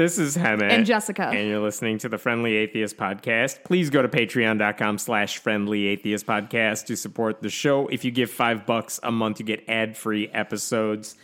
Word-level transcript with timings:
This 0.00 0.18
is 0.18 0.34
Hemant. 0.34 0.70
And 0.70 0.86
Jessica. 0.86 1.24
And 1.24 1.46
you're 1.46 1.60
listening 1.60 1.98
to 1.98 2.08
the 2.08 2.16
Friendly 2.16 2.56
Atheist 2.56 2.96
Podcast. 2.96 3.62
Please 3.64 3.90
go 3.90 4.00
to 4.00 4.08
patreon.com 4.08 4.96
slash 4.96 5.36
friendly 5.36 5.88
atheist 5.88 6.24
podcast 6.24 6.86
to 6.86 6.96
support 6.96 7.42
the 7.42 7.50
show. 7.50 7.86
If 7.88 8.02
you 8.02 8.10
give 8.10 8.30
five 8.30 8.64
bucks 8.64 8.98
a 9.02 9.12
month, 9.12 9.40
you 9.40 9.44
get 9.44 9.62
ad-free 9.68 10.28
episodes. 10.28 11.16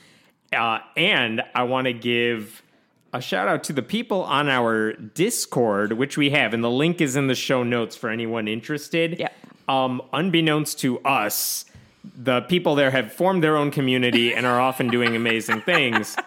Uh, 0.53 0.81
and 0.95 1.41
I 1.55 1.63
want 1.63 1.87
to 1.87 1.95
give 1.95 2.63
a 3.15 3.23
shout 3.23 3.49
out 3.49 3.65
to 3.65 3.73
the 3.73 3.81
people 3.81 4.25
on 4.25 4.51
our 4.51 4.93
Discord, 4.93 5.95
which 5.95 6.19
we 6.19 6.29
have, 6.29 6.53
and 6.53 6.63
the 6.63 6.71
link 6.71 7.01
is 7.01 7.17
in 7.17 7.29
the 7.29 7.35
show 7.35 7.63
notes 7.63 7.97
for 7.97 8.11
anyone 8.11 8.47
interested. 8.47 9.19
Yeah. 9.19 9.31
Um, 9.69 10.03
unbeknownst 10.13 10.81
to 10.81 10.99
us, 10.99 11.65
the 12.05 12.43
people 12.43 12.75
there 12.75 12.91
have 12.91 13.11
formed 13.11 13.43
their 13.43 13.57
own 13.57 13.71
community 13.71 14.35
and 14.35 14.45
are 14.45 14.61
often 14.61 14.89
doing 14.89 15.17
amazing 15.17 15.63
things. 15.63 16.15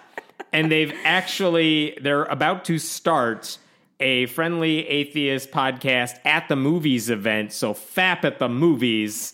And 0.54 0.72
they've 0.72 0.94
actually 1.04 1.98
they're 2.02 2.24
about 2.26 2.66
to 2.66 2.78
start 2.80 3.58
a 4.00 4.26
friendly 4.28 4.88
atheist 4.88 5.52
podcast 5.52 6.18
at 6.26 6.48
the 6.48 6.56
movies 6.56 7.10
event. 7.10 7.52
So 7.54 7.74
FAP 7.74 8.24
at 8.26 8.40
the 8.40 8.48
movies. 8.50 9.34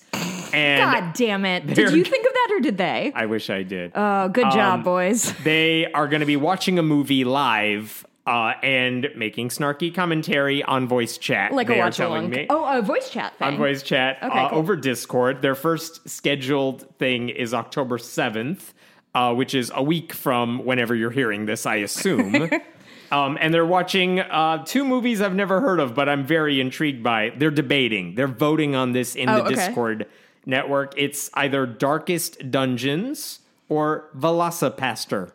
And 0.53 0.79
God 0.81 1.13
damn 1.13 1.45
it. 1.45 1.67
Did 1.67 1.91
you 1.91 2.03
think 2.03 2.25
of 2.25 2.33
that 2.33 2.49
or 2.53 2.59
did 2.61 2.77
they? 2.77 3.11
I 3.13 3.25
wish 3.27 3.49
I 3.49 3.63
did. 3.63 3.91
Oh, 3.93 4.29
good 4.29 4.49
job, 4.51 4.79
Um, 4.79 4.83
boys. 4.83 5.33
they 5.43 5.91
are 5.91 6.07
going 6.07 6.21
to 6.21 6.25
be 6.25 6.37
watching 6.37 6.79
a 6.79 6.83
movie 6.83 7.23
live 7.25 8.05
uh, 8.25 8.53
and 8.63 9.07
making 9.15 9.49
snarky 9.49 9.93
commentary 9.93 10.63
on 10.63 10.87
voice 10.87 11.17
chat. 11.19 11.51
Like 11.51 11.67
they 11.67 11.79
a 11.79 11.83
watch 11.83 11.99
along. 11.99 12.29
me. 12.31 12.47
Oh, 12.49 12.65
a 12.79 12.81
voice 12.81 13.09
chat 13.09 13.37
thing. 13.37 13.47
on 13.49 13.57
voice 13.57 13.83
chat 13.83 14.17
Okay, 14.23 14.39
uh, 14.39 14.49
cool. 14.49 14.57
over 14.59 14.75
Discord. 14.75 15.41
Their 15.43 15.55
first 15.55 16.09
scheduled 16.09 16.89
thing 16.97 17.29
is 17.29 17.53
October 17.53 17.97
7th, 17.99 18.73
uh, 19.15 19.33
which 19.33 19.55
is 19.55 19.71
a 19.73 19.81
week 19.81 20.13
from 20.13 20.63
whenever 20.65 20.93
you're 20.93 21.09
hearing 21.09 21.45
this, 21.45 21.65
I 21.65 21.77
assume. 21.77 22.35
um, 23.11 23.37
and 23.39 23.53
they're 23.53 23.65
watching 23.65 24.19
uh, 24.19 24.63
two 24.65 24.83
movies 24.83 25.21
I've 25.21 25.33
never 25.33 25.61
heard 25.61 25.79
of, 25.79 25.95
but 25.95 26.09
I'm 26.09 26.25
very 26.25 26.59
intrigued 26.59 27.01
by. 27.01 27.31
They're 27.35 27.49
debating, 27.49 28.15
they're 28.15 28.27
voting 28.27 28.75
on 28.75 28.91
this 28.91 29.15
in 29.15 29.29
Oh, 29.29 29.37
the 29.37 29.43
okay. 29.45 29.55
Discord 29.55 30.05
network. 30.45 30.93
It's 30.97 31.29
either 31.33 31.65
Darkest 31.65 32.51
Dungeons 32.51 33.39
or 33.69 34.09
VelociPastor. 34.17 35.31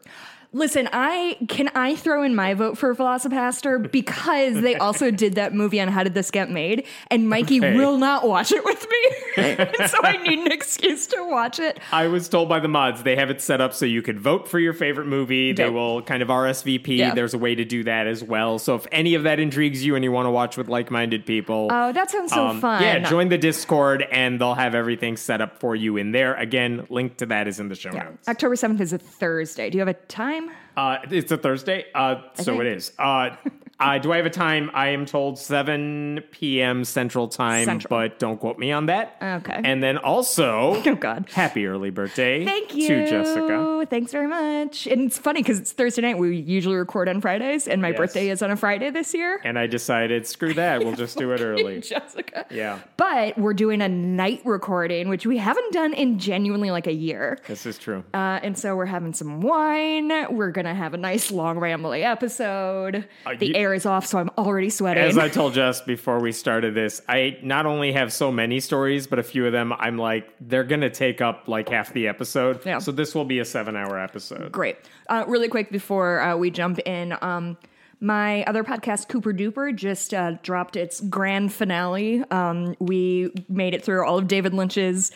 Listen, 0.52 0.88
I 0.92 1.36
can 1.48 1.70
I 1.76 1.94
throw 1.94 2.24
in 2.24 2.34
my 2.34 2.54
vote 2.54 2.76
for 2.76 2.92
VelociPastor 2.94 3.92
because 3.92 4.60
they 4.60 4.74
also 4.76 5.12
did 5.12 5.36
that 5.36 5.54
movie 5.54 5.80
on 5.80 5.86
How 5.86 6.02
Did 6.02 6.14
This 6.14 6.30
Get 6.32 6.50
Made, 6.50 6.86
and 7.08 7.28
Mikey 7.28 7.58
Okay. 7.58 7.76
will 7.76 7.98
not 7.98 8.26
watch 8.26 8.50
it 8.50 8.64
with 8.64 8.84
me, 8.90 9.44
and 9.44 9.70
so 9.90 9.98
I 10.02 10.16
need 10.16 10.40
an 10.40 10.50
excuse 10.50 11.06
to 11.08 11.22
watch 11.22 11.60
it. 11.60 11.78
I 11.92 12.08
was 12.08 12.28
told 12.28 12.48
by 12.48 12.58
the 12.58 12.66
mods 12.66 13.04
they 13.04 13.14
have 13.14 13.30
it 13.30 13.40
set 13.40 13.60
up 13.60 13.72
so 13.74 13.84
you 13.86 14.02
could 14.02 14.18
vote 14.18 14.48
for 14.48 14.58
your 14.58 14.72
favorite 14.72 15.06
movie. 15.06 15.52
They 15.52 15.70
will 15.70 16.02
kind 16.02 16.20
of 16.20 16.28
RSVP. 16.28 16.96
Yeah. 16.96 17.14
There's 17.14 17.32
a 17.34 17.38
way 17.38 17.54
to 17.54 17.64
do 17.64 17.84
that 17.84 18.08
as 18.08 18.24
well. 18.24 18.58
So 18.58 18.74
if 18.74 18.88
any 18.90 19.14
of 19.14 19.22
that 19.22 19.38
intrigues 19.38 19.84
you 19.84 19.94
and 19.94 20.02
you 20.02 20.10
want 20.10 20.26
to 20.26 20.30
watch 20.30 20.56
with 20.56 20.68
like-minded 20.68 21.26
people, 21.26 21.68
Oh, 21.70 21.92
that 21.92 22.10
sounds 22.10 22.32
so 22.32 22.48
um, 22.48 22.60
fun. 22.60 22.82
yeah, 22.82 22.98
join 22.98 23.28
the 23.28 23.38
Discord 23.38 24.02
and 24.10 24.40
they'll 24.40 24.54
have 24.54 24.74
everything 24.74 25.16
set 25.16 25.40
up 25.40 25.60
for 25.60 25.76
you 25.76 25.96
in 25.96 26.10
there. 26.10 26.34
Again, 26.34 26.86
link 26.90 27.18
to 27.18 27.26
that 27.26 27.46
is 27.46 27.60
in 27.60 27.68
the 27.68 27.76
show 27.76 27.92
Yeah. 27.92 28.04
notes. 28.04 28.28
October 28.28 28.56
seventh 28.56 28.80
is 28.80 28.92
a 28.92 28.98
Thursday. 28.98 29.70
Do 29.70 29.78
you 29.78 29.80
have 29.80 29.88
a 29.88 29.94
time? 30.08 30.39
Uh, 30.76 30.98
it's 31.10 31.30
a 31.32 31.36
Thursday, 31.36 31.86
uh, 31.94 32.22
so 32.34 32.44
think. 32.44 32.60
it 32.60 32.66
is. 32.68 32.92
Uh, 32.98 33.36
uh, 33.80 33.98
do 33.98 34.12
I 34.12 34.18
have 34.18 34.26
a 34.26 34.30
time? 34.30 34.70
I 34.74 34.88
am 34.88 35.06
told 35.06 35.38
7 35.38 36.22
p.m. 36.30 36.84
Central 36.84 37.28
Time, 37.28 37.64
Central. 37.64 37.88
but 37.88 38.18
don't 38.18 38.38
quote 38.38 38.58
me 38.58 38.72
on 38.72 38.86
that. 38.86 39.16
Okay. 39.22 39.60
And 39.64 39.82
then 39.82 39.98
also, 39.98 40.82
Oh 40.86 40.94
God. 40.94 41.26
happy 41.32 41.66
early 41.66 41.90
birthday 41.90 42.44
Thank 42.44 42.74
you, 42.74 42.88
to 42.88 43.10
Jessica. 43.10 43.86
Thanks 43.88 44.12
very 44.12 44.26
much. 44.28 44.86
And 44.86 45.02
it's 45.02 45.18
funny 45.18 45.42
because 45.42 45.58
it's 45.58 45.72
Thursday 45.72 46.02
night. 46.02 46.18
We 46.18 46.36
usually 46.36 46.76
record 46.76 47.08
on 47.08 47.20
Fridays, 47.20 47.66
and 47.66 47.80
my 47.82 47.88
Yes. 47.88 47.96
birthday 47.96 48.28
is 48.30 48.42
on 48.42 48.50
a 48.50 48.56
Friday 48.56 48.90
this 48.90 49.14
year. 49.14 49.40
And 49.44 49.58
I 49.58 49.66
decided, 49.66 50.26
screw 50.26 50.54
that, 50.54 50.80
we'll 50.84 50.94
just 50.96 51.16
do 51.18 51.32
it 51.32 51.40
early. 51.40 51.80
Jessica. 51.80 52.46
Yeah, 52.50 52.78
But 52.96 53.38
we're 53.38 53.54
doing 53.54 53.80
a 53.82 53.88
night 53.88 54.42
recording, 54.44 55.08
which 55.08 55.26
we 55.26 55.38
haven't 55.38 55.72
done 55.72 55.92
in 55.94 56.18
genuinely 56.18 56.70
like 56.70 56.86
a 56.86 56.92
year. 56.92 57.38
this 57.46 57.66
is 57.66 57.78
true. 57.78 58.04
Uh, 58.14 58.38
and 58.42 58.56
so 58.58 58.76
we're 58.76 58.86
having 58.86 59.12
some 59.14 59.40
wine. 59.40 60.10
We're 60.34 60.50
gonna 60.50 60.74
have 60.74 60.94
a 60.94 60.98
nice 60.98 61.30
long 61.30 61.56
rambly 61.56 62.02
episode. 62.04 63.06
Uh, 63.26 63.34
the 63.38 63.48
you- 63.48 63.54
air 63.54 63.69
is 63.74 63.86
off, 63.86 64.06
so 64.06 64.18
I'm 64.18 64.30
already 64.38 64.70
sweating. 64.70 65.02
As 65.02 65.18
I 65.18 65.28
told 65.28 65.54
Jess 65.54 65.80
before 65.80 66.20
we 66.20 66.32
started 66.32 66.74
this, 66.74 67.02
I 67.08 67.38
not 67.42 67.66
only 67.66 67.92
have 67.92 68.12
so 68.12 68.30
many 68.30 68.60
stories, 68.60 69.06
but 69.06 69.18
a 69.18 69.22
few 69.22 69.46
of 69.46 69.52
them 69.52 69.72
I'm 69.72 69.98
like, 69.98 70.32
they're 70.40 70.64
going 70.64 70.80
to 70.82 70.90
take 70.90 71.20
up 71.20 71.48
like 71.48 71.68
half 71.68 71.92
the 71.92 72.08
episode. 72.08 72.64
Yeah. 72.64 72.78
So 72.78 72.92
this 72.92 73.14
will 73.14 73.24
be 73.24 73.38
a 73.38 73.44
seven 73.44 73.76
hour 73.76 73.98
episode. 73.98 74.52
Great. 74.52 74.76
Uh, 75.08 75.24
really 75.26 75.48
quick 75.48 75.70
before 75.70 76.20
uh, 76.20 76.36
we 76.36 76.50
jump 76.50 76.78
in, 76.80 77.16
um, 77.22 77.56
my 78.00 78.44
other 78.44 78.64
podcast, 78.64 79.08
Cooper 79.08 79.32
Duper, 79.32 79.74
just 79.74 80.14
uh, 80.14 80.32
dropped 80.42 80.74
its 80.74 81.00
grand 81.00 81.52
finale. 81.52 82.24
Um, 82.30 82.74
we 82.78 83.30
made 83.48 83.74
it 83.74 83.84
through 83.84 84.06
all 84.06 84.18
of 84.18 84.26
David 84.26 84.54
Lynch's 84.54 85.12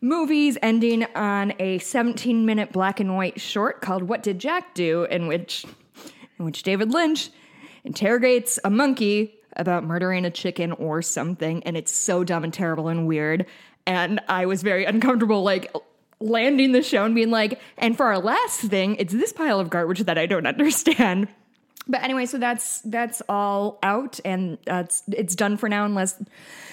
movies, 0.00 0.56
ending 0.62 1.04
on 1.14 1.52
a 1.58 1.78
17 1.78 2.46
minute 2.46 2.72
black 2.72 2.98
and 2.98 3.14
white 3.14 3.40
short 3.40 3.82
called 3.82 4.04
"What 4.04 4.22
Did 4.22 4.38
Jack 4.38 4.74
Do," 4.74 5.04
in 5.04 5.26
which 5.26 5.66
in 6.38 6.44
which 6.46 6.62
David 6.62 6.92
Lynch 6.92 7.30
interrogates 7.84 8.58
a 8.64 8.70
monkey 8.70 9.38
about 9.56 9.84
murdering 9.84 10.24
a 10.24 10.30
chicken 10.30 10.72
or 10.72 11.02
something, 11.02 11.62
and 11.64 11.76
it's 11.76 11.92
so 11.92 12.24
dumb 12.24 12.44
and 12.44 12.52
terrible 12.52 12.88
and 12.88 13.06
weird. 13.06 13.46
And 13.86 14.20
I 14.28 14.46
was 14.46 14.62
very 14.62 14.84
uncomfortable, 14.84 15.42
like 15.42 15.74
landing 16.20 16.72
the 16.72 16.82
show 16.82 17.04
and 17.04 17.14
being 17.14 17.30
like, 17.30 17.60
and 17.78 17.96
for 17.96 18.06
our 18.06 18.18
last 18.18 18.60
thing, 18.62 18.96
it's 18.96 19.12
this 19.12 19.32
pile 19.32 19.60
of 19.60 19.70
garbage 19.70 20.00
that 20.00 20.18
I 20.18 20.26
don't 20.26 20.46
understand. 20.46 21.28
But 21.86 22.02
anyway, 22.02 22.24
so 22.24 22.38
that's 22.38 22.80
that's 22.80 23.20
all 23.28 23.78
out, 23.82 24.18
and 24.24 24.56
uh, 24.70 24.84
it's 24.86 25.02
it's 25.12 25.34
done 25.34 25.58
for 25.58 25.68
now, 25.68 25.84
unless 25.84 26.20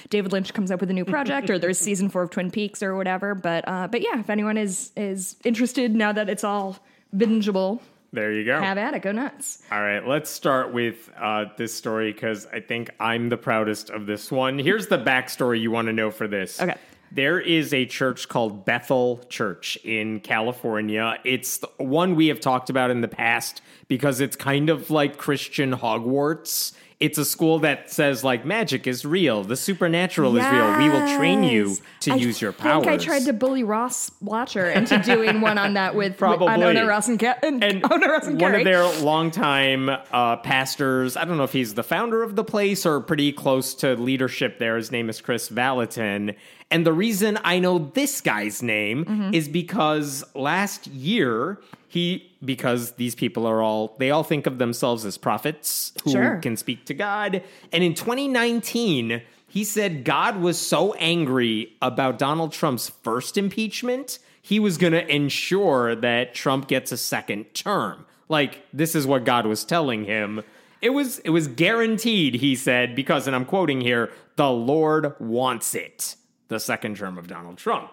David 0.10 0.32
Lynch 0.32 0.54
comes 0.54 0.72
up 0.72 0.80
with 0.80 0.90
a 0.90 0.94
new 0.94 1.04
project 1.04 1.50
or 1.50 1.60
there's 1.60 1.78
season 1.80 2.10
four 2.10 2.22
of 2.22 2.30
Twin 2.30 2.50
Peaks 2.50 2.82
or 2.82 2.96
whatever. 2.96 3.36
But 3.36 3.68
uh, 3.68 3.88
but 3.88 4.02
yeah, 4.02 4.20
if 4.20 4.30
anyone 4.30 4.58
is 4.58 4.92
is 4.96 5.36
interested 5.44 5.94
now 5.94 6.14
that 6.14 6.30
it's 6.30 6.46
all 6.46 6.78
bingeable, 7.14 7.82
There 8.14 8.34
you 8.34 8.44
go. 8.44 8.60
have 8.60 8.78
at 8.78 8.94
it, 8.94 9.02
go 9.02 9.14
nuts. 9.14 9.64
All 9.72 9.82
right, 9.82 10.06
let's 10.06 10.30
start 10.30 10.74
with 10.74 11.10
uh, 11.18 11.46
this 11.58 11.74
story 11.74 12.12
because 12.12 12.46
I 12.48 12.60
think 12.60 12.90
I'm 13.00 13.30
the 13.30 13.38
proudest 13.38 13.90
of 13.90 14.06
this 14.06 14.30
one. 14.30 14.60
Here's 14.60 14.88
the 14.88 14.98
backstory 14.98 15.62
you 15.62 15.72
want 15.72 15.88
to 15.88 15.94
know 15.94 16.12
for 16.12 16.28
this. 16.28 16.62
Okay. 16.62 16.76
There 17.14 17.40
is 17.40 17.74
a 17.74 17.86
church 17.86 18.30
called 18.30 18.64
Bethel 18.66 19.20
Church 19.30 19.78
in 19.84 20.22
California. 20.22 21.18
It's 21.26 21.60
one 21.78 22.16
we 22.16 22.28
have 22.28 22.40
talked 22.40 22.70
about 22.70 22.90
in 22.90 23.02
the 23.02 23.10
past 23.10 23.62
because 23.90 24.22
it's 24.22 24.38
kind 24.38 24.70
of 24.70 24.90
like 24.90 25.18
Christian 25.18 25.74
Hogwarts. 25.74 26.74
It's 27.02 27.18
a 27.18 27.26
school 27.26 27.60
that 27.60 27.90
says 27.92 28.24
like 28.24 28.46
magic 28.46 28.86
is 28.86 29.04
real, 29.06 29.44
the 29.44 29.58
supernatural 29.58 30.38
is 30.38 30.46
real. 30.46 30.78
We 30.78 30.88
will 30.88 31.18
train 31.18 31.44
you 31.44 31.76
to 32.02 32.12
I 32.14 32.16
use 32.16 32.40
your 32.40 32.54
powers. 32.54 32.86
I 32.86 32.90
think 32.90 33.02
I 33.02 33.04
tried 33.04 33.26
to 33.26 33.34
bully 33.34 33.64
Ross 33.64 34.12
Watcher 34.22 34.70
into 34.70 35.00
doing 35.00 35.42
one 35.42 35.58
on 35.58 35.74
that 35.74 35.96
with, 35.96 36.14
with 36.14 36.22
on 36.30 36.38
Probably. 36.38 36.64
Ona 36.64 36.86
Ross 36.86 37.08
and, 37.08 37.20
Ca- 37.20 37.40
and, 37.42 37.64
and 37.64 37.84
Ona 37.92 38.08
Ross 38.08 38.28
and 38.28 38.40
one 38.40 38.52
Carrie. 38.52 38.62
of 38.62 38.66
their 38.66 39.04
longtime 39.04 39.90
uh, 39.90 40.38
pastors, 40.38 41.18
I 41.18 41.26
don't 41.26 41.38
know 41.38 41.44
if 41.44 41.54
he's 41.54 41.74
the 41.74 41.84
founder 41.84 42.22
of 42.24 42.36
the 42.36 42.44
place 42.44 42.86
or 42.86 43.00
pretty 43.02 43.32
close 43.34 43.74
to 43.76 43.96
leadership 43.96 44.60
there. 44.60 44.78
His 44.78 44.92
name 44.92 45.10
is 45.10 45.22
Kris 45.22 45.50
Vallotton. 45.50 46.36
And 46.70 46.86
the 46.86 46.94
reason 46.94 47.38
I 47.44 47.60
know 47.60 47.80
this 47.96 48.22
guy's 48.22 48.62
name 48.64 49.06
Mm-hmm. 49.06 49.34
is 49.34 49.48
because 49.50 50.24
last 50.36 50.86
year 50.88 51.60
he 51.88 52.31
because 52.44 52.94
these 52.94 53.16
people 53.16 53.46
are 53.46 53.62
all 53.62 53.96
they 54.00 54.12
all 54.12 54.24
think 54.24 54.48
of 54.48 54.58
themselves 54.58 55.06
as 55.06 55.18
prophets 55.18 55.94
who 56.04 56.12
Sure. 56.12 56.38
can 56.38 56.58
speak 56.58 56.86
to 56.86 56.94
God. 56.94 57.44
And 57.72 57.84
in 57.84 57.94
2019, 57.94 59.22
he 59.48 59.64
said 59.64 60.04
God 60.04 60.38
was 60.42 60.58
so 60.58 60.94
angry 60.94 61.74
about 61.82 62.18
Donald 62.18 62.52
Trump's 62.52 62.90
first 62.90 63.38
impeachment, 63.38 64.20
he 64.42 64.60
was 64.60 64.78
going 64.78 64.94
to 64.94 65.08
ensure 65.14 65.96
that 65.96 66.34
Trump 66.34 66.68
gets 66.68 66.92
a 66.92 66.98
second 66.98 67.54
term. 67.54 68.06
Like 68.30 68.66
this 68.74 68.96
is 68.96 69.06
what 69.06 69.26
God 69.26 69.46
was 69.46 69.64
telling 69.64 70.06
him. 70.06 70.42
It 70.82 70.92
was 70.92 71.20
it 71.20 71.30
was 71.30 71.48
guaranteed, 71.48 72.36
he 72.36 72.56
said, 72.56 72.96
because 72.96 73.28
and 73.28 73.36
I'm 73.36 73.46
quoting 73.46 73.82
here, 73.82 74.12
the 74.36 74.50
Lord 74.50 75.14
wants 75.20 75.76
it. 75.76 76.16
The 76.52 76.60
second 76.60 76.98
term 76.98 77.18
of 77.18 77.28
Donald 77.28 77.58
Trump. 77.58 77.90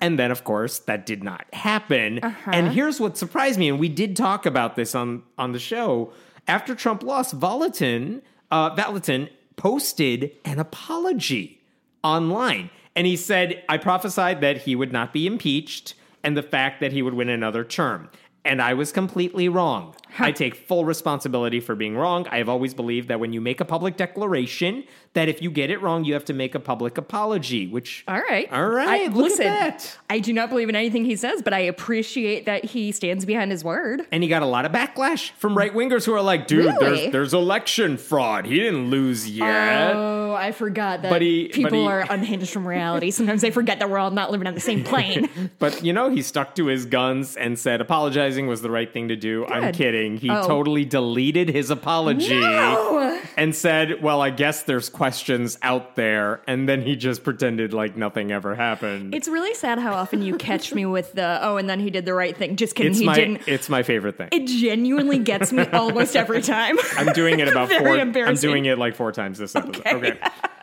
And 0.00 0.18
then 0.18 0.30
of 0.30 0.42
course 0.42 0.78
that 0.80 1.04
did 1.04 1.22
not 1.22 1.44
happen. 1.52 2.20
And 2.46 2.72
here's 2.72 2.98
what 2.98 3.18
surprised 3.18 3.58
me 3.58 3.68
and 3.68 3.78
we 3.78 3.90
did 3.90 4.16
talk 4.16 4.46
about 4.46 4.76
this 4.76 4.94
on 4.94 5.22
on 5.36 5.52
the 5.52 5.58
show. 5.58 6.10
After 6.46 6.74
Trump 6.74 7.02
lost, 7.02 7.38
Vallotton 7.38 8.22
uh 8.50 8.74
Vallotton 8.74 9.28
posted 9.56 10.32
an 10.46 10.58
apology 10.58 11.60
online. 12.02 12.70
And 12.96 13.06
he 13.06 13.16
said, 13.16 13.62
I 13.68 13.76
prophesied 13.76 14.40
that 14.40 14.62
he 14.62 14.74
would 14.74 14.92
not 14.92 15.12
be 15.12 15.26
impeached 15.26 15.94
and 16.24 16.34
the 16.34 16.42
fact 16.42 16.80
that 16.80 16.92
he 16.92 17.02
would 17.02 17.14
win 17.14 17.28
another 17.28 17.62
term. 17.62 18.08
And 18.44 18.62
I 18.62 18.72
was 18.72 18.90
completely 18.90 19.48
wrong. 19.50 19.94
I 20.18 20.32
take 20.32 20.54
full 20.54 20.84
responsibility 20.84 21.60
for 21.60 21.74
being 21.74 21.96
wrong. 21.96 22.26
I 22.30 22.38
have 22.38 22.48
always 22.48 22.74
believed 22.74 23.08
that 23.08 23.20
when 23.20 23.32
you 23.32 23.40
make 23.40 23.60
a 23.60 23.64
public 23.64 23.96
declaration, 23.96 24.84
that 25.14 25.28
if 25.28 25.40
you 25.42 25.50
get 25.50 25.70
it 25.70 25.80
wrong, 25.82 26.04
you 26.04 26.14
have 26.14 26.24
to 26.26 26.32
make 26.34 26.54
a 26.54 26.60
public 26.60 26.98
apology, 26.98 27.66
which 27.66 28.04
All 28.08 28.20
right. 28.20 28.50
All 28.52 28.68
right, 28.68 29.02
I, 29.02 29.04
look 29.06 29.30
listen, 29.30 29.46
at 29.46 29.78
that. 29.80 29.98
I 30.10 30.18
do 30.18 30.32
not 30.32 30.48
believe 30.50 30.68
in 30.68 30.76
anything 30.76 31.04
he 31.04 31.16
says, 31.16 31.42
but 31.42 31.52
I 31.52 31.60
appreciate 31.60 32.46
that 32.46 32.64
he 32.64 32.92
stands 32.92 33.24
behind 33.24 33.50
his 33.50 33.64
word. 33.64 34.02
and 34.12 34.22
he 34.22 34.28
got 34.28 34.42
a 34.42 34.46
lot 34.46 34.64
of 34.64 34.72
backlash 34.72 35.30
from 35.32 35.56
right 35.56 35.72
wingers 35.72 36.04
who 36.04 36.12
are 36.14 36.22
like, 36.22 36.46
dude, 36.46 36.64
Really? 36.66 36.78
there's 37.10 37.12
there's 37.12 37.34
election 37.34 37.96
fraud. 37.96 38.44
He 38.46 38.56
didn't 38.60 38.90
lose 38.90 39.28
yet. 39.28 39.92
Oh, 39.94 40.34
I 40.34 40.52
forgot 40.52 41.02
that 41.02 41.10
But 41.10 41.22
he- 41.22 41.46
but 41.48 41.54
people 41.54 41.82
he- 41.82 41.86
are 41.88 42.06
unhinged 42.08 42.50
from 42.50 42.66
reality. 42.66 43.10
Sometimes 43.10 43.40
they 43.42 43.50
forget 43.50 43.78
that 43.80 43.90
we're 43.90 43.98
all 43.98 44.10
not 44.10 44.30
living 44.30 44.46
on 44.46 44.54
the 44.54 44.60
same 44.60 44.84
plane. 44.84 45.28
But 45.58 45.82
you 45.82 45.92
know, 45.92 46.08
he 46.10 46.22
stuck 46.22 46.54
to 46.56 46.66
his 46.66 46.84
guns 46.84 47.36
and 47.36 47.58
said 47.58 47.80
apologizing 47.80 48.46
was 48.46 48.62
the 48.62 48.70
right 48.70 48.92
thing 48.92 49.08
to 49.08 49.16
do. 49.16 49.44
I'm 49.46 49.62
Good. 49.64 49.74
Kidding. 49.98 50.16
He 50.16 50.30
Oh. 50.30 50.46
totally 50.46 50.84
deleted 50.84 51.48
his 51.48 51.70
apology 51.70 52.38
No! 52.40 53.20
and 53.36 53.54
said, 53.54 54.02
"Well, 54.02 54.20
I 54.20 54.30
guess 54.30 54.62
there's 54.62 54.88
questions 54.88 55.58
out 55.62 55.96
there." 55.96 56.40
And 56.46 56.68
then 56.68 56.82
he 56.82 56.96
just 56.96 57.24
pretended 57.24 57.72
like 57.72 57.96
nothing 57.96 58.32
ever 58.32 58.54
happened. 58.54 59.14
It's 59.14 59.28
really 59.28 59.54
sad 59.54 59.78
how 59.78 59.92
often 59.94 60.22
you 60.22 60.36
catch 60.36 60.72
me 60.74 60.86
with 60.86 61.12
the 61.14 61.38
oh, 61.42 61.56
and 61.56 61.68
then 61.68 61.80
he 61.80 61.90
did 61.90 62.04
the 62.04 62.14
right 62.14 62.36
thing. 62.36 62.56
Just 62.56 62.74
kidding, 62.74 62.92
It's 62.92 63.00
he 63.00 63.06
my 63.06 63.14
didn't. 63.14 63.42
it's 63.46 63.68
my 63.68 63.82
favorite 63.82 64.16
thing. 64.16 64.28
It 64.32 64.46
genuinely 64.46 65.18
gets 65.18 65.52
me 65.52 65.64
almost 65.72 66.16
every 66.16 66.42
time. 66.42 66.76
I'm 66.96 67.12
doing 67.12 67.40
it 67.40 67.48
about 67.52 67.70
four. 67.70 67.96
I'm 67.98 68.12
doing 68.36 68.64
it 68.66 68.78
like 68.78 68.94
four 68.94 69.12
times 69.12 69.38
this 69.38 69.54
episode. 69.56 69.78
Okay. 69.86 69.94
Okay. 69.96 70.18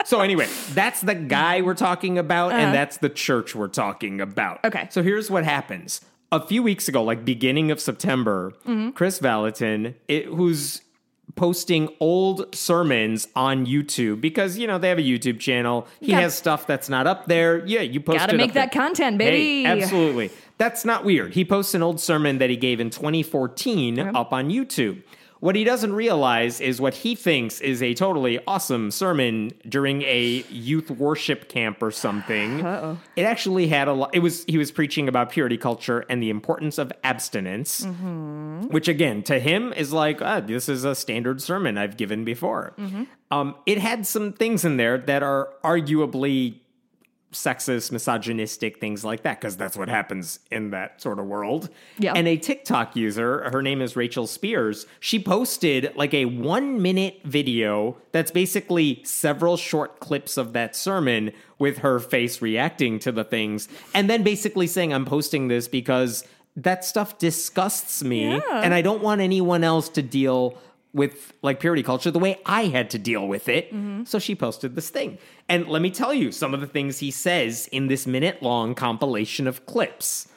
So 0.06 0.22
anyway, 0.22 0.48
that's 0.74 1.02
the 1.02 1.16
guy 1.16 1.62
we're 1.62 1.74
talking 1.74 2.18
about, 2.20 2.52
and 2.52 2.74
that's 2.76 2.98
the 2.98 3.10
church 3.10 3.56
we're 3.56 3.68
talking 3.68 4.22
about. 4.22 4.58
Uh-huh. 4.58 4.68
Okay. 4.68 4.88
So 4.92 5.02
here's 5.02 5.32
what 5.32 5.44
happens. 5.44 6.02
A 6.36 6.46
few 6.46 6.62
weeks 6.64 6.88
ago, 6.88 7.04
like 7.04 7.24
beginning 7.26 7.72
of 7.72 7.80
September, 7.80 8.52
Mm-hmm. 8.68 8.92
Kris 8.92 9.20
Vallotton, 9.20 9.96
it, 10.08 10.26
who's 10.26 10.82
posting 11.36 11.90
old 12.00 12.54
sermons 12.56 13.28
on 13.36 13.66
YouTube 13.66 14.22
because 14.22 14.58
you 14.58 14.68
know 14.68 14.78
they 14.78 14.90
have 14.90 14.98
a 15.00 15.02
YouTube 15.02 15.40
channel. 15.40 15.88
He 16.00 16.12
Got- 16.12 16.22
has 16.24 16.36
stuff 16.36 16.66
that's 16.68 16.88
not 16.90 17.08
up 17.08 17.26
there. 17.26 17.66
Yeah, 17.66 17.82
you 17.82 18.00
post. 18.00 18.20
Gotta 18.20 18.36
it 18.36 18.38
make 18.38 18.50
up 18.50 18.54
there. 18.54 18.66
that 18.68 18.72
content, 18.72 19.22
Hey, 19.22 19.64
baby. 19.64 19.66
absolutely. 19.66 20.30
That's 20.58 20.86
not 20.86 21.04
weird. 21.04 21.34
He 21.34 21.44
posts 21.44 21.74
an 21.74 21.84
old 21.84 22.00
sermon 22.00 22.38
that 22.38 22.50
he 22.50 22.56
gave 22.56 22.80
in 22.80 22.90
2014 22.90 24.00
up 24.00 24.32
on 24.32 24.50
YouTube. 24.50 25.02
What 25.46 25.56
he 25.56 25.64
doesn't 25.64 25.94
realize 25.94 26.60
is 26.60 26.82
what 26.82 26.96
he 26.96 27.14
thinks 27.14 27.62
is 27.62 27.84
a 27.84 27.94
totally 27.94 28.40
awesome 28.48 28.90
sermon 28.90 29.52
during 29.70 30.02
a 30.02 30.44
youth 30.50 30.90
worship 30.90 31.50
camp 31.50 31.84
or 31.84 31.92
something. 31.92 32.66
Uh-oh. 32.66 32.98
It 33.16 33.26
actually 33.26 33.68
had 33.68 33.88
a 33.88 33.94
lot. 33.94 34.10
It 34.16 34.22
was 34.22 34.44
he 34.46 34.58
was 34.58 34.72
preaching 34.72 35.08
about 35.08 35.30
purity 35.30 35.58
culture 35.58 36.04
and 36.10 36.20
the 36.20 36.32
importance 36.32 36.80
of 36.80 36.92
abstinence, 37.04 37.86
Mm-hmm. 37.86 38.70
which 38.70 38.88
again 38.88 39.22
to 39.24 39.40
him 39.40 39.72
is 39.74 39.94
like 39.94 40.20
ah, 40.20 40.40
this 40.40 40.68
is 40.68 40.84
a 40.84 40.96
standard 40.96 41.44
sermon 41.44 41.78
I've 41.78 41.96
given 41.96 42.26
before. 42.26 42.74
Mm-hmm. 42.80 43.04
Um, 43.30 43.54
it 43.68 43.78
had 43.78 44.08
some 44.08 44.34
things 44.34 44.66
in 44.66 44.78
there 44.78 44.98
that 44.98 45.22
are 45.22 45.50
arguably 45.64 46.56
sexist, 47.36 47.92
misogynistic, 47.92 48.80
things 48.80 49.04
like 49.06 49.24
that, 49.24 49.40
because 49.40 49.58
that's 49.58 49.78
what 49.78 49.90
happens 49.90 50.40
in 50.52 50.72
that 50.72 51.02
sort 51.02 51.20
of 51.20 51.26
world. 51.26 51.70
Yeah. 52.00 52.14
And 52.16 52.28
a 52.28 52.38
TikTok 52.38 52.96
user, 52.96 53.50
her 53.52 53.62
name 53.62 53.82
is 53.82 53.96
Rachel 53.96 54.26
Spears, 54.28 54.86
she 55.00 55.20
posted 55.20 55.92
like 55.96 56.14
a 56.14 56.26
one 56.26 56.82
minute 56.82 57.20
video 57.24 57.98
that's 58.12 58.32
basically 58.32 59.02
several 59.04 59.58
short 59.58 60.00
clips 60.00 60.38
of 60.38 60.54
that 60.54 60.76
sermon 60.76 61.32
with 61.60 61.80
her 61.80 62.00
face 62.00 62.42
reacting 62.42 63.00
to 63.00 63.12
the 63.12 63.24
things, 63.24 63.68
and 63.94 64.10
then 64.10 64.24
basically 64.24 64.68
saying, 64.68 64.94
I'm 64.94 65.06
posting 65.06 65.48
this 65.48 65.68
because 65.68 66.24
that 66.56 66.86
stuff 66.86 67.18
disgusts 67.18 68.04
me, 68.04 68.32
Yeah. 68.32 68.42
and 68.64 68.74
I 68.74 68.82
don't 68.82 69.04
want 69.04 69.20
anyone 69.22 69.64
else 69.64 69.90
to 69.90 70.02
deal 70.02 70.58
with 70.96 71.34
like 71.42 71.60
purity 71.60 71.84
culture 71.84 72.10
the 72.10 72.20
way 72.20 72.40
I 72.46 72.66
had 72.66 72.90
to 72.92 72.98
deal 72.98 73.28
with 73.28 73.50
it. 73.50 73.68
Mm-hmm. 73.68 74.06
So 74.06 74.18
she 74.18 74.34
posted 74.34 74.76
this 74.76 74.90
thing. 74.90 75.18
And 75.50 75.68
let 75.68 75.82
me 75.82 75.92
tell 75.92 76.14
you 76.14 76.32
some 76.32 76.54
of 76.54 76.62
the 76.62 76.68
things 76.68 77.00
he 77.00 77.12
says 77.12 77.68
in 77.72 77.88
this 77.88 78.08
minute 78.08 78.42
long 78.42 78.74
compilation 78.74 79.46
of 79.46 79.66
clips. 79.66 80.30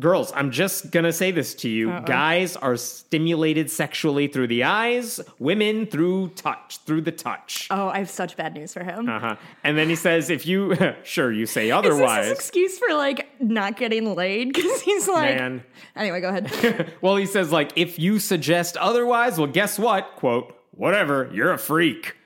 Girls, 0.00 0.32
I'm 0.34 0.50
just 0.50 0.90
gonna 0.90 1.12
say 1.12 1.30
this 1.30 1.54
to 1.56 1.68
you. 1.68 2.00
Guys 2.06 2.56
are 2.56 2.76
stimulated 2.76 3.70
sexually 3.70 4.28
through 4.28 4.46
the 4.46 4.64
eyes, 4.64 5.20
women 5.38 5.84
through 5.86 6.28
touch, 6.30 6.78
through 6.86 7.02
the 7.02 7.12
touch. 7.12 7.68
Oh, 7.70 7.88
I 7.88 7.98
have 7.98 8.08
such 8.08 8.34
bad 8.36 8.54
news 8.54 8.72
for 8.72 8.82
him. 8.82 9.08
Uh-huh. 9.08 9.36
And 9.62 9.76
then 9.76 9.90
he 9.90 9.96
says, 9.96 10.30
if 10.30 10.46
you, 10.46 10.74
sure, 11.04 11.30
you 11.30 11.44
say 11.44 11.64
Is 11.64 11.68
this 11.68 11.76
otherwise. 11.92 12.28
his 12.28 12.32
excuse 12.38 12.78
for 12.78 12.94
like 12.94 13.28
not 13.40 13.76
getting 13.76 14.14
laid? 14.14 14.54
Because 14.60 14.80
he's 14.82 15.06
like. 15.08 15.36
Man. 15.36 15.62
Anyway, 15.96 16.20
go 16.20 16.28
ahead. 16.28 16.92
well, 17.00 17.16
he 17.16 17.26
says, 17.26 17.52
like, 17.52 17.72
if 17.76 17.98
you 17.98 18.18
suggest 18.18 18.76
otherwise, 18.78 19.38
well, 19.38 19.46
guess 19.46 19.78
what? 19.78 20.16
Quote, 20.16 20.54
whatever, 20.72 21.30
you're 21.32 21.52
a 21.52 21.58
freak. 21.58 22.16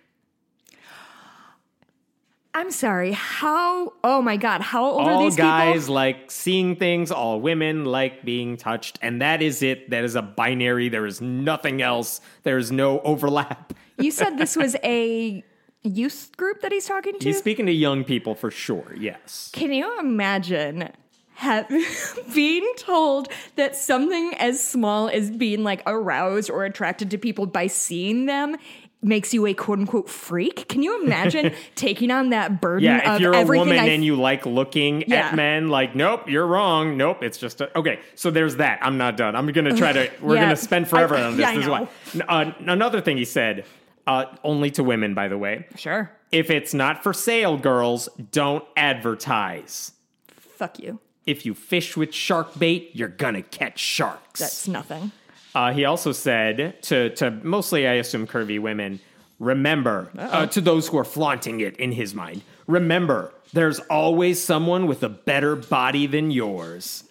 I'm 2.57 2.71
sorry. 2.71 3.13
How? 3.13 3.93
Oh 4.05 4.23
my 4.23 4.37
god. 4.37 4.61
How 4.61 4.85
old 4.85 5.09
are 5.09 5.13
all 5.13 5.25
these 5.25 5.37
guys 5.37 5.83
people? 5.83 5.95
like 5.97 6.31
seeing 6.31 6.77
things, 6.77 7.11
all 7.11 7.41
women 7.41 7.85
like 7.85 8.25
being 8.25 8.57
touched, 8.57 8.99
and 9.03 9.21
that 9.21 9.43
is 9.43 9.61
it. 9.61 9.91
That 9.91 10.05
is 10.05 10.15
a 10.15 10.23
binary. 10.23 10.89
There 10.89 11.05
is 11.05 11.21
nothing 11.21 11.83
else. 11.83 12.21
There 12.45 12.57
is 12.57 12.71
no 12.71 13.01
overlap. 13.01 13.75
You 13.97 14.11
said 14.11 14.39
this 14.39 14.57
was 14.57 14.75
a 14.85 15.45
youth 15.85 16.33
group 16.37 16.63
that 16.63 16.73
he's 16.73 16.87
talking 16.87 17.17
to. 17.17 17.25
He's 17.25 17.39
speaking 17.39 17.67
to 17.67 17.73
young 17.73 18.03
people 18.03 18.35
for 18.35 18.51
sure. 18.51 18.93
Yes. 18.99 19.51
Can 19.53 19.73
you 19.73 20.01
imagine 20.01 20.91
have, 21.35 21.69
being 22.35 22.69
told 22.77 23.29
that 23.57 23.77
something 23.77 24.35
as 24.39 24.65
small 24.65 25.09
as 25.09 25.31
being 25.31 25.63
like 25.63 25.83
aroused 25.87 26.51
or 26.51 26.65
attracted 26.65 27.11
to 27.13 27.19
people 27.19 27.47
by 27.47 27.67
seeing 27.67 28.27
them 28.27 28.57
makes 29.05 29.33
you 29.35 29.47
a 29.47 29.55
quote 29.55 29.79
unquote 29.79 30.09
freak? 30.09 30.67
Can 30.69 30.83
you 30.83 31.03
imagine 31.05 31.53
taking 31.75 32.11
on 32.11 32.31
that 32.31 32.61
burden 32.61 32.85
Yeah, 32.85 32.99
if 32.99 33.07
of 33.17 33.21
you're 33.21 33.35
a 33.35 33.45
woman 33.45 33.79
I 33.79 33.87
and 33.89 34.05
you 34.05 34.17
like 34.17 34.47
looking 34.47 35.05
Yeah. 35.07 35.29
at 35.29 35.35
men, 35.35 35.69
like, 35.69 35.95
nope, 35.95 36.29
you're 36.29 36.47
wrong. 36.47 36.97
Nope, 36.97 37.23
it's 37.23 37.39
just 37.39 37.61
a, 37.61 37.77
okay. 37.79 38.01
So 38.15 38.31
there's 38.31 38.57
that. 38.57 38.79
I'm 38.83 38.97
not 38.99 39.17
done. 39.17 39.37
I'm 39.37 39.47
gonna 39.49 39.77
try 39.77 39.93
to. 39.93 40.11
We're 40.21 40.37
Yeah. 40.37 40.43
gonna 40.43 40.57
spend 40.57 40.89
forever 40.89 41.15
I- 41.17 41.23
on 41.27 41.37
this. 41.37 41.41
yeah, 41.41 41.55
this 41.55 41.65
is 41.65 41.69
why. 41.71 41.89
Uh, 42.29 42.53
another 42.67 43.01
thing 43.01 43.17
he 43.17 43.25
said, 43.25 43.65
uh, 44.07 44.25
only 44.43 44.71
to 44.73 44.83
women, 44.85 45.15
by 45.15 45.29
the 45.29 45.39
way. 45.39 45.67
Sure. 45.77 46.11
If 46.33 46.51
it's 46.51 46.75
not 46.75 47.03
for 47.03 47.13
sale, 47.13 47.57
girls, 47.57 48.09
don't 48.33 48.65
advertise. 48.77 49.93
Fuck 50.29 50.79
you. 50.79 50.99
If 51.27 51.47
you 51.47 51.55
fish 51.55 51.97
with 51.97 52.13
shark 52.15 52.59
bait, 52.59 52.91
you're 52.93 53.09
gonna 53.09 53.43
catch 53.43 53.79
sharks. 53.79 54.41
That's 54.41 54.69
nothing. 54.69 55.13
Uh, 55.55 55.73
he 55.73 55.85
also 55.85 56.13
said 56.13 56.83
to 56.83 57.11
to 57.11 57.31
mostly, 57.43 57.87
I 57.87 57.95
assume, 57.95 58.27
curvy 58.27 58.61
women, 58.61 59.01
remember 59.39 60.11
uh, 60.19 60.47
to 60.47 60.61
those 60.61 60.89
who 60.89 60.99
are 60.99 61.05
flaunting 61.05 61.61
it 61.61 61.77
in 61.77 61.93
his 61.93 62.15
mind. 62.15 62.43
Remember, 62.67 63.33
there's 63.53 63.79
always 63.81 64.43
someone 64.43 64.87
with 64.87 65.03
a 65.03 65.09
better 65.09 65.55
body 65.55 66.07
than 66.07 66.31
yours. 66.31 67.05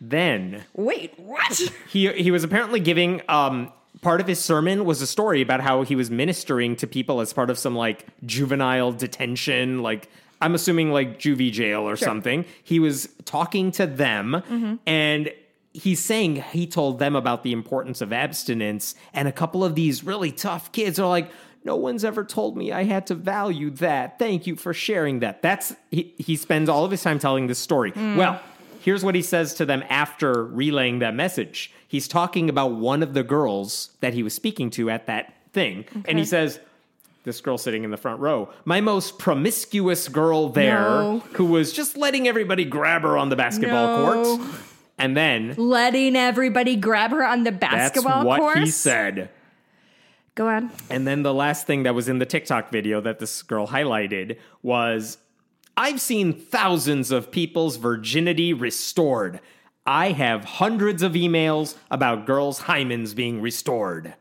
Then 0.00 0.64
Wait, 0.74 1.18
what? 1.18 1.60
he 1.88 2.12
he 2.12 2.30
was 2.30 2.44
apparently 2.44 2.80
giving 2.80 3.22
um 3.28 3.72
part 4.00 4.20
of 4.20 4.26
his 4.26 4.40
sermon 4.40 4.84
was 4.84 5.00
a 5.00 5.06
story 5.06 5.40
about 5.40 5.60
how 5.60 5.82
he 5.82 5.94
was 5.94 6.10
ministering 6.10 6.76
to 6.76 6.86
people 6.86 7.20
as 7.20 7.32
part 7.32 7.50
of 7.50 7.58
some 7.58 7.74
like 7.74 8.06
juvenile 8.26 8.90
detention 8.90 9.80
like 9.80 10.08
i'm 10.40 10.54
assuming 10.54 10.90
like 10.90 11.20
juvie 11.20 11.52
jail 11.52 11.82
or 11.88 11.94
something 11.94 12.44
he 12.64 12.80
was 12.80 13.08
talking 13.24 13.70
to 13.70 13.86
them 13.86 14.42
and 14.86 15.30
he's 15.74 16.00
saying 16.04 16.36
he 16.52 16.66
told 16.66 16.98
them 16.98 17.16
about 17.16 17.42
the 17.42 17.52
importance 17.52 18.00
of 18.00 18.12
abstinence 18.12 18.94
and 19.14 19.26
a 19.28 19.32
couple 19.32 19.64
of 19.64 19.74
these 19.74 20.04
really 20.04 20.30
tough 20.32 20.70
kids 20.72 20.98
are 20.98 21.08
like 21.08 21.30
no 21.64 21.76
one's 21.76 22.04
ever 22.04 22.24
told 22.24 22.56
me 22.56 22.72
I 22.72 22.82
had 22.84 23.06
to 23.06 23.14
value 23.14 23.70
that. 23.70 24.18
Thank 24.18 24.46
you 24.48 24.56
for 24.56 24.74
sharing 24.74 25.20
that. 25.20 25.42
That's 25.42 25.74
he, 25.92 26.12
he 26.18 26.34
spends 26.36 26.68
all 26.68 26.84
of 26.84 26.90
his 26.90 27.02
time 27.02 27.18
telling 27.20 27.46
this 27.46 27.58
story. 27.60 27.92
Mm. 27.92 28.16
Well, 28.16 28.40
Here's 28.80 29.04
what 29.04 29.14
he 29.14 29.22
says 29.22 29.54
to 29.54 29.64
them 29.64 29.84
after 29.88 30.44
relaying 30.44 30.98
that 30.98 31.14
message. 31.14 31.70
He's 31.86 32.08
talking 32.08 32.48
about 32.50 32.72
one 32.72 33.04
of 33.04 33.14
the 33.14 33.22
girls 33.22 33.90
that 34.00 34.12
he 34.12 34.24
was 34.24 34.34
speaking 34.34 34.70
to 34.70 34.90
at 34.90 35.06
that 35.06 35.34
thing. 35.52 35.84
And 36.06 36.18
he 36.18 36.24
says, 36.24 36.58
This 37.22 37.40
girl 37.40 37.58
sitting 37.58 37.84
in 37.84 37.92
the 37.92 37.96
front 37.96 38.18
row, 38.18 38.48
my 38.64 38.80
most 38.80 39.20
promiscuous 39.20 40.08
girl 40.08 40.48
there, 40.48 40.80
No. 40.80 41.20
who 41.34 41.44
was 41.46 41.72
just 41.72 41.96
letting 41.96 42.26
everybody 42.26 42.64
grab 42.64 43.02
her 43.02 43.16
on 43.16 43.28
the 43.28 43.36
basketball 43.36 43.98
No. 43.98 44.36
court. 44.38 44.50
And 45.02 45.16
then 45.16 45.54
Letting 45.56 46.14
everybody 46.14 46.76
grab 46.76 47.10
her 47.10 47.26
on 47.26 47.42
the 47.42 47.50
basketball 47.50 48.18
that's 48.18 48.26
what 48.26 48.40
course. 48.40 48.58
he 48.60 48.70
said. 48.70 49.30
Go 50.36 50.48
on. 50.48 50.70
And 50.88 51.06
then 51.06 51.24
the 51.24 51.34
last 51.34 51.66
thing 51.66 51.82
that 51.82 51.94
was 51.94 52.08
in 52.08 52.20
the 52.20 52.24
TikTok 52.24 52.70
video 52.70 53.00
that 53.00 53.18
this 53.18 53.42
girl 53.42 53.66
highlighted 53.66 54.38
was 54.62 55.18
I've 55.76 56.00
seen 56.00 56.32
thousands 56.32 57.10
of 57.10 57.32
people's 57.32 57.76
virginity 57.76 58.52
restored. 58.52 59.40
I 59.84 60.12
have 60.12 60.44
hundreds 60.44 61.02
of 61.02 61.12
emails 61.12 61.76
about 61.90 62.24
girls' 62.24 62.60
hymens 62.60 63.14
being 63.16 63.40
restored. 63.40 64.14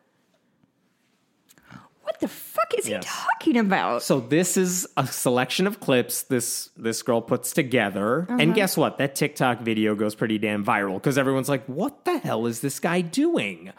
What 2.21 2.29
the 2.29 2.35
fuck 2.35 2.73
is 2.77 2.87
Yes. 2.87 3.03
he 3.03 3.09
talking 3.09 3.57
about? 3.57 4.03
So 4.03 4.19
this 4.19 4.55
is 4.55 4.87
a 4.95 5.07
selection 5.07 5.65
of 5.65 5.79
clips 5.79 6.21
this 6.21 6.69
this 6.77 7.01
girl 7.01 7.19
puts 7.19 7.51
together, 7.51 8.27
Uh-huh. 8.29 8.37
and 8.39 8.53
guess 8.53 8.77
what? 8.77 8.99
That 8.99 9.15
TikTok 9.15 9.61
video 9.61 9.95
goes 9.95 10.13
pretty 10.13 10.37
damn 10.37 10.63
viral 10.63 10.93
because 10.95 11.17
everyone's 11.17 11.49
like, 11.49 11.65
"What 11.65 12.05
the 12.05 12.19
hell 12.19 12.45
is 12.45 12.59
this 12.61 12.79
guy 12.79 13.01
doing?" 13.01 13.71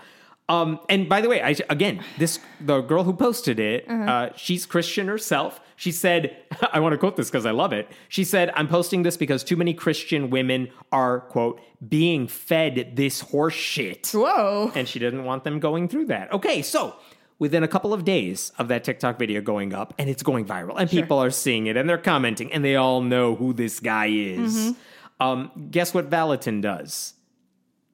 Um, 0.48 0.80
and 0.88 1.08
by 1.08 1.20
the 1.20 1.28
way, 1.28 1.40
I 1.40 1.54
again, 1.70 2.02
this 2.18 2.40
the 2.60 2.80
girl 2.80 3.04
who 3.04 3.12
posted 3.12 3.60
it, 3.60 3.84
Uh-huh. 3.88 4.10
uh, 4.10 4.30
she's 4.34 4.66
Christian 4.66 5.06
herself. 5.06 5.60
She 5.76 5.92
said, 5.92 6.36
"I 6.72 6.80
want 6.80 6.94
to 6.94 6.98
quote 6.98 7.16
this 7.16 7.30
because 7.30 7.46
I 7.46 7.52
love 7.52 7.72
it." 7.72 7.88
She 8.08 8.24
said, 8.24 8.50
"I'm 8.56 8.66
posting 8.66 9.04
this 9.04 9.16
because 9.16 9.44
too 9.44 9.56
many 9.56 9.72
Christian 9.72 10.30
women 10.30 10.68
are 10.90 11.20
quote 11.20 11.60
being 11.88 12.26
fed 12.26 12.92
this 12.96 13.20
horse 13.20 13.54
shit." 13.54 14.10
Whoa. 14.12 14.72
and 14.74 14.88
she 14.88 14.98
didn't 14.98 15.22
want 15.24 15.44
them 15.44 15.60
going 15.60 15.86
through 15.88 16.06
that. 16.06 16.32
Okay, 16.32 16.60
so 16.62 16.96
within 17.42 17.64
a 17.64 17.68
couple 17.68 17.92
of 17.92 18.04
days 18.04 18.52
of 18.56 18.68
that 18.68 18.84
TikTok 18.84 19.18
video 19.18 19.40
going 19.40 19.74
up, 19.74 19.92
and 19.98 20.08
it's 20.08 20.22
going 20.22 20.44
viral, 20.46 20.78
and 20.78 20.88
people 20.88 21.18
are 21.18 21.32
seeing 21.32 21.66
it, 21.66 21.76
and 21.76 21.88
they're 21.88 21.98
commenting, 21.98 22.52
and 22.52 22.64
they 22.64 22.76
all 22.76 23.00
know 23.00 23.34
who 23.34 23.52
this 23.52 23.80
guy 23.80 24.06
is. 24.06 24.74
Um, 25.18 25.50
guess 25.72 25.92
what 25.92 26.08
Vallotton 26.08 26.60
does? 26.60 27.14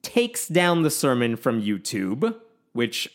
Takes 0.03 0.49
down 0.49 0.83
the 0.83 0.91
sermon 0.91 1.35
from 1.35 1.63
YouTube, 1.63 2.39
which, 2.75 3.09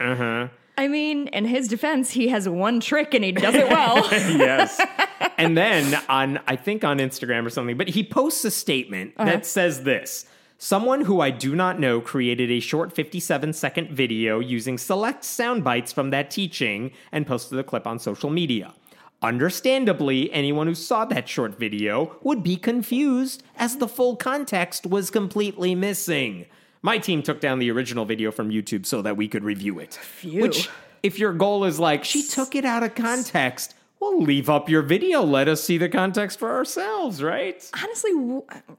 uh 0.00 0.14
huh. 0.14 0.48
I 0.78 0.88
mean, 0.88 1.28
in 1.28 1.44
his 1.44 1.68
defense, 1.68 2.12
he 2.12 2.28
has 2.28 2.48
one 2.48 2.80
trick 2.80 3.12
and 3.12 3.22
he 3.22 3.32
does 3.32 3.54
it 3.54 3.68
well. 3.68 3.96
yes. 4.10 4.80
And 5.36 5.54
then 5.54 6.00
on, 6.08 6.40
I 6.46 6.56
think 6.56 6.82
on 6.82 6.96
Instagram 6.96 7.44
or 7.44 7.50
something, 7.50 7.76
but 7.76 7.88
he 7.88 8.02
posts 8.02 8.42
a 8.46 8.50
statement 8.50 9.18
that 9.18 9.44
says 9.44 9.82
this 9.82 10.24
Someone 10.64 11.02
who 11.02 11.20
I 11.20 11.28
do 11.28 11.54
not 11.54 11.78
know 11.78 12.00
created 12.00 12.50
a 12.50 12.58
short 12.58 12.90
57 12.90 13.52
second 13.52 13.90
video 13.90 14.40
using 14.40 14.78
select 14.78 15.22
sound 15.22 15.62
bites 15.62 15.92
from 15.92 16.08
that 16.08 16.30
teaching 16.30 16.90
and 17.12 17.26
posted 17.26 17.58
the 17.58 17.62
clip 17.62 17.86
on 17.86 17.98
social 17.98 18.30
media. 18.30 18.72
Understandably, 19.20 20.32
anyone 20.32 20.66
who 20.66 20.74
saw 20.74 21.04
that 21.04 21.28
short 21.28 21.58
video 21.58 22.16
would 22.22 22.42
be 22.42 22.56
confused 22.56 23.42
as 23.56 23.76
the 23.76 23.86
full 23.86 24.16
context 24.16 24.86
was 24.86 25.10
completely 25.10 25.74
missing. 25.74 26.46
My 26.80 26.96
team 26.96 27.22
took 27.22 27.42
down 27.42 27.58
the 27.58 27.70
original 27.70 28.06
video 28.06 28.32
from 28.32 28.48
YouTube 28.48 28.86
so 28.86 29.02
that 29.02 29.18
we 29.18 29.28
could 29.28 29.44
review 29.44 29.78
it. 29.80 29.92
Phew. 29.92 30.40
Which, 30.40 30.70
if 31.02 31.18
your 31.18 31.34
goal 31.34 31.66
is 31.66 31.78
like, 31.78 32.04
she 32.06 32.22
took 32.22 32.54
it 32.54 32.64
out 32.64 32.82
of 32.82 32.94
context, 32.94 33.74
well, 34.12 34.22
leave 34.22 34.48
up 34.50 34.68
your 34.68 34.82
video. 34.82 35.22
Let 35.22 35.48
us 35.48 35.62
see 35.62 35.78
the 35.78 35.88
context 35.88 36.38
for 36.38 36.50
ourselves, 36.50 37.22
right? 37.22 37.68
honestly, 37.82 38.10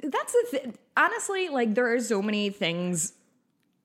that's 0.03 0.33
the 0.33 0.47
thing. 0.51 0.73
Honestly, 0.97 1.49
like 1.49 1.73
there 1.75 1.93
are 1.93 1.99
so 1.99 2.21
many 2.21 2.49
things 2.49 3.13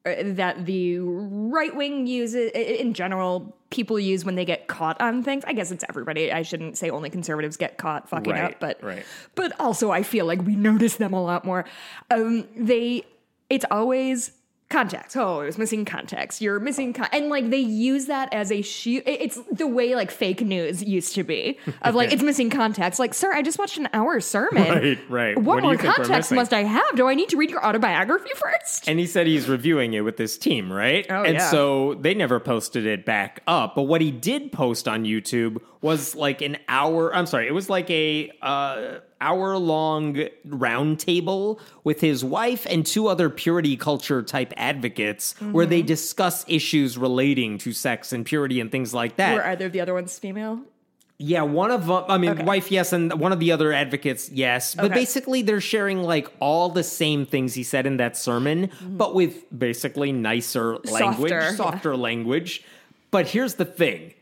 uh, 0.06 0.14
that 0.22 0.64
the 0.66 0.98
right 1.00 1.74
wing 1.74 2.06
uses 2.06 2.50
in 2.52 2.94
general. 2.94 3.56
People 3.70 4.00
use 4.00 4.24
when 4.24 4.34
they 4.34 4.44
get 4.44 4.66
caught 4.66 5.00
on 5.00 5.22
things. 5.22 5.44
I 5.46 5.52
guess 5.52 5.70
it's 5.70 5.84
everybody. 5.88 6.32
I 6.32 6.42
shouldn't 6.42 6.76
say 6.76 6.90
only 6.90 7.08
conservatives 7.10 7.56
get 7.56 7.78
caught 7.78 8.08
fucking 8.08 8.32
Right, 8.32 8.54
up, 8.54 8.60
but 8.60 8.82
right. 8.82 9.04
but 9.36 9.52
also 9.60 9.90
I 9.92 10.02
feel 10.02 10.26
like 10.26 10.42
we 10.42 10.56
notice 10.70 10.96
them 10.96 11.12
a 11.12 11.22
lot 11.22 11.44
more. 11.44 11.64
Um, 12.10 12.48
they, 12.56 13.04
it's 13.48 13.64
always 13.70 14.32
context. 14.70 15.16
Oh, 15.16 15.40
it 15.40 15.46
was 15.46 15.58
missing 15.58 15.84
context. 15.84 16.40
You're 16.40 16.60
missing, 16.60 16.92
con-. 16.92 17.08
and 17.12 17.28
like 17.28 17.50
they 17.50 17.58
use 17.58 18.06
that 18.06 18.32
as 18.32 18.50
a. 18.50 18.60
It's 18.60 19.38
the 19.52 19.66
way 19.66 19.94
like 19.94 20.10
fake 20.10 20.40
news 20.40 20.82
used 20.82 21.14
to 21.16 21.24
be 21.24 21.58
of 21.82 21.94
like 21.94 22.12
it's 22.12 22.22
missing 22.22 22.48
context. 22.48 22.98
Like, 22.98 23.12
sir, 23.12 23.32
I 23.34 23.42
just 23.42 23.58
watched 23.58 23.76
an 23.76 23.88
hour 23.92 24.20
sermon. 24.20 24.68
Right, 24.68 24.98
right. 25.10 25.36
What, 25.36 25.46
What 25.56 25.62
more 25.62 25.72
you 25.72 25.78
think 25.78 25.98
we're 25.98 26.04
context 26.04 26.32
must 26.32 26.52
I 26.54 26.62
have? 26.62 26.96
Do 26.96 27.08
I 27.08 27.14
need 27.14 27.28
to 27.30 27.36
read 27.36 27.50
your 27.50 27.64
autobiography 27.64 28.30
first? 28.36 28.88
And 28.88 28.98
he 28.98 29.06
said 29.06 29.26
he's 29.26 29.48
reviewing 29.48 29.92
it 29.92 30.00
with 30.00 30.16
his 30.16 30.38
team, 30.38 30.72
right? 30.72 31.04
Oh, 31.10 31.24
and 31.24 31.34
yeah. 31.34 31.50
so 31.50 31.94
they 31.94 32.14
never 32.14 32.40
posted 32.40 32.86
it 32.86 33.04
back 33.04 33.42
up. 33.46 33.74
But 33.74 33.82
what 33.82 34.00
he 34.00 34.10
did 34.10 34.52
post 34.52 34.88
on 34.88 35.04
YouTube 35.04 35.60
was 35.82 36.14
like 36.14 36.40
an 36.42 36.56
hour. 36.68 37.14
I'm 37.14 37.26
sorry, 37.26 37.48
it 37.48 37.54
was 37.54 37.68
like 37.68 37.90
a 37.90 38.30
uh, 38.40 39.00
hour 39.20 39.56
long 39.58 40.14
roundtable 40.46 41.60
with 41.84 42.00
his 42.00 42.24
wife 42.24 42.66
and 42.68 42.84
two 42.86 43.06
other 43.08 43.28
purity 43.30 43.76
culture 43.76 44.22
type 44.22 44.52
advocates, 44.56 45.34
where 45.40 45.64
Mm-hmm. 45.64 45.70
they 45.70 45.82
discuss 45.82 46.44
issues 46.48 46.96
relating 46.98 47.58
to 47.58 47.72
sex 47.72 48.12
and 48.12 48.24
purity 48.24 48.60
and 48.60 48.70
things 48.72 48.94
like 48.94 49.16
that. 49.16 49.34
Were 49.34 49.44
either 49.46 49.66
of 49.66 49.72
the 49.72 49.80
other 49.80 49.94
ones 49.94 50.18
female? 50.18 50.60
Yeah, 51.22 51.42
one 51.42 51.70
of 51.70 51.86
them, 51.86 52.04
I 52.08 52.16
mean, 52.16 52.30
Okay. 52.30 52.44
wife, 52.44 52.70
yes, 52.72 52.94
and 52.94 53.12
one 53.20 53.30
of 53.30 53.40
the 53.40 53.52
other 53.52 53.74
advocates, 53.74 54.30
yes. 54.32 54.74
But 54.74 54.86
Okay. 54.86 54.94
basically, 54.94 55.42
they're 55.42 55.60
sharing 55.60 56.02
like 56.02 56.28
all 56.40 56.70
the 56.70 56.82
same 56.82 57.26
things 57.26 57.52
he 57.54 57.62
said 57.62 57.86
in 57.86 57.98
that 57.98 58.16
sermon, 58.16 58.68
Mm-hmm. 58.68 58.96
but 58.96 59.14
with 59.14 59.44
basically 59.56 60.12
nicer 60.12 60.78
language, 60.78 61.30
Softer, 61.30 61.56
softer, 61.56 61.96
language. 61.96 62.62
But 63.10 63.28
here's 63.28 63.54
the 63.56 63.66
thing. 63.66 64.14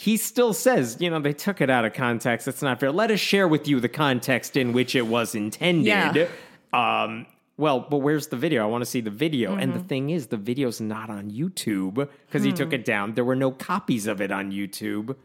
He 0.00 0.16
still 0.16 0.52
says, 0.52 0.96
you 1.00 1.10
know, 1.10 1.18
they 1.18 1.32
took 1.32 1.60
it 1.60 1.68
out 1.70 1.84
of 1.84 1.92
context. 1.92 2.46
It's 2.46 2.62
not 2.62 2.78
fair. 2.78 2.92
Let 2.92 3.10
us 3.10 3.18
share 3.18 3.48
with 3.48 3.66
you 3.66 3.80
the 3.80 3.88
context 3.88 4.56
in 4.56 4.72
which 4.72 4.94
it 4.94 5.06
was 5.08 5.34
intended. 5.34 5.86
Yeah. 5.86 6.26
Um, 6.72 7.26
well, 7.56 7.80
but 7.80 7.98
where's 7.98 8.28
the 8.28 8.36
video? 8.36 8.62
I 8.62 8.66
want 8.66 8.82
to 8.82 8.86
see 8.86 9.00
the 9.00 9.10
video. 9.10 9.56
And 9.56 9.72
Mm-hmm. 9.72 9.82
the 9.82 9.88
thing 9.88 10.10
is, 10.10 10.28
the 10.28 10.36
video's 10.36 10.80
not 10.80 11.10
on 11.10 11.32
YouTube 11.32 12.08
because 12.26 12.44
he 12.44 12.50
Hmm. 12.50 12.56
took 12.56 12.72
it 12.72 12.84
down. 12.84 13.14
There 13.14 13.24
were 13.24 13.34
no 13.34 13.50
copies 13.50 14.06
of 14.06 14.20
it 14.20 14.30
on 14.30 14.52
YouTube. 14.52 15.16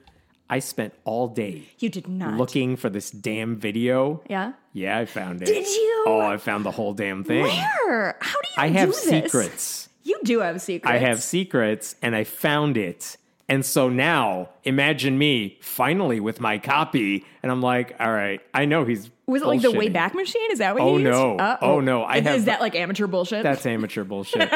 I 0.49 0.57
spent 0.59 0.93
all 1.03 1.27
day 1.27 1.63
You 1.79 1.89
did 1.89 2.07
not. 2.07 2.37
looking 2.37 2.75
for 2.75 2.89
this 2.89 3.11
damn 3.11 3.55
video. 3.55 4.21
Yeah. 4.29 4.53
Yeah, 4.73 4.97
I 4.97 5.05
found 5.05 5.41
it. 5.43 5.45
Did 5.45 5.67
you? 5.67 6.03
Oh, 6.07 6.19
I 6.21 6.37
found 6.37 6.65
the 6.65 6.71
whole 6.71 6.93
damn 6.95 7.23
thing. 7.23 7.43
Where? 7.43 8.17
How 8.19 8.39
do 8.41 8.47
you 8.57 8.63
I 8.63 8.67
have 8.69 8.89
this? 8.89 9.03
secrets. 9.03 9.89
You 10.03 10.19
do 10.23 10.39
have 10.39 10.61
secrets. 10.61 10.91
I 10.91 10.97
have 10.97 11.21
secrets, 11.21 11.95
and 12.01 12.15
I 12.15 12.23
found 12.23 12.75
it. 12.75 13.17
And 13.53 13.63
so 13.63 13.87
now, 13.87 14.49
imagine 14.63 15.15
me 15.15 15.59
finally 15.61 16.19
with 16.19 16.41
my 16.41 16.57
copy, 16.57 17.23
and 17.43 17.51
I'm 17.51 17.61
like, 17.61 17.95
all 17.99 18.11
right, 18.11 18.41
I 18.51 18.65
know 18.65 18.83
he's. 18.83 19.11
Was 19.27 19.43
it 19.43 19.47
like 19.47 19.61
the. 19.61 19.67
Wayback 19.67 20.15
Machine? 20.15 20.51
Is 20.51 20.57
that 20.57 20.73
what 20.73 20.81
Oh, 20.81 20.97
you 20.97 21.03
used? 21.05 21.11
no. 21.11 21.37
Uh, 21.37 21.57
Oh, 21.61 21.79
no. 21.79 22.01
I 22.01 22.15
is, 22.17 22.23
have- 22.23 22.35
is 22.37 22.45
that 22.45 22.61
like 22.61 22.73
amateur 22.73 23.05
bullshit? 23.05 23.43
That's 23.43 23.63
amateur 23.67 24.03
bullshit. 24.05 24.51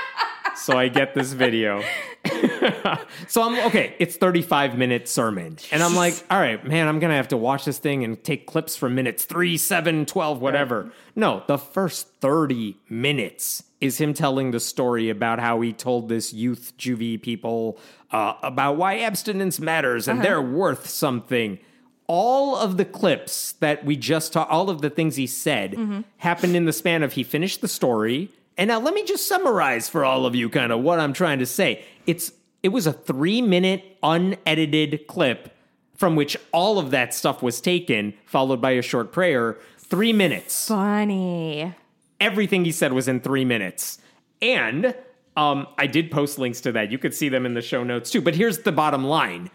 so 0.56 0.76
I 0.76 0.88
get 0.88 1.14
this 1.14 1.34
video. 1.34 1.84
so 3.28 3.42
I'm 3.42 3.64
okay, 3.68 3.94
it's 4.00 4.16
35 4.16 4.76
minute 4.76 5.08
sermon. 5.08 5.56
And 5.70 5.80
I'm 5.80 5.94
like, 5.94 6.14
all 6.28 6.40
right, 6.40 6.64
man, 6.66 6.88
I'm 6.88 6.98
gonna 6.98 7.14
have 7.14 7.28
to 7.28 7.36
watch 7.36 7.64
this 7.64 7.78
thing 7.78 8.02
and 8.02 8.22
take 8.24 8.46
clips 8.48 8.76
from 8.76 8.96
minutes 8.96 9.24
3, 9.24 9.56
7, 9.56 10.04
12, 10.04 10.40
whatever. 10.40 10.90
No, 11.14 11.44
the 11.46 11.58
first 11.58 12.08
30 12.20 12.76
minutes 12.88 13.62
is 13.80 13.98
him 13.98 14.14
telling 14.14 14.52
the 14.52 14.60
story 14.60 15.10
about 15.10 15.40
how 15.40 15.60
he 15.60 15.72
told 15.72 16.08
this 16.08 16.32
youth 16.32 16.72
juvie 16.78 17.20
people 17.20 17.78
uh, 18.12 18.34
about 18.42 18.76
why 18.76 18.98
abstinence 19.00 19.58
matters 19.58 20.06
and 20.06 20.22
they're 20.22 20.42
worth 20.42 20.88
something. 20.88 21.58
All 22.06 22.56
of 22.56 22.76
the 22.76 22.84
clips 22.84 23.52
that 23.60 23.84
we 23.84 23.96
just 23.96 24.32
talked, 24.34 24.50
all 24.50 24.68
of 24.68 24.82
the 24.82 24.90
things 24.90 25.16
he 25.16 25.26
said 25.26 26.04
happened 26.18 26.54
in 26.56 26.66
the 26.66 26.72
span 26.72 27.02
of 27.02 27.14
he 27.14 27.22
finished 27.24 27.60
the 27.62 27.68
story. 27.68 28.28
And 28.58 28.68
now 28.68 28.80
let 28.80 28.92
me 28.92 29.02
just 29.04 29.26
summarize 29.26 29.88
for 29.88 30.04
all 30.04 30.26
of 30.26 30.34
you 30.34 30.50
kind 30.50 30.72
of 30.72 30.80
what 30.80 31.00
I'm 31.00 31.12
trying 31.14 31.38
to 31.38 31.46
say. 31.46 31.84
It's 32.06 32.32
it 32.62 32.68
was 32.68 32.86
a 32.86 32.92
3 32.92 33.40
minute 33.42 33.96
unedited 34.02 35.06
clip 35.06 35.56
from 35.96 36.14
which 36.16 36.36
all 36.52 36.78
of 36.78 36.90
that 36.90 37.14
stuff 37.14 37.42
was 37.42 37.60
taken 37.60 38.12
followed 38.26 38.60
by 38.60 38.72
a 38.72 38.82
short 38.82 39.10
prayer. 39.12 39.56
3 39.78 40.12
minutes 40.12 40.68
funny. 40.68 41.74
everything 42.20 42.64
he 42.64 42.72
said 42.72 42.92
was 42.92 43.08
in 43.08 43.20
three 43.20 43.44
minutes. 43.44 43.98
And 44.40 44.94
um, 45.36 45.66
I 45.78 45.86
did 45.86 46.10
post 46.10 46.38
links 46.38 46.60
to 46.62 46.72
that. 46.72 46.90
You 46.90 46.98
could 46.98 47.14
see 47.14 47.28
them 47.28 47.46
in 47.46 47.54
the 47.54 47.62
show 47.62 47.82
notes 47.84 48.10
too. 48.10 48.20
But 48.20 48.34
here's 48.34 48.58
the 48.58 48.72
bottom 48.72 49.04
line: 49.04 49.50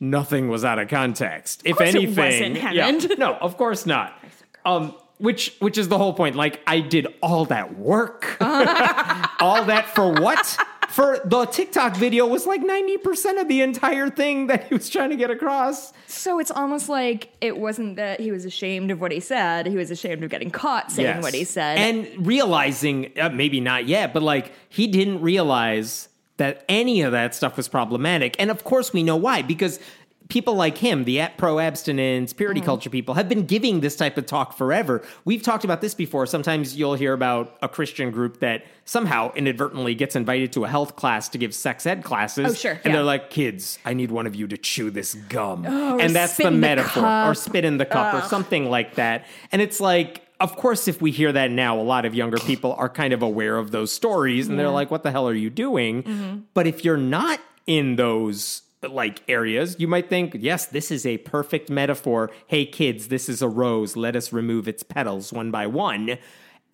nothing 0.00 0.48
was 0.48 0.64
out 0.64 0.78
of 0.78 0.88
contest. 0.88 1.62
If 1.64 1.76
course 1.76 1.90
it 1.90 1.96
anything, 1.96 2.54
wasn't, 2.54 2.74
yeah, 2.74 2.90
no, 3.18 3.34
of 3.34 3.56
course 3.56 3.86
not. 3.86 4.22
Um, 4.64 4.94
which 5.18 5.56
which 5.60 5.78
is 5.78 5.88
the 5.88 5.98
whole 5.98 6.12
point. 6.12 6.36
Like 6.36 6.60
I 6.66 6.80
did 6.80 7.06
all 7.22 7.46
that 7.46 7.78
work, 7.78 8.36
all 8.40 9.64
that 9.64 9.90
for 9.94 10.12
what? 10.12 10.58
For 10.90 11.20
the 11.24 11.44
TikTok 11.46 11.96
video 11.96 12.26
was 12.26 12.46
like 12.46 12.62
ninety 12.62 12.96
percent 12.98 13.38
of 13.38 13.48
the 13.48 13.60
entire 13.60 14.08
thing 14.08 14.46
that 14.46 14.64
he 14.68 14.74
was 14.74 14.88
trying 14.88 15.10
to 15.10 15.16
get 15.16 15.30
across. 15.30 15.92
So 16.06 16.38
it's 16.38 16.50
almost 16.50 16.88
like 16.88 17.30
it 17.40 17.58
wasn't 17.58 17.96
that 17.96 18.20
he 18.20 18.30
was 18.32 18.44
ashamed 18.44 18.90
of 18.90 19.00
what 19.00 19.12
he 19.12 19.20
said. 19.20 19.66
He 19.66 19.76
was 19.76 19.90
ashamed 19.90 20.24
of 20.24 20.30
getting 20.30 20.50
caught 20.50 20.90
saying 20.92 21.06
Yes. 21.16 21.22
what 21.22 21.34
he 21.34 21.44
said. 21.44 21.78
And 21.78 22.26
realizing, 22.26 23.12
uh, 23.18 23.28
maybe 23.30 23.60
not 23.60 23.86
yet, 23.86 24.12
but 24.14 24.22
like 24.22 24.52
he 24.68 24.86
didn't 24.86 25.20
realize 25.20 26.08
that 26.38 26.64
any 26.68 27.00
of 27.02 27.12
that 27.12 27.34
stuff 27.34 27.56
was 27.56 27.66
problematic. 27.68 28.36
And 28.38 28.50
of 28.50 28.62
course, 28.64 28.92
we 28.92 29.02
know 29.02 29.16
why, 29.16 29.42
because 29.42 29.80
people 30.28 30.54
like 30.54 30.78
him, 30.78 31.04
the 31.04 31.28
pro 31.36 31.58
abstinence, 31.58 32.32
purity 32.32 32.60
culture 32.60 32.90
people, 32.90 33.14
have 33.14 33.28
been 33.28 33.46
giving 33.46 33.80
this 33.80 33.96
type 33.96 34.18
of 34.18 34.26
talk 34.26 34.56
forever. 34.56 35.02
We've 35.24 35.42
talked 35.42 35.64
about 35.64 35.80
this 35.80 35.94
before. 35.94 36.26
Sometimes 36.26 36.76
you'll 36.76 36.94
hear 36.94 37.12
about 37.12 37.56
a 37.62 37.68
Christian 37.68 38.10
group 38.10 38.40
that 38.40 38.64
somehow 38.84 39.32
inadvertently 39.34 39.94
gets 39.94 40.16
invited 40.16 40.52
to 40.52 40.64
a 40.64 40.68
health 40.68 40.96
class 40.96 41.28
to 41.30 41.38
give 41.38 41.54
sex 41.54 41.86
ed 41.86 42.04
classes. 42.04 42.46
Oh, 42.46 42.54
sure, 42.54 42.72
And 42.72 42.86
yeah. 42.86 42.92
they're 42.92 43.02
like, 43.02 43.30
kids, 43.30 43.78
I 43.84 43.94
need 43.94 44.10
one 44.10 44.26
of 44.26 44.34
you 44.34 44.46
to 44.48 44.56
chew 44.56 44.90
this 44.90 45.14
gum. 45.14 45.64
Oh, 45.66 45.98
and 45.98 46.14
that's 46.14 46.36
the 46.36 46.46
in 46.46 46.54
the 46.54 46.58
metaphor. 46.58 47.04
or 47.04 47.34
spit 47.34 47.64
in 47.64 47.78
the 47.78 47.86
cup 47.86 48.14
or 48.14 48.22
something 48.26 48.70
like 48.70 48.96
that. 48.96 49.26
And 49.52 49.62
it's 49.62 49.80
like, 49.80 50.22
of 50.38 50.56
course, 50.56 50.86
if 50.86 51.00
we 51.00 51.12
hear 51.12 51.32
that 51.32 51.50
now, 51.50 51.80
a 51.80 51.82
lot 51.82 52.04
of 52.04 52.14
younger 52.14 52.36
people 52.38 52.74
are 52.74 52.88
kind 52.88 53.12
of 53.12 53.22
aware 53.22 53.56
of 53.56 53.70
those 53.70 53.90
stories 53.92 54.48
and 54.48 54.58
they're 54.58 54.68
like, 54.70 54.90
what 54.90 55.02
the 55.02 55.10
hell 55.10 55.28
are 55.28 55.34
you 55.34 55.50
doing? 55.50 56.02
Mm-hmm. 56.02 56.38
But 56.52 56.66
if 56.66 56.84
you're 56.84 56.96
not 56.98 57.40
in 57.66 57.96
those 57.96 58.62
like 58.82 59.22
areas, 59.28 59.76
you 59.78 59.88
might 59.88 60.08
think, 60.08 60.36
yes, 60.38 60.66
this 60.66 60.90
is 60.90 61.06
a 61.06 61.18
perfect 61.18 61.70
metaphor. 61.70 62.30
Hey, 62.46 62.66
kids, 62.66 63.08
this 63.08 63.28
is 63.28 63.42
a 63.42 63.48
rose. 63.48 63.96
Let 63.96 64.16
us 64.16 64.32
remove 64.32 64.68
its 64.68 64.82
petals 64.82 65.32
one 65.32 65.50
by 65.50 65.66
one. 65.66 66.18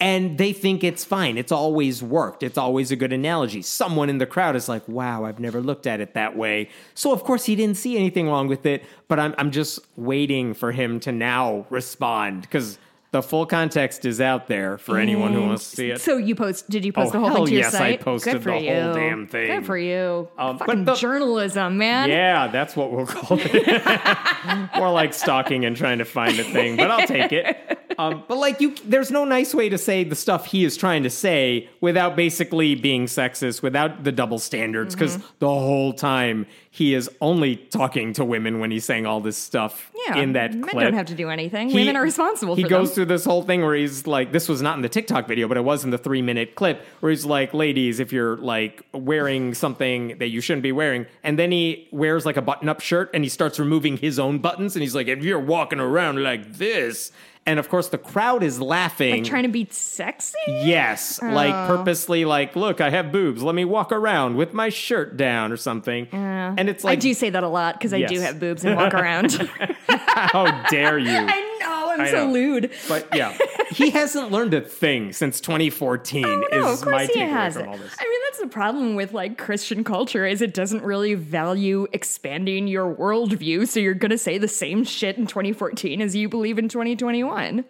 And 0.00 0.37
they 0.37 0.52
think 0.52 0.82
it's 0.82 1.04
fine. 1.04 1.38
It's 1.38 1.52
always 1.52 2.02
worked. 2.02 2.42
It's 2.42 2.59
always 2.59 2.90
a 2.90 2.97
good 2.97 3.12
analogy. 3.12 3.62
Someone 3.62 4.11
in 4.11 4.18
the 4.18 4.26
crowd 4.26 4.56
is 4.56 4.68
like, 4.68 4.87
wow, 4.88 5.25
I've 5.25 5.38
never 5.38 5.61
looked 5.61 5.87
at 5.87 6.00
it 6.00 6.14
that 6.14 6.37
way. 6.37 6.71
So, 6.94 7.12
of 7.12 7.23
course, 7.23 7.44
he 7.44 7.54
didn't 7.54 7.76
see 7.76 7.97
anything 7.97 8.28
wrong 8.28 8.49
with 8.49 8.66
it, 8.66 8.85
but 9.06 9.21
I'm, 9.21 9.32
I'm 9.38 9.52
just 9.52 9.78
waiting 9.97 10.54
for 10.54 10.73
him 10.73 10.99
to 11.00 11.12
now 11.12 11.66
respond 11.71 12.42
because 12.42 12.78
the 13.12 13.23
full 13.23 13.47
context 13.47 14.04
is 14.04 14.21
out 14.21 14.47
there 14.49 14.78
for 14.78 14.99
anyone 14.99 15.33
who 15.33 15.42
wants 15.42 15.71
to 15.71 15.76
see 15.76 15.90
it. 15.90 16.00
So 16.00 16.16
you 16.16 16.35
post? 16.35 16.69
Did 16.69 16.85
you 16.85 16.92
post 16.92 17.11
Oh, 17.11 17.12
the 17.12 17.19
whole 17.21 17.28
hell 17.28 17.37
thing 17.37 17.47
to 17.47 17.52
your 17.52 17.61
yes, 17.61 17.75
I 17.75 17.78
site? 17.78 18.00
posted 18.00 18.33
Good 18.33 18.42
for 18.42 18.50
the 18.52 18.61
you. 18.61 18.75
whole 18.75 18.95
damn 18.95 19.26
thing. 19.26 19.47
Good 19.49 19.66
for 19.66 19.76
you. 19.78 20.28
Um, 20.38 20.57
but 20.57 20.66
Fucking 20.66 20.85
the- 20.87 20.95
journalism, 20.95 21.78
man. 21.78 22.09
Yeah, 22.09 22.49
that's 22.49 22.75
what 22.75 22.90
we'll 22.90 23.07
call 23.07 23.38
it. 23.40 24.75
More 24.76 24.90
like 24.90 25.14
stalking 25.14 25.64
and 25.64 25.76
trying 25.76 25.99
to 25.99 26.04
find 26.04 26.38
a 26.40 26.45
thing, 26.45 26.76
but 26.76 26.90
I'll 26.90 27.07
take 27.07 27.33
it. 27.33 27.78
Um, 27.99 28.22
but 28.28 28.38
like 28.38 28.61
you, 28.61 28.75
there's 28.84 29.11
no 29.11 29.25
nice 29.25 29.54
way 29.54 29.68
to 29.68 29.78
say 29.78 30.04
the 30.04 30.14
stuff 30.16 30.46
he 30.46 30.64
is 30.64 30.76
trying 30.76 31.02
to 31.02 31.11
say 31.11 31.68
without 31.80 32.16
basically 32.16 32.75
being 32.75 33.06
sexist, 33.06 33.62
without 33.62 34.04
the 34.04 34.12
double 34.12 34.38
standards, 34.38 34.94
because 34.94 35.16
Mm-hmm. 35.16 35.26
the 35.40 35.49
whole 35.49 35.92
time 35.92 36.46
he 36.70 36.94
is 36.94 37.11
only 37.20 37.56
talking 37.56 38.14
to 38.14 38.25
women 38.25 38.58
when 38.61 38.70
he's 38.70 38.84
saying 38.84 39.04
all 39.04 39.20
this 39.20 39.37
stuff 39.37 39.90
Yeah, 40.06 40.16
in 40.18 40.32
that 40.32 40.54
men 40.54 40.62
clip. 40.70 40.84
don't 40.84 40.94
have 40.94 41.06
to 41.06 41.14
do 41.14 41.28
anything. 41.28 41.68
He- 41.68 41.75
Women 41.75 41.96
are 41.96 42.02
responsible 42.02 42.54
He 42.54 42.62
goes 42.62 42.88
them. 42.88 42.94
through 42.94 43.04
this 43.06 43.25
whole 43.26 43.42
thing 43.42 43.61
where 43.62 43.75
he's 43.75 44.06
like, 44.06 44.32
this 44.32 44.49
was 44.49 44.62
not 44.62 44.76
in 44.76 44.82
the 44.82 44.88
TikTok 44.88 45.28
video, 45.28 45.49
but 45.49 45.56
it 45.58 45.64
was 45.64 45.84
in 45.84 45.90
the 45.90 45.99
three 45.99 46.22
minute 46.22 46.54
clip 46.54 46.82
where 47.00 47.11
he's 47.11 47.26
like, 47.26 47.52
ladies, 47.52 48.00
if 48.00 48.11
you're 48.11 48.38
like 48.38 48.82
wearing 48.94 49.52
something 49.52 50.16
that 50.18 50.28
you 50.28 50.40
shouldn't 50.40 50.62
be 50.62 50.72
wearing, 50.72 51.04
and 51.22 51.38
then 51.38 51.52
he 51.52 51.88
wears 51.92 52.25
like 52.25 52.38
a 52.38 52.42
button 52.42 52.68
up 52.70 52.80
shirt 52.80 53.11
and 53.12 53.22
he 53.22 53.28
starts 53.28 53.58
removing 53.58 53.99
his 53.99 54.18
own 54.18 54.38
buttons, 54.38 54.75
and 54.75 54.82
he's 54.82 54.94
like, 54.94 55.08
if 55.08 55.22
you're 55.22 55.38
walking 55.40 55.78
around 55.80 56.22
like 56.22 56.54
this, 56.54 57.12
and 57.46 57.58
of 57.58 57.68
course 57.68 57.88
the 57.88 57.99
crowd 57.99 58.42
is 58.42 58.61
laughing. 58.61 59.12
like 59.12 59.25
trying 59.25 59.42
to 59.44 59.49
be 59.49 59.66
sexy. 59.70 60.38
Yes, 60.46 61.20
like 61.22 61.54
oh. 61.54 61.76
purposely, 61.76 62.25
like, 62.25 62.56
look, 62.56 62.80
I 62.80 62.90
have 62.90 63.12
boobs. 63.12 63.42
Let 63.42 63.54
me 63.54 63.64
walk 63.64 63.92
around 63.92 64.37
with 64.37 64.52
my 64.52 64.68
shirt 64.68 65.16
down 65.16 65.52
or 65.52 65.56
something. 65.56 66.08
And 66.12 66.68
it's 66.68 66.84
like 66.84 66.99
I 66.99 67.00
do 67.00 67.14
say 67.14 67.30
that 67.30 67.42
a 67.42 67.49
lot 67.49 67.75
because 67.78 67.92
I 67.92 68.02
do 68.02 68.20
have 68.20 68.38
boobs 68.38 68.64
and 68.64 68.76
walk 68.76 68.94
around. 68.94 69.32
how 69.88 70.66
dare 70.68 70.99
you? 70.99 71.28
Know 71.62 71.90
I'm 71.90 72.00
I 72.00 72.11
so 72.11 72.26
know. 72.26 72.33
lewd. 72.33 72.71
But 72.88 73.09
yeah, 73.14 73.37
he 73.71 73.90
hasn't 73.90 74.31
learned 74.31 74.54
a 74.54 74.61
thing 74.61 75.12
since 75.12 75.40
2014. 75.40 76.25
Oh, 76.52 76.59
no, 76.61 76.73
is 76.73 76.83
of 76.83 76.88
my 76.88 77.07
takeaway 77.07 77.52
from 77.52 77.69
all 77.69 77.76
this. 77.78 77.95
I 77.99 78.04
mean, 78.04 78.21
that's 78.26 78.40
the 78.40 78.47
problem 78.49 78.95
with 78.95 79.12
like 79.12 79.38
Christian 79.38 79.85
culture 79.85 80.26
is 80.26 80.42
it 80.42 80.52
doesn't 80.54 80.83
really 80.83 81.14
value 81.14 81.87
expanding 81.92 82.66
your 82.69 82.95
worldview. 82.95 83.66
So 83.66 83.81
you're 83.81 83.95
gonna 83.95 84.19
say 84.19 84.38
the 84.38 84.49
same 84.49 84.85
shit 84.85 85.16
in 85.16 85.26
2014 85.26 86.00
as 86.02 86.14
you 86.16 86.28
believe 86.28 86.59
in 86.59 86.69
2021. 86.69 87.64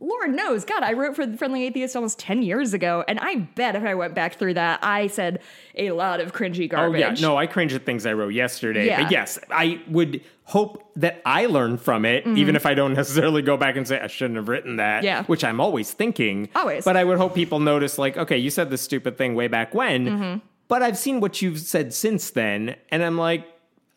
Lord 0.00 0.30
knows, 0.30 0.64
God, 0.64 0.82
I 0.82 0.92
wrote 0.92 1.16
for 1.16 1.24
the 1.24 1.36
Friendly 1.38 1.64
Atheist 1.64 1.96
almost 1.96 2.18
10 2.18 2.42
years 2.42 2.74
ago, 2.74 3.02
and 3.08 3.18
I 3.20 3.36
bet 3.36 3.76
if 3.76 3.82
I 3.82 3.94
went 3.94 4.14
back 4.14 4.38
through 4.38 4.54
that, 4.54 4.80
I 4.82 5.06
said 5.06 5.40
a 5.74 5.92
lot 5.92 6.20
of 6.20 6.32
cringy 6.34 6.68
garbage. 6.68 7.02
Oh 7.02 7.08
yeah, 7.08 7.14
no, 7.20 7.36
I 7.36 7.46
cringe 7.46 7.72
at 7.72 7.86
things 7.86 8.04
I 8.06 8.12
wrote 8.12 8.34
yesterday. 8.34 8.86
Yeah. 8.86 9.02
But 9.02 9.10
yes, 9.12 9.38
I 9.50 9.80
would 9.88 10.22
hope 10.44 10.90
that 10.96 11.22
I 11.24 11.46
learn 11.46 11.78
from 11.78 12.04
it, 12.04 12.26
even 12.26 12.56
if 12.56 12.66
I 12.66 12.74
don't 12.74 12.94
necessarily 13.02 13.42
go 13.42 13.56
back 13.56 13.76
and 13.76 13.88
say 13.88 13.98
I 14.00 14.06
shouldn't 14.06 14.36
have 14.36 14.48
written 14.48 14.76
that. 14.76 14.98
Mm-hmm. 14.98 15.04
Yeah. 15.06 15.24
which 15.24 15.42
I'm 15.44 15.60
always 15.60 15.90
thinking. 15.92 16.48
Always. 16.54 16.84
but 16.84 16.96
I 16.96 17.04
would 17.04 17.18
hope 17.18 17.34
people 17.34 17.58
notice, 17.58 17.98
like, 17.98 18.16
okay, 18.16 18.36
you 18.38 18.50
said 18.50 18.70
this 18.70 18.82
stupid 18.82 19.16
thing 19.18 19.34
way 19.34 19.48
back 19.48 19.74
when, 19.74 20.06
Mm-hmm. 20.06 20.38
but 20.68 20.82
I've 20.82 20.98
seen 20.98 21.20
what 21.20 21.40
you've 21.42 21.58
said 21.60 21.94
since 21.94 22.30
then, 22.30 22.76
and 22.90 23.02
I'm 23.02 23.16
like, 23.18 23.46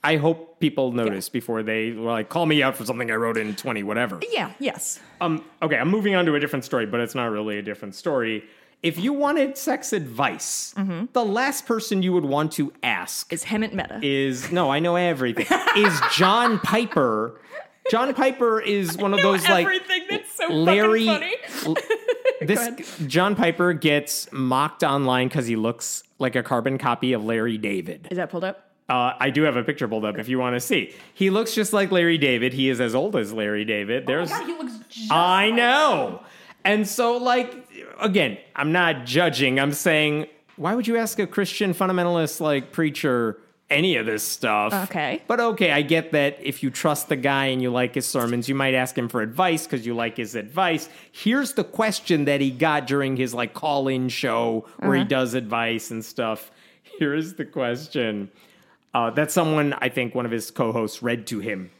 I 0.03 0.15
hope 0.15 0.48
people 0.59 0.91
notice 0.91 1.29
before 1.29 1.63
they 1.63 1.91
like 1.91 2.29
call 2.29 2.45
me 2.45 2.61
out 2.63 2.75
for 2.75 2.85
something 2.85 3.09
I 3.11 3.15
wrote 3.15 3.37
in 3.37 3.55
20 3.55 3.83
whatever. 3.83 4.19
Yeah, 4.31 4.51
yes. 4.59 4.99
Um, 5.21 5.43
okay, 5.61 5.77
I'm 5.77 5.89
moving 5.89 6.15
on 6.15 6.25
to 6.25 6.35
a 6.35 6.39
different 6.39 6.65
story, 6.65 6.85
but 6.85 6.99
it's 6.99 7.15
not 7.15 7.27
really 7.31 7.57
a 7.57 7.61
different 7.61 7.95
story. 7.95 8.43
If 8.81 8.97
you 8.97 9.11
wanted 9.11 9.57
sex 9.57 9.91
advice, 9.91 10.73
Mm-hmm. 10.77 11.05
the 11.13 11.25
last 11.25 11.65
person 11.65 12.01
you 12.01 12.13
would 12.13 12.23
want 12.23 12.53
to 12.53 12.71
ask 12.81 13.31
Is 13.33 13.43
Hemant 13.43 13.73
Mehta. 13.73 13.99
is 14.01 14.51
no, 14.51 14.69
I 14.71 14.79
know 14.79 14.95
everything. 14.95 15.47
is 15.75 15.99
John 16.15 16.59
Piper. 16.59 17.41
John 17.91 18.13
Piper 18.13 18.61
is 18.61 18.95
one 18.97 19.13
of 19.13 19.21
those 19.21 19.43
like 19.49 19.65
Everything 19.65 20.03
that's 20.09 20.31
so 20.33 20.47
Larry. 20.47 21.05
funny. 21.07 21.35
this 22.41 22.97
John 23.07 23.35
Piper 23.35 23.73
gets 23.73 24.31
mocked 24.31 24.83
online 24.83 25.27
because 25.27 25.47
he 25.47 25.55
looks 25.55 26.03
like 26.19 26.35
a 26.35 26.43
carbon 26.43 26.77
copy 26.77 27.13
of 27.13 27.23
Larry 27.25 27.57
David. 27.57 28.07
Is 28.11 28.17
that 28.17 28.29
pulled 28.29 28.43
up? 28.43 28.68
Uh, 28.89 29.13
I 29.19 29.29
do 29.29 29.43
have 29.43 29.55
a 29.55 29.63
picture 29.63 29.87
pulled 29.87 30.03
up 30.03 30.17
if 30.17 30.27
you 30.27 30.39
want 30.39 30.55
to 30.55 30.59
see. 30.59 30.93
He 31.13 31.29
looks 31.29 31.53
just 31.53 31.73
like 31.73 31.91
Larry 31.91 32.17
David. 32.17 32.53
He 32.53 32.69
is 32.69 32.81
as 32.81 32.95
old 32.95 33.15
as 33.15 33.31
Larry 33.31 33.63
David. 33.63 34.07
There's 34.07 34.31
Oh 34.31 34.45
he 34.45 34.53
looks 34.53 34.73
just 34.89 35.11
I 35.11 35.51
know. 35.51 36.23
And 36.65 36.87
so, 36.87 37.17
like, 37.17 37.69
again, 38.01 38.37
I'm 38.55 38.71
not 38.71 39.05
judging. 39.05 39.59
I'm 39.59 39.73
saying, 39.73 40.27
why 40.55 40.75
would 40.75 40.87
you 40.87 40.97
ask 40.97 41.19
a 41.19 41.27
Christian 41.27 41.73
fundamentalist, 41.73 42.41
like, 42.41 42.73
preacher, 42.73 43.39
any 43.69 43.95
of 43.95 44.05
this 44.05 44.23
stuff? 44.23 44.73
Okay. 44.89 45.21
But 45.27 45.39
okay, 45.39 45.71
I 45.71 45.83
get 45.83 46.11
that 46.11 46.37
if 46.41 46.61
you 46.61 46.69
trust 46.69 47.07
the 47.07 47.15
guy 47.15 47.45
and 47.45 47.61
you 47.61 47.71
like 47.71 47.95
his 47.95 48.07
sermons, 48.07 48.49
you 48.49 48.55
might 48.55 48.73
ask 48.73 48.97
him 48.97 49.07
for 49.07 49.21
advice 49.21 49.65
because 49.65 49.85
you 49.85 49.93
like 49.93 50.17
his 50.17 50.35
advice. 50.35 50.89
Here's 51.11 51.53
the 51.53 51.63
question 51.63 52.25
that 52.25 52.41
he 52.41 52.51
got 52.51 52.87
during 52.87 53.15
his, 53.15 53.33
like, 53.33 53.53
call 53.53 53.87
in 53.87 54.09
show 54.09 54.67
where 54.79 54.97
he 54.97 55.05
does 55.05 55.35
advice 55.35 55.91
and 55.91 56.03
stuff. 56.03 56.51
Here 56.81 57.13
is 57.13 57.35
the 57.35 57.45
question 57.45 58.29
uh, 58.93 59.09
that 59.11 59.31
someone, 59.31 59.73
I 59.79 59.89
think 59.89 60.15
one 60.15 60.25
of 60.25 60.31
his 60.31 60.51
co 60.51 60.71
hosts, 60.71 61.01
read 61.01 61.27
to 61.27 61.39
him. 61.39 61.71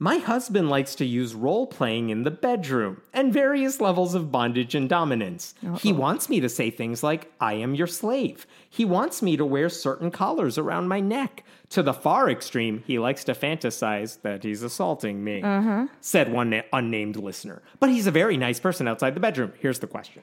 My 0.00 0.18
husband 0.18 0.68
likes 0.68 0.96
to 0.96 1.04
use 1.06 1.34
role 1.34 1.68
playing 1.68 2.10
in 2.10 2.24
the 2.24 2.30
bedroom 2.30 3.00
and 3.12 3.32
various 3.32 3.80
levels 3.80 4.14
of 4.14 4.32
bondage 4.32 4.74
and 4.74 4.88
dominance. 4.88 5.54
He 5.80 5.92
wants 5.92 6.28
me 6.28 6.40
to 6.40 6.48
say 6.48 6.68
things 6.70 7.02
like, 7.04 7.32
I 7.40 7.54
am 7.54 7.76
your 7.76 7.86
slave. 7.86 8.44
He 8.68 8.84
wants 8.84 9.22
me 9.22 9.36
to 9.36 9.44
wear 9.44 9.68
certain 9.68 10.10
collars 10.10 10.58
around 10.58 10.88
my 10.88 10.98
neck. 10.98 11.44
To 11.70 11.82
the 11.82 11.94
far 11.94 12.28
extreme, 12.28 12.82
he 12.86 12.98
likes 12.98 13.22
to 13.24 13.34
fantasize 13.34 14.20
that 14.22 14.42
he's 14.42 14.64
assaulting 14.64 15.22
me, 15.22 15.42
said 16.00 16.32
one 16.32 16.50
na- 16.50 16.62
unnamed 16.72 17.16
listener. 17.16 17.62
But 17.78 17.90
he's 17.90 18.08
a 18.08 18.10
very 18.12 18.36
nice 18.36 18.58
person 18.58 18.88
outside 18.88 19.14
the 19.14 19.20
bedroom. 19.20 19.52
Here's 19.60 19.78
the 19.78 19.86
question. 19.86 20.22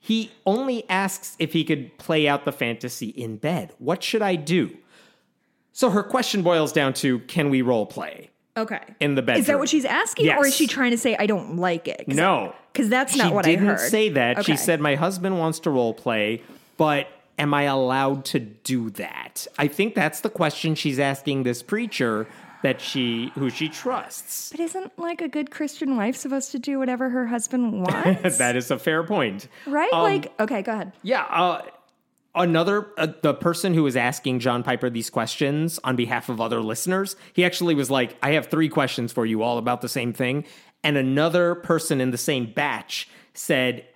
He 0.00 0.32
only 0.44 0.84
asks 0.90 1.36
if 1.38 1.52
he 1.52 1.62
could 1.62 1.96
play 1.96 2.26
out 2.26 2.44
the 2.44 2.52
fantasy 2.52 3.08
in 3.10 3.36
bed. 3.36 3.72
What 3.78 4.02
should 4.02 4.20
I 4.20 4.34
do? 4.34 4.76
So 5.72 5.90
her 5.90 6.02
question 6.02 6.42
boils 6.42 6.72
down 6.72 6.92
to 6.94 7.18
can 7.20 7.50
we 7.50 7.62
role 7.62 7.86
play? 7.86 8.30
Okay. 8.56 8.80
In 9.00 9.14
the 9.14 9.22
bedroom. 9.22 9.40
Is 9.40 9.46
that 9.46 9.58
what 9.58 9.68
she's 9.68 9.84
asking? 9.86 10.28
Or 10.30 10.46
is 10.46 10.54
she 10.54 10.66
trying 10.66 10.90
to 10.90 10.98
say, 10.98 11.16
I 11.18 11.26
don't 11.26 11.56
like 11.56 11.88
it? 11.88 12.04
Cause 12.06 12.16
No. 12.16 12.54
Because 12.72 12.88
that's 12.88 13.16
not 13.16 13.28
she 13.28 13.32
what 13.34 13.44
didn't 13.44 13.68
I 13.68 13.72
heard. 13.72 13.90
say 13.90 14.08
that. 14.10 14.44
She 14.44 14.56
said 14.56 14.80
my 14.80 14.94
husband 14.94 15.38
wants 15.38 15.60
to 15.60 15.70
role 15.70 15.94
play, 15.94 16.42
but 16.76 17.06
am 17.38 17.54
I 17.54 17.62
allowed 17.64 18.24
to 18.26 18.40
do 18.40 18.90
that? 18.90 19.46
I 19.58 19.68
think 19.68 19.94
that's 19.94 20.20
the 20.20 20.30
question 20.30 20.74
she's 20.74 20.98
asking 20.98 21.42
this 21.44 21.62
preacher 21.62 22.26
that 22.62 22.80
she 22.80 23.30
who 23.34 23.50
she 23.50 23.68
trusts. 23.68 24.50
But 24.50 24.60
isn't 24.60 24.98
like 24.98 25.20
a 25.20 25.28
good 25.28 25.50
Christian 25.50 25.96
wife 25.96 26.14
supposed 26.16 26.52
to 26.52 26.58
do 26.58 26.78
whatever 26.78 27.08
her 27.10 27.26
husband 27.26 27.80
wants? 27.86 28.38
that 28.38 28.54
is 28.56 28.70
a 28.70 28.78
fair 28.78 29.02
point. 29.02 29.48
right? 29.66 29.92
Um, 29.92 30.02
like, 30.02 30.32
okay, 30.40 30.62
go 30.62 30.72
ahead. 30.72 30.92
Yeah, 31.02 31.22
uh, 31.24 31.62
another 32.34 32.88
uh, 32.98 33.08
the 33.22 33.34
person 33.34 33.74
who 33.74 33.82
was 33.82 33.96
asking 33.96 34.40
John 34.40 34.62
Piper 34.62 34.88
these 34.90 35.10
questions 35.10 35.78
on 35.84 35.96
behalf 35.96 36.28
of 36.28 36.40
other 36.40 36.60
listeners, 36.60 37.16
he 37.32 37.44
actually 37.44 37.74
was 37.74 37.90
like, 37.90 38.16
"I 38.22 38.32
have 38.32 38.46
three 38.46 38.68
questions 38.68 39.12
for 39.12 39.26
you, 39.26 39.42
all 39.42 39.58
about 39.58 39.80
the 39.80 39.88
same 39.88 40.12
thing." 40.12 40.44
And 40.84 40.96
another 40.96 41.54
person 41.54 42.00
in 42.00 42.10
the 42.10 42.18
same 42.18 42.52
batch 42.52 43.08
said, 43.34 43.86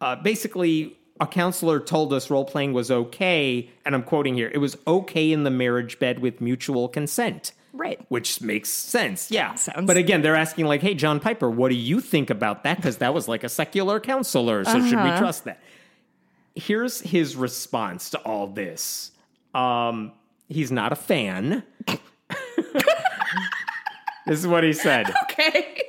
uh, 0.00 0.16
basically. 0.16 0.96
A 1.20 1.28
counselor 1.28 1.78
told 1.78 2.12
us 2.12 2.28
role 2.28 2.44
playing 2.44 2.72
was 2.72 2.90
okay, 2.90 3.70
and 3.86 3.94
I'm 3.94 4.02
quoting 4.02 4.34
here. 4.34 4.50
It 4.52 4.58
was 4.58 4.76
okay 4.84 5.30
in 5.30 5.44
the 5.44 5.50
marriage 5.50 6.00
bed 6.00 6.18
with 6.18 6.40
mutual 6.40 6.88
consent. 6.88 7.52
Right. 7.72 8.00
Which 8.08 8.40
makes 8.40 8.68
sense. 8.68 9.30
Yeah. 9.30 9.54
Sounds- 9.54 9.86
But 9.86 9.96
again, 9.96 10.22
they're 10.22 10.34
asking, 10.34 10.66
like, 10.66 10.80
hey, 10.82 10.94
John 10.94 11.20
Piper, 11.20 11.48
what 11.48 11.68
do 11.68 11.76
you 11.76 12.00
think 12.00 12.30
about 12.30 12.64
that? 12.64 12.78
Because 12.78 12.96
that 12.96 13.14
was 13.14 13.28
like 13.28 13.44
a 13.44 13.48
secular 13.48 14.00
counselor. 14.00 14.64
So 14.64 14.80
should 14.84 14.90
we 15.04 15.08
Uh-huh. 15.08 15.18
trust 15.20 15.44
that? 15.44 15.60
Here's 16.54 17.00
his 17.00 17.36
response 17.36 18.10
to 18.10 18.18
all 18.20 18.46
this. 18.46 19.10
Um, 19.54 20.12
he's 20.48 20.70
not 20.70 20.92
a 20.92 20.96
fan. 20.96 21.62
this 24.26 24.38
is 24.38 24.46
what 24.46 24.64
he 24.64 24.72
said. 24.72 25.12
Okay. 25.24 25.82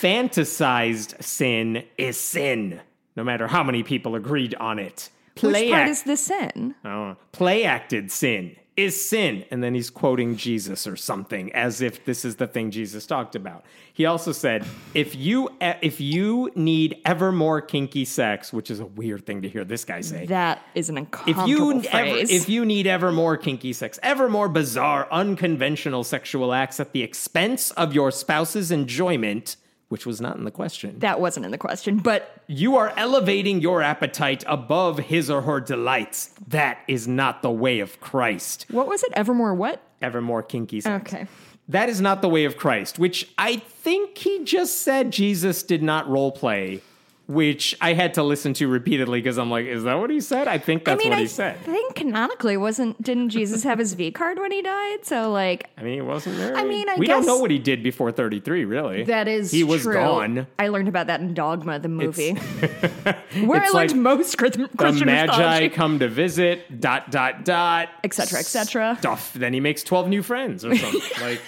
Fantasized 0.00 1.22
sin 1.22 1.84
is 1.98 2.18
sin, 2.18 2.80
no 3.16 3.24
matter 3.24 3.46
how 3.46 3.62
many 3.62 3.82
people 3.82 4.14
agreed 4.14 4.54
on 4.56 4.78
it. 4.78 5.10
Which 5.34 5.52
Play 5.52 5.70
part 5.70 5.82
act- 5.82 5.90
is 5.90 6.02
the 6.02 6.16
sin? 6.16 6.74
Oh, 6.84 7.16
play 7.32 7.64
acted 7.64 8.10
sin 8.10 8.56
is 8.82 9.08
sin. 9.08 9.44
And 9.50 9.62
then 9.62 9.74
he's 9.74 9.90
quoting 9.90 10.36
Jesus 10.36 10.86
or 10.86 10.96
something 10.96 11.52
as 11.52 11.80
if 11.80 12.04
this 12.04 12.24
is 12.24 12.36
the 12.36 12.46
thing 12.46 12.70
Jesus 12.70 13.06
talked 13.06 13.34
about. 13.34 13.64
He 13.92 14.06
also 14.06 14.32
said, 14.32 14.64
if 14.94 15.14
you 15.14 15.50
if 15.60 16.00
you 16.00 16.50
need 16.54 17.00
ever 17.04 17.32
more 17.32 17.60
kinky 17.60 18.04
sex, 18.04 18.52
which 18.52 18.70
is 18.70 18.80
a 18.80 18.86
weird 18.86 19.26
thing 19.26 19.42
to 19.42 19.48
hear 19.48 19.64
this 19.64 19.84
guy 19.84 20.00
say. 20.00 20.26
That 20.26 20.62
is 20.74 20.88
an 20.88 20.96
If 20.96 21.04
uncomfortable 21.04 21.48
you 21.48 21.70
ever, 21.72 21.88
phrase. 21.88 22.30
if 22.30 22.48
you 22.48 22.64
need 22.64 22.86
ever 22.86 23.12
more 23.12 23.36
kinky 23.36 23.72
sex, 23.72 23.98
ever 24.02 24.28
more 24.28 24.48
bizarre, 24.48 25.06
unconventional 25.10 26.04
sexual 26.04 26.52
acts 26.52 26.80
at 26.80 26.92
the 26.92 27.02
expense 27.02 27.70
of 27.72 27.94
your 27.94 28.10
spouse's 28.10 28.70
enjoyment, 28.70 29.56
which 29.90 30.06
was 30.06 30.20
not 30.20 30.36
in 30.36 30.44
the 30.44 30.50
question, 30.52 30.98
that 31.00 31.20
wasn't 31.20 31.44
in 31.44 31.50
the 31.50 31.58
question, 31.58 31.98
but 31.98 32.42
you 32.46 32.76
are 32.76 32.92
elevating 32.96 33.60
your 33.60 33.82
appetite 33.82 34.44
above 34.46 34.98
his 34.98 35.28
or 35.28 35.42
her 35.42 35.60
delights. 35.60 36.30
That 36.46 36.78
is 36.86 37.08
not 37.08 37.42
the 37.42 37.50
way 37.50 37.80
of 37.80 38.00
Christ. 38.00 38.66
what 38.70 38.86
was 38.86 39.02
it? 39.02 39.10
Evermore 39.14 39.52
what? 39.52 39.82
Evermore 40.00 40.44
kinky 40.44 40.80
sex. 40.80 41.12
Okay. 41.12 41.26
That 41.68 41.88
is 41.88 42.00
not 42.00 42.22
the 42.22 42.28
way 42.28 42.44
of 42.44 42.56
Christ, 42.56 42.98
which 43.00 43.28
I 43.36 43.56
think 43.56 44.16
he 44.16 44.44
just 44.44 44.82
said 44.82 45.10
Jesus 45.10 45.62
did 45.64 45.82
not 45.82 46.08
role 46.08 46.32
play, 46.32 46.82
which 47.30 47.76
I 47.80 47.92
had 47.92 48.14
to 48.14 48.24
listen 48.24 48.54
to 48.54 48.66
repeatedly 48.66 49.20
because 49.20 49.38
I'm 49.38 49.50
like, 49.50 49.66
is 49.66 49.84
that 49.84 49.94
what 49.94 50.10
he 50.10 50.20
said? 50.20 50.48
I 50.48 50.58
think 50.58 50.84
that's 50.84 51.00
I 51.00 51.04
mean, 51.04 51.10
what 51.10 51.18
I 51.18 51.22
he 51.22 51.26
said. 51.28 51.56
I 51.56 51.62
think 51.62 51.94
canonically 51.94 52.56
wasn't 52.56 53.00
didn't 53.00 53.28
Jesus 53.28 53.62
have 53.62 53.78
his 53.78 53.94
V 53.94 54.10
card 54.10 54.38
when 54.40 54.50
he 54.50 54.62
died? 54.62 55.04
So 55.04 55.30
like 55.30 55.70
I 55.78 55.82
mean, 55.82 55.94
he 55.94 56.00
wasn't 56.00 56.38
married. 56.38 56.56
I 56.56 56.64
mean, 56.64 56.88
I 56.88 56.96
we 56.96 57.06
don't 57.06 57.24
know 57.24 57.38
what 57.38 57.52
he 57.52 57.60
did 57.60 57.84
before 57.84 58.10
33, 58.10 58.64
really. 58.64 59.04
that 59.04 59.28
is 59.28 59.52
he 59.52 59.62
was 59.62 59.82
true. 59.82 59.94
gone. 59.94 60.48
I 60.58 60.68
learned 60.68 60.88
about 60.88 61.06
that 61.06 61.20
in 61.20 61.32
Dogma, 61.32 61.78
the 61.78 61.88
movie, 61.88 62.32
where 63.44 63.62
I 63.62 63.68
learned 63.68 63.74
like 63.74 63.94
most 63.94 64.36
Chris- 64.36 64.56
The 64.56 65.02
Magi 65.04 65.68
come 65.68 66.00
to 66.00 66.08
visit, 66.08 66.80
dot, 66.80 67.12
dot, 67.12 67.44
dot. 67.44 67.90
Et 68.02 68.12
cetera, 68.12 68.40
et 68.40 68.46
cetera. 68.46 68.96
Stuff. 68.98 69.32
Then 69.34 69.52
he 69.52 69.60
makes 69.60 69.84
12 69.84 70.08
new 70.08 70.22
friends 70.22 70.64
or 70.64 70.74
something. 70.74 71.00
like, 71.20 71.40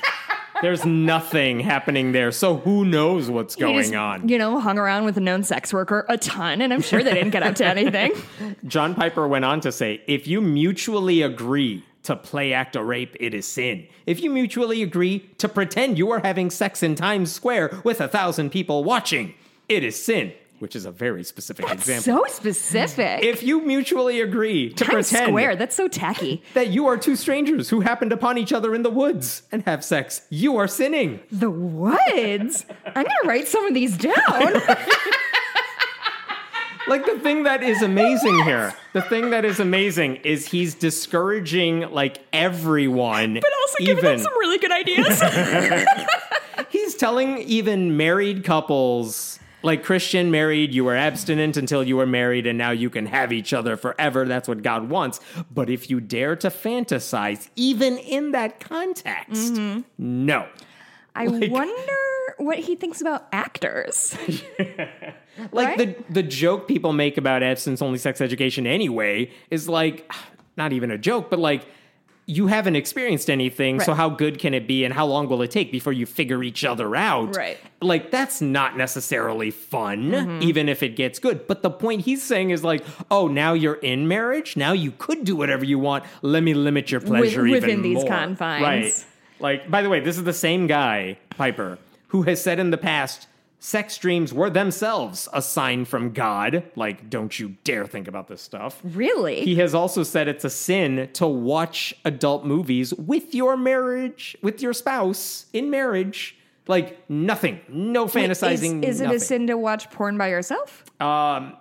there's 0.63 0.87
nothing 0.87 1.61
happening 1.61 2.13
there. 2.13 2.31
So 2.33 2.57
who 2.57 2.85
knows 2.85 3.29
what's 3.29 3.57
going 3.57 3.79
just, 3.79 3.95
on? 3.95 4.29
You 4.29 4.39
know, 4.39 4.59
hung 4.61 4.79
around 4.79 5.05
with 5.05 5.17
a 5.17 5.21
known 5.21 5.43
sex 5.43 5.73
worker 5.73 6.07
a 6.09 6.17
ton, 6.17 6.63
and 6.63 6.73
I'm 6.73 6.81
sure 6.81 7.03
they 7.03 7.13
didn't 7.13 7.31
get 7.31 7.43
up 7.43 7.57
to 7.57 7.67
anything. 7.67 8.13
John 8.67 8.95
Piper 8.95 9.29
went 9.29 9.45
on 9.45 9.61
to 9.61 9.73
say 9.73 10.03
if 10.07 10.27
you 10.27 10.41
mutually 10.41 11.21
agree 11.23 11.85
to 12.05 12.17
play 12.17 12.53
act 12.53 12.77
a 12.77 12.83
rape, 12.83 13.17
it 13.21 13.35
is 13.35 13.47
sin. 13.47 13.87
If 14.07 14.23
you 14.23 14.31
mutually 14.31 14.83
agree 14.83 15.21
to 15.39 15.49
pretend 15.49 15.99
you 15.99 16.11
are 16.11 16.21
having 16.21 16.51
sex 16.51 16.83
in 16.83 16.95
Times 16.95 17.31
Square 17.31 17.81
with 17.85 18.01
a 18.01 18.09
thousand 18.09 18.51
people 18.51 18.83
watching, 18.85 19.35
it 19.69 19.85
is 19.85 20.03
sin, 20.03 20.33
which 20.63 20.77
is 20.77 20.85
a 20.87 20.93
very 20.93 21.25
specific 21.25 21.69
example. 21.69 22.05
so 22.05 22.25
specific. 22.33 23.25
if 23.25 23.43
you 23.43 23.61
mutually 23.63 24.21
agree 24.21 24.73
to 24.73 24.85
Times 24.85 25.11
pretend 25.11 25.31
Square, 25.31 25.57
that's 25.57 25.75
so 25.75 25.89
tacky. 25.89 26.41
that 26.55 26.69
you 26.69 26.87
are 26.87 26.97
two 26.97 27.17
strangers 27.17 27.69
who 27.69 27.81
happened 27.81 28.13
upon 28.13 28.39
each 28.39 28.53
other 28.53 28.73
in 28.73 28.85
the 28.85 28.91
woods 28.91 29.43
and 29.51 29.65
have 29.65 29.85
sex, 29.85 30.23
you 30.31 30.57
are 30.57 30.69
sinning. 30.69 31.19
The 31.33 31.51
woods. 31.51 32.65
I'm 32.87 33.03
gonna 33.03 33.27
write 33.27 33.49
some 33.49 33.67
of 33.67 33.75
these 33.75 33.99
down. 33.99 34.15
Like 36.89 37.07
the 37.07 37.17
thing 37.21 37.45
that 37.45 37.63
is 37.63 37.81
amazing 37.81 38.43
here, 38.43 38.75
the 38.93 39.03
thing 39.03 39.31
that 39.31 39.45
is 39.45 39.61
amazing 39.61 40.17
is 40.17 40.49
he's 40.49 40.75
discouraging 40.75 41.93
like 41.93 42.19
everyone. 42.33 43.35
but 43.35 43.45
also 43.61 43.77
giving 43.79 44.03
them 44.03 44.15
even 44.15 44.25
some 44.25 44.33
really 44.41 44.59
good 44.59 44.73
ideas. 44.73 45.23
he's 46.71 46.97
telling 46.97 47.39
even 47.39 47.97
married 47.97 48.43
couples 48.43 49.39
like 49.63 49.83
Christian 49.85 50.31
married, 50.31 50.73
you 50.75 50.85
were 50.85 50.97
abstinent 50.97 51.57
until 51.57 51.83
you 51.85 51.97
were 51.97 52.07
married, 52.07 52.47
and 52.47 52.57
now 52.59 52.71
you 52.71 52.91
can 52.91 53.07
have 53.07 53.33
each 53.33 53.53
other 53.53 53.77
forever. 53.77 54.25
That's 54.27 54.49
what 54.49 54.63
God 54.63 54.89
wants. 54.89 55.21
But 55.53 55.71
if 55.71 55.89
you 55.91 56.01
dare 56.01 56.37
to 56.37 56.49
fantasize, 56.49 57.49
even 57.57 57.99
in 57.99 58.33
that 58.33 58.61
context, 58.61 59.55
Mm-hmm. 59.55 59.81
no. 59.99 60.49
I 61.15 61.29
wonder 61.29 62.35
what 62.39 62.59
he 62.59 62.75
thinks 62.75 63.01
about 63.01 63.27
actors. 63.33 64.17
Like 65.51 65.67
Right? 65.69 65.79
the 65.79 66.05
the 66.13 66.23
joke 66.23 66.69
people 66.69 66.93
make 66.93 67.17
about 67.17 67.43
abstinence 67.43 67.81
only 67.81 67.99
sex 67.99 68.21
education 68.21 68.67
anyway 68.67 69.31
is 69.51 69.67
like 69.67 70.11
not 70.59 70.75
even 70.75 70.91
a 70.91 70.99
joke, 70.99 71.31
but 71.31 71.39
like 71.39 71.67
you 72.27 72.47
haven't 72.47 72.77
experienced 72.77 73.29
anything, 73.29 73.81
so 73.81 73.95
how 73.95 74.09
good 74.09 74.39
can 74.39 74.55
it 74.55 74.67
be 74.69 74.85
and 74.85 74.95
how 74.95 75.05
long 75.07 75.29
will 75.29 75.43
it 75.43 75.51
take 75.51 75.73
before 75.73 75.93
you 75.93 76.07
figure 76.07 76.43
each 76.43 76.65
other 76.65 76.95
out? 76.95 77.35
Right. 77.37 77.59
Like 77.81 78.11
that's 78.13 78.41
not 78.41 78.77
necessarily 78.77 79.51
fun, 79.51 80.11
Mm-hmm. 80.13 80.43
even 80.43 80.69
if 80.69 80.83
it 80.83 80.91
gets 80.97 81.19
good. 81.19 81.47
But 81.49 81.63
the 81.63 81.71
point 81.71 82.03
he's 82.03 82.23
saying 82.23 82.51
is 82.51 82.63
like, 82.63 82.85
oh, 83.11 83.27
now 83.29 83.55
you're 83.55 83.75
in 83.75 84.07
marriage. 84.07 84.57
Now 84.57 84.73
you 84.73 84.93
could 84.93 85.25
do 85.25 85.35
whatever 85.35 85.65
you 85.65 85.79
want. 85.79 86.05
Let 86.23 86.43
me 86.43 86.55
limit 86.55 86.91
your 86.93 87.01
pleasure 87.01 87.47
even 87.47 87.61
within 87.61 87.83
these 87.83 87.97
more. 87.97 88.07
confines. 88.07 88.63
Right. 88.63 89.07
Like, 89.41 89.69
by 89.71 89.83
the 89.83 89.89
way, 89.89 89.99
this 89.99 90.17
is 90.17 90.23
the 90.25 90.33
same 90.33 90.69
guy, 90.69 91.19
Piper, 91.31 91.79
who 92.09 92.23
has 92.23 92.41
said 92.41 92.61
in 92.61 92.71
the 92.71 92.79
past 92.79 93.27
sex 93.63 93.97
dreams 93.97 94.35
were 94.35 94.51
themselves 94.51 95.29
a 95.33 95.41
sign 95.41 95.85
from 95.85 96.13
God. 96.13 96.65
Like, 96.75 97.09
don't 97.09 97.39
you 97.39 97.57
dare 97.63 97.87
think 97.87 98.09
about 98.09 98.27
this 98.27 98.43
stuff. 98.43 98.81
Really? 98.83 99.43
He 99.43 99.55
has 99.57 99.73
also 99.73 100.03
said 100.03 100.27
it's 100.27 100.45
a 100.45 100.51
sin 100.51 101.09
to 101.13 101.29
watch 101.29 101.95
adult 102.05 102.45
movies 102.45 102.93
with 102.95 103.37
your 103.37 103.57
marriage, 103.57 104.37
with 104.43 104.61
your 104.61 104.73
spouse 104.73 105.47
in 105.53 105.71
marriage. 105.71 106.37
Like, 106.67 107.09
nothing. 107.09 107.61
No 107.69 108.07
fantasizing. 108.07 108.83
Is, 108.85 108.97
is 108.97 109.01
it 109.01 109.11
a 109.11 109.21
sin 109.21 109.47
to 109.47 109.57
watch 109.57 109.91
porn 109.91 110.19
by 110.19 110.29
yourself? 110.29 110.85
Um, 111.01 111.57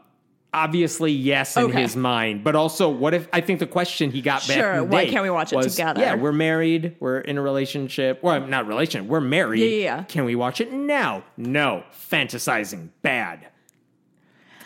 obviously, 0.53 1.11
yes, 1.11 1.55
in 1.57 1.63
Okay. 1.63 1.81
his 1.81 1.95
mind. 1.95 2.43
But 2.43 2.55
also, 2.55 2.89
what 2.89 3.13
if 3.13 3.27
I 3.31 3.41
think 3.41 3.59
the 3.59 3.67
question 3.67 4.11
he 4.11 4.21
got 4.21 4.47
back 4.47 4.57
Sure, 4.57 4.83
why 4.83 5.07
can't 5.07 5.23
we 5.23 5.29
watch 5.29 5.53
it 5.53 5.55
was, 5.57 5.75
together? 5.75 6.01
Yeah, 6.01 6.15
we're 6.15 6.31
married. 6.33 6.95
We're 6.99 7.19
in 7.19 7.37
a 7.37 7.41
relationship. 7.41 8.21
Well, 8.21 8.45
not 8.47 8.67
relation. 8.67 9.07
We're 9.07 9.21
married. 9.21 9.59
Yeah, 9.61 9.67
yeah, 9.67 9.83
yeah. 9.97 10.03
Can 10.03 10.25
we 10.25 10.35
watch 10.35 10.59
it 10.61 10.71
now? 10.73 11.23
No. 11.37 11.83
Fantasizing. 11.93 12.89
Bad. 13.01 13.47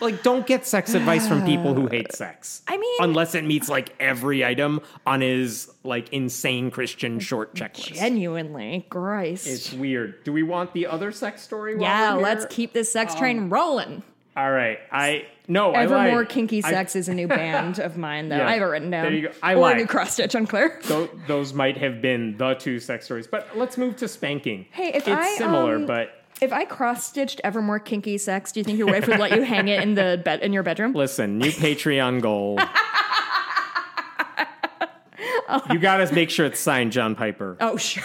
Like, 0.01 0.23
don't 0.23 0.45
get 0.45 0.65
sex 0.67 0.93
advice 0.93 1.25
from 1.25 1.45
people 1.45 1.73
who 1.73 1.87
hate 1.87 2.11
sex. 2.15 2.63
I 2.67 2.77
mean- 2.77 2.97
unless 2.99 3.33
it 3.33 3.45
meets 3.45 3.69
like 3.69 3.95
every 3.99 4.43
item 4.43 4.81
on 5.05 5.21
his 5.21 5.71
like 5.85 6.09
insane 6.11 6.69
Christian 6.69 7.19
short 7.19 7.55
checklist. 7.55 7.93
Genuinely, 7.93 8.85
Christ. 8.89 9.47
It's 9.47 9.71
weird. 9.71 10.21
Do 10.25 10.33
we 10.33 10.43
want 10.43 10.73
the 10.73 10.87
other 10.87 11.11
sex 11.13 11.43
story? 11.43 11.75
while 11.75 11.83
yeah, 11.89 12.13
let's 12.13 12.45
keep 12.49 12.73
this 12.73 12.91
sex 12.91 13.13
Um, 13.13 13.19
train 13.19 13.49
rolling. 13.49 14.03
All 14.35 14.51
right. 14.51 14.79
I 14.91 15.27
no. 15.47 15.73
I 15.73 15.83
Evermore. 15.83 16.25
Kinky 16.25 16.63
I- 16.63 16.69
Sex 16.69 16.95
is 16.95 17.07
a 17.09 17.13
new 17.13 17.27
band 17.39 17.79
of 17.79 17.97
mine 17.97 18.29
that 18.29 18.39
Yeah, 18.39 18.47
I 18.47 18.53
have 18.53 18.61
it 18.61 18.65
written 18.65 18.89
down. 18.89 19.03
there 19.03 19.13
you 19.13 19.27
go. 19.29 19.33
I 19.43 19.53
or 19.53 19.57
lied. 19.59 19.75
a 19.75 19.79
new 19.79 19.87
cross 19.87 20.13
stitch, 20.13 20.35
unclear. 20.35 20.79
Tho- 20.85 21.09
those 21.27 21.53
might 21.53 21.77
have 21.77 22.01
been 22.01 22.37
the 22.37 22.53
two 22.55 22.79
sex 22.79 23.05
stories. 23.05 23.27
But 23.27 23.49
let's 23.55 23.77
move 23.77 23.95
to 23.97 24.07
spanking. 24.07 24.65
Hey, 24.71 24.89
if 24.89 25.07
it's 25.07 25.09
I, 25.09 25.35
similar, 25.37 25.75
um, 25.75 25.85
but 25.85 26.09
If 26.41 26.51
I 26.53 26.65
cross 26.65 27.05
stitched 27.05 27.41
Evermore 27.43 27.79
Kinky 27.79 28.17
Sex, 28.17 28.51
do 28.51 28.59
you 28.59 28.63
think 28.63 28.77
your 28.77 28.87
wife 28.87 29.07
would 29.07 29.19
let 29.19 29.31
you 29.35 29.41
hang 29.43 29.67
it 29.67 29.81
in 29.81 29.95
the 29.95 30.21
bed 30.25 30.41
in 30.41 30.51
your 30.53 30.63
bedroom? 30.63 30.93
listen, 30.93 31.37
new 31.37 31.51
Patreon 31.51 32.21
goal. 32.21 32.59
you 35.71 35.79
got 35.79 35.97
to 35.97 36.13
make 36.13 36.29
sure 36.29 36.45
it's 36.45 36.59
signed 36.59 36.91
John 36.91 37.15
Piper. 37.15 37.55
Oh, 37.61 37.77
sure. 37.77 38.03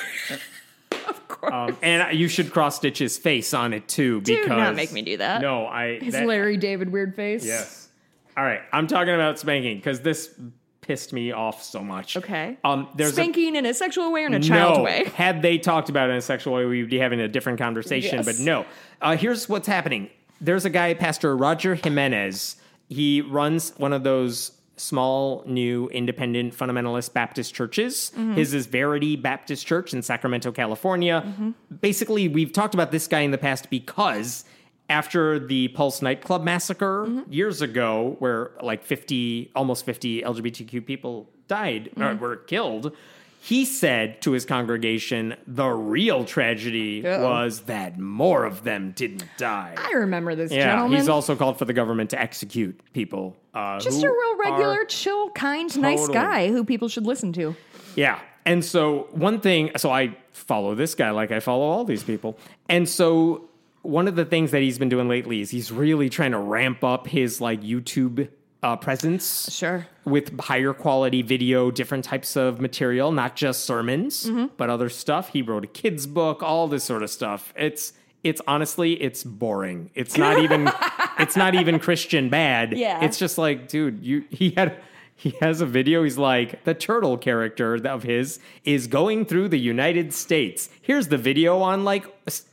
of 1.16 1.28
course. 1.28 1.52
Um, 1.52 1.76
and 1.82 2.18
you 2.18 2.28
should 2.28 2.52
cross 2.52 2.76
stitch 2.76 2.98
his 2.98 3.18
face 3.18 3.52
on 3.54 3.72
it 3.72 3.88
too. 3.88 4.20
because 4.20 4.36
Do 4.36 4.42
Because 4.42 4.58
not 4.58 4.74
make 4.76 4.92
me 4.92 5.02
do 5.02 5.16
that. 5.18 5.40
No, 5.40 5.66
I. 5.66 5.98
His 5.98 6.14
that- 6.14 6.26
Larry 6.26 6.56
David 6.56 6.90
weird 6.90 7.14
face. 7.14 7.44
Yes. 7.44 7.88
All 8.36 8.44
right. 8.44 8.60
I'm 8.72 8.86
talking 8.86 9.14
about 9.14 9.38
spanking 9.38 9.76
because 9.76 10.00
this 10.00 10.34
pissed 10.80 11.12
me 11.12 11.30
off 11.32 11.62
so 11.62 11.82
much. 11.82 12.16
Okay. 12.16 12.56
Um. 12.64 12.88
There's 12.94 13.10
a 13.12 13.14
Spanking 13.14 13.56
in 13.56 13.66
a 13.66 13.74
sexual 13.74 14.12
way 14.12 14.22
or 14.24 14.26
in 14.26 14.34
a 14.34 14.40
child 14.40 14.78
no. 14.78 14.84
way? 14.84 15.04
Had 15.14 15.42
they 15.42 15.58
talked 15.58 15.88
about 15.88 16.08
it 16.08 16.12
in 16.12 16.18
a 16.18 16.22
sexual 16.22 16.54
way, 16.54 16.64
we'd 16.64 16.90
be 16.90 16.98
having 16.98 17.20
a 17.20 17.28
different 17.28 17.58
conversation. 17.58 18.16
Yes. 18.18 18.26
But 18.26 18.38
no. 18.38 18.64
Uh, 19.00 19.16
here's 19.16 19.48
what's 19.48 19.66
happening. 19.66 20.08
There's 20.40 20.64
a 20.64 20.70
guy, 20.70 20.94
Pastor 20.94 21.36
Roger 21.36 21.74
Jimenez. 21.74 22.56
He 22.88 23.20
runs 23.20 23.70
one 23.76 23.92
of 23.92 24.02
those 24.04 24.52
small, 24.80 25.42
new, 25.46 25.88
independent 25.88 26.56
fundamentalist 26.56 27.12
Baptist 27.12 27.54
churches. 27.54 28.12
Mm-hmm. 28.14 28.34
His 28.34 28.54
is 28.54 28.66
Verity 28.66 29.16
Baptist 29.16 29.66
Church 29.66 29.92
in 29.92 30.02
Sacramento, 30.02 30.52
California. 30.52 31.22
Mm-hmm. 31.26 31.50
Basically, 31.80 32.28
we've 32.28 32.52
talked 32.52 32.74
about 32.74 32.90
this 32.90 33.06
guy 33.06 33.20
in 33.20 33.30
the 33.30 33.38
past 33.38 33.70
because 33.70 34.44
after 34.88 35.38
the 35.38 35.68
Pulse 35.68 36.02
nightclub 36.02 36.42
massacre 36.42 37.04
Mm-hmm. 37.06 37.32
years 37.32 37.62
ago, 37.62 38.16
where 38.18 38.50
like 38.62 38.82
50, 38.82 39.52
almost 39.54 39.84
50 39.84 40.22
LGBTQ 40.22 40.84
people 40.84 41.28
died 41.46 41.90
or 41.96 42.02
Mm-hmm. 42.04 42.20
were 42.22 42.36
killed, 42.36 42.96
he 43.42 43.64
said 43.64 44.20
to 44.22 44.32
his 44.32 44.44
congregation, 44.44 45.34
the 45.46 45.68
real 45.68 46.24
tragedy 46.24 47.06
Uh-oh. 47.06 47.22
was 47.22 47.60
that 47.62 47.98
more 47.98 48.44
of 48.44 48.64
them 48.64 48.92
didn't 48.94 49.24
die. 49.38 49.74
I 49.78 49.92
remember 49.92 50.34
this 50.34 50.50
yeah, 50.52 50.72
gentleman. 50.74 50.98
he's 50.98 51.08
also 51.08 51.34
called 51.36 51.58
for 51.58 51.64
the 51.64 51.72
government 51.72 52.10
to 52.10 52.20
execute 52.20 52.78
people. 52.92 53.36
Uh, 53.54 53.78
just 53.80 54.02
a 54.02 54.08
real 54.08 54.36
regular, 54.38 54.82
are- 54.82 54.84
chill, 54.84 55.30
kind, 55.30 55.76
nice 55.80 56.08
guy 56.08 56.48
who 56.48 56.64
people 56.64 56.88
should 56.88 57.06
listen 57.06 57.32
to. 57.34 57.54
Yeah. 57.96 58.18
And 58.46 58.64
so 58.64 59.08
one 59.10 59.40
thing, 59.40 59.70
so 59.76 59.90
I 59.90 60.16
follow 60.32 60.74
this 60.74 60.94
guy 60.94 61.10
like 61.10 61.30
I 61.32 61.40
follow 61.40 61.64
all 61.64 61.84
these 61.84 62.02
people. 62.02 62.38
And 62.68 62.88
so 62.88 63.48
one 63.82 64.08
of 64.08 64.16
the 64.16 64.24
things 64.24 64.50
that 64.52 64.62
he's 64.62 64.78
been 64.78 64.88
doing 64.88 65.08
lately 65.08 65.40
is 65.40 65.50
he's 65.50 65.70
really 65.72 66.08
trying 66.08 66.32
to 66.32 66.38
ramp 66.38 66.82
up 66.84 67.06
his 67.08 67.40
like 67.40 67.60
YouTube 67.62 68.28
uh, 68.62 68.76
presence 68.76 69.50
Sure. 69.52 69.86
with 70.04 70.38
higher 70.38 70.72
quality 70.74 71.22
video, 71.22 71.70
different 71.70 72.04
types 72.04 72.36
of 72.36 72.60
material, 72.60 73.10
not 73.10 73.34
just 73.34 73.64
sermons, 73.64 74.26
Mm-hmm. 74.26 74.46
but 74.58 74.68
other 74.70 74.88
stuff. 74.90 75.30
He 75.30 75.40
wrote 75.42 75.64
a 75.64 75.66
kids 75.66 76.06
book, 76.06 76.42
all 76.42 76.68
this 76.68 76.84
sort 76.84 77.02
of 77.02 77.10
stuff. 77.10 77.52
It's 77.56 77.94
it's 78.24 78.40
honestly 78.46 78.94
it's 79.02 79.24
boring. 79.24 79.90
It's 79.94 80.16
not 80.16 80.38
even 80.42 80.70
it's 81.18 81.36
not 81.36 81.54
even 81.54 81.78
Christian 81.78 82.28
bad. 82.28 82.76
Yeah. 82.76 83.04
It's 83.04 83.18
just 83.18 83.38
like, 83.38 83.68
dude, 83.68 84.04
you 84.04 84.24
he 84.30 84.50
had 84.50 84.76
he 85.14 85.30
has 85.40 85.60
a 85.60 85.66
video. 85.66 86.02
He's 86.02 86.18
like 86.18 86.64
the 86.64 86.74
turtle 86.74 87.18
character 87.18 87.74
of 87.86 88.02
his 88.04 88.38
is 88.64 88.86
going 88.86 89.24
through 89.26 89.48
the 89.48 89.58
United 89.58 90.12
States. 90.14 90.68
Here's 90.80 91.08
the 91.08 91.18
video 91.18 91.58
on 91.60 91.84
like 91.84 92.06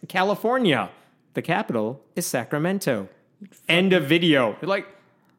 California. 0.07 0.89
The 1.33 1.41
capital 1.41 2.01
is 2.15 2.25
Sacramento. 2.25 3.09
End 3.69 3.93
of 3.93 4.05
video. 4.05 4.57
You're 4.61 4.69
like, 4.69 4.87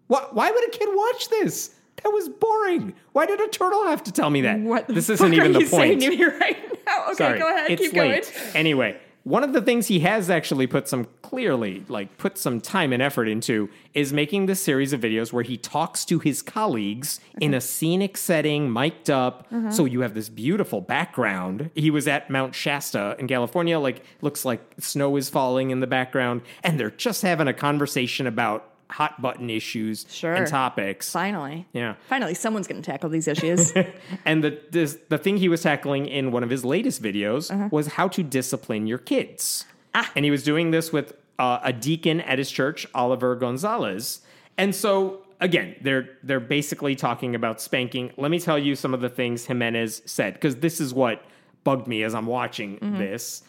what? 0.07 0.35
Why 0.35 0.51
would 0.51 0.69
a 0.69 0.71
kid 0.71 0.88
watch 0.93 1.29
this? 1.29 1.75
That 2.03 2.11
was 2.11 2.29
boring. 2.29 2.95
Why 3.12 3.27
did 3.27 3.41
a 3.41 3.49
turtle 3.49 3.85
have 3.88 4.05
to 4.05 4.12
tell 4.12 4.31
me 4.31 4.43
that? 4.43 4.61
What 4.61 4.87
this 4.87 5.11
isn't 5.11 5.35
even 5.35 5.53
the 5.53 5.64
point. 5.67 6.01
to 6.03 6.09
me 6.11 6.23
right 6.41 6.57
now? 6.87 7.05
Okay, 7.07 7.14
Sorry, 7.14 7.38
go 7.41 7.49
ahead. 7.53 7.71
it's 7.73 7.83
Keep 7.83 7.93
late. 7.95 8.33
going. 8.33 8.57
Anyway, 8.57 8.97
one 9.29 9.45
of 9.45 9.53
the 9.53 9.61
things 9.61 9.88
he 9.88 10.01
has 10.01 10.31
actually 10.31 10.67
put 10.67 10.88
some 10.88 11.07
clearly, 11.21 11.85
like 11.88 12.17
put 12.17 12.38
some 12.38 12.62
time 12.62 12.95
and 12.95 13.03
effort 13.03 13.29
into, 13.29 13.69
is 13.93 14.11
making 14.11 14.47
this 14.47 14.62
series 14.62 14.95
of 14.95 15.01
videos 15.01 15.33
where 15.33 15.43
he 15.43 15.59
talks 15.59 16.07
to 16.07 16.19
his 16.19 16.41
colleagues 16.41 17.21
in 17.38 17.53
a 17.53 17.61
scenic 17.61 18.17
setting, 18.17 18.71
mic'd 18.73 19.11
up. 19.11 19.47
Mm-hmm. 19.51 19.71
So 19.71 19.85
you 19.85 20.01
have 20.01 20.14
this 20.14 20.31
beautiful 20.31 20.81
background. 20.81 21.71
He 21.75 21.91
was 21.91 22.09
at 22.09 22.31
Mount 22.31 22.55
Shasta 22.55 23.17
in 23.19 23.29
California, 23.29 23.79
like 23.79 24.03
looks 24.23 24.47
like 24.47 24.62
snow 24.79 25.17
is 25.17 25.29
falling 25.29 25.71
in 25.71 25.81
the 25.81 25.87
background, 25.87 26.41
and 26.64 26.81
they're 26.81 26.91
just 26.91 27.21
having 27.21 27.49
a 27.49 27.55
conversation 27.55 28.27
about 28.27 28.71
hot 28.90 29.20
button 29.20 29.51
issues 29.51 30.07
Sure. 30.09 30.35
and 30.35 30.46
topics. 30.46 31.12
Finally. 31.12 31.66
Yeah. 31.72 31.94
Finally, 32.09 32.35
someone's 32.35 32.66
going 32.66 32.81
to 32.83 32.90
tackle 32.90 33.11
these 33.11 33.29
issues. 33.29 33.72
And 34.24 34.42
the 34.42 34.59
this, 34.70 34.98
the 35.09 35.18
thing 35.18 35.37
he 35.37 35.48
was 35.48 35.62
tackling 35.62 36.07
in 36.07 36.33
one 36.33 36.42
of 36.42 36.51
his 36.51 36.64
latest 36.64 37.03
videos 37.03 37.51
Uh-huh. 37.51 37.68
was 37.70 37.87
how 37.88 38.09
to 38.09 38.22
discipline 38.22 38.87
your 38.87 38.98
kids. 38.98 39.64
Ah. 39.94 40.11
And 40.16 40.24
he 40.24 40.31
was 40.31 40.42
doing 40.42 40.70
this 40.70 40.92
with 40.92 41.12
uh, 41.38 41.61
a 41.62 41.72
deacon 41.72 42.20
at 42.22 42.38
his 42.38 42.51
church, 42.51 42.87
Oliver 42.94 43.37
Gonzalez. 43.37 44.20
And 44.57 44.74
so 44.74 45.20
again, 45.40 45.77
they're 45.83 46.09
they're 46.22 46.40
basically 46.40 46.96
talking 46.96 47.35
about 47.35 47.61
spanking. 47.61 48.11
Let 48.16 48.31
me 48.31 48.38
tell 48.40 48.59
you 48.59 48.74
some 48.74 48.92
of 48.94 49.01
the 49.01 49.09
things 49.09 49.44
Jimenez 49.46 50.03
said 50.07 50.35
because 50.35 50.57
this 50.57 50.81
is 50.81 50.92
what 50.94 51.22
bugged 51.64 51.87
me 51.87 52.03
as 52.03 52.14
I'm 52.14 52.27
watching 52.27 52.79
Mm-hmm. 52.79 52.98
this. 52.98 53.42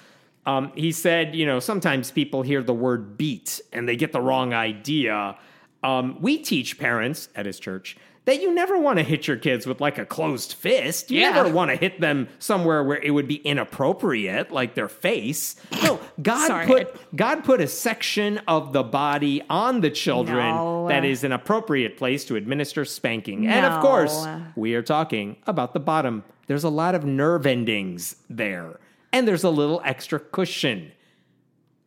Um, 0.45 0.71
he 0.75 0.91
said, 0.91 1.35
you 1.35 1.45
know, 1.45 1.59
sometimes 1.59 2.11
people 2.11 2.41
hear 2.41 2.63
the 2.63 2.73
word 2.73 3.17
beat 3.17 3.61
and 3.73 3.87
they 3.87 3.95
get 3.95 4.11
the 4.13 4.21
wrong 4.21 4.53
idea. 4.53 5.37
Um, 5.83 6.17
we 6.21 6.37
teach 6.39 6.77
parents 6.79 7.29
at 7.35 7.45
his 7.45 7.59
church 7.59 7.97
that 8.25 8.41
you 8.41 8.53
never 8.53 8.77
want 8.77 8.97
to 8.99 9.03
hit 9.03 9.27
your 9.27 9.37
kids 9.37 9.65
with 9.65 9.79
like 9.81 9.97
a 9.97 10.05
closed 10.05 10.53
fist. 10.53 11.09
You 11.09 11.21
Yeah. 11.21 11.31
never 11.31 11.49
want 11.49 11.71
to 11.71 11.77
hit 11.77 11.99
them 11.99 12.27
somewhere 12.37 12.83
where 12.83 12.97
it 13.01 13.11
would 13.11 13.27
be 13.27 13.37
inappropriate, 13.37 14.51
like 14.51 14.75
their 14.75 14.89
face. 14.89 15.55
No, 15.83 15.99
God 16.21 16.47
Sorry. 16.47 16.67
put 16.67 17.15
God 17.15 17.43
put 17.43 17.61
a 17.61 17.67
section 17.67 18.39
of 18.47 18.73
the 18.73 18.83
body 18.83 19.41
on 19.49 19.81
the 19.81 19.89
children 19.89 20.37
No. 20.53 20.87
that 20.89 21.05
is 21.05 21.23
an 21.23 21.31
appropriate 21.31 21.97
place 21.97 22.25
to 22.25 22.35
administer 22.35 22.85
spanking. 22.85 23.47
And 23.47 23.65
of 23.65 23.81
course, 23.81 24.27
we 24.55 24.75
are 24.75 24.83
talking 24.83 25.37
about 25.47 25.73
the 25.73 25.79
bottom. 25.79 26.23
There's 26.47 26.63
a 26.65 26.69
lot 26.69 26.93
of 26.95 27.05
nerve 27.05 27.45
endings 27.47 28.15
there, 28.29 28.79
and 29.13 29.27
there's 29.27 29.43
a 29.43 29.49
little 29.49 29.81
extra 29.85 30.19
cushion. 30.19 30.91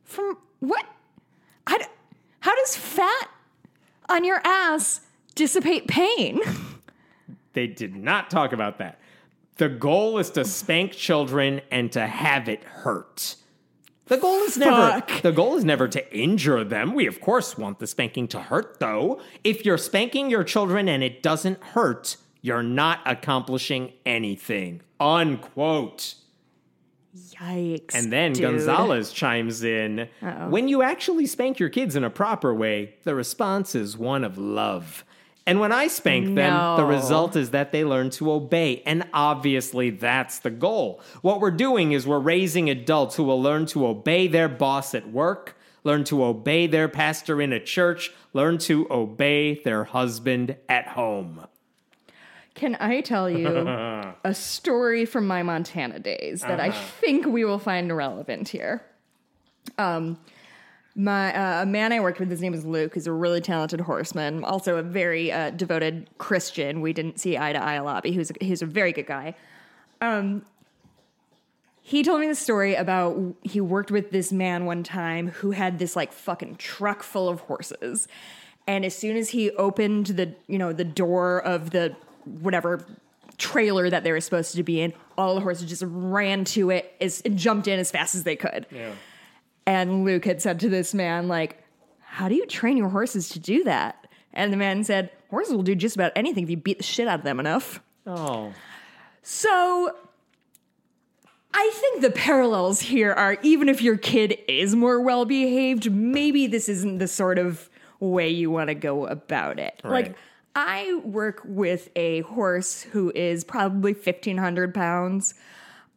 From 0.04 0.36
what? 0.60 0.84
How, 1.66 1.78
do- 1.78 1.84
how 2.40 2.54
does 2.56 2.76
fat 2.76 3.28
on 4.08 4.24
your 4.24 4.40
ass 4.44 5.00
dissipate 5.34 5.88
pain? 5.88 6.40
They 7.54 7.66
did 7.66 7.94
not 7.94 8.30
talk 8.30 8.54
about 8.54 8.78
that. 8.78 8.98
The 9.56 9.68
goal 9.68 10.16
is 10.16 10.30
to 10.30 10.44
spank 10.46 10.92
children 10.92 11.60
and 11.70 11.92
to 11.92 12.06
have 12.06 12.48
it 12.48 12.64
hurt. 12.64 13.36
The 14.06 14.16
goal 14.16 14.38
is 14.44 14.56
never 14.56 14.70
Fuck. 15.00 15.20
the 15.20 15.32
goal 15.32 15.56
is 15.56 15.62
never 15.62 15.86
to 15.88 16.16
injure 16.16 16.64
them. 16.64 16.94
We 16.94 17.06
of 17.06 17.20
course 17.20 17.58
want 17.58 17.78
the 17.78 17.86
spanking 17.86 18.26
to 18.28 18.40
hurt 18.40 18.80
though. 18.80 19.20
If 19.44 19.66
you're 19.66 19.76
spanking 19.76 20.30
your 20.30 20.44
children 20.44 20.88
and 20.88 21.02
it 21.02 21.22
doesn't 21.22 21.62
hurt, 21.62 22.16
you're 22.40 22.62
not 22.62 23.00
accomplishing 23.04 23.92
anything. 24.06 24.80
Unquote. 24.98 26.14
Yikes. 27.14 27.94
And 27.94 28.12
then 28.12 28.32
dude. 28.32 28.42
Gonzalez 28.42 29.12
chimes 29.12 29.62
in 29.62 30.08
When 30.48 30.68
you 30.68 30.82
actually 30.82 31.26
spank 31.26 31.58
your 31.58 31.68
kids 31.68 31.94
in 31.94 32.04
a 32.04 32.10
proper 32.10 32.54
way, 32.54 32.94
the 33.04 33.14
response 33.14 33.74
is 33.74 33.98
one 33.98 34.24
of 34.24 34.38
love. 34.38 35.04
And 35.44 35.58
when 35.58 35.72
I 35.72 35.88
spank 35.88 36.36
them, 36.36 36.76
the 36.76 36.84
result 36.84 37.34
is 37.34 37.50
that 37.50 37.72
they 37.72 37.84
learn 37.84 38.10
to 38.10 38.30
obey. 38.30 38.82
And 38.86 39.08
obviously, 39.12 39.90
that's 39.90 40.38
the 40.38 40.50
goal. 40.50 41.02
What 41.20 41.40
we're 41.40 41.50
doing 41.50 41.92
is 41.92 42.06
we're 42.06 42.20
raising 42.20 42.70
adults 42.70 43.16
who 43.16 43.24
will 43.24 43.42
learn 43.42 43.66
to 43.66 43.86
obey 43.86 44.28
their 44.28 44.48
boss 44.48 44.94
at 44.94 45.10
work, 45.10 45.56
learn 45.82 46.04
to 46.04 46.24
obey 46.24 46.68
their 46.68 46.88
pastor 46.88 47.42
in 47.42 47.52
a 47.52 47.58
church, 47.58 48.12
learn 48.32 48.56
to 48.58 48.86
obey 48.88 49.60
their 49.64 49.82
husband 49.84 50.56
at 50.68 50.88
home. 50.88 51.44
Can 52.54 52.76
I 52.80 53.00
tell 53.00 53.30
you 53.30 53.46
a 54.24 54.34
story 54.34 55.04
from 55.04 55.26
my 55.26 55.42
Montana 55.42 55.98
days 55.98 56.42
that 56.42 56.60
I 56.60 56.70
think 56.70 57.26
we 57.26 57.44
will 57.44 57.58
find 57.58 57.94
relevant 57.94 58.48
here? 58.48 58.82
Um, 59.78 60.18
my 60.94 61.34
uh, 61.34 61.62
a 61.62 61.66
man 61.66 61.92
I 61.92 62.00
worked 62.00 62.20
with, 62.20 62.30
his 62.30 62.42
name 62.42 62.52
is 62.52 62.66
Luke, 62.66 62.94
He's 62.94 63.06
a 63.06 63.12
really 63.12 63.40
talented 63.40 63.80
horseman, 63.80 64.44
also 64.44 64.76
a 64.76 64.82
very 64.82 65.32
uh, 65.32 65.50
devoted 65.50 66.08
Christian. 66.18 66.82
We 66.82 66.92
didn't 66.92 67.18
see 67.18 67.38
eye 67.38 67.54
to 67.54 67.62
eye 67.62 67.74
a 67.74 67.84
lot, 67.84 68.02
but 68.02 68.12
he 68.12 68.18
was 68.18 68.30
he 68.40 68.52
a 68.52 68.66
very 68.66 68.92
good 68.92 69.06
guy. 69.06 69.34
Um, 70.02 70.44
he 71.80 72.02
told 72.02 72.20
me 72.20 72.28
the 72.28 72.34
story 72.34 72.74
about 72.74 73.34
he 73.42 73.60
worked 73.60 73.90
with 73.90 74.10
this 74.10 74.32
man 74.32 74.66
one 74.66 74.82
time 74.82 75.28
who 75.28 75.50
had 75.50 75.78
this 75.78 75.96
like 75.96 76.12
fucking 76.12 76.56
truck 76.56 77.02
full 77.02 77.28
of 77.28 77.40
horses. 77.40 78.06
And 78.68 78.84
as 78.84 78.94
soon 78.94 79.16
as 79.16 79.30
he 79.30 79.50
opened 79.52 80.06
the, 80.06 80.34
you 80.46 80.58
know, 80.58 80.72
the 80.72 80.84
door 80.84 81.42
of 81.42 81.70
the 81.70 81.96
whatever 82.24 82.84
trailer 83.38 83.90
that 83.90 84.04
they 84.04 84.12
were 84.12 84.20
supposed 84.20 84.54
to 84.54 84.62
be 84.62 84.80
in, 84.80 84.92
all 85.16 85.34
the 85.34 85.40
horses 85.40 85.68
just 85.68 85.82
ran 85.86 86.44
to 86.44 86.70
it 86.70 86.94
as 87.00 87.20
and 87.22 87.38
jumped 87.38 87.66
in 87.68 87.78
as 87.78 87.90
fast 87.90 88.14
as 88.14 88.24
they 88.24 88.36
could. 88.36 88.66
Yeah. 88.70 88.92
And 89.66 90.04
Luke 90.04 90.24
had 90.24 90.42
said 90.42 90.60
to 90.60 90.68
this 90.68 90.92
man, 90.94 91.28
like, 91.28 91.62
how 92.00 92.28
do 92.28 92.34
you 92.34 92.46
train 92.46 92.76
your 92.76 92.88
horses 92.88 93.28
to 93.30 93.38
do 93.38 93.64
that? 93.64 94.06
And 94.32 94.52
the 94.52 94.56
man 94.56 94.84
said, 94.84 95.10
horses 95.30 95.54
will 95.54 95.62
do 95.62 95.74
just 95.74 95.94
about 95.96 96.12
anything 96.16 96.44
if 96.44 96.50
you 96.50 96.56
beat 96.56 96.78
the 96.78 96.84
shit 96.84 97.08
out 97.08 97.20
of 97.20 97.24
them 97.24 97.40
enough. 97.40 97.80
Oh. 98.06 98.52
So 99.22 99.96
I 101.54 101.70
think 101.74 102.02
the 102.02 102.10
parallels 102.10 102.80
here 102.80 103.12
are 103.12 103.38
even 103.42 103.68
if 103.68 103.82
your 103.82 103.96
kid 103.96 104.38
is 104.48 104.74
more 104.74 105.00
well 105.00 105.24
behaved, 105.24 105.90
maybe 105.90 106.46
this 106.46 106.68
isn't 106.68 106.98
the 106.98 107.08
sort 107.08 107.38
of 107.38 107.68
way 108.00 108.28
you 108.28 108.50
want 108.50 108.68
to 108.68 108.74
go 108.74 109.06
about 109.06 109.58
it. 109.58 109.80
Right. 109.84 110.06
Like, 110.06 110.16
I 110.54 111.00
work 111.04 111.40
with 111.44 111.88
a 111.96 112.20
horse 112.22 112.82
who 112.82 113.10
is 113.14 113.44
probably 113.44 113.92
1,500 113.94 114.74
pounds. 114.74 115.34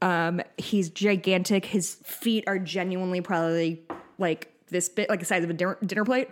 Um, 0.01 0.41
he's 0.57 0.89
gigantic. 0.89 1.65
His 1.65 1.95
feet 2.03 2.45
are 2.47 2.57
genuinely 2.59 3.21
probably 3.21 3.83
like 4.17 4.51
this 4.69 4.87
bit, 4.89 5.09
like 5.09 5.19
the 5.19 5.25
size 5.25 5.43
of 5.43 5.49
a 5.49 5.53
dinner, 5.53 5.77
dinner 5.85 6.05
plate. 6.05 6.29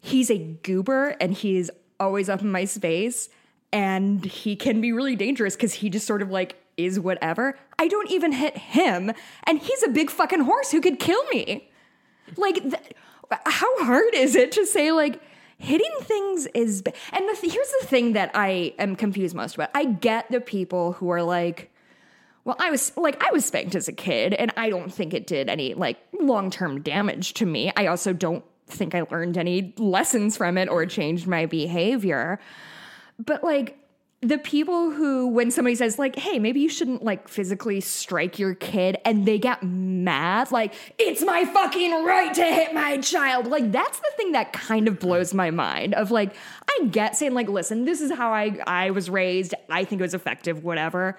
He's 0.00 0.30
a 0.30 0.38
goober 0.38 1.16
and 1.20 1.34
he's 1.34 1.70
always 1.98 2.28
up 2.28 2.40
in 2.40 2.50
my 2.50 2.64
space. 2.64 3.28
And 3.72 4.24
he 4.24 4.56
can 4.56 4.80
be 4.80 4.92
really 4.92 5.16
dangerous 5.16 5.54
because 5.56 5.74
he 5.74 5.90
just 5.90 6.06
sort 6.06 6.22
of 6.22 6.30
like 6.30 6.56
is 6.76 7.00
whatever. 7.00 7.58
I 7.78 7.88
don't 7.88 8.10
even 8.10 8.32
hit 8.32 8.56
him. 8.56 9.12
And 9.44 9.58
he's 9.58 9.82
a 9.82 9.88
big 9.88 10.10
fucking 10.10 10.40
horse 10.40 10.70
who 10.70 10.80
could 10.80 10.98
kill 10.98 11.22
me. 11.26 11.68
Like, 12.36 12.54
th- 12.62 12.94
how 13.44 13.84
hard 13.84 14.14
is 14.14 14.34
it 14.36 14.52
to 14.52 14.66
say, 14.66 14.92
like, 14.92 15.20
hitting 15.58 15.92
things 16.02 16.46
is. 16.54 16.82
Ba- 16.82 16.92
and 17.12 17.28
the 17.28 17.36
th- 17.40 17.52
here's 17.52 17.72
the 17.80 17.86
thing 17.86 18.12
that 18.12 18.30
I 18.34 18.74
am 18.78 18.96
confused 18.96 19.34
most 19.34 19.54
about 19.54 19.70
I 19.74 19.84
get 19.84 20.30
the 20.30 20.40
people 20.40 20.92
who 20.92 21.10
are 21.10 21.22
like, 21.22 21.70
well, 22.44 22.56
I 22.58 22.70
was 22.70 22.96
like, 22.96 23.22
I 23.22 23.30
was 23.32 23.44
spanked 23.44 23.74
as 23.74 23.88
a 23.88 23.92
kid, 23.92 24.34
and 24.34 24.52
I 24.56 24.70
don't 24.70 24.92
think 24.92 25.14
it 25.14 25.26
did 25.26 25.48
any 25.48 25.74
like 25.74 25.98
long 26.20 26.50
term 26.50 26.82
damage 26.82 27.34
to 27.34 27.46
me. 27.46 27.72
I 27.76 27.86
also 27.86 28.12
don't 28.12 28.44
think 28.68 28.94
I 28.94 29.02
learned 29.10 29.38
any 29.38 29.74
lessons 29.78 30.36
from 30.36 30.58
it 30.58 30.68
or 30.68 30.86
changed 30.86 31.26
my 31.26 31.46
behavior. 31.46 32.38
But 33.18 33.42
like, 33.42 33.78
the 34.28 34.38
people 34.38 34.90
who, 34.90 35.28
when 35.28 35.50
somebody 35.50 35.76
says, 35.76 35.98
like, 35.98 36.16
hey, 36.16 36.38
maybe 36.38 36.60
you 36.60 36.68
shouldn't 36.68 37.04
like 37.04 37.28
physically 37.28 37.80
strike 37.80 38.38
your 38.38 38.54
kid, 38.54 38.98
and 39.04 39.26
they 39.26 39.38
get 39.38 39.62
mad, 39.62 40.50
like, 40.50 40.74
it's 40.98 41.22
my 41.22 41.44
fucking 41.44 42.04
right 42.04 42.34
to 42.34 42.44
hit 42.44 42.74
my 42.74 42.98
child. 42.98 43.46
Like, 43.46 43.70
that's 43.70 43.98
the 43.98 44.10
thing 44.16 44.32
that 44.32 44.52
kind 44.52 44.88
of 44.88 44.98
blows 44.98 45.32
my 45.32 45.50
mind 45.50 45.94
of 45.94 46.10
like, 46.10 46.34
I 46.68 46.86
get 46.86 47.16
saying, 47.16 47.34
like, 47.34 47.48
listen, 47.48 47.84
this 47.84 48.00
is 48.00 48.10
how 48.10 48.32
I, 48.32 48.58
I 48.66 48.90
was 48.90 49.08
raised. 49.08 49.54
I 49.70 49.84
think 49.84 50.00
it 50.00 50.04
was 50.04 50.14
effective, 50.14 50.64
whatever. 50.64 51.16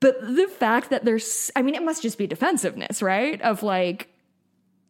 But 0.00 0.20
the 0.20 0.46
fact 0.48 0.90
that 0.90 1.04
there's, 1.04 1.50
I 1.56 1.62
mean, 1.62 1.74
it 1.74 1.82
must 1.82 2.02
just 2.02 2.18
be 2.18 2.26
defensiveness, 2.26 3.02
right? 3.02 3.40
Of 3.40 3.62
like, 3.62 4.08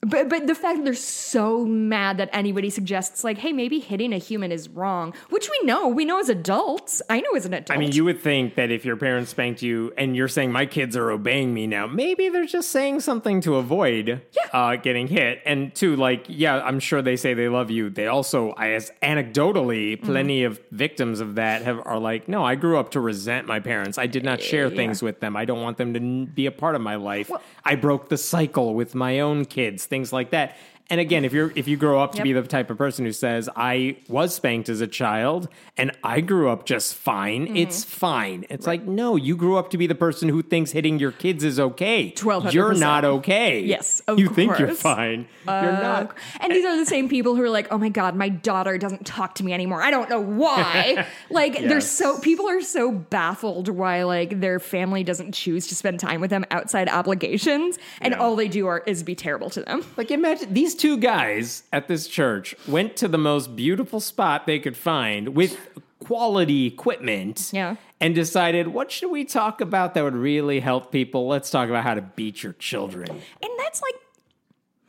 But 0.05 0.29
but 0.29 0.47
the 0.47 0.55
fact 0.55 0.79
that 0.79 0.85
they're 0.85 0.95
so 0.95 1.65
mad 1.65 2.19
that 2.19 2.31
anybody 2.33 2.71
suggests 2.71 3.25
like, 3.25 3.39
hey, 3.39 3.53
maybe 3.53 3.79
hitting 3.79 4.13
a 4.13 4.19
human 4.19 4.53
is 4.53 4.69
wrong, 4.69 5.15
which 5.31 5.49
we 5.49 5.67
know, 5.67 5.89
we 5.89 6.05
know 6.05 6.19
as 6.21 6.29
adults. 6.29 7.01
I 7.09 7.21
know 7.21 7.31
as 7.35 7.47
an 7.47 7.55
adult. 7.55 7.77
I 7.77 7.81
mean, 7.81 7.93
you 7.93 8.05
would 8.05 8.21
think 8.21 8.55
that 8.57 8.71
if 8.71 8.85
your 8.85 8.97
parents 8.97 9.31
spanked 9.31 9.63
you 9.63 9.93
and 9.97 10.15
you're 10.17 10.29
saying 10.29 10.53
my 10.53 10.67
kids 10.67 10.97
are 10.97 11.11
obeying 11.11 11.55
me 11.55 11.67
now, 11.67 11.87
maybe 11.87 12.29
they're 12.29 12.47
just 12.47 12.71
saying 12.71 13.01
something 13.01 13.41
to 13.43 13.57
avoid 13.57 14.23
uh, 14.53 14.77
getting 14.77 15.07
hit. 15.07 15.41
And 15.45 15.75
two, 15.75 15.97
like, 15.97 16.27
yeah, 16.29 16.57
I'm 16.57 16.81
sure 16.81 17.03
they 17.03 17.17
say 17.17 17.35
they 17.35 17.49
love 17.49 17.71
you. 17.71 17.91
They 17.91 18.07
also, 18.07 18.53
I 18.53 18.71
as 18.71 18.93
anecdotally, 19.03 20.03
plenty 20.03 20.45
of 20.45 20.61
victims 20.71 21.21
of 21.21 21.37
that 21.37 21.63
have 21.63 21.81
are 21.85 21.99
like, 21.99 22.29
no, 22.29 22.45
I 22.45 22.55
grew 22.55 22.79
up 22.79 22.91
to 22.93 23.01
resent 23.01 23.47
my 23.47 23.61
parents. 23.61 23.99
I 23.99 24.07
did 24.07 24.25
not 24.25 24.43
share 24.43 24.71
things 24.71 25.03
with 25.03 25.21
them. 25.21 25.37
I 25.37 25.45
don't 25.45 25.63
want 25.63 25.79
them 25.79 25.95
to 25.95 26.27
be 26.33 26.47
a 26.47 26.53
part 26.53 26.75
of 26.75 26.81
my 26.81 26.97
life. 26.97 27.31
I 27.65 27.77
broke 27.77 28.09
the 28.09 28.19
cycle 28.19 28.75
with 28.75 28.95
my 28.95 29.21
own 29.21 29.45
kids, 29.47 29.87
things 29.87 30.13
like 30.13 30.31
that. 30.31 30.57
And 30.91 31.01
again, 31.01 31.25
if 31.25 31.33
you're 31.33 31.51
if 31.57 31.67
you 31.67 31.79
grow 31.79 31.99
up 32.03 32.13
to 32.13 32.19
Yep. 32.19 32.25
be 32.25 32.33
the 32.35 32.43
type 32.43 32.69
of 32.71 32.77
person 32.77 33.07
who 33.07 33.13
says 33.13 33.49
I 33.57 33.97
was 34.07 34.35
spanked 34.35 34.69
as 34.69 34.83
a 34.83 34.87
child 34.87 35.49
and 35.79 35.91
I 36.05 36.21
grew 36.21 36.51
up 36.51 36.67
just 36.67 36.95
fine, 36.95 37.47
Mm-hmm. 37.47 37.57
it's 37.57 37.83
fine. 37.85 38.45
It's 38.51 38.67
like 38.67 38.85
no, 38.87 39.17
you 39.17 39.35
grew 39.35 39.57
up 39.57 39.71
to 39.71 39.79
be 39.79 39.87
the 39.87 39.95
person 39.95 40.29
who 40.29 40.43
thinks 40.43 40.73
hitting 40.73 40.99
your 40.99 41.11
kids 41.11 41.43
is 41.43 41.59
okay. 41.59 42.13
1200%. 42.15 42.53
You're 42.53 42.75
not 42.75 43.05
okay. 43.07 43.61
Yes, 43.61 44.03
you 44.15 44.29
think 44.29 44.59
you're 44.59 44.69
course. 44.69 44.83
fine. 44.83 45.27
you're 45.47 45.73
not. 45.73 46.15
and 46.41 46.53
these 46.53 46.67
are 46.67 46.77
the 46.77 46.85
same 46.87 47.09
people 47.09 47.35
who 47.35 47.43
are 47.43 47.51
like, 47.51 47.69
"Oh 47.73 47.79
my 47.79 47.89
god, 47.89 48.15
my 48.15 48.29
daughter 48.29 48.77
doesn't 48.77 49.07
talk 49.07 49.35
to 49.37 49.45
me 49.45 49.55
anymore. 49.55 49.83
I 49.83 49.91
don't 49.91 50.11
know 50.11 50.21
why." 50.21 51.07
like 51.31 51.59
they're 51.61 51.81
so 51.81 52.19
people 52.19 52.47
are 52.49 52.61
so 52.61 52.93
baffled 52.93 53.69
why 53.71 54.03
like 54.05 54.39
their 54.41 54.61
family 54.61 55.03
doesn't 55.03 55.33
choose 55.33 55.67
to 55.69 55.75
spend 55.75 55.99
time 55.99 56.21
with 56.21 56.29
them 56.31 56.45
outside 56.51 56.91
obligations, 56.91 57.79
and 58.03 58.13
Yeah. 58.13 58.19
all 58.21 58.37
they 58.37 58.49
do 58.49 58.67
are 58.67 58.83
is 58.87 59.03
be 59.03 59.15
terrible 59.15 59.49
to 59.51 59.63
them. 59.63 59.83
Like 59.97 60.11
imagine 60.11 60.53
these 60.53 60.74
two 60.75 60.97
guys 60.97 61.63
at 61.73 61.89
this 61.89 62.07
church 62.09 62.55
went 62.69 62.97
to 62.99 63.09
the 63.09 63.19
most 63.19 63.55
beautiful 63.57 64.01
spot 64.01 64.47
they 64.47 64.59
could 64.59 64.77
find 64.77 65.31
with 65.35 65.57
quality 66.01 66.67
equipment. 66.67 67.51
Yeah. 67.53 67.77
And 68.01 68.15
decided, 68.15 68.69
what 68.69 68.91
should 68.91 69.11
we 69.11 69.25
talk 69.25 69.61
about 69.63 69.95
that 69.95 70.05
would 70.05 70.17
really 70.17 70.61
help 70.61 70.93
people? 70.93 71.27
Let's 71.27 71.51
talk 71.51 71.69
about 71.71 71.85
how 71.85 71.95
to 71.95 72.03
beat 72.03 72.43
your 72.43 72.53
children. 72.55 73.09
And 73.11 73.51
that's 73.59 73.81
like 73.81 73.95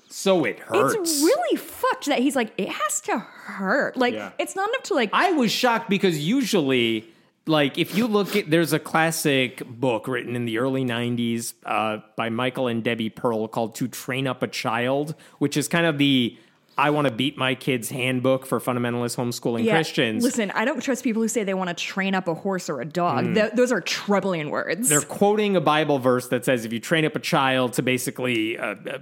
So 0.10 0.44
it 0.44 0.60
hurts. 0.60 0.96
it's 0.96 1.22
really 1.22 1.58
fucked 1.58 2.08
that 2.08 2.20
he's 2.20 2.36
like 2.36 2.54
it 2.58 2.68
has 2.70 3.00
to 3.02 3.18
hurt. 3.20 3.96
Like 3.96 4.14
Yeah. 4.14 4.32
it's 4.38 4.56
not 4.56 4.68
enough 4.70 4.84
to 4.84 4.94
like 4.96 5.10
I 5.14 5.32
was 5.32 5.52
shocked 5.52 5.90
because 5.90 6.20
usually, 6.20 7.08
like, 7.48 7.78
if 7.78 7.96
you 7.96 8.08
look 8.08 8.36
at, 8.36 8.50
there's 8.50 8.74
a 8.74 8.80
classic 8.80 9.66
book 9.68 10.08
written 10.08 10.36
in 10.36 10.46
the 10.46 10.58
early 10.58 10.84
90s 10.84 11.54
uh, 11.66 12.00
by 12.16 12.30
Michael 12.30 12.68
and 12.68 12.84
Debbie 12.84 13.10
Pearl 13.10 13.48
called 13.48 13.76
To 13.76 13.88
Train 13.88 14.28
Up 14.28 14.42
a 14.44 14.48
Child, 14.48 15.16
which 15.40 15.58
is 15.58 15.68
kind 15.68 15.86
of 15.86 15.98
the 15.98 16.38
I 16.78 16.90
want 16.90 17.08
to 17.08 17.14
beat 17.14 17.38
my 17.38 17.56
kids 17.56 17.90
handbook 17.90 18.46
for 18.46 18.60
fundamentalist 18.60 19.16
homeschooling 19.16 19.70
Christians. 19.70 20.24
Listen, 20.24 20.52
I 20.52 20.66
don't 20.66 20.82
trust 20.82 21.04
people 21.04 21.22
who 21.22 21.28
say 21.28 21.44
they 21.44 21.54
want 21.54 21.70
to 21.70 21.74
train 21.74 22.14
up 22.14 22.28
a 22.28 22.34
horse 22.34 22.70
or 22.70 22.82
a 22.82 22.86
dog. 22.86 23.34
Th- 23.34 23.52
those 23.54 23.72
are 23.72 23.80
troubling 23.80 24.50
words. 24.50 24.88
Mm. 24.88 24.90
They're 24.90 25.02
quoting 25.02 25.56
a 25.56 25.62
Bible 25.62 26.00
verse 26.00 26.28
that 26.30 26.44
says 26.44 26.66
if 26.66 26.74
you 26.74 26.80
train 26.80 27.06
up 27.06 27.16
a 27.16 27.20
child 27.20 27.74
to 27.74 27.82
basically 27.82 28.58
uh, 28.58 28.76
uh, 28.76 28.98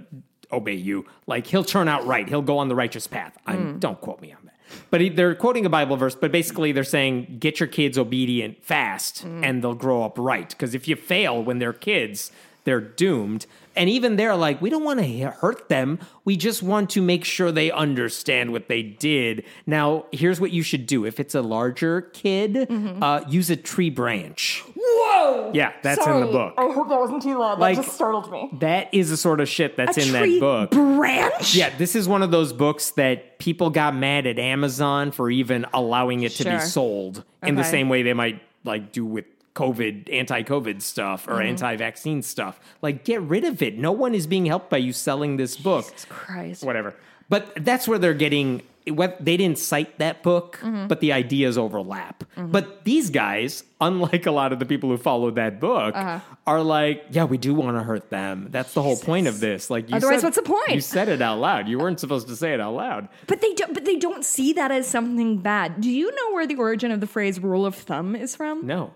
obey 0.52 0.74
you, 0.74 1.04
like 1.26 1.48
he'll 1.48 1.64
turn 1.64 1.88
out 1.88 2.06
right, 2.06 2.28
he'll 2.28 2.42
go 2.42 2.58
on 2.58 2.68
the 2.68 2.76
righteous 2.76 3.08
path. 3.08 3.36
I'm, 3.44 3.80
Don't 3.80 4.00
quote 4.00 4.20
me 4.20 4.32
on 4.32 4.38
that. 4.43 4.43
But 4.90 5.00
he, 5.00 5.08
they're 5.08 5.34
quoting 5.34 5.66
a 5.66 5.70
Bible 5.70 5.96
verse, 5.96 6.14
but 6.14 6.32
basically 6.32 6.72
they're 6.72 6.84
saying 6.84 7.36
get 7.40 7.60
your 7.60 7.66
kids 7.66 7.98
obedient 7.98 8.62
fast 8.64 9.24
and 9.24 9.62
they'll 9.62 9.74
grow 9.74 10.02
up 10.02 10.18
right. 10.18 10.48
Because 10.48 10.74
if 10.74 10.86
you 10.88 10.96
fail 10.96 11.42
when 11.42 11.58
they're 11.58 11.72
kids, 11.72 12.30
they're 12.64 12.80
doomed. 12.80 13.46
And 13.76 13.90
even 13.90 14.16
they're 14.16 14.36
like, 14.36 14.60
we 14.62 14.70
don't 14.70 14.84
want 14.84 15.00
to 15.00 15.30
hurt 15.30 15.68
them. 15.68 15.98
We 16.24 16.36
just 16.36 16.62
want 16.62 16.90
to 16.90 17.02
make 17.02 17.24
sure 17.24 17.50
they 17.52 17.70
understand 17.70 18.52
what 18.52 18.68
they 18.68 18.82
did. 18.82 19.44
Now, 19.66 20.06
here's 20.12 20.40
what 20.40 20.50
you 20.52 20.62
should 20.62 20.86
do. 20.86 21.04
If 21.04 21.18
it's 21.20 21.34
a 21.34 21.42
larger 21.42 22.00
kid, 22.02 22.68
uh, 22.70 23.22
use 23.28 23.50
a 23.50 23.56
tree 23.56 23.90
branch. 23.90 24.62
Whoa! 24.76 25.50
Yeah, 25.54 25.72
that's 25.82 26.06
in 26.06 26.20
the 26.20 26.26
book. 26.26 26.54
I 26.58 26.62
hope 26.72 26.88
that 26.88 26.98
wasn't 27.00 27.22
too 27.22 27.38
loud. 27.38 27.58
Like- 27.58 27.76
that 27.76 27.84
just 27.84 27.94
startled 27.94 28.30
me. 28.30 28.50
That 28.60 28.92
is 28.92 29.10
the 29.10 29.16
sort 29.16 29.40
of 29.40 29.48
shit 29.48 29.76
that's 29.76 29.96
A 29.98 30.02
in 30.02 30.12
that 30.12 30.40
book. 30.40 30.70
branch? 30.70 31.54
yeah, 31.54 31.76
this 31.76 31.94
is 31.96 32.08
one 32.08 32.22
of 32.22 32.30
those 32.30 32.52
books 32.52 32.90
that 32.92 33.38
people 33.38 33.70
got 33.70 33.94
mad 33.94 34.26
at 34.26 34.38
Amazon 34.38 35.10
for 35.10 35.30
even 35.30 35.66
allowing 35.74 36.22
it 36.22 36.32
to 36.32 36.44
be 36.44 36.50
Sure. 36.50 36.60
sold 36.60 37.24
in 37.42 37.54
the 37.56 37.64
same 37.64 37.88
way 37.88 38.02
they 38.02 38.14
might 38.14 38.40
like 38.64 38.92
do 38.92 39.04
with 39.04 39.24
COVID, 39.54 40.12
anti-COVID 40.12 40.82
stuff 40.82 41.22
Mm-hmm. 41.26 41.32
or 41.32 41.42
anti-vaccine 41.42 42.22
stuff. 42.22 42.58
Like 42.82 43.04
get 43.04 43.20
rid 43.22 43.44
of 43.44 43.62
it. 43.62 43.78
No 43.78 43.92
one 43.92 44.14
is 44.14 44.26
being 44.26 44.46
helped 44.46 44.70
by 44.70 44.78
you 44.78 44.92
selling 44.92 45.36
this 45.36 45.56
book. 45.56 45.86
Christ. 46.08 46.64
Whatever. 46.64 46.94
But 47.28 47.64
that's 47.64 47.86
where 47.88 47.98
they're 47.98 48.14
getting 48.14 48.62
what 48.86 49.16
they 49.24 49.38
didn't 49.38 49.56
cite 49.58 49.98
that 49.98 50.22
book, 50.22 50.58
Mm-hmm. 50.62 50.88
but 50.88 51.00
the 51.00 51.10
ideas 51.14 51.56
overlap. 51.56 52.22
But 52.36 52.84
these 52.84 53.08
guys, 53.08 53.64
unlike 53.80 54.26
a 54.26 54.30
lot 54.30 54.52
of 54.52 54.58
the 54.58 54.66
people 54.66 54.90
who 54.90 54.98
followed 54.98 55.36
that 55.36 55.58
book, 55.58 55.96
Uh-huh. 55.96 56.20
are 56.46 56.60
like, 56.62 57.06
yeah, 57.10 57.24
we 57.24 57.38
do 57.38 57.54
want 57.54 57.78
to 57.78 57.82
hurt 57.82 58.10
them. 58.10 58.48
That's 58.50 58.74
the 58.74 58.82
whole 58.82 58.98
point 58.98 59.26
of 59.26 59.40
this. 59.40 59.70
Like, 59.70 59.88
you 59.88 59.96
Otherwise, 59.96 60.20
said- 60.20 60.26
what's 60.26 60.36
the 60.36 60.42
point? 60.42 60.68
You 60.68 60.82
said 60.82 61.08
it 61.08 61.22
out 61.22 61.38
loud. 61.38 61.66
You 61.66 61.78
weren't 61.78 61.98
supposed 61.98 62.28
to 62.28 62.36
say 62.36 62.52
it 62.52 62.60
out 62.60 62.74
loud. 62.74 63.08
But 63.26 63.40
they 63.40 63.54
don't. 63.54 63.72
But 63.72 63.86
they 63.86 63.96
don't 63.96 64.22
see 64.22 64.52
that 64.52 64.70
as 64.70 64.86
something 64.86 65.38
bad. 65.38 65.80
Do 65.80 65.90
you 65.90 66.14
know 66.14 66.34
where 66.34 66.46
the 66.46 66.56
origin 66.56 66.90
of 66.90 67.00
the 67.00 67.06
phrase 67.06 67.40
"rule 67.40 67.64
of 67.64 67.74
thumb" 67.74 68.14
is 68.14 68.36
from? 68.36 68.66
No. 68.66 68.92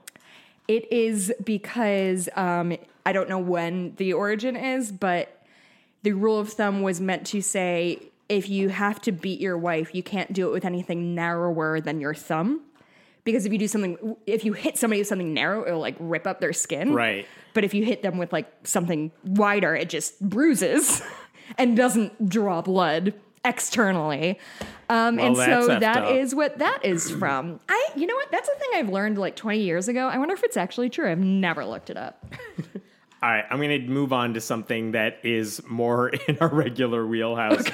It 0.69 0.93
is 0.93 1.33
because 1.43 2.29
um, 2.37 2.77
I 3.05 3.13
don't 3.13 3.29
know 3.29 3.39
when 3.39 3.95
the 3.97 4.13
origin 4.13 4.55
is, 4.55 4.93
but 4.93 5.43
the 6.03 6.13
rule 6.13 6.39
of 6.39 6.51
thumb 6.51 6.83
was 6.83 7.01
meant 7.01 7.27
to 7.29 7.41
say 7.41 8.11
if 8.29 8.49
you 8.49 8.69
have 8.69 9.01
to 9.03 9.13
beat 9.13 9.41
your 9.41 9.57
wife, 9.57 9.95
you 9.95 10.03
can't 10.03 10.33
do 10.33 10.49
it 10.49 10.53
with 10.53 10.65
anything 10.65 11.15
narrower 11.15 11.81
than 11.81 12.01
your 12.01 12.15
thumb. 12.15 12.61
Because 13.25 13.47
if 13.47 13.53
you 13.53 13.59
do 13.59 13.69
something, 13.69 14.17
if 14.27 14.45
you 14.45 14.53
hit 14.53 14.79
somebody 14.79 15.01
with 15.01 15.09
something 15.09 15.35
narrow, 15.35 15.67
it'll 15.67 15.81
like 15.81 15.97
rip 15.99 16.27
up 16.27 16.41
their 16.41 16.53
skin. 16.53 16.95
Right. 16.95 17.27
But 17.53 17.65
if 17.65 17.75
you 17.75 17.85
hit 17.85 18.03
them 18.03 18.17
with 18.19 18.33
like 18.33 18.51
something 18.65 19.11
wider, 19.25 19.75
it 19.75 19.89
just 19.89 20.21
bruises 20.21 21.03
and 21.59 21.77
doesn't 21.77 22.29
draw 22.29 22.63
blood 22.63 23.15
externally. 23.45 24.39
Um, 24.91 25.17
Well, 25.17 25.27
and 25.27 25.37
so 25.67 25.79
that 25.79 26.05
up. 26.05 26.15
is 26.15 26.35
what 26.35 26.59
that 26.59 26.85
is 26.85 27.11
from. 27.19 27.61
I, 27.69 27.89
you 27.97 28.07
know 28.07 28.15
what? 28.15 28.31
That's 28.31 28.49
a 28.49 28.59
thing 28.59 28.69
I've 28.75 28.89
learned 28.89 29.19
like 29.19 29.37
20 29.37 29.61
years 29.61 29.89
ago. 29.89 30.09
I 30.09 30.19
wonder 30.19 30.35
if 30.35 30.43
it's 30.45 30.57
actually 30.57 30.89
true. 30.91 31.11
I've 31.11 31.19
never 31.19 31.65
looked 31.65 31.91
it 31.91 31.97
up. 31.97 32.25
All 33.21 33.29
right, 33.29 33.45
I'm 33.51 33.59
going 33.59 33.83
to 33.83 33.89
move 33.89 34.13
on 34.13 34.35
to 34.35 34.41
something 34.41 34.93
that 34.93 35.19
is 35.25 35.61
more 35.69 36.09
in 36.29 36.39
our 36.41 36.49
regular 36.49 37.05
wheelhouse. 37.05 37.65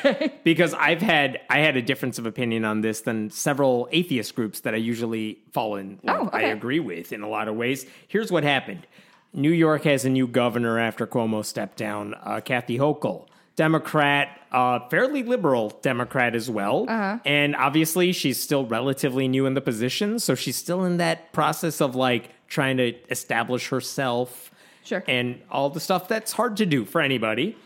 Because 0.42 0.72
I've 0.72 1.02
had 1.02 1.38
I 1.50 1.58
had 1.58 1.76
a 1.76 1.82
difference 1.82 2.18
of 2.18 2.24
opinion 2.24 2.64
on 2.64 2.80
this 2.80 3.02
than 3.02 3.28
several 3.28 3.86
atheist 3.92 4.34
groups 4.34 4.60
that 4.60 4.72
I 4.72 4.78
usually 4.78 5.38
fall 5.52 5.76
in. 5.76 6.00
Like, 6.02 6.16
Oh, 6.18 6.30
I 6.32 6.42
agree 6.44 6.80
with 6.80 7.12
in 7.12 7.22
a 7.22 7.28
lot 7.28 7.48
of 7.48 7.56
ways. 7.56 7.84
Here's 8.08 8.32
what 8.32 8.42
happened: 8.42 8.86
New 9.34 9.50
York 9.52 9.84
has 9.84 10.06
a 10.06 10.10
new 10.10 10.26
governor 10.26 10.78
after 10.78 11.06
Cuomo 11.06 11.44
stepped 11.44 11.76
down, 11.76 12.14
uh, 12.22 12.40
Kathy 12.42 12.78
Hochul. 12.78 13.26
Democrat, 13.56 14.40
uh, 14.50 14.80
fairly 14.88 15.22
liberal 15.22 15.70
Democrat 15.82 16.34
as 16.34 16.50
well. 16.50 16.86
Uh-huh. 16.88 17.18
And 17.24 17.54
obviously, 17.54 18.12
she's 18.12 18.40
still 18.40 18.66
relatively 18.66 19.28
new 19.28 19.46
in 19.46 19.54
the 19.54 19.60
position. 19.60 20.18
So 20.18 20.34
she's 20.34 20.56
still 20.56 20.84
in 20.84 20.96
that 20.96 21.32
process 21.32 21.80
of 21.80 21.94
like 21.94 22.30
trying 22.48 22.76
to 22.78 22.94
establish 23.10 23.68
herself 23.68 24.50
Sure. 24.84 25.02
and 25.08 25.40
all 25.50 25.70
the 25.70 25.80
stuff 25.80 26.08
that's 26.08 26.32
hard 26.32 26.56
to 26.58 26.66
do 26.66 26.84
for 26.84 27.00
anybody. 27.00 27.56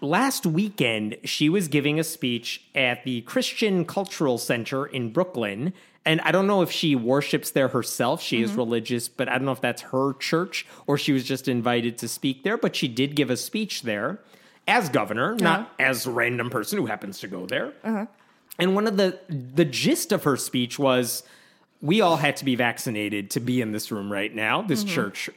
Last 0.00 0.44
weekend, 0.44 1.16
she 1.24 1.48
was 1.48 1.68
giving 1.68 1.98
a 1.98 2.04
speech 2.04 2.62
at 2.74 3.04
the 3.04 3.22
Christian 3.22 3.84
Cultural 3.84 4.36
Center 4.36 4.84
in 4.84 5.10
Brooklyn. 5.12 5.72
And 6.04 6.20
I 6.20 6.32
don't 6.32 6.46
know 6.46 6.60
if 6.60 6.70
she 6.70 6.94
worships 6.94 7.52
there 7.52 7.68
herself. 7.68 8.20
She 8.20 8.42
is 8.42 8.52
religious, 8.52 9.08
but 9.08 9.28
I 9.28 9.32
don't 9.38 9.46
know 9.46 9.52
if 9.52 9.62
that's 9.62 9.80
her 9.82 10.12
church 10.14 10.66
or 10.86 10.98
she 10.98 11.12
was 11.12 11.24
just 11.24 11.48
invited 11.48 11.96
to 11.98 12.08
speak 12.08 12.42
there. 12.42 12.58
But 12.58 12.76
she 12.76 12.88
did 12.88 13.16
give 13.16 13.30
a 13.30 13.36
speech 13.38 13.82
there 13.82 14.18
as 14.66 14.88
governor, 14.88 15.34
not 15.36 15.60
uh-huh. 15.60 15.68
as 15.78 16.06
a 16.06 16.10
random 16.10 16.50
person 16.50 16.78
who 16.78 16.86
happens 16.86 17.18
to 17.20 17.28
go 17.28 17.46
there. 17.46 17.72
Uh-huh. 17.82 18.06
And 18.58 18.74
one 18.74 18.86
of 18.86 18.96
the 18.96 19.18
the 19.28 19.64
gist 19.64 20.12
of 20.12 20.24
her 20.24 20.36
speech 20.36 20.78
was 20.78 21.22
we 21.82 22.00
all 22.00 22.16
had 22.16 22.36
to 22.38 22.44
be 22.44 22.54
vaccinated 22.54 23.30
to 23.30 23.40
be 23.40 23.60
in 23.60 23.72
this 23.72 23.90
room 23.90 24.10
right 24.10 24.34
now. 24.34 24.62
This 24.62 24.84
mm-hmm. 24.84 24.94
church 24.94 25.30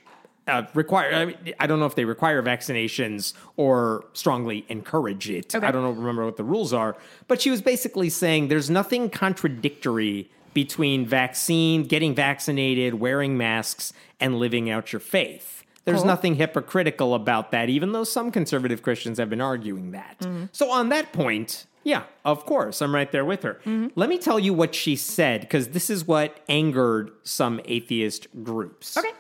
uh, 0.48 0.64
require. 0.74 1.14
I, 1.14 1.26
mean, 1.26 1.38
I 1.60 1.68
don't 1.68 1.80
know 1.80 1.86
if 1.86 1.96
they 1.96 2.06
require 2.06 2.42
vaccinations 2.42 3.34
or 3.58 4.06
strongly 4.14 4.66
encourage 4.70 5.30
it. 5.30 5.54
Okay. 5.54 5.66
I 5.66 5.72
don't 5.72 5.84
know, 5.84 5.92
remember 5.92 6.26
what 6.26 6.38
the 6.38 6.44
rules 6.44 6.74
are. 6.74 6.96
But 7.28 7.42
she 7.42 7.50
was 7.50 7.62
basically 7.62 8.10
saying 8.10 8.48
there's 8.48 8.70
nothing 8.70 9.10
contradictory 9.10 10.30
between 10.54 11.06
vaccine, 11.06 11.84
getting 11.84 12.16
vaccinated, 12.16 12.96
wearing 12.96 13.38
masks, 13.38 13.94
and 14.20 14.40
living 14.40 14.70
out 14.70 14.94
your 14.94 15.00
faith. 15.00 15.64
There's 15.88 16.00
Cool. 16.00 16.08
nothing 16.08 16.36
hypocritical 16.36 17.16
about 17.16 17.52
that, 17.52 17.70
even 17.70 17.94
though 17.94 18.04
some 18.04 18.30
conservative 18.30 18.82
Christians 18.82 19.18
have 19.20 19.30
been 19.30 19.40
arguing 19.40 19.92
that. 19.92 20.20
Mm-hmm. 20.20 20.48
So, 20.52 20.70
on 20.70 20.90
that 20.90 21.14
point, 21.14 21.66
yeah, 21.86 22.04
of 22.26 22.46
course, 22.46 22.82
I'm 22.82 22.94
right 22.94 23.10
there 23.10 23.24
with 23.24 23.44
her. 23.44 23.62
Mm-hmm. 23.66 23.88
Let 23.96 24.10
me 24.10 24.18
tell 24.18 24.38
you 24.38 24.54
what 24.54 24.76
she 24.76 24.98
said, 24.98 25.40
because 25.42 25.70
this 25.70 25.90
is 25.90 26.06
what 26.06 26.42
angered 26.50 27.12
some 27.24 27.62
atheist 27.64 28.28
groups. 28.44 28.98
Okay. 28.98 29.12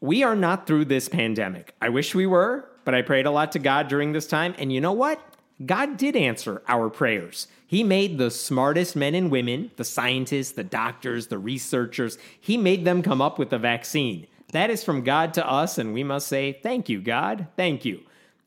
We 0.00 0.22
are 0.22 0.36
not 0.36 0.68
through 0.68 0.84
this 0.84 1.08
pandemic. 1.08 1.74
I 1.82 1.88
wish 1.88 2.14
we 2.14 2.26
were, 2.26 2.70
but 2.84 2.94
I 2.94 3.02
prayed 3.02 3.26
a 3.26 3.32
lot 3.32 3.50
to 3.52 3.58
God 3.58 3.88
during 3.88 4.12
this 4.12 4.28
time. 4.28 4.54
And 4.56 4.72
you 4.72 4.80
know 4.80 4.92
what? 4.92 5.20
God 5.66 5.96
did 5.96 6.14
answer 6.14 6.62
our 6.68 6.88
prayers. 6.88 7.48
He 7.66 7.82
made 7.82 8.16
the 8.16 8.30
smartest 8.30 8.94
men 8.94 9.16
and 9.16 9.28
women, 9.28 9.72
the 9.74 9.82
scientists, 9.82 10.52
the 10.52 10.62
doctors, 10.62 11.26
the 11.26 11.38
researchers, 11.38 12.16
he 12.40 12.56
made 12.56 12.84
them 12.84 13.02
come 13.02 13.20
up 13.20 13.40
with 13.40 13.50
the 13.50 13.58
vaccine. 13.58 14.28
That 14.52 14.70
is 14.70 14.82
from 14.82 15.02
God 15.02 15.34
to 15.34 15.46
us, 15.46 15.78
and 15.78 15.92
we 15.92 16.02
must 16.02 16.26
say, 16.28 16.58
Thank 16.62 16.88
you, 16.88 17.00
God. 17.00 17.46
Thank 17.56 17.84
you. 17.84 18.00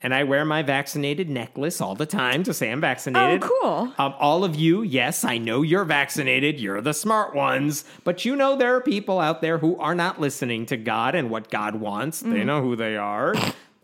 And 0.04 0.16
I 0.16 0.24
wear 0.24 0.44
my 0.46 0.64
vaccinated 0.64 1.30
necklace 1.30 1.80
all 1.80 1.94
the 1.94 2.08
time 2.08 2.42
to 2.44 2.56
say 2.56 2.72
I'm 2.72 2.82
vaccinated. 2.82 3.44
Oh, 3.44 3.60
cool. 3.62 3.94
Um, 4.04 4.16
all 4.18 4.44
of 4.44 4.56
you, 4.56 4.82
yes, 4.82 5.24
I 5.24 5.38
know 5.38 5.62
you're 5.62 5.86
vaccinated. 5.86 6.60
You're 6.60 6.82
the 6.82 6.94
smart 6.94 7.36
ones. 7.36 7.86
But 8.04 8.26
you 8.26 8.36
know 8.36 8.56
there 8.56 8.76
are 8.76 8.82
people 8.82 9.20
out 9.20 9.42
there 9.42 9.60
who 9.60 9.78
are 9.78 9.94
not 9.94 10.20
listening 10.20 10.66
to 10.68 10.78
God 10.78 11.14
and 11.14 11.30
what 11.30 11.52
God 11.52 11.76
wants. 11.76 12.24
Mm. 12.24 12.34
They 12.34 12.44
know 12.44 12.64
who 12.64 12.76
they 12.76 12.98
are. 12.98 13.36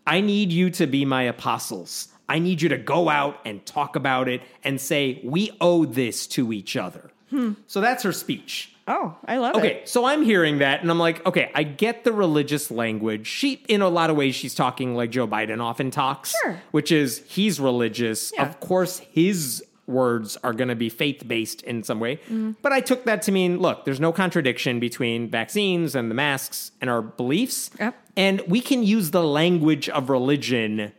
I 0.07 0.22
need 0.22 0.51
you 0.51 0.72
to 0.72 0.88
be 0.88 1.05
my 1.05 1.22
apostles. 1.24 2.07
I 2.28 2.39
need 2.39 2.63
you 2.63 2.70
to 2.70 2.78
go 2.78 3.09
out 3.09 3.39
and 3.45 3.63
talk 3.65 3.95
about 3.95 4.28
it 4.28 4.41
and 4.63 4.82
say, 4.82 5.22
we 5.24 5.55
owe 5.61 5.86
this 5.86 6.26
to 6.28 6.51
each 6.51 6.76
other. 6.76 7.11
So 7.68 7.82
that's 7.82 8.03
her 8.03 8.13
speech. 8.13 8.74
Oh, 8.88 9.16
I 9.26 9.38
love 9.38 9.56
it. 9.56 9.60
Okay, 9.60 9.82
so 9.86 10.06
I'm 10.06 10.24
hearing 10.24 10.60
that 10.60 10.82
and 10.82 10.90
I'm 10.90 11.00
like, 11.00 11.26
okay, 11.26 11.52
I 11.54 11.64
get 11.64 12.04
the 12.06 12.14
religious 12.14 12.72
language. 12.72 13.28
She, 13.28 13.62
in 13.68 13.82
a 13.82 13.90
lot 13.90 14.10
of 14.10 14.16
ways, 14.16 14.34
she's 14.36 14.56
talking 14.56 14.96
like 14.96 15.12
Joe 15.12 15.28
Biden 15.28 15.62
often 15.62 15.92
talks, 15.92 16.34
Sure. 16.44 16.62
which 16.72 16.92
is 16.92 17.22
he's 17.28 17.60
religious. 17.60 18.32
Yeah. 18.34 18.48
Of 18.48 18.60
course, 18.62 19.00
his 19.00 19.64
words 19.88 20.38
are 20.44 20.54
going 20.54 20.68
to 20.68 20.76
be 20.76 20.90
faith 20.90 21.26
based 21.28 21.62
in 21.64 21.82
some 21.84 22.00
way. 22.00 22.18
Mm-hmm. 22.18 22.52
But 22.62 22.74
I 22.74 22.82
took 22.82 23.06
that 23.06 23.22
to 23.24 23.32
mean, 23.32 23.60
look, 23.60 23.86
there's 23.86 24.00
no 24.02 24.12
contradiction 24.12 24.80
between 24.80 25.30
vaccines 25.30 25.96
and 25.96 26.12
the 26.12 26.16
masks 26.16 26.72
and 26.82 26.90
our 26.90 27.02
beliefs. 27.02 27.72
Yep. 27.80 27.96
And 28.18 28.42
we 28.48 28.62
can 28.62 28.84
use 28.84 29.12
the 29.12 29.24
language 29.24 29.88
of 29.90 30.10
religion 30.10 30.92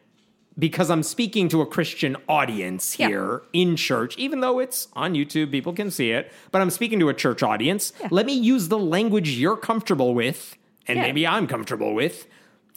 because 0.58 0.90
I'm 0.90 1.02
speaking 1.02 1.48
to 1.50 1.60
a 1.60 1.66
Christian 1.66 2.16
audience 2.28 2.98
Yeah. 2.98 3.08
here 3.08 3.42
in 3.52 3.76
church, 3.76 4.16
even 4.18 4.40
though 4.40 4.58
it's 4.58 4.88
on 4.94 5.14
YouTube, 5.14 5.50
people 5.52 5.72
can 5.72 5.90
see 5.90 6.10
it, 6.10 6.32
but 6.50 6.60
I'm 6.60 6.70
speaking 6.70 6.98
to 7.00 7.08
a 7.08 7.14
church 7.14 7.42
audience. 7.42 7.92
Yeah. 8.00 8.08
Let 8.10 8.26
me 8.26 8.32
use 8.34 8.68
the 8.68 8.78
language 8.78 9.30
you're 9.30 9.56
comfortable 9.56 10.14
with, 10.14 10.56
and 10.86 10.96
Yeah. 10.96 11.02
maybe 11.02 11.26
I'm 11.26 11.46
comfortable 11.46 11.94
with, 11.94 12.26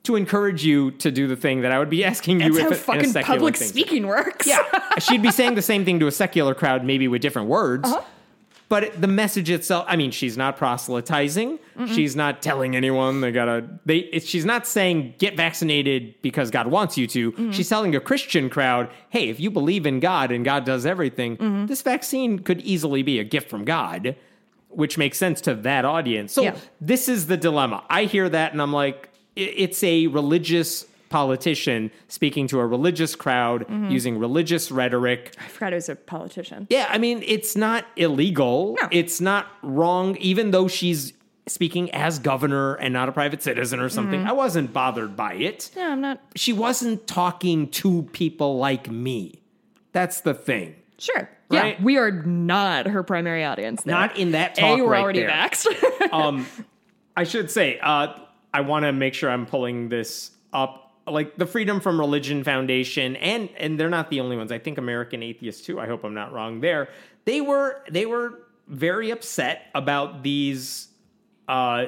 to 0.03 0.15
encourage 0.15 0.63
you 0.65 0.91
to 0.91 1.11
do 1.11 1.27
the 1.27 1.35
thing 1.35 1.61
that 1.61 1.71
I 1.71 1.79
would 1.79 1.89
be 1.89 2.03
asking 2.11 2.41
you 2.41 2.53
That's 2.53 2.71
if 2.81 2.85
how 2.85 2.93
it- 2.93 2.99
in 2.99 3.05
a 3.05 3.07
fucking 3.13 3.23
public 3.23 3.57
thing. 3.57 3.67
speaking 3.67 4.07
works. 4.07 4.45
Yeah, 4.47 4.63
she'd 4.99 5.21
be 5.21 5.31
saying 5.31 5.55
the 5.55 5.61
same 5.61 5.85
thing 5.85 5.99
to 5.99 6.07
a 6.07 6.11
secular 6.11 6.53
crowd, 6.55 6.83
maybe 6.83 7.07
with 7.07 7.21
different 7.21 7.47
words. 7.49 7.89
Uh-huh. 7.89 8.01
But 8.71 9.01
the 9.01 9.07
message 9.09 9.49
itself, 9.49 9.83
I 9.89 9.97
mean, 9.97 10.11
she's 10.11 10.37
not 10.37 10.55
proselytizing. 10.55 11.59
She's 11.87 12.15
not 12.15 12.41
telling 12.41 12.73
anyone 12.73 13.19
they 13.19 13.33
gotta. 13.33 13.67
They. 13.85 13.97
It, 13.97 14.23
she's 14.25 14.45
not 14.45 14.65
saying 14.65 15.15
get 15.17 15.35
vaccinated 15.35 16.15
because 16.21 16.51
God 16.51 16.67
wants 16.67 16.97
you 16.97 17.05
to. 17.07 17.31
Mm-hmm. 17.33 17.51
She's 17.51 17.67
telling 17.67 17.93
a 17.97 17.99
Christian 17.99 18.49
crowd, 18.49 18.89
hey, 19.09 19.27
if 19.27 19.41
you 19.41 19.51
believe 19.51 19.85
in 19.85 19.99
God 19.99 20.31
and 20.31 20.45
God 20.45 20.63
does 20.63 20.85
everything, 20.85 21.35
mm-hmm. 21.35 21.65
this 21.65 21.81
vaccine 21.81 22.39
could 22.39 22.61
easily 22.61 23.03
be 23.03 23.19
a 23.19 23.25
gift 23.25 23.49
from 23.49 23.65
God, 23.65 24.15
which 24.69 24.97
makes 24.97 25.17
sense 25.17 25.41
to 25.41 25.53
that 25.53 25.83
audience. 25.83 26.31
So 26.31 26.43
Yeah. 26.43 26.55
this 26.79 27.09
is 27.09 27.27
the 27.27 27.35
dilemma. 27.35 27.83
I 27.89 28.05
hear 28.05 28.29
that 28.29 28.53
and 28.53 28.61
I'm 28.61 28.71
like, 28.71 29.09
i- 29.35 29.41
it's 29.41 29.83
a 29.83 30.07
religious 30.07 30.85
politician 31.11 31.91
speaking 32.07 32.47
to 32.47 32.59
a 32.59 32.65
religious 32.65 33.15
crowd 33.15 33.65
using 33.91 34.17
religious 34.17 34.71
rhetoric. 34.71 35.35
I 35.39 35.47
forgot 35.47 35.73
it 35.73 35.75
was 35.75 35.89
a 35.89 35.95
politician. 35.95 36.65
Yeah, 36.69 36.87
I 36.89 36.97
mean, 36.97 37.21
it's 37.27 37.55
not 37.55 37.85
illegal. 37.95 38.75
No. 38.81 38.87
It's 38.91 39.21
not 39.21 39.45
wrong, 39.61 40.17
even 40.17 40.49
though 40.51 40.67
she's 40.67 41.13
speaking 41.47 41.91
as 41.91 42.17
governor 42.19 42.75
and 42.75 42.93
not 42.93 43.09
a 43.09 43.11
private 43.11 43.43
citizen 43.43 43.79
or 43.79 43.89
something. 43.89 44.25
I 44.25 44.31
wasn't 44.31 44.71
bothered 44.73 45.15
by 45.15 45.33
it. 45.33 45.69
Yeah, 45.75 45.89
I'm 45.89 45.99
not 46.01 46.19
She 46.35 46.53
wasn't 46.53 47.07
talking 47.07 47.67
to 47.71 48.03
people 48.13 48.57
like 48.57 48.89
me. 48.89 49.41
That's 49.91 50.21
the 50.21 50.33
thing. 50.33 50.75
sure. 50.97 51.29
Right? 51.49 51.77
Yeah, 51.77 51.83
we 51.83 51.97
are 51.97 52.11
not 52.11 52.87
her 52.87 53.03
primary 53.03 53.43
audience. 53.43 53.83
there. 53.83 53.93
Not 53.93 54.17
in 54.17 54.31
that 54.31 54.57
A, 54.57 54.61
talk 54.61 54.79
we're 54.79 54.85
right 54.87 55.01
already 55.01 55.19
there. 55.19 55.29
vaxxed. 55.29 56.13
um, 56.13 56.45
I 57.17 57.25
should 57.25 57.51
say, 57.51 57.77
uh, 57.81 58.13
I 58.53 58.61
want 58.61 58.83
to 58.85 58.93
make 58.93 59.13
sure 59.13 59.29
I'm 59.29 59.45
pulling 59.45 59.89
this 59.89 60.31
up. 60.53 60.90
Like 61.07 61.35
the 61.35 61.45
Freedom 61.47 61.79
from 61.79 61.99
Religion 61.99 62.43
Foundation, 62.43 63.15
and 63.15 63.49
and 63.57 63.79
they're 63.79 63.89
not 63.89 64.09
the 64.09 64.19
only 64.19 64.37
ones. 64.37 64.51
I 64.51 64.59
think 64.59 64.77
American 64.77 65.23
Atheists 65.23 65.65
too. 65.65 65.79
I 65.79 65.87
hope 65.87 66.03
I'm 66.03 66.13
not 66.13 66.31
wrong 66.31 66.61
there. 66.61 66.89
They 67.25 67.41
were 67.41 67.81
they 67.89 68.05
were 68.05 68.39
very 68.67 69.09
upset 69.11 69.65
about 69.73 70.23
these 70.23 70.87
uh, 71.47 71.85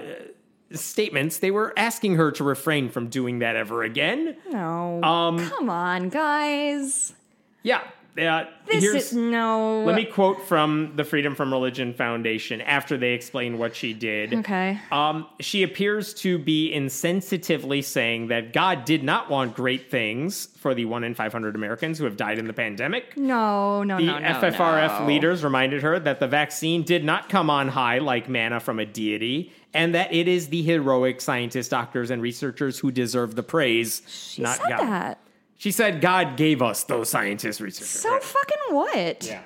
statements. 0.71 1.39
They 1.39 1.51
were 1.51 1.73
asking 1.77 2.15
her 2.15 2.31
to 2.31 2.43
refrain 2.43 2.89
from 2.89 3.07
doing 3.07 3.39
that 3.39 3.55
ever 3.55 3.83
again. 3.83 4.35
no. 4.49 5.01
Um, 5.03 5.37
Come 5.49 5.69
on, 5.69 6.09
guys. 6.09 7.13
Yeah. 7.61 7.83
Uh, 8.15 8.45
This 8.67 8.83
is 8.83 9.13
no. 9.13 9.83
let 9.85 9.95
me 9.95 10.05
quote 10.05 10.45
from 10.47 10.93
the 10.95 11.03
Freedom 11.03 11.33
from 11.35 11.51
Religion 11.51 11.93
Foundation 11.93 12.61
after 12.61 12.95
they 12.97 13.13
explain 13.13 13.57
what 13.57 13.75
she 13.75 13.91
did. 13.93 14.33
Okay. 14.35 14.79
Um, 14.91 15.25
she 15.39 15.63
appears 15.63 16.13
to 16.15 16.37
be 16.37 16.71
insensitively 16.73 17.83
saying 17.83 18.27
that 18.27 18.53
God 18.53 18.85
did 18.85 19.03
not 19.03 19.29
want 19.29 19.55
great 19.55 19.89
things 19.89 20.47
for 20.57 20.73
the 20.73 20.85
one 20.85 21.03
in 21.03 21.13
500 21.15 21.55
Americans 21.55 21.97
who 21.97 22.05
have 22.05 22.15
died 22.17 22.37
in 22.39 22.45
the 22.47 22.53
pandemic. 22.53 23.17
No, 23.17 23.83
no, 23.83 23.97
The 23.97 24.05
no, 24.05 24.19
no. 24.19 24.27
FFRF 24.27 25.01
no. 25.01 25.07
leaders 25.07 25.43
reminded 25.43 25.81
her 25.81 25.99
that 25.99 26.19
the 26.19 26.27
vaccine 26.27 26.83
did 26.83 27.03
not 27.03 27.29
come 27.29 27.49
on 27.49 27.67
high 27.69 27.97
like 27.99 28.29
manna 28.29 28.59
from 28.59 28.79
a 28.79 28.85
deity, 28.85 29.51
and 29.73 29.95
that 29.95 30.13
it 30.13 30.27
is 30.27 30.49
the 30.49 30.61
heroic 30.61 31.19
scientists, 31.19 31.67
doctors, 31.69 32.11
and 32.11 32.21
researchers 32.21 32.79
who 32.79 32.91
deserve 32.91 33.35
the 33.35 33.43
praise, 33.43 34.01
She 34.07 34.41
not 34.43 34.57
said 34.57 34.69
God. 34.69 34.79
that. 34.81 35.17
She 35.63 35.71
said 35.71 36.01
God 36.01 36.35
gave 36.35 36.61
us 36.61 36.83
those 36.83 37.07
scientists, 37.07 37.61
researchers. 37.61 37.87
So 37.87 38.19
fucking 38.19 38.75
what? 38.75 39.25
yeah. 39.25 39.43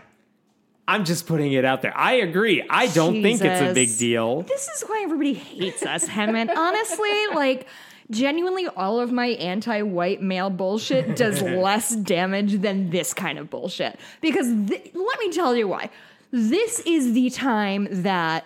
I'm 0.88 1.06
just 1.06 1.28
putting 1.28 1.54
it 1.54 1.64
out 1.64 1.84
there. 1.84 1.96
I 1.96 2.14
agree. 2.14 2.64
I 2.68 2.88
don't 2.88 3.22
think 3.22 3.40
it's 3.40 3.62
a 3.62 3.72
big 3.72 3.96
deal. 4.00 4.42
This 4.42 4.68
is 4.68 4.82
why 4.82 5.02
everybody 5.04 5.36
hates 5.36 5.86
us, 5.86 6.08
Hemant. 6.08 6.50
Honestly, 6.50 7.28
like 7.36 7.68
genuinely 8.10 8.66
all 8.66 9.00
of 9.00 9.12
my 9.12 9.28
anti-white 9.28 10.20
male 10.24 10.50
bullshit 10.50 11.16
does 11.16 11.40
less 11.44 11.96
damage 11.96 12.62
than 12.62 12.90
this 12.90 13.14
kind 13.14 13.38
of 13.38 13.52
bullshit. 13.52 14.00
Because 14.20 14.48
th- 14.48 14.90
let 14.96 15.20
me 15.20 15.32
tell 15.32 15.56
you 15.56 15.68
why. 15.68 15.92
This 16.32 16.80
is 16.80 17.14
the 17.14 17.30
time 17.30 17.88
that 17.92 18.44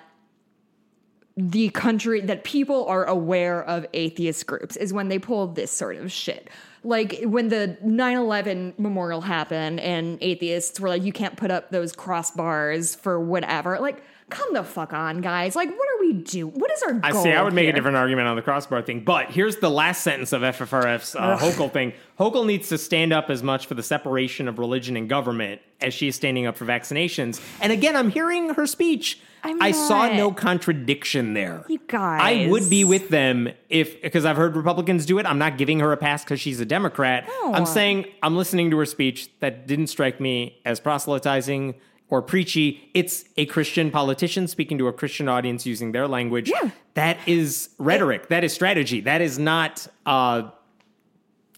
the 1.37 1.69
country 1.69 2.19
that 2.19 2.43
people 2.43 2.85
are 2.87 3.05
aware 3.05 3.63
of 3.63 3.85
atheist 3.93 4.45
groups 4.45 4.75
is 4.75 4.91
when 4.91 5.07
they 5.07 5.19
pull 5.19 5.47
this 5.47 5.71
sort 5.71 5.95
of 5.95 6.11
shit. 6.11 6.49
Like 6.83 7.21
when 7.23 7.49
the 7.49 7.77
9/11 7.85 8.79
memorial 8.79 9.21
happened 9.21 9.79
and 9.79 10.17
atheists 10.21 10.79
were 10.79 10.89
like 10.89 11.03
you 11.03 11.13
can't 11.13 11.37
put 11.37 11.51
up 11.51 11.69
those 11.69 11.93
crossbars 11.93 12.97
for 12.97 13.19
whatever. 13.19 13.79
Like 13.79 14.03
come 14.29 14.53
the 14.53 14.63
fuck 14.63 14.93
on, 14.93 15.21
guys. 15.21 15.55
Like 15.55 15.69
what 15.69 15.89
are 15.89 15.99
we 15.99 16.13
doing 16.13 16.53
What 16.53 16.71
is 16.71 16.81
our 16.83 16.93
goal? 16.93 17.01
I 17.03 17.23
see. 17.23 17.31
I 17.31 17.43
would 17.43 17.53
make 17.53 17.63
here? 17.65 17.73
a 17.73 17.75
different 17.75 17.97
argument 17.97 18.27
on 18.27 18.35
the 18.35 18.41
crossbar 18.41 18.81
thing, 18.81 19.03
but 19.03 19.29
here's 19.29 19.57
the 19.57 19.69
last 19.69 20.03
sentence 20.03 20.33
of 20.33 20.41
FFRF's 20.41 21.15
uh, 21.15 21.37
Hochul 21.37 21.71
thing. 21.71 21.93
Hochul 22.19 22.45
needs 22.45 22.69
to 22.69 22.77
stand 22.77 23.13
up 23.13 23.29
as 23.29 23.43
much 23.43 23.67
for 23.67 23.75
the 23.75 23.83
separation 23.83 24.47
of 24.47 24.57
religion 24.57 24.97
and 24.97 25.07
government 25.07 25.61
as 25.81 25.93
she 25.93 26.07
is 26.07 26.15
standing 26.15 26.47
up 26.47 26.57
for 26.57 26.65
vaccinations. 26.65 27.41
And 27.61 27.71
again, 27.71 27.95
I'm 27.95 28.09
hearing 28.09 28.53
her 28.55 28.65
speech. 28.65 29.19
I'm 29.43 29.61
I 29.61 29.71
saw 29.71 30.07
no 30.13 30.31
contradiction 30.31 31.33
there. 31.33 31.65
You 31.67 31.79
guys. 31.87 32.19
I 32.21 32.47
would 32.49 32.69
be 32.69 32.83
with 32.83 33.09
them 33.09 33.49
if 33.69 34.01
because 34.01 34.25
I've 34.25 34.37
heard 34.37 34.55
Republicans 34.55 35.05
do 35.05 35.19
it. 35.19 35.25
I'm 35.25 35.37
not 35.39 35.57
giving 35.57 35.79
her 35.79 35.91
a 35.91 35.97
pass 35.97 36.23
because 36.23 36.39
she's 36.39 36.59
a 36.59 36.65
Democrat. 36.65 37.27
No. 37.27 37.53
I'm 37.53 37.65
saying 37.65 38.05
I'm 38.21 38.35
listening 38.37 38.71
to 38.71 38.77
her 38.77 38.85
speech 38.85 39.29
that 39.39 39.67
didn't 39.67 39.87
strike 39.87 40.19
me 40.19 40.59
as 40.65 40.79
proselytizing 40.79 41.75
or 42.09 42.21
preachy. 42.21 42.89
It's 42.93 43.25
a 43.37 43.45
Christian 43.47 43.89
politician 43.89 44.47
speaking 44.47 44.77
to 44.77 44.87
a 44.87 44.93
Christian 44.93 45.27
audience 45.27 45.65
using 45.65 45.91
their 45.91 46.07
language. 46.07 46.49
Yeah. 46.49 46.71
That 46.93 47.17
is 47.25 47.69
rhetoric. 47.77 48.27
that 48.29 48.43
is 48.43 48.53
strategy. 48.53 49.01
That 49.01 49.21
is 49.21 49.39
not 49.39 49.87
uh 50.05 50.51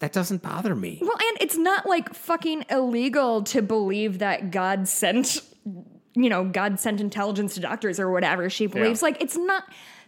that 0.00 0.12
doesn't 0.12 0.42
bother 0.42 0.74
me. 0.74 0.98
Well, 1.00 1.12
and 1.12 1.38
it's 1.40 1.56
not 1.56 1.86
like 1.86 2.12
fucking 2.14 2.66
illegal 2.68 3.42
to 3.44 3.62
believe 3.62 4.18
that 4.18 4.50
God 4.50 4.86
sent, 4.88 5.40
you 6.14 6.28
know, 6.28 6.44
God 6.44 6.78
sent 6.80 7.00
intelligence 7.00 7.54
to 7.54 7.60
doctors 7.60 7.98
or 8.00 8.10
whatever 8.10 8.48
she 8.50 8.66
believes. 8.66 9.00
Yeah. 9.02 9.06
Like, 9.06 9.22
it's 9.22 9.36
not. 9.36 9.64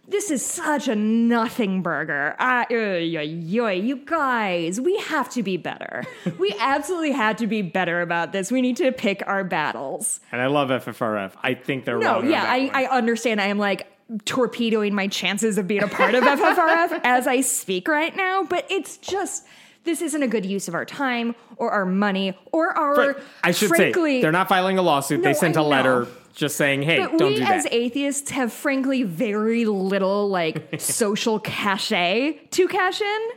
This 0.09 0.31
is 0.31 0.45
such 0.45 0.87
a 0.87 0.95
nothing 0.95 1.81
burger. 1.81 2.33
Oy, 2.41 2.63
oy, 2.71 3.17
oy, 3.61 3.71
you 3.73 3.97
guys, 4.05 4.79
we 4.79 4.97
have 4.99 5.29
to 5.31 5.43
be 5.43 5.57
better. 5.57 6.05
we 6.39 6.55
absolutely 6.61 7.11
have 7.11 7.35
to 7.37 7.47
be 7.47 7.61
better 7.61 8.01
about 8.01 8.31
this. 8.31 8.49
We 8.49 8.61
need 8.61 8.77
to 8.77 8.93
pick 8.93 9.21
our 9.27 9.43
battles. 9.43 10.21
And 10.31 10.41
I 10.41 10.47
love 10.47 10.69
FFRF. 10.69 11.33
I 11.43 11.55
think 11.55 11.83
they're 11.83 11.97
No, 11.97 12.21
wrong. 12.21 12.29
yeah, 12.29 12.45
I. 12.47 12.71
I 12.73 12.85
understand. 12.97 13.41
I 13.41 13.47
am 13.47 13.57
like 13.57 13.87
torpedoing 14.23 14.95
my 14.95 15.07
chances 15.07 15.57
of 15.57 15.67
being 15.67 15.83
a 15.83 15.87
part 15.89 16.15
of 16.15 16.23
FFRF 16.23 17.01
as 17.03 17.27
I 17.27 17.41
speak 17.41 17.89
right 17.89 18.15
now, 18.15 18.43
but 18.43 18.65
it's 18.69 18.95
just 18.95 19.45
this 19.87 20.01
isn't 20.03 20.21
a 20.21 20.27
good 20.27 20.45
use 20.45 20.67
of 20.67 20.75
our 20.75 20.85
time 20.85 21.33
or 21.55 21.71
our 21.71 21.85
money 21.85 22.37
or 22.51 22.77
our. 22.77 23.19
I 23.43 23.51
should 23.51 23.69
frankly, 23.69 24.17
say 24.17 24.21
they're 24.21 24.31
not 24.31 24.47
filing 24.47 24.77
a 24.77 24.83
lawsuit. 24.83 25.21
No, 25.21 25.23
they 25.23 25.33
sent 25.33 25.57
I 25.57 25.61
a 25.61 25.63
letter 25.63 26.01
know. 26.01 26.07
just 26.35 26.55
saying, 26.57 26.83
"Hey, 26.83 26.99
But 26.99 27.17
don't 27.17 27.29
we 27.31 27.35
do 27.37 27.43
as 27.43 27.63
that." 27.63 27.73
atheists 27.73 28.29
have 28.29 28.53
frankly 28.53 29.01
very 29.01 29.65
little 29.65 30.29
like 30.29 30.75
social 30.79 31.39
cachet 31.39 32.33
to 32.51 32.67
cash 32.67 33.01
in. 33.01 33.29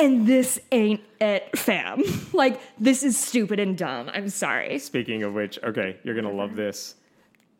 and 0.00 0.26
this 0.26 0.58
ain't 0.72 1.00
it, 1.20 1.56
fam. 1.56 2.02
like, 2.32 2.60
this 2.80 3.04
is 3.04 3.16
stupid 3.16 3.60
and 3.60 3.78
dumb. 3.78 4.10
I'm 4.12 4.28
sorry. 4.28 4.78
Speaking 4.80 5.22
of 5.22 5.34
which, 5.34 5.58
okay, 5.62 5.98
you're 6.02 6.16
gonna 6.16 6.32
love 6.32 6.56
this. 6.56 6.96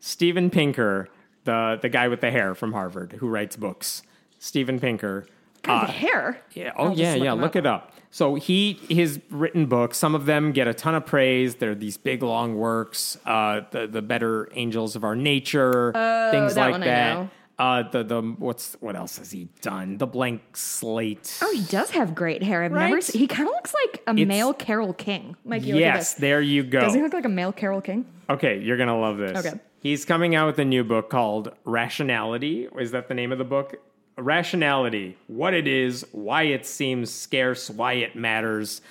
Steven 0.01 0.49
Pinker, 0.49 1.07
the 1.45 1.79
the 1.81 1.89
guy 1.89 2.07
with 2.09 2.21
the 2.21 2.31
hair 2.31 2.53
from 2.55 2.73
Harvard 2.73 3.13
who 3.19 3.27
writes 3.29 3.55
books. 3.55 4.03
Steven 4.39 4.79
Pinker. 4.79 5.25
God, 5.63 5.87
the 5.87 5.89
uh, 5.89 5.91
hair. 5.93 6.41
Yeah. 6.53 6.73
Oh 6.75 6.89
I'll 6.89 6.93
yeah, 6.97 7.13
look 7.13 7.23
yeah. 7.23 7.33
Look 7.33 7.51
up. 7.51 7.55
it 7.55 7.65
up. 7.65 7.91
So 8.15 8.35
he 8.35 8.79
his 8.87 9.19
written 9.29 9.65
books. 9.65 9.97
Some 9.97 10.15
of 10.15 10.25
them 10.25 10.53
get 10.53 10.69
a 10.69 10.73
ton 10.73 10.95
of 10.95 11.05
praise. 11.05 11.55
They're 11.55 11.75
these 11.75 11.97
big 11.97 12.23
long 12.23 12.55
works. 12.55 13.17
Uh, 13.25 13.63
the 13.71 13.87
the 13.87 14.01
better 14.01 14.47
angels 14.53 14.95
of 14.95 15.03
our 15.03 15.17
nature. 15.17 15.91
things 16.31 16.55
that 16.55 16.71
like 16.71 16.81
that. 16.85 17.27
Uh, 17.59 17.83
the 17.89 18.05
the 18.05 18.21
what's 18.21 18.77
what 18.79 18.95
else 18.95 19.17
has 19.17 19.31
he 19.31 19.49
done? 19.61 19.97
The 19.97 20.07
blank 20.07 20.55
slate. 20.55 21.39
Oh, 21.41 21.51
he 21.53 21.63
does 21.63 21.89
have 21.89 22.15
great 22.15 22.41
hair. 22.41 22.63
I've 22.63 22.71
never 22.71 23.01
seen. 23.01 23.19
He 23.19 23.27
kind 23.27 23.49
of 23.49 23.53
looks 23.53 23.73
like 23.73 24.01
a 24.07 24.11
It's- 24.11 24.27
male 24.27 24.53
Carole 24.53 24.93
King. 24.93 25.35
Look 25.43 25.57
at 25.57 25.65
yes, 25.65 26.13
this. 26.13 26.21
there 26.21 26.39
you 26.39 26.63
go. 26.63 26.79
Does 26.79 26.93
he 26.93 27.01
look 27.01 27.13
like 27.13 27.25
a 27.25 27.29
male 27.29 27.51
Carole 27.51 27.81
King? 27.81 28.05
Okay, 28.29 28.61
you're 28.61 28.77
gonna 28.77 28.97
love 28.97 29.17
this. 29.17 29.45
Okay. 29.45 29.59
He's 29.81 30.05
coming 30.05 30.35
out 30.35 30.47
with 30.47 30.59
a 30.59 30.65
new 30.65 30.85
book 30.85 31.09
called 31.09 31.51
Rationality. 31.65 32.69
Is 32.79 32.91
that 32.91 33.09
the 33.09 33.13
name 33.13 33.33
of 33.33 33.39
the 33.39 33.43
book? 33.43 33.75
Rationality. 34.17 35.17
What 35.27 35.53
it 35.53 35.67
is, 35.67 36.05
why 36.11 36.43
it 36.43 36.65
seems 36.65 37.11
scarce, 37.11 37.69
why 37.69 37.93
it 37.93 38.15
matters. 38.15 38.81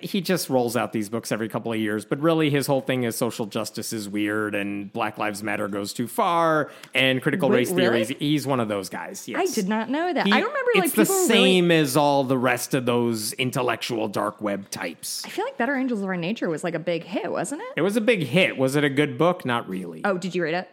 He 0.00 0.22
just 0.22 0.48
rolls 0.48 0.74
out 0.74 0.92
these 0.94 1.10
books 1.10 1.30
every 1.30 1.50
couple 1.50 1.70
of 1.70 1.78
years, 1.78 2.06
but 2.06 2.18
really 2.18 2.48
his 2.48 2.66
whole 2.66 2.80
thing 2.80 3.02
is 3.02 3.14
social 3.14 3.44
justice 3.44 3.92
is 3.92 4.08
weird 4.08 4.54
and 4.54 4.90
Black 4.90 5.18
Lives 5.18 5.42
Matter 5.42 5.68
goes 5.68 5.92
too 5.92 6.06
far 6.08 6.70
and 6.94 7.20
critical 7.20 7.50
Wait, 7.50 7.56
race 7.56 7.70
really? 7.72 8.04
theories. 8.04 8.18
He's 8.18 8.46
one 8.46 8.58
of 8.58 8.68
those 8.68 8.88
guys. 8.88 9.28
Yes. 9.28 9.50
I 9.50 9.54
did 9.54 9.68
not 9.68 9.90
know 9.90 10.12
that. 10.14 10.26
He- 10.26 10.32
I 10.32 10.38
remember 10.38 10.70
like 10.76 10.84
it's 10.84 10.94
the 10.94 11.02
people 11.02 11.14
really. 11.16 11.28
same 11.28 11.70
as 11.70 11.96
all 11.96 12.24
the 12.24 12.38
rest 12.38 12.72
of 12.72 12.86
those 12.86 13.34
intellectual 13.34 14.08
dark 14.08 14.40
web 14.40 14.70
types. 14.70 15.24
I 15.26 15.28
feel 15.28 15.44
like 15.44 15.58
Better 15.58 15.76
Angels 15.76 16.00
of 16.00 16.06
Our 16.06 16.16
Nature 16.16 16.48
was 16.48 16.64
like 16.64 16.74
a 16.74 16.78
big 16.78 17.04
hit, 17.04 17.30
wasn't 17.30 17.60
it? 17.60 17.68
It 17.76 17.82
was 17.82 17.96
a 17.96 18.00
big 18.00 18.22
hit. 18.22 18.56
Was 18.56 18.76
it 18.76 18.84
a 18.84 18.90
good 18.90 19.18
book? 19.18 19.44
Not 19.44 19.68
really. 19.68 20.00
Oh, 20.04 20.16
did 20.16 20.34
you 20.34 20.42
read 20.42 20.54
it? 20.54 20.70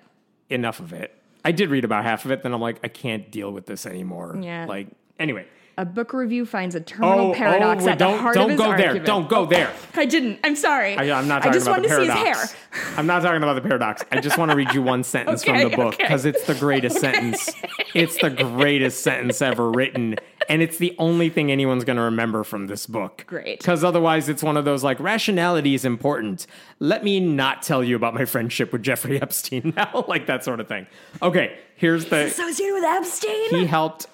enough 0.49 0.79
of 0.79 0.93
it. 0.93 1.15
I 1.43 1.51
did 1.51 1.69
read 1.69 1.85
about 1.85 2.03
half 2.03 2.25
of 2.25 2.31
it, 2.31 2.43
then 2.43 2.53
I'm 2.53 2.61
like, 2.61 2.79
I 2.83 2.87
can't 2.87 3.31
deal 3.31 3.51
with 3.51 3.65
this 3.65 3.85
anymore. 3.85 4.37
Yeah. 4.41 4.65
Like, 4.65 4.87
anyway. 5.17 5.45
A 5.79 5.85
book 5.85 6.11
review 6.11 6.45
finds 6.45 6.75
a 6.75 6.81
terminal 6.81 7.27
oh, 7.27 7.31
oh, 7.31 7.33
paradox 7.33 7.85
wait, 7.85 7.93
at 7.93 7.99
don't 7.99 8.17
the 8.17 8.21
heart 8.21 8.35
don't 8.35 8.43
of 8.43 8.49
his 8.49 8.59
go 8.59 8.75
there. 8.75 8.99
Don't 8.99 9.29
go 9.29 9.43
oh, 9.43 9.45
there. 9.45 9.71
I 9.95 10.03
didn't. 10.03 10.41
I'm 10.43 10.57
sorry. 10.57 10.97
I, 10.97 11.05
am 11.17 11.29
not 11.29 11.45
I 11.45 11.53
just 11.53 11.67
about 11.67 11.77
wanted 11.77 11.91
the 11.91 11.95
to 11.99 12.13
see 12.13 12.27
his 12.27 12.51
hair. 12.51 12.57
I'm 12.97 13.07
not 13.07 13.21
talking 13.21 13.41
about 13.41 13.53
the 13.53 13.61
paradox. 13.61 14.03
I 14.11 14.19
just 14.19 14.37
want 14.37 14.51
to 14.51 14.57
read 14.57 14.73
you 14.73 14.81
one 14.81 15.05
sentence 15.05 15.41
Okay, 15.41 15.61
from 15.61 15.71
the 15.71 15.77
book 15.77 15.93
okay. 15.93 16.03
because 16.03 16.25
it's 16.25 16.43
the 16.43 16.55
greatest 16.55 16.97
sentence. 16.99 17.49
It's 17.93 18.17
the 18.17 18.29
greatest 18.29 19.03
sentence 19.03 19.41
ever 19.41 19.71
written, 19.71 20.17
and 20.49 20.61
it's 20.61 20.79
the 20.79 20.93
only 20.99 21.29
thing 21.29 21.49
anyone's 21.49 21.85
going 21.85 21.95
to 21.95 22.03
remember 22.03 22.43
from 22.43 22.67
this 22.67 22.85
book. 22.85 23.23
Great. 23.25 23.59
Because 23.59 23.81
otherwise, 23.81 24.27
it's 24.27 24.43
one 24.43 24.57
of 24.57 24.65
those 24.65 24.83
like 24.83 24.99
rationality 24.99 25.75
is 25.75 25.85
important. 25.85 26.45
Let 26.79 27.05
me 27.05 27.21
not 27.21 27.61
tell 27.61 27.85
you 27.85 27.95
about 27.95 28.13
my 28.13 28.25
friendship 28.25 28.73
with 28.73 28.83
Jeffrey 28.83 29.21
Epstein 29.21 29.73
now, 29.77 30.03
like 30.09 30.25
that 30.25 30.43
sort 30.43 30.59
of 30.59 30.67
thing. 30.67 30.87
Okay, 31.21 31.57
here's 31.77 32.03
the 32.07 32.25
Associated 32.25 32.73
with 32.73 32.83
Epstein? 32.83 33.49
he 33.51 33.65
helped 33.65 34.07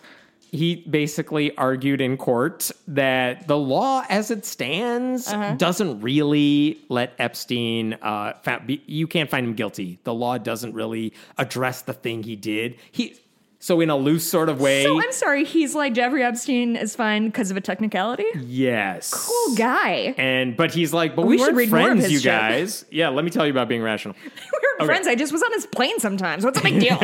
he 0.56 0.76
basically 0.90 1.56
argued 1.58 2.02
in 2.02 2.18
court 2.18 2.72
that 2.88 3.48
the 3.48 3.58
law 3.58 4.04
as 4.10 4.32
it 4.32 4.46
stands 4.46 5.28
Uh-huh. 5.28 5.54
doesn't 5.56 6.02
really 6.02 6.80
let 6.90 7.14
epstein 7.20 7.94
uh, 8.02 8.34
be, 8.66 8.82
you 8.88 9.06
can't 9.08 9.30
find 9.30 9.46
him 9.46 9.54
guilty 9.54 10.00
the 10.04 10.14
law 10.14 10.38
doesn't 10.38 10.74
really 10.74 11.14
address 11.38 11.82
the 11.84 11.94
thing 11.94 12.24
he 12.24 12.36
did 12.36 12.76
he 12.92 13.16
so 13.60 13.82
in 13.82 13.90
a 13.90 13.96
loose 13.98 14.30
sort 14.30 14.48
of 14.50 14.62
way 14.62 14.84
so 14.84 15.02
I'm 15.02 15.12
sorry. 15.12 15.44
He's 15.44 15.74
like 15.74 15.94
Jeffrey 15.94 16.22
Epstein 16.24 16.76
is 16.76 16.96
fine 16.96 17.26
because 17.28 17.50
of 17.50 17.58
a 17.58 17.62
technicality. 17.62 18.26
yes 18.36 19.12
Cool 19.14 19.56
guy. 19.56 20.14
and 20.18 20.56
but 20.56 20.72
he's 20.72 20.94
like 20.94 21.16
but 21.16 21.26
We 21.26 21.38
we, 21.38 21.44
should 21.44 21.56
read 21.56 21.70
friends 21.70 22.12
you 22.12 22.22
guys 22.38 22.86
yeah 22.92 23.10
let 23.10 23.26
me 23.26 23.32
tell 23.32 23.46
you 23.46 23.52
about 23.52 23.68
being 23.68 23.82
rational 23.82 24.16
We 24.36 24.60
were 24.80 24.86
friends. 24.86 25.08
I 25.08 25.16
just 25.16 25.32
was 25.32 25.42
on 25.42 25.52
his 25.54 25.66
plane 25.66 26.00
sometimes. 26.00 26.44
What's 26.46 26.60
the 26.62 26.70
big 26.70 26.80
deal? 26.86 27.00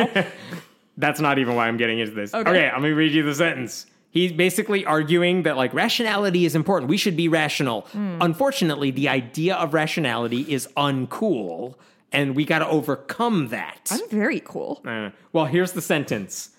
That's 0.96 1.20
not 1.20 1.38
even 1.38 1.54
why 1.54 1.68
I'm 1.68 1.76
getting 1.76 1.98
into 1.98 2.12
this. 2.14 2.34
Okay. 2.34 2.48
Okay, 2.50 2.68
I'm 2.68 2.82
gonna 2.82 2.94
read 2.94 3.12
you 3.12 3.22
the 3.22 3.34
sentence. 3.34 3.86
He's 4.10 4.30
basically 4.32 4.84
arguing 4.84 5.44
that 5.44 5.56
like 5.56 5.72
rationality 5.72 6.44
is 6.44 6.54
important. 6.54 6.90
We 6.90 6.98
should 6.98 7.16
be 7.16 7.28
rational. 7.28 7.82
Hmm. 7.92 8.18
Unfortunately, 8.20 8.90
the 8.90 9.08
idea 9.08 9.54
of 9.54 9.72
rationality 9.72 10.42
is 10.52 10.68
uncool, 10.76 11.76
and 12.12 12.36
we 12.36 12.44
got 12.44 12.58
to 12.58 12.68
overcome 12.68 13.48
that. 13.48 13.88
I'm 13.90 14.06
very 14.10 14.40
cool. 14.40 14.82
Uh, 14.86 15.10
well, 15.32 15.46
here's 15.46 15.72
the 15.72 15.80
sentence. 15.80 16.50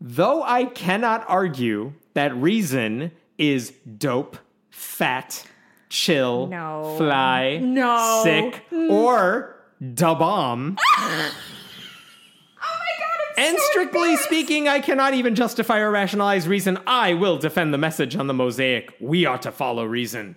Though 0.00 0.42
I 0.42 0.64
cannot 0.64 1.24
argue 1.28 1.92
that 2.14 2.34
reason 2.36 3.12
is 3.36 3.70
dope, 3.98 4.38
fat, 4.70 5.44
chill, 5.90 6.46
No. 6.46 6.94
fly, 6.96 7.58
No. 7.62 8.22
sick, 8.24 8.64
or 8.72 9.56
da 9.94 10.14
bomb. 10.14 10.78
My! 13.36 13.42
And 13.42 13.58
strictly 13.58 14.16
speaking, 14.16 14.68
I 14.68 14.80
cannot 14.80 15.14
even 15.14 15.34
justify 15.34 15.78
or 15.80 15.90
rationalize 15.90 16.46
reason. 16.48 16.78
I 16.86 17.14
will 17.14 17.36
defend 17.38 17.72
the 17.74 17.78
message 17.78 18.16
on 18.16 18.26
the 18.26 18.34
mosaic. 18.34 18.92
We 19.00 19.26
ought 19.26 19.42
to 19.42 19.52
follow 19.52 19.84
reason. 19.84 20.36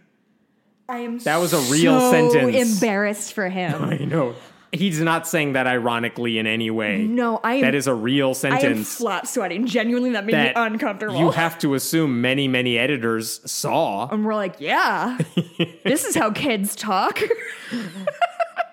I 0.90 1.00
am 1.00 1.20
That 1.20 1.38
was 1.38 1.54
a 1.54 1.60
real 1.72 2.00
so 2.00 2.12
sentence. 2.12 2.76
embarrassed 2.76 3.34
for 3.34 3.50
him. 3.50 3.84
I 3.84 3.98
know. 3.98 4.36
He's 4.74 5.00
not 5.00 5.26
saying 5.28 5.54
that 5.54 5.66
ironically 5.66 6.38
in 6.40 6.46
any 6.46 6.70
way. 6.70 7.04
No, 7.08 7.40
I 7.42 7.56
am. 7.56 7.62
That 7.62 7.74
is 7.76 7.88
a 7.88 7.94
real 7.94 8.34
sentence. 8.34 8.64
I 8.64 8.68
am 8.68 8.84
flop 8.84 9.26
sweating. 9.26 9.66
Genuinely, 9.66 10.12
that 10.12 10.26
made 10.26 10.36
that 10.36 10.56
me 10.58 10.62
uncomfortable. 10.62 11.18
you 11.18 11.32
have 11.32 11.58
to 11.60 11.74
assume 11.74 12.20
many, 12.22 12.50
many 12.50 12.78
editors 12.78 13.40
saw. 13.50 14.10
and 14.10 14.26
we're 14.26 14.36
like, 14.36 14.56
yeah, 14.60 15.18
this 15.86 16.04
is 16.06 16.16
how 16.16 16.32
kids 16.32 16.76
talk. 16.76 17.20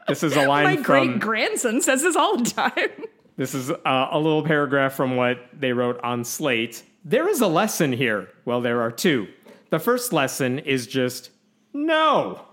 This 0.06 0.22
is 0.22 0.36
a 0.36 0.42
line 0.46 0.64
My 0.64 0.74
from 0.76 0.82
great 0.82 1.18
grandson 1.20 1.80
says 1.80 2.02
this 2.02 2.14
all 2.14 2.36
the 2.36 2.50
time. 2.50 2.90
This 3.36 3.54
is 3.54 3.70
uh, 3.70 4.08
a 4.10 4.18
little 4.18 4.44
paragraph 4.44 4.94
from 4.94 5.16
what 5.16 5.38
they 5.52 5.72
wrote 5.72 6.00
on 6.02 6.24
Slate. 6.24 6.84
There 7.04 7.28
is 7.28 7.40
a 7.40 7.48
lesson 7.48 7.92
here. 7.92 8.28
Well, 8.44 8.60
there 8.60 8.80
are 8.80 8.92
two. 8.92 9.28
The 9.70 9.80
first 9.80 10.12
lesson 10.12 10.60
is 10.60 10.86
just 10.86 11.30
no. 11.72 12.46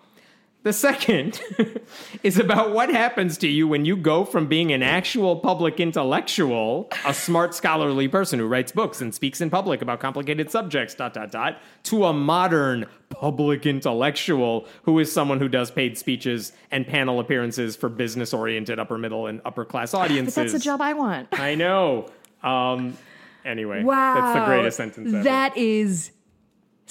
The 0.64 0.74
second 0.74 1.42
is 2.24 2.38
about 2.38 2.72
what 2.72 2.90
happens 2.92 3.36
to 3.40 3.48
you 3.48 3.68
when 3.68 3.84
you 3.84 3.98
go 3.98 4.26
from 4.26 4.46
being 4.46 4.72
an 4.72 4.84
actual 4.84 5.36
public 5.36 5.80
intellectual, 5.80 6.88
a 7.04 7.16
smart 7.16 7.56
scholarly 7.56 8.08
person 8.08 8.38
who 8.38 8.46
writes 8.46 8.72
books 8.72 9.02
and 9.02 9.14
speaks 9.14 9.42
in 9.42 9.50
public 9.50 9.82
about 9.82 10.00
complicated 10.00 10.52
subjects, 10.52 10.94
dot, 10.94 11.16
dot, 11.16 11.32
dot, 11.32 11.60
to 11.84 12.06
a 12.06 12.14
modern 12.14 12.86
public 13.10 13.66
intellectual 13.66 14.68
who 14.84 15.00
is 15.00 15.12
someone 15.12 15.40
who 15.40 15.50
does 15.50 15.72
paid 15.72 15.98
speeches 15.98 16.52
and 16.70 16.86
panel 16.86 17.20
appearances 17.20 17.76
for 17.76 17.90
business 17.90 18.32
oriented 18.32 18.78
upper 18.78 19.00
middle 19.00 19.26
and 19.26 19.42
upper 19.46 19.66
class 19.66 19.96
audiences. 19.96 20.36
But 20.36 20.42
that's 20.44 20.54
the 20.54 20.60
job 20.60 20.80
I 20.80 20.94
want. 20.94 21.28
I 21.32 21.56
know. 21.56 22.08
Um, 22.44 22.98
anyway, 23.44 23.82
Wow, 23.84 24.14
that's 24.14 24.40
the 24.40 24.46
greatest 24.46 24.78
sentence 24.78 25.12
ever. 25.12 25.24
That 25.24 25.58
is 25.58 26.12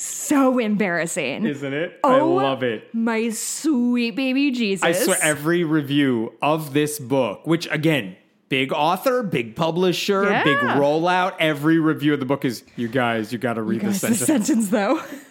so 0.00 0.58
embarrassing. 0.58 1.44
Isn't 1.44 1.72
it? 1.74 2.00
Oh, 2.02 2.38
I 2.38 2.42
love 2.42 2.62
it. 2.62 2.94
My 2.94 3.28
sweet 3.30 4.16
baby 4.16 4.50
Jesus. 4.50 4.82
I 4.82 4.92
swear, 4.92 5.18
every 5.22 5.64
review 5.64 6.32
of 6.40 6.72
this 6.72 6.98
book, 6.98 7.46
which 7.46 7.68
again, 7.70 8.16
big 8.48 8.72
author, 8.72 9.22
big 9.22 9.54
publisher, 9.56 10.24
Yeah. 10.24 10.44
big 10.44 10.56
rollout, 10.56 11.34
every 11.38 11.78
review 11.78 12.14
of 12.14 12.20
the 12.20 12.26
book 12.26 12.44
is, 12.44 12.64
you 12.76 12.88
guys, 12.88 13.32
you 13.32 13.38
got 13.38 13.54
to 13.54 13.62
read 13.62 13.82
the 13.82 13.92
sentence. 13.94 14.24
sentence 14.24 14.68
though. 14.70 15.00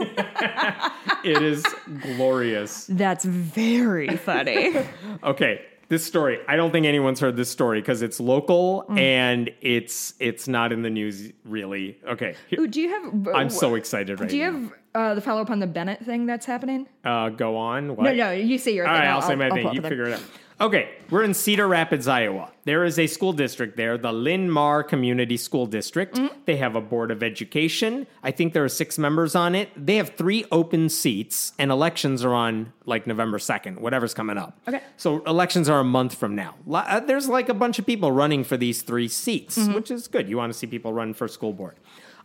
it 1.24 1.41
is 1.41 1.65
glorious. 2.01 2.86
That's 2.88 3.26
very 3.26 4.15
funny. 4.17 4.76
Okay, 5.24 5.61
this 5.89 6.05
story. 6.05 6.39
I 6.47 6.55
don't 6.55 6.71
think 6.71 6.85
anyone's 6.85 7.19
heard 7.19 7.35
this 7.35 7.49
story 7.49 7.81
because 7.81 8.01
it's 8.01 8.19
local 8.19 8.85
Mm. 8.89 8.99
and 8.99 9.49
it's 9.61 10.13
it's 10.19 10.47
not 10.47 10.71
in 10.71 10.81
the 10.83 10.89
news 10.89 11.31
really. 11.43 11.97
Okay, 12.07 12.35
here- 12.47 12.61
Ooh, 12.61 12.67
do 12.67 12.79
you 12.81 12.89
have? 12.89 13.27
I'm 13.35 13.49
so 13.49 13.75
excited 13.75 14.19
right 14.19 14.29
Do 14.29 14.37
you 14.37 14.51
now. 14.51 14.59
have 14.59 14.73
uh, 14.95 15.13
the 15.15 15.21
follow 15.21 15.41
up 15.41 15.49
on 15.49 15.59
the 15.59 15.67
Benet 15.67 16.03
thing 16.05 16.25
that's 16.25 16.45
happening? 16.45 16.87
uh, 17.05 17.29
go 17.29 17.57
on. 17.57 17.95
What? 17.95 18.03
No, 18.03 18.13
no. 18.13 18.31
You 18.31 18.57
say 18.57 18.73
your 18.73 18.87
All 18.87 18.93
thing. 18.95 19.01
right, 19.03 19.09
I'll, 19.09 19.21
say 19.21 19.35
my 19.35 19.49
thing. 19.49 19.61
pull 19.63 19.69
up 19.69 19.75
You 19.75 19.81
figure 19.81 20.05
it 20.05 20.13
out. 20.13 20.21
Okay, 20.61 20.89
we're 21.09 21.23
in 21.23 21.33
Cedar 21.33 21.69
Rapids, 21.69 22.05
Iowa. 22.05 22.51
There 22.65 22.83
is 22.83 22.99
a 22.99 23.07
school 23.07 23.31
district 23.31 23.77
there, 23.77 23.97
the 23.97 24.11
Linn-Mar 24.11 24.83
Community 24.83 25.37
School 25.37 25.65
District. 25.65 26.15
Mm-hmm. 26.17 26.35
They 26.43 26.57
have 26.57 26.75
a 26.75 26.81
board 26.81 27.11
of 27.11 27.23
education. 27.23 28.05
I 28.23 28.31
think 28.31 28.51
there 28.51 28.65
are 28.65 28.69
six 28.69 28.97
members 28.97 29.35
on 29.35 29.55
it. 29.55 29.69
They 29.77 29.95
have 29.95 30.09
three 30.17 30.43
open 30.51 30.89
seats, 30.89 31.53
and 31.57 31.71
elections 31.71 32.25
are 32.25 32.33
on 32.33 32.73
like 32.85 33.07
November 33.07 33.37
2nd, 33.37 33.79
whatever's 33.79 34.13
coming 34.13 34.37
up. 34.37 34.59
Okay. 34.67 34.81
So 34.97 35.23
elections 35.23 35.69
are 35.69 35.79
a 35.79 35.83
month 35.85 36.15
from 36.15 36.35
now. 36.35 36.55
Uh, 36.69 36.99
There's 36.99 37.29
like 37.29 37.47
a 37.47 37.53
bunch 37.53 37.79
of 37.79 37.85
people 37.85 38.11
running 38.11 38.43
for 38.43 38.57
these 38.57 38.81
three 38.81 39.07
seats, 39.07 39.57
Mm-hmm. 39.57 39.75
which 39.75 39.89
is 39.91 40.09
good. 40.09 40.27
You 40.27 40.35
want 40.35 40.51
to 40.51 40.59
see 40.59 40.67
people 40.67 40.91
run 40.91 41.13
for 41.13 41.29
school 41.29 41.53
board. 41.53 41.77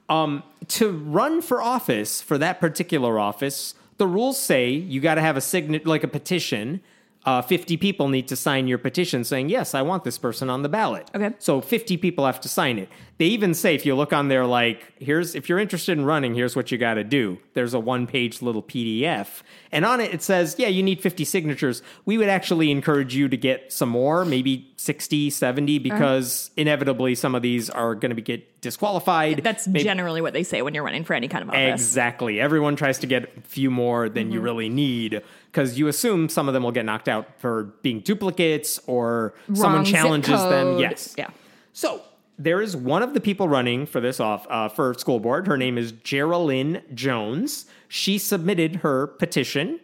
Um, 0.09 0.43
to 0.69 0.91
run 0.91 1.41
for 1.41 1.63
office, 1.63 2.21
for 2.21 2.37
that 2.39 2.61
particular 2.61 3.19
office, 3.19 3.75
the 3.97 4.07
rules 4.07 4.39
say 4.39 4.71
you 4.71 5.01
got 5.01 5.15
to 5.15 5.21
have 5.21 5.37
a 5.37 5.41
sign 5.41 5.81
like 5.85 6.05
a 6.05 6.09
petition 6.09 6.81
uh, 7.27 7.41
50 7.43 7.77
people 7.79 8.09
need 8.09 8.29
to 8.29 8.37
sign 8.37 8.69
your 8.69 8.77
petition 8.79 9.25
saying, 9.25 9.49
yes, 9.49 9.75
I 9.75 9.81
want 9.83 10.05
this 10.05 10.19
person 10.19 10.51
on 10.51 10.63
the 10.63 10.69
ballot. 10.69 11.11
Okay. 11.15 11.35
So 11.39 11.61
50 11.61 11.97
people 11.97 12.27
have 12.27 12.41
to 12.43 12.49
sign 12.49 12.79
it. 12.79 12.89
They 13.17 13.27
even 13.27 13.55
say, 13.55 13.75
if 13.75 13.87
you 13.87 13.95
look 13.95 14.13
on 14.13 14.29
there, 14.29 14.45
like, 14.45 14.93
here's, 14.99 15.35
if 15.35 15.49
you're 15.49 15.61
interested 15.61 15.97
in 15.97 16.05
running, 16.05 16.35
here's 16.35 16.55
what 16.57 16.71
you 16.73 16.79
got 16.79 16.95
to 16.95 17.05
do. 17.05 17.39
There's 17.55 17.73
a 17.73 17.79
one 17.81 18.07
page 18.07 18.43
little 18.43 18.63
PDF. 18.63 19.43
And 19.73 19.85
on 19.87 20.01
it, 20.01 20.13
it 20.13 20.21
says, 20.23 20.57
yeah, 20.59 20.67
you 20.69 20.83
need 20.83 21.01
50 21.01 21.25
signatures. 21.25 21.81
We 22.05 22.19
would 22.19 22.29
actually 22.29 22.71
encourage 22.73 23.15
you 23.15 23.29
to 23.29 23.37
get 23.37 23.73
some 23.73 23.89
more, 23.89 24.25
maybe 24.25 24.73
60, 24.77 25.31
70, 25.31 25.79
because 25.79 26.51
inevitably 26.57 27.15
some 27.15 27.35
of 27.37 27.43
these 27.43 27.71
are 27.71 27.95
going 27.95 28.11
to 28.11 28.17
be 28.17 28.23
get 28.23 28.61
disqualified. 28.61 29.43
That's 29.45 29.67
Maybe- 29.69 29.85
generally 29.85 30.21
what 30.21 30.33
they 30.33 30.43
say 30.43 30.61
when 30.63 30.75
you're 30.75 30.85
running 30.85 31.05
for 31.05 31.15
any 31.15 31.29
kind 31.29 31.43
of 31.43 31.51
office. 31.51 31.81
Exactly. 31.81 32.41
Everyone 32.41 32.75
tries 32.77 32.99
to 32.99 33.07
get 33.07 33.33
a 33.37 33.41
few 33.43 33.71
more 33.71 34.09
than 34.09 34.25
Mm-hmm. 34.25 34.33
you 34.33 34.41
really 34.41 34.69
need 34.71 35.23
because 35.55 35.79
you 35.79 35.87
assume 35.87 36.29
some 36.29 36.49
of 36.49 36.55
them 36.55 36.65
will 36.65 36.73
get 36.73 36.85
knocked 36.85 37.09
out 37.09 37.29
for 37.39 37.75
being 37.83 38.01
duplicates 38.01 38.81
or 38.89 39.35
someone 39.53 39.77
Wrong 39.77 39.85
zip 39.85 39.95
challenges 39.95 40.43
them. 40.43 40.79
Yes. 40.79 41.15
Yeah. 41.17 41.31
So 41.73 42.03
there 42.37 42.61
is 42.61 42.77
one 42.77 43.05
of 43.05 43.15
the 43.15 43.21
people 43.21 43.49
running 43.49 43.87
for 43.87 44.01
this 44.01 44.19
off 44.19 44.49
uh, 44.51 44.69
for 44.69 44.95
school 44.95 45.21
board. 45.21 45.47
Her 45.47 45.57
name 45.57 45.79
is 45.79 45.93
Geraldine 45.93 46.83
Jones. 46.93 47.67
She 47.87 48.19
submitted 48.19 48.77
her 48.77 49.07
petition, 49.07 49.79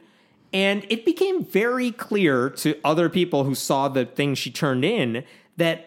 and 0.53 0.85
it 0.89 1.05
became 1.05 1.45
very 1.45 1.93
clear 1.93 2.51
to 2.51 2.77
other 2.85 3.09
people 3.09 3.45
who 3.45 3.55
saw 3.55 3.87
the 3.87 4.05
thing 4.05 4.35
she 4.35 4.51
turned 4.51 4.85
in 4.85 5.23
that 5.57 5.87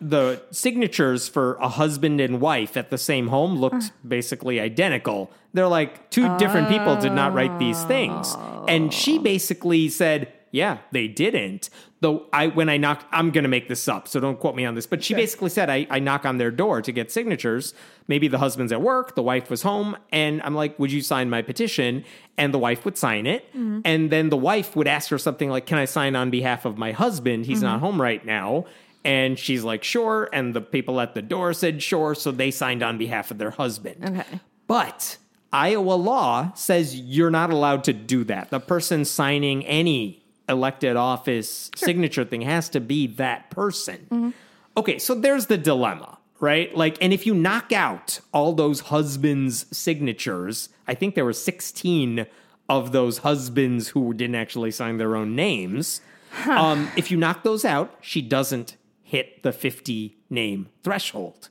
the 0.00 0.42
signatures 0.50 1.28
for 1.28 1.56
a 1.56 1.68
husband 1.68 2.22
and 2.22 2.40
wife 2.40 2.74
at 2.78 2.88
the 2.88 2.96
same 2.96 3.28
home 3.28 3.56
looked 3.56 3.92
basically 4.08 4.58
identical. 4.58 5.30
They're 5.52 5.68
like 5.68 6.10
two 6.10 6.36
different 6.38 6.68
people 6.68 6.96
did 6.96 7.12
not 7.12 7.34
write 7.34 7.58
these 7.58 7.82
things. 7.84 8.36
And 8.68 8.92
she 8.92 9.18
oh. 9.18 9.22
basically 9.22 9.88
said, 9.88 10.32
yeah, 10.52 10.78
they 10.92 11.08
didn't. 11.08 11.70
Though 12.00 12.26
I 12.32 12.46
when 12.46 12.68
I 12.68 12.78
knocked 12.78 13.04
I'm 13.12 13.30
gonna 13.30 13.48
make 13.48 13.68
this 13.68 13.86
up, 13.86 14.08
so 14.08 14.20
don't 14.20 14.40
quote 14.40 14.56
me 14.56 14.64
on 14.64 14.74
this. 14.74 14.86
But 14.86 15.04
she 15.04 15.14
basically 15.14 15.50
said 15.50 15.68
I, 15.68 15.86
I 15.90 15.98
knock 15.98 16.24
on 16.24 16.38
their 16.38 16.50
door 16.50 16.80
to 16.80 16.92
get 16.92 17.12
signatures. 17.12 17.74
Maybe 18.08 18.26
the 18.26 18.38
husband's 18.38 18.72
at 18.72 18.80
work, 18.80 19.14
the 19.14 19.22
wife 19.22 19.50
was 19.50 19.62
home, 19.62 19.96
and 20.10 20.40
I'm 20.42 20.54
like, 20.54 20.78
Would 20.78 20.90
you 20.92 21.02
sign 21.02 21.28
my 21.28 21.42
petition? 21.42 22.04
And 22.38 22.54
the 22.54 22.58
wife 22.58 22.86
would 22.86 22.96
sign 22.96 23.26
it. 23.26 23.46
Mm-hmm. 23.50 23.80
And 23.84 24.10
then 24.10 24.30
the 24.30 24.36
wife 24.36 24.74
would 24.76 24.88
ask 24.88 25.10
her 25.10 25.18
something 25.18 25.50
like, 25.50 25.66
Can 25.66 25.76
I 25.76 25.84
sign 25.84 26.16
on 26.16 26.30
behalf 26.30 26.64
of 26.64 26.78
my 26.78 26.92
husband? 26.92 27.44
He's 27.44 27.62
not 27.62 27.76
mm-hmm. 27.76 27.84
home 27.84 28.00
right 28.00 28.24
now. 28.24 28.64
And 29.04 29.38
she's 29.38 29.64
like, 29.64 29.82
sure. 29.82 30.28
And 30.32 30.52
the 30.54 30.60
people 30.60 31.00
at 31.00 31.14
the 31.14 31.22
door 31.22 31.54
said, 31.54 31.82
sure. 31.82 32.14
So 32.14 32.30
they 32.32 32.50
signed 32.50 32.82
on 32.82 32.98
behalf 32.98 33.30
of 33.30 33.38
their 33.38 33.50
husband. 33.50 34.04
Okay. 34.04 34.40
But 34.66 35.16
Iowa 35.52 35.94
law 35.94 36.52
says 36.54 36.94
you're 36.96 37.30
not 37.30 37.50
allowed 37.50 37.84
to 37.84 37.92
do 37.92 38.24
that. 38.24 38.50
The 38.50 38.60
person 38.60 39.04
signing 39.04 39.64
any 39.66 40.22
elected 40.48 40.96
office 40.96 41.70
signature 41.76 42.24
thing 42.24 42.42
has 42.42 42.68
to 42.70 42.80
be 42.80 43.06
that 43.06 43.50
person. 43.50 44.34
Okay, 44.76 44.98
so 44.98 45.14
there's 45.14 45.46
the 45.46 45.58
dilemma, 45.58 46.18
right? 46.38 46.74
Like, 46.76 46.96
and 47.00 47.12
if 47.12 47.26
you 47.26 47.34
knock 47.34 47.72
out 47.72 48.20
all 48.32 48.52
those 48.52 48.80
husbands' 48.80 49.66
signatures, 49.76 50.68
I 50.86 50.94
think 50.94 51.14
there 51.14 51.24
were 51.24 51.32
16 51.32 52.26
of 52.68 52.92
those 52.92 53.18
husbands 53.18 53.88
who 53.88 54.14
didn't 54.14 54.36
actually 54.36 54.70
sign 54.70 54.98
their 54.98 55.16
own 55.16 55.34
names. 55.34 56.00
Um, 56.46 56.88
if 56.96 57.10
you 57.10 57.16
knock 57.16 57.42
those 57.42 57.64
out, 57.64 57.96
she 58.00 58.22
doesn't 58.22 58.76
hit 59.02 59.42
the 59.42 59.52
50 59.52 60.16
name 60.30 60.68
threshold. 60.84 61.48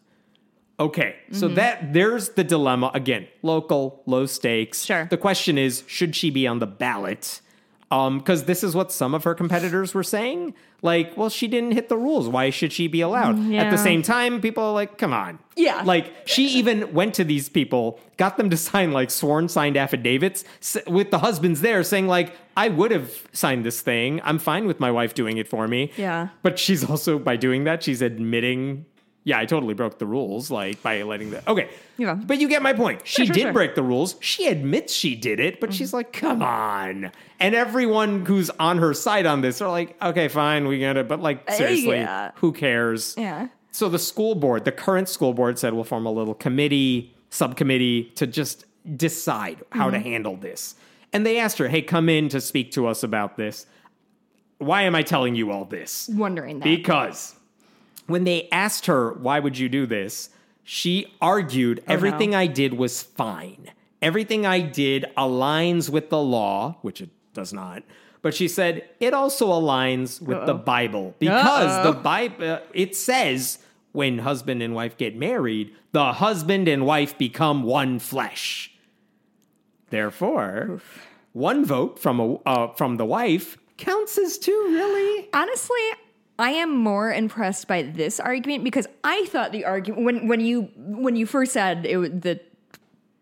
Okay, 0.80 1.16
so 1.32 1.48
Mm-hmm. 1.48 1.56
that 1.56 1.94
there's 1.94 2.30
the 2.30 2.44
dilemma 2.44 2.90
again. 2.94 3.28
Local, 3.42 4.02
low 4.06 4.26
stakes. 4.26 4.84
Sure. 4.86 5.06
The 5.10 5.18
question 5.18 5.58
is, 5.58 5.84
should 5.88 6.16
she 6.16 6.30
be 6.30 6.48
on 6.48 6.60
the 6.60 6.68
ballot? 6.68 7.42
Um, 7.92 8.20
because 8.20 8.44
this 8.44 8.64
is 8.64 8.76
what 8.76 8.92
some 8.92 9.16
of 9.16 9.24
her 9.24 9.34
competitors 9.34 9.96
were 9.96 10.04
saying. 10.04 10.54
Like, 10.84 11.18
well, 11.18 11.30
she 11.30 11.48
didn't 11.48 11.72
hit 11.72 11.90
the 11.90 11.98
rules. 11.98 12.30
Why 12.30 12.52
should 12.52 12.72
she 12.72 12.88
be 12.88 13.02
allowed? 13.02 13.52
At 13.54 13.72
the 13.72 13.78
same 13.78 14.04
time, 14.04 14.40
people 14.42 14.64
are 14.64 14.72
like, 14.74 14.98
come 15.00 15.12
on. 15.12 15.40
Yeah. 15.58 15.82
Like, 15.84 16.14
she 16.26 16.46
even 16.50 16.94
went 16.94 17.16
to 17.16 17.24
these 17.24 17.50
people, 17.50 18.00
got 18.18 18.38
them 18.38 18.50
to 18.52 18.58
sign 18.70 18.92
like 18.94 19.10
sworn 19.10 19.50
signed 19.50 19.76
affidavits 19.76 20.46
s- 20.62 20.78
with 20.88 21.10
the 21.12 21.18
husbands 21.20 21.62
there 21.62 21.84
saying, 21.84 22.08
like, 22.08 22.36
I 22.56 22.70
would 22.70 22.92
have 22.92 23.28
signed 23.34 23.66
this 23.66 23.82
thing. 23.82 24.22
I'm 24.24 24.38
fine 24.38 24.68
with 24.68 24.80
my 24.80 24.92
wife 24.92 25.16
doing 25.16 25.38
it 25.38 25.48
for 25.48 25.68
me. 25.68 25.92
Yeah. 25.98 26.30
But 26.44 26.60
she's 26.60 26.88
also, 26.88 27.18
by 27.18 27.36
doing 27.38 27.64
that, 27.64 27.82
she's 27.84 28.02
admitting, 28.04 28.86
yeah, 29.24 29.38
I 29.38 29.46
totally 29.46 29.74
broke 29.74 30.00
the 30.00 30.06
rules, 30.06 30.50
like 30.50 30.82
by 30.82 31.02
letting 31.04 31.32
the. 31.32 31.48
Okay. 31.50 31.70
Yeah. 31.98 32.14
But 32.16 32.40
you 32.40 32.48
get 32.48 32.62
my 32.62 32.74
point. 32.74 33.02
She 33.04 33.26
sure, 33.26 33.34
did 33.34 33.42
sure. 33.42 33.54
break 33.54 33.76
the 33.76 33.84
rules. 33.84 34.16
She 34.22 34.48
admits 34.48 34.94
she 34.94 35.16
did 35.16 35.40
it, 35.40 35.60
but 35.60 35.70
mm-hmm. 35.70 35.78
she's 35.78 35.94
like, 35.94 36.14
come 36.14 36.42
on. 36.42 37.12
And 37.40 37.54
everyone 37.54 38.26
who's 38.26 38.50
on 38.52 38.78
her 38.78 38.94
side 38.94 39.26
on 39.26 39.42
this 39.42 39.62
are 39.62 39.70
like, 39.70 40.02
okay, 40.02 40.30
fine, 40.30 40.68
we 40.68 40.80
get 40.80 40.98
it. 40.98 41.08
But 41.08 41.22
like, 41.22 41.50
seriously, 41.52 41.98
yeah. 41.98 42.32
who 42.36 42.54
cares? 42.54 43.16
Yeah. 43.18 43.50
So 43.72 43.90
the 43.90 44.00
school 44.00 44.36
board, 44.36 44.66
the 44.66 44.72
current 44.72 45.10
school 45.10 45.34
board 45.34 45.60
said 45.60 45.74
we'll 45.74 45.84
form 45.84 46.06
a 46.06 46.12
little 46.12 46.34
committee, 46.34 47.16
subcommittee 47.30 48.12
to 48.16 48.26
just 48.26 48.66
decide 48.96 49.62
how 49.72 49.90
to 49.90 49.98
mm-hmm. 49.98 50.10
handle 50.10 50.36
this. 50.38 50.76
And 51.14 51.26
they 51.26 51.40
asked 51.40 51.58
her, 51.58 51.68
hey, 51.68 51.82
come 51.82 52.10
in 52.10 52.30
to 52.30 52.42
speak 52.42 52.72
to 52.72 52.88
us 52.88 53.04
about 53.04 53.38
this. 53.38 53.66
Why 54.58 54.84
am 54.84 54.96
I 54.96 55.04
telling 55.04 55.36
you 55.36 55.52
all 55.52 55.66
this? 55.66 56.10
Wondering 56.12 56.60
that. 56.60 56.66
Because 56.66 57.36
when 58.10 58.24
they 58.24 58.50
asked 58.52 58.88
her, 58.88 59.14
why 59.14 59.40
would 59.40 59.58
you 59.58 59.70
do 59.70 59.86
this? 59.86 60.30
She 60.64 61.14
argued, 61.22 61.84
everything 61.88 62.36
I 62.36 62.48
did 62.48 62.74
was 62.74 63.02
fine. 63.02 63.72
Everything 64.02 64.46
I 64.46 64.62
did 64.62 65.06
aligns 65.18 65.90
with 65.90 66.10
the 66.10 66.22
law, 66.22 66.78
which 66.82 67.02
it 67.02 67.10
does 67.34 67.54
not. 67.54 67.84
But 68.22 68.36
she 68.36 68.48
said 68.48 68.88
it 69.00 69.14
also 69.14 69.48
aligns 69.48 70.22
with 70.22 70.46
the 70.46 70.54
Bible 70.54 71.16
because 71.20 71.86
the 71.86 71.94
Bible 71.94 72.60
it 72.74 72.96
says 72.96 73.60
when 73.94 74.20
husband 74.20 74.62
and 74.62 74.76
wife 74.76 74.98
get 74.98 75.16
married, 75.16 75.74
the 75.94 76.14
husband 76.14 76.68
and 76.68 76.86
wife 76.86 77.18
become 77.18 77.64
one 77.64 77.98
flesh. 78.00 78.72
Therefore, 79.90 80.82
one 81.34 81.66
vote 81.66 81.98
from 81.98 82.20
a 82.20 82.36
uh, 82.46 82.74
from 82.74 82.98
the 82.98 83.06
wife 83.06 83.58
counts 83.78 84.18
as 84.18 84.38
two. 84.38 84.52
Really? 84.52 85.30
Honestly, 85.34 85.80
I 86.40 86.52
am 86.52 86.76
more 86.76 87.12
impressed 87.12 87.68
by 87.68 87.84
this 87.84 88.20
argument 88.20 88.64
because 88.64 88.88
I 89.04 89.26
thought 89.26 89.52
the 89.52 89.66
argument 89.66 90.06
when 90.06 90.28
when 90.28 90.40
you 90.40 90.70
when 90.78 91.16
you 91.16 91.26
first 91.26 91.52
said 91.54 91.86
it 91.86 92.22
the 92.22 92.40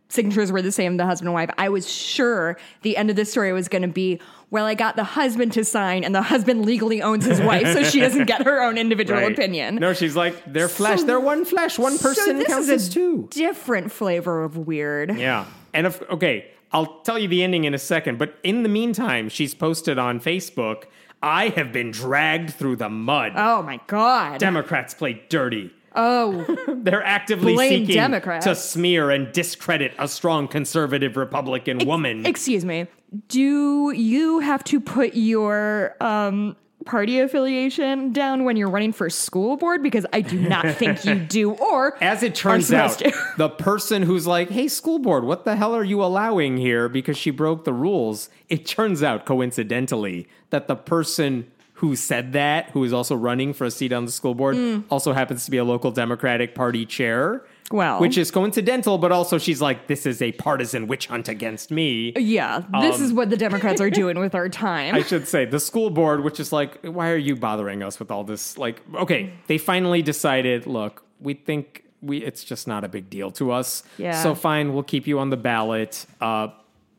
signatures 0.09 0.51
were 0.53 0.61
the 0.61 0.71
same, 0.71 0.95
the 0.95 1.05
husband 1.05 1.27
and 1.27 1.33
wife. 1.33 1.49
I 1.57 1.67
was 1.67 1.91
sure 1.91 2.57
the 2.81 2.95
end 2.95 3.09
of 3.09 3.15
this 3.17 3.29
story 3.29 3.51
was 3.51 3.67
going 3.67 3.81
to 3.81 3.87
be 3.89 4.21
well, 4.49 4.65
I 4.65 4.75
got 4.75 4.95
the 4.95 5.03
husband 5.03 5.51
to 5.53 5.65
sign, 5.65 6.05
and 6.05 6.15
the 6.15 6.21
husband 6.21 6.65
legally 6.65 7.01
owns 7.01 7.25
his 7.25 7.41
wife, 7.41 7.67
so 7.73 7.83
she 7.83 7.99
doesn't 7.99 8.27
get 8.27 8.43
her 8.43 8.61
own 8.63 8.77
individual 8.77 9.19
Right. 9.19 9.31
opinion. 9.33 9.75
No, 9.75 9.91
she's 9.93 10.15
like 10.15 10.35
they're 10.53 10.69
flesh. 10.69 10.99
So- 10.99 11.05
they're 11.07 11.19
one 11.19 11.43
flesh. 11.43 11.77
One 11.77 11.97
so 11.97 12.07
person 12.09 12.37
this 12.37 12.47
counts 12.47 12.69
as 12.69 12.87
two. 12.87 13.27
different 13.31 13.91
flavor 13.91 14.43
of 14.43 14.55
weird. 14.57 15.17
Yeah, 15.17 15.45
and 15.73 15.87
if 15.87 16.01
okay, 16.09 16.51
I'll 16.71 16.99
tell 17.01 17.17
you 17.17 17.27
the 17.27 17.43
ending 17.43 17.63
in 17.65 17.73
a 17.73 17.79
second. 17.79 18.19
But 18.19 18.37
in 18.43 18.63
the 18.63 18.69
meantime, 18.69 19.27
she's 19.29 19.53
posted 19.53 19.97
on 19.97 20.19
Facebook. 20.19 20.83
I 21.21 21.49
have 21.49 21.71
been 21.73 21.91
dragged 21.91 22.51
through 22.51 22.75
the 22.77 22.89
mud. 22.89 23.33
Oh 23.35 23.61
my 23.63 23.79
god! 23.87 24.39
Democrats 24.39 24.93
play 24.93 25.21
dirty. 25.29 25.71
oh, 25.95 26.45
They're 26.67 27.03
actively 27.03 27.53
Blame 27.55 27.69
seeking 27.85 27.95
Democrats. 27.95 28.45
to 28.45 28.55
smear 28.55 29.09
and 29.09 29.31
discredit 29.31 29.93
a 29.97 30.07
strong 30.07 30.47
conservative 30.47 31.17
Republican 31.17 31.85
woman. 31.87 32.25
excuse 32.25 32.63
me. 32.65 32.87
Do 33.29 33.91
you 33.95 34.39
have 34.39 34.63
to 34.65 34.79
put 34.81 35.15
your 35.15 35.95
um, 36.01 36.55
party 36.87 37.19
affiliation 37.19 38.11
down 38.11 38.43
when 38.43 38.57
you're 38.57 38.69
running 38.69 38.93
for 38.93 39.09
school 39.09 39.57
board? 39.57 39.83
Because 39.83 40.05
I 40.11 40.21
do 40.21 40.39
not 40.39 40.75
think 40.75 41.05
you 41.05 41.15
do. 41.15 41.51
Or 41.51 42.01
As 42.01 42.23
it 42.23 42.33
turns 42.33 42.73
out, 42.73 43.01
the 43.37 43.49
person 43.49 44.03
who's 44.03 44.25
like, 44.25 44.49
hey, 44.49 44.67
school 44.67 44.99
board, 44.99 45.23
what 45.23 45.45
the 45.45 45.55
hell 45.55 45.75
are 45.75 45.83
you 45.83 46.03
allowing 46.03 46.57
here 46.57 46.89
because 46.89 47.17
she 47.17 47.29
broke 47.29 47.65
the 47.65 47.73
rules? 47.73 48.29
It 48.49 48.65
turns 48.65 49.03
out, 49.03 49.25
coincidentally, 49.25 50.27
that 50.49 50.67
the 50.67 50.75
person 50.75 51.51
who 51.73 51.95
said 51.95 52.33
that, 52.33 52.71
who 52.71 52.83
is 52.83 52.91
also 52.91 53.15
running 53.15 53.53
for 53.53 53.65
a 53.65 53.71
seat 53.71 53.93
on 53.93 54.05
the 54.05 54.11
school 54.11 54.33
board, 54.33 54.55
mm. 54.55 54.83
also 54.89 55.13
happens 55.13 55.45
to 55.45 55.51
be 55.51 55.57
a 55.57 55.63
local 55.63 55.91
Democratic 55.91 56.55
Party 56.55 56.87
chair. 56.87 57.45
Well. 57.71 57.99
which 57.99 58.17
is 58.17 58.31
coincidental, 58.31 58.97
but 58.97 59.11
also 59.11 59.37
she's 59.37 59.61
like, 59.61 59.87
this 59.87 60.05
is 60.05 60.21
a 60.21 60.31
partisan 60.33 60.87
witch 60.87 61.07
hunt 61.07 61.27
against 61.27 61.69
me. 61.69 62.13
yeah, 62.15 62.63
this 62.81 63.01
is 63.01 63.11
what 63.11 63.29
the 63.29 63.37
Democrats 63.37 63.81
are 63.81 63.89
doing 64.01 64.19
with 64.19 64.35
our 64.35 64.47
time. 64.47 64.95
Um, 64.95 65.01
I 65.01 65.03
should 65.03 65.27
say 65.27 65.43
the 65.45 65.59
school 65.59 65.89
board, 65.89 66.23
which 66.23 66.39
is 66.39 66.53
like, 66.53 66.79
why 66.85 67.09
are 67.09 67.17
you 67.17 67.35
bothering 67.35 67.83
us 67.83 67.99
with 67.99 68.09
all 68.09 68.23
this? 68.23 68.57
Like, 68.57 68.81
okay, 68.95 69.33
they 69.47 69.57
finally 69.57 70.01
decided. 70.01 70.65
Look, 70.65 71.03
we 71.19 71.33
think 71.33 71.83
we 72.01 72.23
it's 72.23 72.43
just 72.43 72.67
not 72.67 72.83
a 72.83 72.87
big 72.87 73.09
deal 73.09 73.31
to 73.31 73.51
us. 73.51 73.83
Yeah. 73.97 74.21
So 74.23 74.33
fine, 74.35 74.73
we'll 74.73 74.83
keep 74.83 75.05
you 75.07 75.19
on 75.19 75.29
the 75.29 75.37
ballot. 75.37 76.05
Uh, 76.21 76.49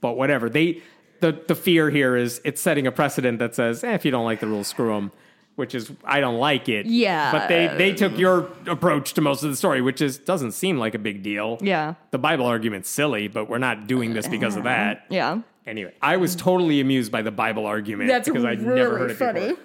but 0.01 0.17
whatever 0.17 0.49
they. 0.51 0.83
The, 1.21 1.33
the 1.49 1.57
fear 1.57 1.91
here 1.91 2.15
is 2.17 2.41
it's 2.45 2.61
setting 2.61 2.87
a 2.87 2.93
precedent 2.93 3.41
that 3.41 3.57
says, 3.57 3.83
eh, 3.83 3.93
if 3.93 4.05
you 4.05 4.13
don't 4.13 4.25
like 4.25 4.39
the 4.39 4.47
rules, 4.47 4.69
screw 4.69 4.95
them. 4.95 5.11
Which 5.59 5.75
is 5.75 5.91
I 6.05 6.21
don't 6.21 6.39
like 6.39 6.69
it. 6.69 6.87
Yeah. 6.87 7.33
But 7.33 7.49
they 7.49 7.67
they 7.77 7.93
took 7.93 8.17
your 8.17 8.49
approach 8.69 9.15
to 9.15 9.21
most 9.21 9.43
of 9.43 9.51
the 9.51 9.57
story, 9.57 9.83
which 9.83 10.01
is 10.01 10.17
doesn't 10.17 10.53
seem 10.53 10.79
like 10.79 10.95
a 10.95 11.01
big 11.01 11.25
deal. 11.25 11.59
Yeah. 11.61 11.95
The 12.13 12.19
Bible 12.19 12.47
argument's 12.47 12.89
silly, 12.89 13.27
but 13.27 13.49
we're 13.51 13.59
not 13.59 13.89
doing 13.89 14.15
this 14.15 14.29
because 14.29 14.55
of 14.55 14.63
that. 14.65 15.07
Yeah. 15.11 15.41
Anyway, 15.67 15.93
I 16.01 16.17
was 16.17 16.37
totally 16.37 16.81
amused 16.81 17.11
by 17.11 17.23
the 17.23 17.33
Bible 17.33 17.67
argument 17.67 18.09
That's 18.09 18.29
because 18.29 18.45
I'd 18.45 18.63
really 18.63 18.81
never 18.83 18.99
heard 18.99 19.11
of 19.11 19.21
it 19.21 19.25
funny. 19.25 19.49
before. 19.49 19.65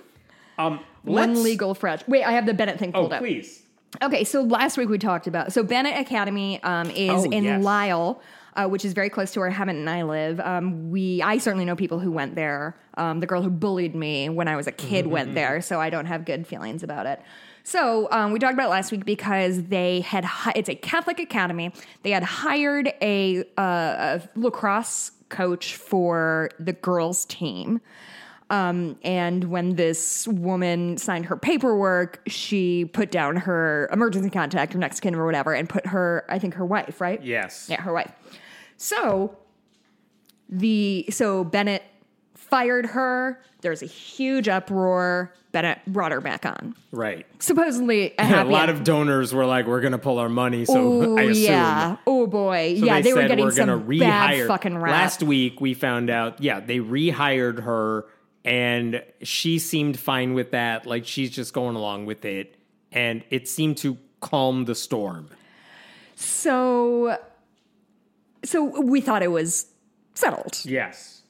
Um, 0.58 0.80
One 1.04 1.44
legal 1.44 1.76
fresh. 1.76 2.02
Wait, 2.08 2.24
I 2.24 2.32
have 2.32 2.46
the 2.48 2.54
Benet 2.56 2.78
thing 2.80 2.90
Oh, 2.96 3.02
pulled 3.02 3.14
up. 3.14 3.20
please. 3.20 3.62
Okay, 4.02 4.24
so 4.24 4.42
last 4.42 4.78
week 4.78 4.90
we 4.90 4.98
talked 4.98 5.28
about 5.28 5.54
so 5.54 5.62
Benet 5.64 5.94
Academy 6.00 6.62
um, 6.64 6.90
is 6.90 7.12
Oh, 7.28 7.30
in 7.30 7.44
yes. 7.44 7.64
Lisle, 7.64 8.20
uh, 8.56 8.68
which 8.68 8.86
is 8.86 8.94
very 8.94 9.10
close 9.10 9.32
to 9.34 9.40
where 9.40 9.52
Hemant 9.52 9.72
and 9.72 9.90
I 9.90 10.04
live. 10.04 10.40
Um, 10.40 10.92
we 10.92 11.22
I 11.22 11.38
certainly 11.38 11.66
know 11.66 11.76
people 11.76 12.00
who 12.00 12.12
went 12.12 12.36
there. 12.36 12.76
Um, 12.96 13.20
the 13.20 13.26
girl 13.28 13.42
who 13.42 13.50
bullied 13.50 13.96
me 13.96 14.30
when 14.30 14.48
I 14.48 14.56
was 14.56 14.68
a 14.68 14.72
kid 14.72 15.06
Mm-hmm. 15.06 15.14
went 15.14 15.36
there, 15.36 15.62
so 15.62 15.80
I 15.82 15.90
don't 15.90 16.06
have 16.06 16.26
good 16.26 16.46
feelings 16.46 16.84
about 16.84 17.06
it. 17.06 17.22
So 17.66 18.10
um, 18.12 18.34
we 18.34 18.40
talked 18.40 18.54
about 18.56 18.68
it 18.68 18.72
last 18.72 18.92
week 18.92 19.06
because 19.06 19.64
they 19.64 20.02
had 20.02 20.26
hi- 20.26 20.52
it's 20.56 20.68
a 20.70 20.76
Catholic 20.76 21.20
academy. 21.20 21.72
They 22.04 22.12
had 22.12 22.24
hired 22.24 22.92
a, 23.02 23.44
uh, 23.58 24.20
a 24.20 24.22
lacrosse 24.36 25.12
coach 25.30 25.76
for 25.76 26.50
the 26.60 26.74
girls 26.74 27.24
team. 27.26 27.80
Um, 28.50 28.98
and 29.04 29.46
when 29.46 29.76
this 29.78 30.28
woman 30.28 30.98
signed 30.98 31.26
her 31.28 31.38
paperwork, 31.38 32.22
she 32.28 32.86
put 32.86 33.10
down 33.10 33.38
her 33.38 33.90
emergency 33.92 34.30
contact 34.30 34.76
or 34.76 34.78
next 34.78 35.00
kin 35.00 35.16
or 35.16 35.26
whatever 35.26 35.54
and 35.54 35.68
put 35.68 35.88
her, 35.88 36.26
I 36.30 36.38
think 36.40 36.56
her 36.56 36.66
wife, 36.66 37.00
right? 37.02 37.24
Yes. 37.24 37.68
Yeah, 37.70 37.82
her 37.82 37.94
wife. 37.94 38.12
So 38.84 39.38
the 40.50 41.06
so 41.10 41.46
Benet 41.46 41.84
fired 42.36 42.88
her. 42.88 43.42
There's 43.62 43.82
a 43.82 43.86
huge 43.86 44.50
uproar. 44.50 45.34
Benet 45.54 45.80
brought 45.88 46.12
her 46.12 46.20
back 46.20 46.46
on. 46.46 46.76
Right. 46.92 47.26
Supposedly 47.40 48.14
a, 48.20 48.24
a 48.42 48.44
lot 48.44 48.68
end. 48.68 48.78
of 48.80 48.84
donors 48.84 49.34
were 49.34 49.46
like, 49.46 49.68
"We're 49.68 49.80
going 49.80 49.94
to 49.94 49.98
pull 49.98 50.20
our 50.20 50.28
money," 50.28 50.66
so 50.66 50.74
Oh 50.76 51.18
I 51.18 51.22
assume. 51.24 51.44
yeah. 51.46 51.96
Oh 52.06 52.28
boy. 52.28 52.76
So 52.78 52.86
yeah, 52.86 53.00
they, 53.00 53.14
were 53.14 53.22
said, 53.22 53.28
getting 53.30 53.46
we're 53.46 53.52
some 53.52 53.68
gonna 53.70 54.00
bad 54.00 54.48
fucking 54.50 54.78
rap. 54.78 54.92
Last 54.92 55.24
week 55.24 55.62
we 55.62 55.74
found 55.76 56.10
out, 56.10 56.42
yeah, 56.42 56.60
they 56.60 56.80
rehired 56.80 57.62
her, 57.64 58.06
and 58.44 59.02
she 59.22 59.60
seemed 59.60 59.98
fine 59.98 60.34
with 60.34 60.52
that. 60.52 60.86
Like 60.86 61.06
she's 61.08 61.30
just 61.30 61.54
going 61.54 61.78
along 61.78 62.06
with 62.06 62.26
it, 62.26 62.58
and 62.92 63.24
it 63.30 63.48
seemed 63.48 63.78
to 63.78 63.98
calm 64.20 64.66
the 64.66 64.76
storm. 64.76 65.30
so 66.16 67.18
so 68.44 68.82
we 68.82 69.02
thought 69.02 69.24
it 69.24 69.32
was 69.32 69.68
settled. 70.14 70.60
Yes. 70.64 71.22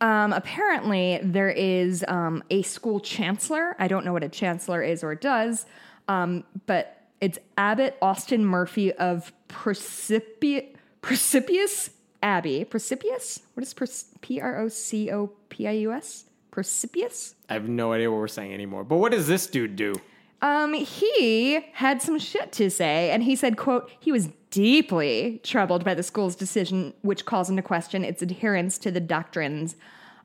Um, 0.00 0.32
apparently, 0.32 1.20
there 1.22 1.50
is 1.50 2.04
um, 2.08 2.42
a 2.50 2.62
school 2.62 2.98
chancellor. 2.98 3.76
I 3.78 3.86
don't 3.88 4.04
know 4.04 4.12
what 4.12 4.24
a 4.24 4.28
chancellor 4.28 4.82
is 4.82 5.04
or 5.04 5.14
does, 5.14 5.64
um, 6.08 6.44
but 6.66 7.06
it's 7.20 7.38
Abbot 7.56 7.96
Austin 8.02 8.44
Murphy 8.44 8.92
of 8.92 9.32
Precipi- 9.48 10.74
Precipius 11.02 11.90
Abbey. 12.20 12.64
Precipius? 12.64 13.40
What 13.54 13.62
is 13.62 14.04
P 14.20 14.40
R 14.40 14.60
O 14.60 14.68
C 14.68 15.10
O 15.12 15.30
P 15.48 15.68
I 15.68 15.72
U 15.72 15.92
S? 15.92 16.24
Precipius? 16.50 17.36
I 17.48 17.54
have 17.54 17.68
no 17.68 17.92
idea 17.92 18.10
what 18.10 18.18
we're 18.18 18.28
saying 18.28 18.52
anymore. 18.52 18.82
But 18.84 18.96
what 18.96 19.12
does 19.12 19.28
this 19.28 19.46
dude 19.46 19.76
do? 19.76 19.94
Um, 20.42 20.74
he 20.74 21.60
had 21.72 22.02
some 22.02 22.18
shit 22.18 22.50
to 22.52 22.70
say, 22.70 23.10
and 23.10 23.22
he 23.22 23.36
said, 23.36 23.56
quote, 23.56 23.88
he 24.00 24.10
was 24.10 24.28
deeply 24.52 25.40
troubled 25.42 25.84
by 25.84 25.94
the 25.94 26.02
school's 26.04 26.36
decision, 26.36 26.94
which 27.02 27.24
calls 27.24 27.50
into 27.50 27.62
question 27.62 28.04
its 28.04 28.22
adherence 28.22 28.78
to 28.78 28.92
the 28.92 29.00
doctrines 29.00 29.74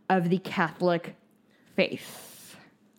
of 0.09 0.29
the 0.29 0.37
Catholic 0.37 1.15
faith. 1.75 2.25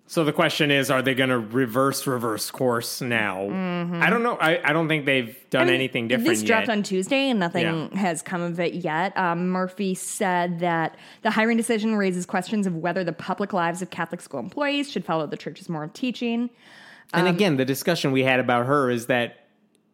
So 0.07 0.25
the 0.25 0.33
question 0.33 0.71
is, 0.71 0.91
are 0.91 1.03
they 1.03 1.15
going 1.15 1.29
to 1.29 1.39
reverse 1.39 2.07
reverse 2.07 2.51
course 2.51 3.03
now? 3.03 3.43
I 3.43 4.09
don't 4.09 4.23
know. 4.23 4.39
I, 4.41 4.59
I 4.65 4.73
don't 4.73 4.89
think 4.89 5.05
they've 5.05 5.37
done 5.51 5.61
Mm-hmm. 5.61 5.61
I 5.61 5.65
mean, 5.67 5.75
anything 5.75 6.09
different 6.09 6.29
This 6.31 6.43
dropped 6.43 6.71
on 6.71 6.83
Tuesday, 6.83 7.29
and 7.29 7.39
nothing 7.39 7.91
Yeah. 7.93 7.99
has 7.99 8.23
come 8.23 8.41
of 8.41 8.59
it 8.59 8.73
yet. 8.73 9.15
Um, 9.19 9.51
Murphy 9.51 9.95
said 9.95 10.61
that 10.61 10.97
the 11.21 11.31
hiring 11.31 11.59
decision 11.59 11.95
raises 11.95 12.25
questions 12.25 12.67
of 12.67 12.75
whether 12.77 13.05
the 13.05 13.13
public 13.13 13.53
lives 13.53 13.83
of 13.83 13.91
Catholic 13.91 14.23
school 14.23 14.41
employees 14.41 14.91
should 14.91 15.05
follow 15.05 15.27
the 15.27 15.37
church's 15.37 15.69
moral 15.69 15.91
teaching. 15.91 16.49
And 17.13 17.29
Um, 17.29 17.35
again, 17.35 17.59
the 17.59 17.67
discussion 17.67 18.11
we 18.11 18.23
had 18.23 18.41
about 18.41 18.65
her 18.65 18.91
is 18.91 19.09
that 19.09 19.48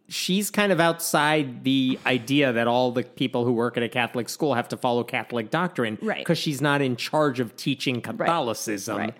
she's 0.08 0.50
kind 0.50 0.72
of 0.72 0.80
outside 0.80 1.64
the 1.64 1.98
idea 2.06 2.52
that 2.52 2.66
all 2.66 2.92
the 2.92 3.02
people 3.02 3.44
who 3.44 3.52
work 3.52 3.76
at 3.76 3.82
a 3.82 3.88
Catholic 3.88 4.28
school 4.28 4.54
have 4.54 4.68
to 4.68 4.76
follow 4.76 5.04
Catholic 5.04 5.50
doctrine. 5.50 5.98
Right. 6.02 6.18
Because 6.18 6.38
she's 6.38 6.60
not 6.60 6.82
in 6.82 6.96
charge 6.96 7.40
of 7.40 7.56
teaching 7.56 8.00
Catholicism. 8.00 8.98
Right. 8.98 9.14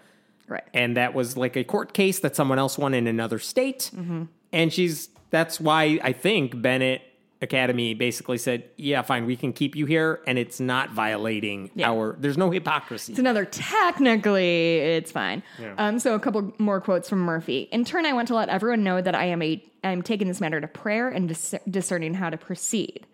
Right. 0.46 0.64
And 0.74 0.96
that 0.96 1.14
was 1.14 1.36
like 1.38 1.56
a 1.56 1.64
court 1.64 1.94
case 1.94 2.18
that 2.20 2.36
someone 2.36 2.58
else 2.58 2.76
won 2.76 2.92
in 2.92 3.06
another 3.06 3.38
state. 3.38 3.90
Mm-hmm. 3.96 4.24
And 4.52 4.72
she's, 4.72 5.08
that's 5.30 5.58
why 5.58 5.98
I 6.02 6.12
think 6.12 6.60
Benet 6.60 7.00
Academy 7.42 7.94
basically 7.94 8.38
said, 8.38 8.64
yeah, 8.76 9.02
fine, 9.02 9.26
we 9.26 9.36
can 9.36 9.52
keep 9.52 9.76
you 9.76 9.84
here. 9.86 10.20
And 10.26 10.38
it's 10.38 10.60
not 10.60 10.90
violating 10.92 11.70
Yeah. 11.74 11.90
our, 11.90 12.16
there's 12.18 12.38
no 12.38 12.50
hypocrisy. 12.50 13.12
It's 13.12 13.18
another 13.18 13.44
technically, 13.44 14.78
it's 14.78 15.12
fine. 15.12 15.42
Yeah. 15.60 15.74
Um, 15.78 15.98
so 15.98 16.14
a 16.14 16.20
couple 16.20 16.54
more 16.58 16.80
quotes 16.80 17.08
from 17.08 17.20
Murphy. 17.20 17.68
In 17.72 17.84
turn, 17.84 18.06
I 18.06 18.12
want 18.12 18.28
to 18.28 18.34
let 18.34 18.48
everyone 18.48 18.82
know 18.84 19.00
that 19.00 19.14
I 19.14 19.24
am 19.26 19.42
a 19.42 19.62
I 19.82 19.90
am 19.90 20.00
taking 20.00 20.28
this 20.28 20.40
matter 20.40 20.62
to 20.62 20.66
prayer 20.68 21.08
and 21.10 21.28
dis- 21.28 21.54
discerning 21.68 22.14
how 22.14 22.30
to 22.30 22.38
proceed. 22.38 23.06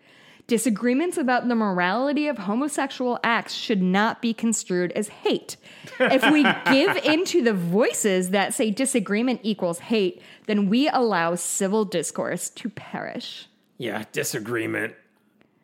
Disagreements 0.47 1.17
about 1.17 1.47
the 1.49 1.55
morality 1.55 2.27
of 2.27 2.37
homosexual 2.37 3.19
acts 3.23 3.53
should 3.53 3.81
not 3.81 4.21
be 4.21 4.33
construed 4.33 4.91
as 4.93 5.09
hate. 5.09 5.57
If 5.99 6.23
we 6.31 6.43
give 6.71 6.95
into 7.05 7.43
the 7.43 7.53
voices 7.53 8.29
that 8.29 8.53
say 8.53 8.71
disagreement 8.71 9.41
equals 9.43 9.79
hate, 9.79 10.21
then 10.47 10.69
we 10.69 10.87
allow 10.89 11.35
civil 11.35 11.83
discourse 11.85 12.49
to 12.51 12.69
perish. 12.69 13.47
Yeah, 13.81 14.03
disagreement. 14.11 14.93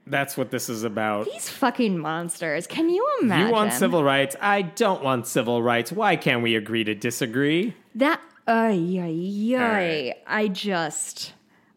That's 0.08 0.38
what 0.38 0.52
this 0.52 0.70
is 0.70 0.84
about. 0.84 1.26
These 1.26 1.50
fucking 1.50 1.98
monsters. 2.00 2.66
Can 2.66 2.90
you 2.90 3.06
imagine? 3.22 3.48
You 3.48 3.52
want 3.54 3.74
civil 3.74 4.04
rights. 4.04 4.36
I 4.42 4.62
don't 4.64 5.04
want 5.04 5.28
civil 5.28 5.62
rights. 5.62 5.92
Why 5.92 6.16
can't 6.16 6.42
we 6.42 6.56
agree 6.56 6.84
to 6.86 6.96
disagree? 6.96 7.76
That 7.96 8.22
ay 8.48 9.00
ay 9.02 9.56
ay. 9.58 10.16
I 10.26 10.48
just 10.48 11.34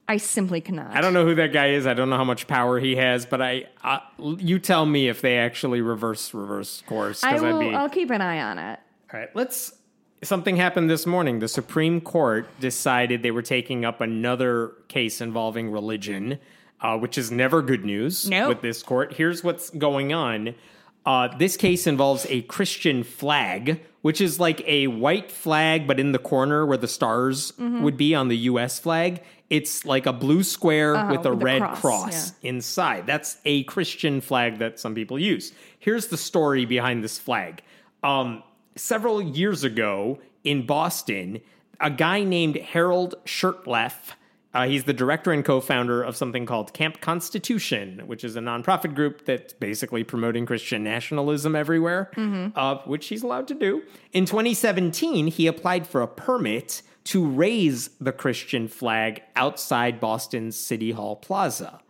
I 0.08 0.16
simply 0.16 0.60
cannot. 0.60 0.94
I 0.96 1.00
don't 1.00 1.12
know 1.12 1.24
who 1.24 1.34
that 1.36 1.52
guy 1.52 1.70
is. 1.70 1.86
I 1.86 1.94
don't 1.94 2.08
know 2.08 2.16
how 2.16 2.24
much 2.24 2.46
power 2.46 2.78
he 2.80 2.96
has, 2.96 3.26
but 3.26 3.42
I, 3.42 3.66
uh, 3.84 3.98
you 4.18 4.58
tell 4.58 4.86
me 4.86 5.08
if 5.08 5.20
they 5.20 5.36
actually 5.38 5.80
reverse 5.82 6.32
reverse 6.32 6.82
course. 6.86 7.22
I 7.24 7.32
'cause 7.32 7.42
I'd 7.42 7.52
will 7.52 7.60
be- 7.60 7.74
I'll 7.74 7.88
keep 7.88 8.10
an 8.10 8.20
eye 8.20 8.40
on 8.42 8.58
it. 8.58 8.78
All 9.12 9.18
right, 9.20 9.28
let's. 9.34 9.72
Something 10.22 10.56
happened 10.56 10.90
this 10.90 11.06
morning. 11.06 11.38
The 11.38 11.48
Supreme 11.48 12.00
Court 12.00 12.46
decided 12.60 13.22
they 13.22 13.30
were 13.30 13.40
taking 13.42 13.86
up 13.86 14.02
another 14.02 14.72
case 14.88 15.20
involving 15.22 15.70
religion, 15.70 16.38
uh, 16.82 16.98
which 16.98 17.16
is 17.16 17.30
never 17.30 17.62
good 17.62 17.86
news 17.86 18.28
Nope. 18.28 18.48
with 18.50 18.60
this 18.60 18.82
court. 18.82 19.14
Here's 19.14 19.42
what's 19.42 19.70
going 19.70 20.12
on. 20.12 20.54
Uh, 21.06 21.34
this 21.38 21.56
case 21.56 21.86
involves 21.86 22.26
a 22.28 22.42
Christian 22.42 23.02
flag, 23.02 23.80
which 24.02 24.20
is 24.20 24.38
like 24.38 24.62
a 24.66 24.88
white 24.88 25.32
flag, 25.32 25.86
but 25.86 25.98
in 25.98 26.12
the 26.12 26.18
corner 26.18 26.66
where 26.66 26.76
the 26.76 26.88
stars 26.88 27.52
Mm-hmm. 27.52 27.82
would 27.82 27.96
be 27.96 28.14
on 28.14 28.28
the 28.28 28.36
U.S. 28.36 28.78
flag. 28.78 29.22
It's 29.48 29.86
like 29.86 30.04
a 30.04 30.12
blue 30.12 30.42
square 30.42 31.06
with 31.10 31.24
a 31.24 31.30
with 31.34 31.42
red 31.42 31.60
cross, 31.62 31.80
cross 31.80 32.32
inside. 32.42 33.06
That's 33.06 33.38
a 33.46 33.64
Christian 33.64 34.20
flag 34.20 34.58
that 34.58 34.78
some 34.78 34.94
people 34.94 35.18
use. 35.18 35.52
Here's 35.78 36.08
the 36.08 36.18
story 36.18 36.66
behind 36.66 37.02
this 37.02 37.18
flag. 37.18 37.62
Um, 38.02 38.42
several 38.76 39.20
years 39.20 39.64
ago 39.64 40.18
in 40.44 40.66
Boston, 40.66 41.40
a 41.80 41.90
guy 41.90 42.22
named 42.22 42.56
Harold 42.56 43.14
Shurtleff, 43.24 44.12
uh, 44.52 44.66
he's 44.66 44.84
the 44.84 44.92
director 44.92 45.30
and 45.30 45.44
co 45.44 45.60
founder 45.60 46.02
of 46.02 46.16
something 46.16 46.44
called 46.44 46.72
Camp 46.72 47.00
Constitution, 47.00 48.02
which 48.06 48.24
is 48.24 48.34
a 48.34 48.40
nonprofit 48.40 48.94
group 48.94 49.24
that's 49.24 49.52
basically 49.52 50.02
promoting 50.02 50.44
Christian 50.44 50.82
nationalism 50.82 51.54
everywhere, 51.54 52.10
uh, 52.56 52.76
which 52.84 53.06
he's 53.06 53.22
allowed 53.22 53.46
to 53.48 53.54
do. 53.54 53.82
In 54.12 54.26
2017, 54.26 55.28
he 55.28 55.46
applied 55.46 55.86
for 55.86 56.02
a 56.02 56.08
permit 56.08 56.82
to 57.04 57.24
raise 57.24 57.88
the 58.00 58.12
Christian 58.12 58.66
flag 58.66 59.22
outside 59.36 60.00
Boston's 60.00 60.56
City 60.56 60.90
Hall 60.90 61.16
Plaza. 61.16 61.80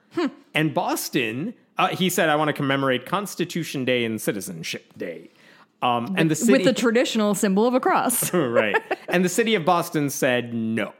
And 0.54 0.74
Boston, 0.74 1.54
uh, 1.78 1.88
he 1.88 2.10
said, 2.10 2.28
I 2.28 2.36
want 2.36 2.48
to 2.48 2.52
commemorate 2.52 3.06
Constitution 3.06 3.84
Day 3.84 4.04
and 4.04 4.20
Citizenship 4.20 4.92
Day. 4.98 5.30
Um, 5.82 6.14
and 6.18 6.30
the 6.30 6.34
city, 6.34 6.52
With 6.52 6.64
the 6.64 6.72
traditional 6.72 7.34
symbol 7.34 7.66
of 7.66 7.74
a 7.74 7.80
cross. 7.80 8.32
right. 8.34 8.76
And 9.08 9.24
the 9.24 9.28
city 9.28 9.56
of 9.56 9.64
Boston 9.64 10.08
said, 10.08 10.54
no, 10.54 10.92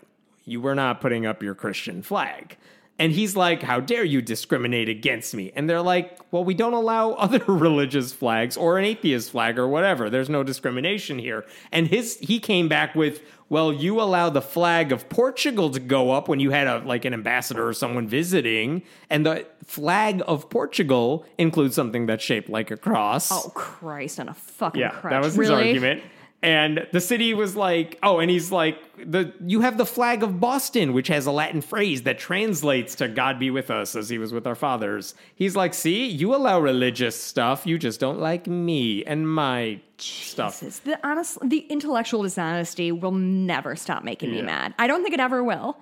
you 0.45 0.61
were 0.61 0.75
not 0.75 1.01
putting 1.01 1.27
up 1.27 1.45
your 1.45 1.55
Christian 1.55 2.03
flag. 2.03 2.57
And 3.01 3.11
he's 3.13 3.35
like, 3.35 3.63
how 3.63 3.81
dare 3.81 4.05
you 4.05 4.21
discriminate 4.23 4.89
against 4.89 5.35
me? 5.35 5.51
And 5.57 5.69
they're 5.69 5.83
like, 5.83 6.21
well, 6.31 6.45
we 6.45 6.55
don't 6.55 6.75
allow 6.75 7.13
other 7.25 7.43
religious 7.49 8.13
flags 8.13 8.57
or 8.57 8.79
an 8.79 8.85
atheist 8.85 9.31
flag 9.33 9.59
or 9.59 9.67
whatever. 9.67 10.09
There's 10.11 10.29
no 10.29 10.43
discrimination 10.45 11.19
here. 11.19 11.45
And 11.73 11.89
his 11.89 12.19
he 12.21 12.39
came 12.39 12.69
back 12.69 12.95
with, 12.95 13.23
well, 13.49 13.73
you 13.73 14.01
allow 14.01 14.31
the 14.31 14.43
flag 14.43 14.93
of 14.93 15.09
Portugal 15.09 15.71
to 15.71 15.81
go 15.81 16.13
up 16.13 16.29
when 16.29 16.39
you 16.39 16.51
had 16.53 16.69
a 16.69 16.79
like 16.87 17.05
an 17.05 17.13
ambassador 17.15 17.67
or 17.67 17.73
someone 17.73 18.07
visiting, 18.07 18.83
and 19.09 19.27
the 19.27 19.45
flag 19.65 20.23
of 20.29 20.49
Portugal 20.51 21.25
includes 21.39 21.75
something 21.75 22.07
that's 22.07 22.23
shaped 22.23 22.49
like 22.49 22.71
a 22.71 22.77
cross. 22.77 23.33
oh 23.33 23.51
Christ 23.55 24.21
on 24.21 24.29
a 24.29 24.35
fucking 24.35 24.81
Yeah, 24.81 24.91
crutch. 24.91 25.11
that 25.11 25.19
was 25.25 25.33
his 25.35 25.39
really? 25.49 25.69
argument. 25.69 26.03
And 26.43 26.87
the 26.91 27.03
city 27.03 27.35
was 27.35 27.55
like, 27.55 27.99
oh, 28.03 28.19
and 28.19 28.31
he's 28.31 28.51
like, 28.51 28.79
the 28.97 29.33
you 29.45 29.61
have 29.61 29.77
the 29.77 29.85
flag 29.85 30.23
of 30.23 30.41
Boston, 30.41 30.95
which 30.95 31.09
has 31.09 31.27
a 31.27 31.31
Latin 31.33 31.61
phrase 31.61 32.03
that 32.05 32.19
translates 32.19 32.95
to 32.97 33.09
God 33.09 33.39
be 33.39 33.51
with 33.51 33.71
us 33.71 33.95
as 33.95 34.09
he 34.09 34.17
was 34.17 34.33
with 34.33 34.47
our 34.47 34.55
fathers. 34.55 35.15
He's 35.35 35.55
like, 35.55 35.75
see, 35.75 36.07
you 36.07 36.35
allow 36.35 36.59
religious 36.59 37.21
stuff, 37.21 37.67
you 37.67 37.79
just 37.79 38.01
don't 38.01 38.19
like 38.19 38.47
me 38.47 39.05
and 39.05 39.29
my 39.31 39.81
stuff. 39.99 40.61
The 40.61 40.99
honest, 41.07 41.39
the 41.47 41.59
intellectual 41.69 42.23
dishonesty 42.23 42.91
will 42.91 43.13
never 43.13 43.77
stop 43.77 44.03
making 44.03 44.33
me 44.33 44.41
mad. 44.41 44.75
I 44.79 44.87
don't 44.87 45.03
think 45.03 45.13
it 45.13 45.21
ever 45.21 45.45
will. 45.45 45.79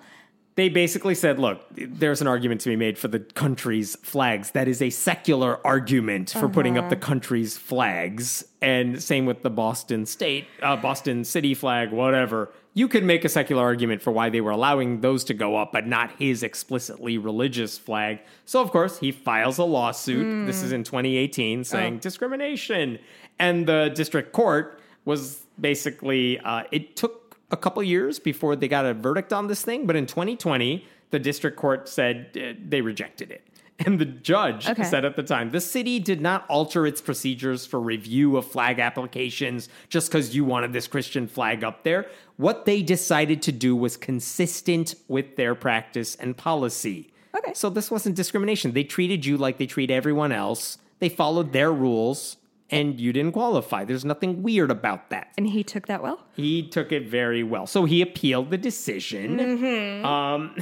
They 0.55 0.67
basically 0.67 1.15
said, 1.15 1.39
look, 1.39 1.61
there's 1.71 2.19
an 2.19 2.27
argument 2.27 2.59
to 2.61 2.69
be 2.69 2.75
made 2.75 2.97
for 2.97 3.07
the 3.07 3.19
country's 3.19 3.95
flags. 3.97 4.51
That 4.51 4.67
is 4.67 4.81
a 4.81 4.89
secular 4.89 5.65
argument 5.65 6.31
for 6.31 6.49
putting 6.49 6.77
up 6.77 6.89
the 6.89 6.97
country's 6.97 7.57
flags. 7.57 8.43
And 8.61 9.01
same 9.01 9.25
with 9.25 9.41
the 9.41 9.49
Boston 9.49 10.05
state, 10.05 10.47
uh, 10.61 10.75
Boston 10.75 11.23
city 11.23 11.53
flag, 11.53 11.91
whatever. 11.91 12.51
You 12.73 12.89
could 12.89 13.05
make 13.05 13.23
a 13.23 13.29
secular 13.29 13.63
argument 13.63 14.01
for 14.01 14.11
why 14.11 14.29
they 14.29 14.41
were 14.41 14.51
allowing 14.51 14.99
those 14.99 15.23
to 15.25 15.33
go 15.33 15.55
up, 15.55 15.71
but 15.71 15.87
not 15.87 16.11
his 16.19 16.43
explicitly 16.43 17.17
religious 17.17 17.77
flag. 17.77 18.19
So, 18.45 18.61
of 18.61 18.71
course, 18.71 18.99
he 18.99 19.13
files 19.13 19.59
a 19.59 19.63
lawsuit. 19.63 20.45
This 20.45 20.61
is 20.61 20.73
in 20.73 20.83
2018 20.83 21.63
saying 21.63 21.99
discrimination. 21.99 22.99
And 23.39 23.65
the 23.65 23.91
district 23.95 24.33
court 24.33 24.81
was 25.05 25.41
basically, 25.59 26.39
uh, 26.39 26.63
it 26.71 26.95
took 26.95 27.28
a 27.51 27.57
couple 27.57 27.81
years 27.83 28.19
before 28.19 28.55
they 28.55 28.67
got 28.67 28.85
a 28.85 28.93
verdict 28.93 29.33
on 29.33 29.47
this 29.47 29.61
thing, 29.61 29.85
but 29.87 29.95
in 29.95 30.05
2020, 30.05 30.85
the 31.11 31.19
district 31.19 31.57
court 31.57 31.89
said 31.89 32.29
uh, 32.37 32.53
they 32.67 32.81
rejected 32.81 33.31
it. 33.31 33.43
And 33.85 33.97
the 33.97 34.03
judge 34.05 34.67
Okay. 34.67 34.83
said 34.83 35.05
at 35.05 35.15
the 35.15 35.23
time, 35.23 35.51
the 35.51 35.61
city 35.61 35.99
did 35.99 36.19
not 36.19 36.45
alter 36.49 36.85
its 36.85 36.99
procedures 37.01 37.65
for 37.65 37.79
review 37.79 38.35
of 38.35 38.45
flag 38.45 38.77
applications 38.77 39.69
just 39.87 40.11
because 40.11 40.35
you 40.35 40.43
wanted 40.43 40.73
this 40.73 40.85
Christian 40.85 41.27
flag 41.29 41.63
up 41.63 41.83
there. 41.83 42.05
What 42.35 42.65
they 42.65 42.83
decided 42.83 43.41
to 43.43 43.53
do 43.53 43.77
was 43.77 43.95
consistent 43.95 44.95
with 45.07 45.37
their 45.37 45.55
practice 45.55 46.15
and 46.15 46.35
policy. 46.35 47.09
Okay. 47.33 47.53
So 47.53 47.69
this 47.69 47.89
wasn't 47.89 48.17
discrimination. 48.17 48.73
They 48.73 48.83
treated 48.83 49.25
you 49.25 49.37
like 49.37 49.57
they 49.57 49.65
treat 49.65 49.89
everyone 49.89 50.33
else. 50.33 50.77
They 50.99 51.07
followed 51.07 51.53
their 51.53 51.71
rules 51.71 52.35
and 52.71 52.99
you 52.99 53.11
didn't 53.13 53.31
qualify. 53.33 53.83
There's 53.85 54.05
nothing 54.05 54.43
weird 54.43 54.71
about 54.71 55.09
that. 55.09 55.31
And 55.37 55.47
he 55.47 55.63
took 55.63 55.87
that 55.87 56.03
well. 56.03 56.23
He 56.35 56.67
took 56.67 56.91
it 56.91 57.07
very 57.07 57.43
well. 57.43 57.67
So 57.67 57.85
he 57.85 58.01
appealed 58.01 58.49
the 58.51 58.57
decision. 58.57 59.37
Mm-hmm. 59.37 60.05
Um, 60.05 60.55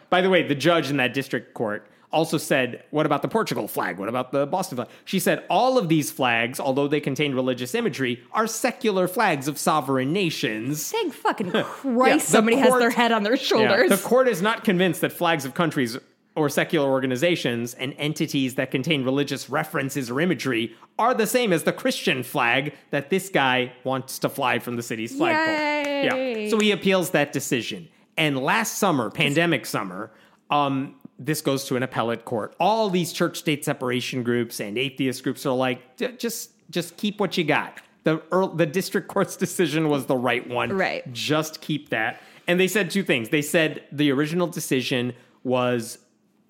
by 0.10 0.20
the 0.20 0.30
way, 0.30 0.42
the 0.46 0.54
judge 0.54 0.90
in 0.90 0.96
that 0.98 1.14
district 1.14 1.54
court 1.54 1.86
also 2.12 2.38
said, 2.38 2.82
What 2.90 3.06
about 3.06 3.22
the 3.22 3.28
Portugal 3.28 3.68
flag? 3.68 3.98
What 3.98 4.08
about 4.08 4.32
the 4.32 4.46
Boston 4.46 4.76
flag? 4.76 4.88
She 5.04 5.18
said, 5.20 5.44
All 5.48 5.78
of 5.78 5.88
these 5.88 6.10
flags, 6.10 6.58
although 6.58 6.88
they 6.88 7.00
contain 7.00 7.34
religious 7.34 7.74
imagery, 7.74 8.22
are 8.32 8.46
secular 8.46 9.06
flags 9.06 9.46
of 9.48 9.58
sovereign 9.58 10.12
nations. 10.12 10.90
Thank 10.90 11.14
fucking 11.14 11.50
Christ, 11.62 12.28
somebody 12.28 12.56
has 12.56 12.76
their 12.78 12.90
head 12.90 13.12
on 13.12 13.22
their 13.22 13.34
Yeah, 13.34 13.42
shoulders. 13.42 13.90
the 13.90 14.08
court 14.08 14.26
is 14.28 14.42
not 14.42 14.64
convinced 14.64 15.00
that 15.02 15.12
flags 15.12 15.44
of 15.44 15.54
countries 15.54 15.96
or 16.36 16.48
secular 16.48 16.88
organizations 16.88 17.74
and 17.74 17.94
entities 17.98 18.54
that 18.54 18.70
contain 18.70 19.04
religious 19.04 19.50
references 19.50 20.10
or 20.10 20.20
imagery 20.20 20.74
are 20.98 21.12
the 21.12 21.26
same 21.26 21.52
as 21.52 21.64
the 21.64 21.72
Christian 21.72 22.22
flag 22.22 22.74
that 22.90 23.10
this 23.10 23.28
guy 23.28 23.72
wants 23.84 24.18
to 24.20 24.28
fly 24.28 24.58
from 24.58 24.76
the 24.76 24.82
city's 24.82 25.16
flagpole. 25.16 25.54
Yay. 25.54 26.44
Yeah. 26.44 26.50
So 26.50 26.58
he 26.58 26.70
appeals 26.70 27.10
that 27.10 27.32
decision. 27.32 27.88
And 28.16 28.38
last 28.38 28.78
summer, 28.78 29.10
pandemic 29.10 29.66
summer, 29.66 30.12
um, 30.50 30.96
this 31.18 31.40
goes 31.40 31.64
to 31.66 31.76
an 31.76 31.82
appellate 31.82 32.24
court. 32.24 32.54
All 32.60 32.90
these 32.90 33.12
church 33.12 33.38
state 33.38 33.64
separation 33.64 34.22
groups 34.22 34.60
and 34.60 34.78
atheist 34.78 35.22
groups 35.22 35.44
are 35.46 35.54
like, 35.54 35.96
just 36.18 36.52
just 36.70 36.96
keep 36.96 37.20
what 37.20 37.36
you 37.36 37.44
got. 37.44 37.80
The 38.04 38.22
the 38.54 38.66
district 38.66 39.08
court's 39.08 39.36
decision 39.46 39.88
was 39.88 40.06
the 40.06 40.16
right 40.16 40.46
one. 40.48 40.72
Right. 40.72 41.10
Just 41.12 41.60
keep 41.60 41.90
that. 41.90 42.20
And 42.46 42.58
they 42.58 42.68
said 42.68 42.90
two 42.90 43.02
things. 43.02 43.28
They 43.28 43.42
said 43.42 43.84
the 43.92 44.10
original 44.10 44.46
decision 44.46 45.12
was 45.44 45.98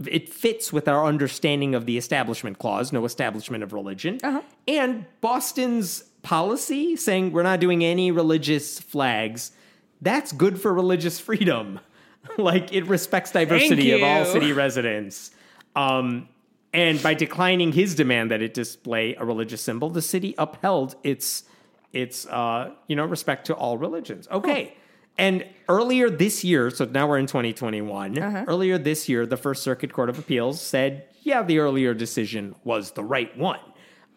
it 0.07 0.28
fits 0.28 0.72
with 0.72 0.88
our 0.88 1.05
understanding 1.07 1.74
of 1.74 1.86
the 1.86 1.98
establishment 1.98 2.59
clause, 2.59 2.92
no 2.92 3.05
establishment 3.05 3.62
of 3.62 3.72
religion. 3.72 4.18
Uh-huh. 4.22 4.42
And 4.66 5.07
Boston's 5.20 6.05
policy 6.22 6.96
saying 6.96 7.32
we're 7.32 7.42
not 7.42 7.61
doing 7.61 7.84
any 7.84 8.11
religious 8.11 8.78
flags, 8.78 9.53
that's 10.01 10.32
good 10.32 10.61
for 10.61 10.72
religious 10.72 11.18
freedom. 11.18 11.80
like 12.38 12.72
it 12.72 12.84
respects 12.86 13.32
diversity 13.32 13.92
of 13.92 14.03
all 14.03 14.24
city 14.24 14.53
residents. 14.53 15.30
Um, 15.74 16.28
and 16.72 17.03
by 17.03 17.14
declining 17.14 17.72
his 17.72 17.94
demand 17.94 18.30
that 18.30 18.42
it 18.42 18.55
display 18.55 19.14
a 19.16 19.24
religious 19.24 19.61
symbol, 19.61 19.90
the 19.90 20.03
city 20.03 20.34
upheld 20.38 20.94
its 21.03 21.44
its 21.92 22.26
uh, 22.26 22.70
you 22.86 22.96
know 22.96 23.05
respect 23.05 23.46
to 23.46 23.55
all 23.55 23.78
religions. 23.78 24.28
Okay. 24.30 24.76
And 25.20 25.44
earlier 25.68 26.08
this 26.08 26.44
year, 26.44 26.70
so 26.70 26.86
now 26.86 27.06
we're 27.06 27.18
in 27.18 27.26
2021. 27.26 28.18
Earlier 28.18 28.78
this 28.78 29.06
year, 29.06 29.26
the 29.26 29.36
First 29.36 29.62
Circuit 29.62 29.92
Court 29.92 30.08
of 30.08 30.18
Appeals 30.18 30.62
said, 30.62 31.08
yeah, 31.20 31.42
the 31.42 31.58
earlier 31.58 31.92
decision 31.92 32.54
was 32.64 32.92
the 32.92 33.04
right 33.04 33.36
one. 33.36 33.60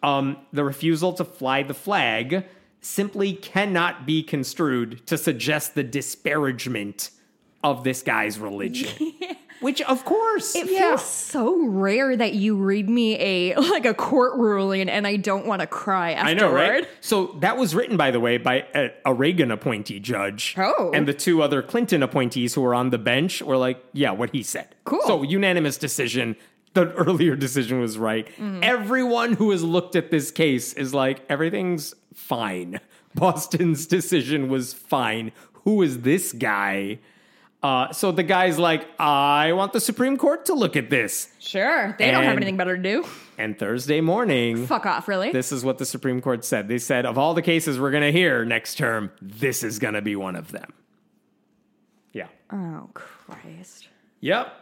Um, 0.02 0.38
the 0.54 0.64
refusal 0.64 1.12
to 1.12 1.24
fly 1.26 1.62
the 1.62 1.74
flag 1.74 2.46
simply 2.80 3.34
cannot 3.34 4.06
be 4.06 4.22
construed 4.22 5.06
to 5.06 5.18
suggest 5.18 5.74
the 5.74 5.82
disparagement 5.82 7.10
of 7.62 7.84
this 7.84 8.02
guy's 8.02 8.38
religion. 8.38 9.12
Which, 9.64 9.80
of 9.80 10.04
course, 10.04 10.54
It 10.54 10.70
yeah. 10.70 10.90
feels 10.90 11.04
so 11.06 11.66
rare 11.66 12.14
that 12.14 12.34
you 12.34 12.54
read 12.54 12.90
me 12.90 13.18
a 13.18 13.56
like 13.70 13.86
a 13.86 13.94
court 13.94 14.38
ruling 14.38 14.90
and 14.90 15.06
I 15.06 15.16
don't 15.16 15.46
want 15.46 15.62
to 15.62 15.66
cry 15.66 16.12
afterward. 16.12 16.30
I 16.30 16.46
know, 16.46 16.52
right? 16.52 16.88
So 17.00 17.34
that 17.40 17.56
was 17.56 17.74
written, 17.74 17.96
by 17.96 18.10
the 18.10 18.20
way, 18.20 18.36
by 18.36 18.66
a, 18.74 18.90
a 19.06 19.14
Reagan 19.14 19.50
appointee 19.50 20.00
judge. 20.00 20.54
Oh. 20.58 20.90
And 20.92 21.08
the 21.08 21.14
two 21.14 21.40
other 21.40 21.62
Clinton 21.62 22.02
appointees 22.02 22.52
who 22.52 22.60
were 22.60 22.74
on 22.74 22.90
the 22.90 22.98
bench 22.98 23.40
were 23.40 23.56
like, 23.56 23.82
yeah, 23.94 24.10
what 24.10 24.30
he 24.34 24.42
said. 24.42 24.68
Cool. 24.84 25.00
So 25.06 25.22
unanimous 25.22 25.78
decision. 25.78 26.36
The 26.74 26.92
earlier 27.06 27.34
decision 27.34 27.80
was 27.80 27.96
right. 27.96 28.26
Mm-hmm. 28.36 28.60
Everyone 28.62 29.32
who 29.32 29.50
has 29.50 29.64
looked 29.64 29.96
at 29.96 30.10
this 30.10 30.30
case 30.30 30.74
is 30.74 30.92
like, 30.92 31.24
everything's 31.30 31.94
fine. 32.12 32.80
Boston's 33.14 33.86
decision 33.86 34.50
was 34.50 34.74
fine. 34.74 35.32
Who 35.64 35.80
is 35.80 36.00
this 36.00 36.32
guy? 36.34 36.98
Uh, 37.64 37.90
so 37.94 38.12
the 38.12 38.22
guy's 38.22 38.58
like, 38.58 38.86
I 39.00 39.54
want 39.54 39.72
the 39.72 39.80
Supreme 39.80 40.18
Court 40.18 40.44
to 40.46 40.54
look 40.54 40.76
at 40.76 40.90
this. 40.90 41.30
Sure, 41.38 41.96
they 41.98 42.10
don't 42.10 42.22
have 42.24 42.36
anything 42.36 42.58
better 42.58 42.76
to 42.76 42.82
do. 42.82 43.06
And 43.38 43.58
Thursday 43.58 44.02
morning, 44.02 44.66
Fuck 44.66 44.84
off, 44.84 45.08
really? 45.08 45.32
this 45.32 45.50
is 45.50 45.64
what 45.64 45.78
the 45.78 45.86
Supreme 45.86 46.20
Court 46.20 46.44
said. 46.44 46.68
They 46.68 46.76
said, 46.76 47.06
of 47.06 47.16
all 47.16 47.32
the 47.32 47.40
cases 47.40 47.80
we're 47.80 47.90
going 47.90 48.02
to 48.02 48.12
hear 48.12 48.44
next 48.44 48.76
term, 48.76 49.10
this 49.22 49.62
is 49.62 49.78
going 49.78 49.94
to 49.94 50.02
be 50.02 50.14
one 50.14 50.36
of 50.36 50.52
them. 50.52 50.74
Yeah. 52.12 52.26
oh 52.52 52.90
Christ! 52.92 53.88
Yep. 54.20 54.52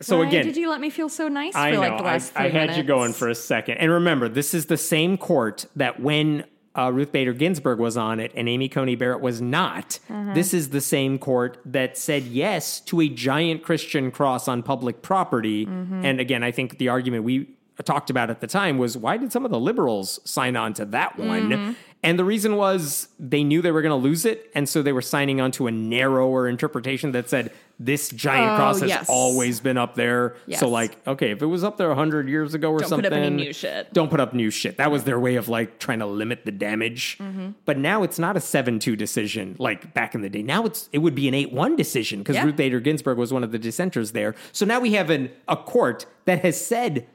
So 0.00 0.18
Why 0.20 0.28
again, 0.28 0.44
did 0.46 0.56
you 0.56 0.70
let 0.70 0.80
me 0.80 0.88
feel 0.88 1.10
so 1.10 1.28
nice 1.28 1.54
I 1.54 1.70
for 1.70 1.74
know 1.74 1.80
like 1.80 1.98
the 1.98 2.04
I, 2.04 2.12
last 2.12 2.32
I 2.34 2.50
three 2.50 2.58
had 2.58 2.76
you 2.78 2.82
going 2.82 3.12
for 3.12 3.28
a 3.28 3.34
second. 3.34 3.76
And 3.76 3.92
remember, 3.92 4.28
this 4.30 4.54
is 4.54 4.66
the 4.66 4.76
same 4.78 5.18
court 5.18 5.66
that 5.76 6.00
when 6.00 6.44
uh, 6.76 6.90
Ruth 6.92 7.10
Bader 7.12 7.32
Ginsburg 7.32 7.78
was 7.78 7.96
on 7.96 8.20
it 8.20 8.32
and 8.34 8.48
Amy 8.48 8.68
Coney 8.68 8.94
Barrett 8.96 9.20
was 9.20 9.40
not, 9.40 9.98
Uh-huh. 10.10 10.34
this 10.34 10.52
is 10.54 10.70
the 10.70 10.80
same 10.80 11.18
court 11.18 11.58
that 11.64 11.96
said 11.96 12.24
yes 12.24 12.80
to 12.80 13.00
a 13.00 13.08
giant 13.08 13.62
Christian 13.62 14.10
cross 14.10 14.46
on 14.48 14.62
public 14.62 15.02
property. 15.02 15.66
Mm-hmm. 15.66 16.04
And 16.04 16.20
again, 16.20 16.42
I 16.42 16.50
think 16.52 16.78
the 16.78 16.88
argument 16.88 17.24
we 17.24 17.55
talked 17.84 18.10
about 18.10 18.30
at 18.30 18.40
the 18.40 18.46
time 18.46 18.78
was 18.78 18.96
why 18.96 19.16
did 19.16 19.32
some 19.32 19.44
of 19.44 19.50
the 19.50 19.60
liberals 19.60 20.18
sign 20.24 20.56
on 20.56 20.72
to 20.74 20.84
that 20.86 21.18
one? 21.18 21.48
Mm-hmm. 21.50 21.72
And 22.02 22.18
the 22.18 22.24
reason 22.24 22.56
was 22.56 23.08
they 23.18 23.42
knew 23.42 23.60
they 23.62 23.72
were 23.72 23.82
going 23.82 23.90
to 23.90 24.08
lose 24.08 24.24
it. 24.24 24.50
And 24.54 24.68
so 24.68 24.80
they 24.82 24.92
were 24.92 25.02
signing 25.02 25.40
on 25.40 25.50
to 25.52 25.66
a 25.66 25.72
narrower 25.72 26.46
interpretation 26.48 27.12
that 27.12 27.28
said 27.28 27.52
this 27.80 28.10
giant 28.10 28.52
Oh, 28.52 28.56
cross 28.56 28.80
has 28.80 28.88
yes. 28.88 29.06
always 29.08 29.60
been 29.60 29.76
up 29.76 29.96
there. 29.96 30.36
Yes. 30.46 30.60
So, 30.60 30.68
like, 30.68 30.96
okay, 31.06 31.32
if 31.32 31.42
it 31.42 31.46
was 31.46 31.64
up 31.64 31.76
there 31.78 31.88
100 31.88 32.28
years 32.28 32.54
ago 32.54 32.70
or 32.70 32.78
Don't 32.78 32.84
put 32.84 32.88
something, 32.90 33.06
up 33.12 33.18
any 33.18 33.36
new 33.36 33.52
shit. 33.52 33.92
don't 33.92 34.08
put 34.10 34.20
up 34.20 34.32
new 34.34 34.50
shit. 34.50 34.76
That 34.76 34.90
was 34.90 35.04
their 35.04 35.18
way 35.18 35.34
of 35.34 35.48
like 35.48 35.78
trying 35.78 35.98
to 35.98 36.06
limit 36.06 36.44
the 36.44 36.52
damage. 36.52 37.18
Mm-hmm. 37.18 37.50
But 37.64 37.78
now 37.78 38.02
it's 38.02 38.18
not 38.18 38.36
a 38.36 38.40
7 38.40 38.78
2 38.78 38.94
decision 38.94 39.56
like 39.58 39.92
back 39.92 40.14
in 40.14 40.20
the 40.20 40.30
day. 40.30 40.42
Now 40.42 40.64
it's 40.64 40.88
it 40.92 40.98
would 40.98 41.14
be 41.14 41.28
an 41.28 41.34
8 41.34 41.52
1 41.52 41.76
decision 41.76 42.20
because 42.20 42.36
Yeah. 42.36 42.44
Ruth 42.44 42.56
Bader 42.56 42.78
Ginsburg 42.80 43.18
was 43.18 43.32
one 43.32 43.42
of 43.42 43.52
the 43.52 43.58
dissenters 43.58 44.12
there. 44.12 44.34
So 44.52 44.64
now 44.64 44.80
we 44.80 44.92
have 44.94 45.10
an, 45.10 45.30
a 45.48 45.56
court 45.56 46.06
that 46.26 46.42
has 46.42 46.64
said, 46.64 47.06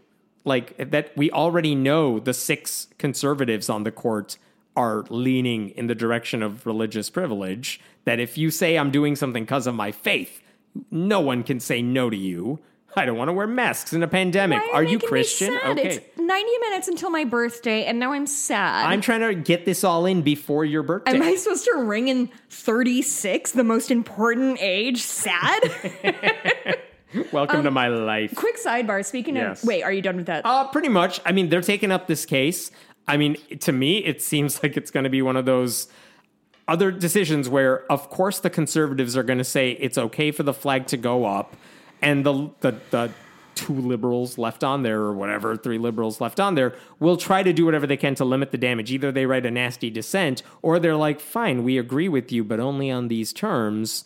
like, 0.43 0.75
that 0.91 1.15
we 1.15 1.31
already 1.31 1.75
know 1.75 2.19
the 2.19 2.33
six 2.33 2.87
conservatives 2.97 3.69
on 3.69 3.83
the 3.83 3.91
court 3.91 4.37
are 4.75 5.03
leaning 5.09 5.69
in 5.69 5.87
the 5.87 5.95
direction 5.95 6.41
of 6.41 6.65
religious 6.65 7.09
privilege. 7.09 7.79
That 8.05 8.19
if 8.19 8.37
you 8.37 8.51
say 8.51 8.77
I'm 8.77 8.91
doing 8.91 9.15
something 9.15 9.43
because 9.43 9.67
of 9.67 9.75
my 9.75 9.91
faith, 9.91 10.41
no 10.89 11.19
one 11.19 11.43
can 11.43 11.59
say 11.59 11.81
no 11.81 12.09
to 12.09 12.17
you. 12.17 12.59
I 12.95 13.05
don't 13.05 13.17
want 13.17 13.29
to 13.29 13.33
wear 13.33 13.47
masks 13.47 13.93
in 13.93 14.03
a 14.03 14.07
pandemic. 14.07 14.59
Why 14.59 14.71
Are 14.73 14.83
you 14.83 14.99
Christian? 14.99 15.57
Okay. 15.65 15.87
It's 15.87 16.17
90 16.17 16.57
minutes 16.59 16.87
until 16.89 17.09
my 17.09 17.23
birthday, 17.23 17.85
and 17.85 17.99
now 17.99 18.11
I'm 18.11 18.27
sad. 18.27 18.85
I'm 18.85 18.99
trying 18.99 19.21
to 19.21 19.33
get 19.33 19.65
this 19.65 19.83
all 19.83 20.05
in 20.05 20.23
before 20.23 20.65
your 20.65 20.83
birthday. 20.83 21.13
Am 21.13 21.21
I 21.21 21.35
supposed 21.35 21.65
to 21.65 21.77
ring 21.77 22.09
in 22.09 22.29
36, 22.49 23.51
the 23.51 23.63
most 23.63 23.91
important 23.91 24.57
age? 24.59 25.01
Sad? 25.01 25.71
Welcome 27.31 27.63
to 27.63 27.71
my 27.71 27.87
life. 27.87 28.35
Quick 28.35 28.57
sidebar. 28.63 29.05
Speaking 29.05 29.35
Yes. 29.35 29.63
of, 29.63 29.67
wait, 29.67 29.83
are 29.83 29.91
you 29.91 30.01
done 30.01 30.17
with 30.17 30.27
that? 30.27 30.45
Uh, 30.45 30.67
pretty 30.67 30.89
much. 30.89 31.19
I 31.25 31.31
mean, 31.31 31.49
they're 31.49 31.61
taking 31.61 31.91
up 31.91 32.07
this 32.07 32.25
case. 32.25 32.71
I 33.07 33.17
mean, 33.17 33.35
to 33.61 33.71
me, 33.71 33.97
it 33.99 34.21
seems 34.21 34.61
like 34.63 34.77
it's 34.77 34.91
going 34.91 35.03
to 35.03 35.09
be 35.09 35.21
one 35.21 35.35
of 35.35 35.45
those 35.45 35.87
other 36.67 36.91
decisions 36.91 37.49
where, 37.49 37.91
of 37.91 38.09
course, 38.09 38.39
the 38.39 38.49
conservatives 38.49 39.17
are 39.17 39.23
going 39.23 39.39
to 39.39 39.43
say 39.43 39.71
it's 39.71 39.97
okay 39.97 40.31
for 40.31 40.43
the 40.43 40.53
flag 40.53 40.87
to 40.87 40.97
go 40.97 41.25
up, 41.25 41.55
and 42.01 42.25
the 42.25 42.49
the 42.61 42.75
the 42.91 43.11
two 43.55 43.73
liberals 43.73 44.37
left 44.37 44.63
on 44.63 44.81
there 44.81 45.01
or 45.01 45.13
whatever, 45.13 45.57
three 45.57 45.77
liberals 45.77 46.21
left 46.21 46.39
on 46.39 46.55
there, 46.55 46.73
will 46.99 47.17
try 47.17 47.43
to 47.43 47.51
do 47.51 47.65
whatever 47.65 47.85
they 47.85 47.97
can 47.97 48.15
to 48.15 48.23
limit 48.23 48.51
the 48.51 48.57
damage. 48.57 48.91
Either 48.91 49.11
they 49.11 49.25
write 49.25 49.45
a 49.45 49.51
nasty 49.51 49.89
dissent, 49.89 50.41
or 50.61 50.79
they're 50.79 50.95
like, 50.95 51.19
"Fine, 51.19 51.63
we 51.63 51.77
agree 51.77 52.07
with 52.07 52.31
you, 52.31 52.43
but 52.45 52.59
only 52.61 52.89
on 52.89 53.07
these 53.09 53.33
terms." 53.33 54.05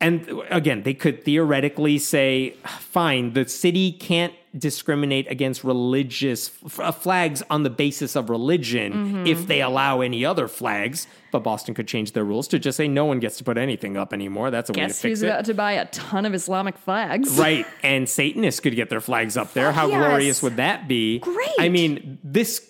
And 0.00 0.42
again, 0.48 0.82
they 0.82 0.94
could 0.94 1.24
theoretically 1.24 1.98
say, 1.98 2.56
fine, 2.64 3.34
the 3.34 3.46
city 3.46 3.92
can't 3.92 4.32
discriminate 4.56 5.30
against 5.30 5.62
religious 5.62 6.50
f- 6.64 6.80
uh, 6.80 6.90
flags 6.90 7.42
on 7.50 7.62
the 7.62 7.70
basis 7.70 8.16
of 8.16 8.30
religion 8.30 9.26
if 9.26 9.46
they 9.46 9.60
allow 9.60 10.00
any 10.00 10.24
other 10.24 10.48
flags. 10.48 11.06
But 11.30 11.40
Boston 11.40 11.74
could 11.74 11.86
change 11.86 12.12
their 12.12 12.24
rules 12.24 12.48
to 12.48 12.58
just 12.58 12.76
say 12.76 12.88
no 12.88 13.04
one 13.04 13.20
gets 13.20 13.36
to 13.38 13.44
put 13.44 13.58
anything 13.58 13.96
up 13.96 14.12
anymore. 14.12 14.50
That's 14.50 14.70
a 14.70 14.72
way 14.72 14.80
to 14.80 14.86
Guess 14.86 15.02
fix 15.02 15.10
who's 15.10 15.22
it. 15.22 15.26
about 15.26 15.44
to 15.44 15.54
buy 15.54 15.72
a 15.72 15.84
ton 15.86 16.24
of 16.24 16.34
Islamic 16.34 16.78
flags? 16.78 17.38
Right. 17.38 17.66
And 17.82 18.08
Satanists 18.08 18.60
could 18.60 18.74
get 18.74 18.88
their 18.88 19.00
flags 19.02 19.36
up 19.36 19.52
there. 19.52 19.70
How 19.70 19.86
yes. 19.86 19.98
glorious 19.98 20.42
would 20.42 20.56
that 20.56 20.88
be? 20.88 21.18
Great. 21.18 21.48
I 21.58 21.68
mean, 21.68 22.18
this 22.24 22.69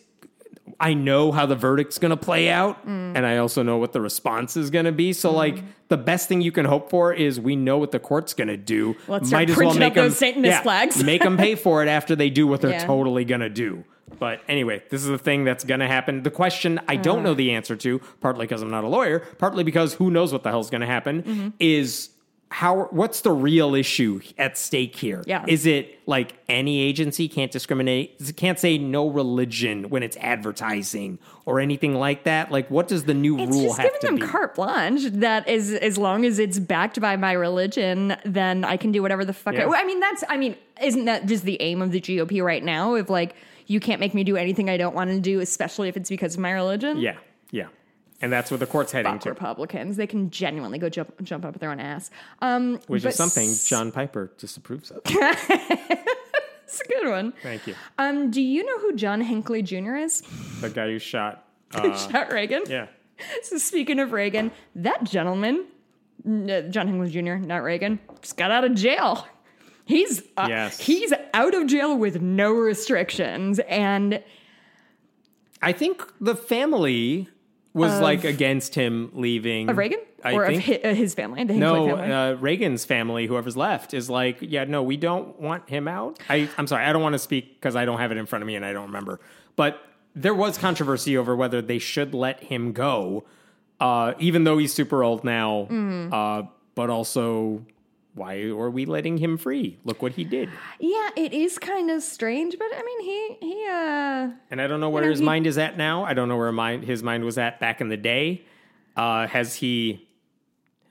I 0.79 0.95
know 0.95 1.33
how 1.33 1.47
the 1.47 1.57
verdict's 1.57 1.99
going 1.99 2.11
to 2.11 2.17
play 2.17 2.49
out 2.51 2.87
Mm. 2.87 3.17
and 3.17 3.27
I 3.27 3.39
also 3.39 3.63
know 3.63 3.79
what 3.79 3.93
the 3.93 4.01
response 4.01 4.57
is 4.57 4.71
going 4.71 4.85
to 4.85 4.93
be. 4.93 5.13
So 5.13 5.33
like 5.33 5.63
the 5.89 5.97
best 5.97 6.29
thing 6.29 6.41
you 6.41 6.53
can 6.53 6.67
hope 6.67 6.91
for 6.91 7.13
is 7.13 7.41
we 7.41 7.57
know 7.57 7.79
what 7.79 7.91
the 7.91 7.99
court's 7.99 8.35
going 8.35 8.49
to 8.49 8.57
do. 8.57 8.95
Let's 9.09 9.29
start 9.29 9.49
printing 9.49 9.83
up 9.83 9.95
those 9.95 10.17
Satanist 10.19 10.63
flags. 10.63 11.03
make 11.13 11.23
them 11.23 11.37
pay 11.37 11.55
for 11.55 11.83
it 11.83 11.89
after 11.89 12.15
they 12.15 12.31
do 12.31 12.47
what 12.47 12.61
they're 12.61 12.71
Yeah. 12.73 12.87
totally 12.87 13.25
going 13.25 13.41
to 13.41 13.51
do. 13.51 13.85
But 14.19 14.41
anyway, 14.49 14.83
this 14.91 15.03
is 15.03 15.09
the 15.09 15.19
thing 15.19 15.45
that's 15.45 15.63
going 15.65 15.81
to 15.81 15.87
happen. 15.87 16.23
The 16.25 16.31
question 16.33 16.81
I 16.89 16.97
don't 16.97 17.21
Uh. 17.21 17.23
know 17.23 17.35
the 17.35 17.53
answer 17.53 17.77
to, 17.77 18.01
partly 18.21 18.45
because 18.47 18.61
I'm 18.61 18.71
not 18.71 18.85
a 18.85 18.89
lawyer, 18.89 19.21
partly 19.39 19.63
because 19.65 19.95
who 19.95 20.11
knows 20.11 20.33
what 20.33 20.43
the 20.43 20.51
hell's 20.51 20.69
going 20.69 20.81
to 20.81 20.87
happen, 20.87 21.23
Mm-hmm. 21.23 21.49
is 21.61 22.11
how 22.53 22.89
what's 22.91 23.21
the 23.21 23.31
real 23.31 23.75
issue 23.77 24.21
at 24.37 24.59
stake 24.59 24.97
here? 24.97 25.23
Yeah. 25.27 25.45
Is 25.47 25.67
it 25.67 26.01
like 26.07 26.35
any 26.49 26.81
agency 26.81 27.29
can't 27.29 27.53
discriminate, 27.53 28.37
can't 28.37 28.59
say 28.59 28.77
no 28.77 29.09
religion 29.09 29.89
when 29.89 30.03
it's 30.03 30.17
advertising 30.17 31.21
or 31.47 31.61
anything 31.61 31.95
like 31.95 32.25
that? 32.25 32.51
Like, 32.51 32.69
what 32.69 32.89
does 32.89 33.05
the 33.05 33.15
new 33.15 33.39
It's 33.39 33.53
rule 33.53 33.67
just 33.69 33.79
have 33.79 33.87
giving 33.87 34.01
to 34.01 34.07
them 34.09 34.15
be? 34.17 34.23
carte 34.27 34.57
blanche 34.57 35.03
that 35.13 35.49
is 35.49 35.73
as 35.75 35.97
long 35.97 36.25
as 36.25 36.41
it's 36.41 36.59
backed 36.59 37.01
by 37.01 37.17
my 37.17 37.33
religion, 37.33 38.17
then 38.25 38.65
I 38.65 38.77
can 38.77 38.91
do 38.91 39.01
whatever 39.01 39.25
the 39.25 39.33
fuck. 39.33 39.55
I, 39.55 39.59
Yeah. 39.59 39.67
well, 39.67 39.81
I 39.81 39.87
mean, 39.87 40.01
that's 40.01 40.25
I 40.29 40.37
mean, 40.37 40.57
isn't 40.83 41.05
that 41.05 41.27
just 41.27 41.45
the 41.45 41.61
aim 41.63 41.81
of 41.83 41.93
the 41.93 42.01
GOP 42.01 42.43
right 42.45 42.65
now? 42.65 42.95
If 42.95 43.09
like 43.09 43.37
you 43.67 43.79
can't 43.79 44.01
make 44.01 44.13
me 44.13 44.25
do 44.25 44.37
anything 44.37 44.69
I 44.69 44.77
don't 44.77 44.95
want 44.97 45.11
to 45.11 45.21
do, 45.21 45.39
especially 45.39 45.89
if 45.89 45.97
it's 45.97 46.11
because 46.11 46.35
of 46.35 46.41
my 46.41 46.51
religion. 46.51 46.99
yeah, 46.99 47.17
yeah. 47.53 47.67
And 48.23 48.31
that's 48.33 48.51
where 48.51 48.59
the 48.59 48.67
court's 48.67 48.93
heading 48.93 49.13
Fuck 49.13 49.21
to, 49.23 49.29
Republicans. 49.31 49.97
They 49.97 50.07
can 50.07 50.31
genuinely 50.31 50.79
go 50.79 50.89
jump 50.91 51.23
jump 51.23 51.45
up 51.45 51.53
with 51.55 51.61
their 51.61 51.71
own 51.71 51.81
ass. 51.81 52.11
Um, 52.43 52.79
which 52.87 53.05
is 53.05 53.15
something 53.17 53.49
s- 53.49 53.67
John 53.67 53.91
Piper 53.93 54.31
disapproves 54.39 54.91
of. 54.91 55.01
It's 56.73 56.81
a 56.83 56.85
good 56.87 57.09
one. 57.09 57.33
Thank 57.43 57.67
you. 57.67 57.75
Um, 57.99 58.31
do 58.31 58.41
you 58.41 58.65
know 58.65 58.79
who 58.79 58.95
John 58.95 59.21
Hinckley 59.21 59.61
Jr. 59.61 59.97
is? 59.97 60.21
The 60.61 60.71
guy 60.71 60.87
who 60.87 60.99
shot. 61.01 61.45
Uh, 61.75 61.97
Shot 61.97 62.33
Reagan. 62.33 62.63
yeah. 62.69 62.87
So 63.43 63.59
speaking 63.59 63.99
of 64.01 64.13
Reagan, 64.13 64.51
that 64.77 65.03
gentleman, 65.05 65.67
uh, 66.27 66.63
John 66.63 66.89
Hinckley 66.89 67.11
Jr., 67.11 67.35
not 67.45 67.63
Reagan, 67.65 67.99
just 68.23 68.37
got 68.37 68.51
out 68.53 68.65
of 68.65 68.75
jail. 68.75 69.27
He's 69.85 70.21
uh, 70.37 70.47
Yes. 70.49 70.79
he's 70.81 71.13
out 71.35 71.55
of 71.55 71.67
jail 71.67 71.97
with 71.97 72.21
no 72.21 72.53
restrictions, 72.53 73.59
and 73.69 74.23
I 75.63 75.73
think 75.73 76.03
the 76.21 76.35
family 76.37 77.29
was 77.73 78.01
like 78.01 78.25
against 78.25 78.75
him 78.75 79.11
leaving. 79.15 79.69
of 79.69 79.77
Reagan 79.77 80.01
I 80.25 80.35
or 80.35 80.47
think. 80.47 80.69
of 80.69 80.85
uh, 80.85 80.95
his 80.95 81.15
family, 81.15 81.45
no, 81.45 81.87
family. 81.97 82.13
uh, 82.13 82.33
Reagan's 82.35 82.85
family, 82.85 83.27
whoever's 83.27 83.57
left, 83.57 83.95
is 83.95 84.11
like, 84.11 84.39
yeah, 84.41 84.65
no, 84.65 84.83
we 84.83 84.97
don't 84.97 85.39
want 85.41 85.69
him 85.69 85.89
out. 85.89 86.19
I, 86.29 86.49
I'm 86.59 86.67
sorry, 86.67 86.85
I 86.85 86.93
don't 86.93 87.03
want 87.03 87.15
to 87.15 87.19
speak 87.19 87.55
because 87.55 87.77
I 87.77 87.85
don't 87.85 87.99
have 87.99 88.13
it 88.13 88.19
in 88.19 88.27
front 88.27 88.43
of 88.43 88.47
me 88.47 88.57
and 88.57 88.65
I 88.65 88.73
don't 88.73 88.87
remember. 88.87 89.21
But 89.57 89.81
there 90.15 90.35
was 90.35 90.59
controversy 90.59 91.17
over 91.17 91.35
whether 91.37 91.63
they 91.63 91.79
should 91.79 92.15
let 92.15 92.43
him 92.45 92.73
go, 92.73 93.25
uh, 93.79 94.15
even 94.19 94.45
though 94.45 94.59
he's 94.59 94.75
super 94.75 95.03
old 95.05 95.25
now. 95.25 95.69
Mm-hmm. 95.71 96.13
Uh, 96.13 96.43
but 96.75 96.91
also, 96.91 97.65
why 98.15 98.41
are 98.43 98.71
we 98.71 98.87
letting 98.87 99.19
him 99.19 99.37
free? 99.39 99.79
Look 99.85 100.03
what 100.03 100.13
he 100.13 100.25
did. 100.25 100.49
yeah, 100.79 101.11
it 101.17 101.33
is 101.33 101.59
kind 101.59 101.91
of 101.91 102.03
strange, 102.03 102.57
but 102.59 102.69
I 102.75 102.83
mean, 102.83 103.01
he 103.01 103.37
he 103.41 103.67
uh 103.69 104.31
And 104.51 104.61
I 104.61 104.67
don't 104.67 104.81
know 104.81 104.91
where 104.91 105.03
know, 105.05 105.11
his 105.11 105.21
he- 105.21 105.25
mind 105.25 105.47
is 105.47 105.59
at 105.59 105.77
now. 105.77 106.05
I 106.05 106.15
don't 106.15 106.29
know 106.29 106.37
where 106.37 106.51
mind, 106.53 106.85
his 106.85 107.03
mind 107.03 107.25
was 107.25 107.39
at 107.39 107.61
back 107.61 107.81
in 107.81 107.89
the 107.89 107.97
day. 107.97 108.43
Uh, 108.97 109.27
has 109.29 109.55
he 109.57 110.07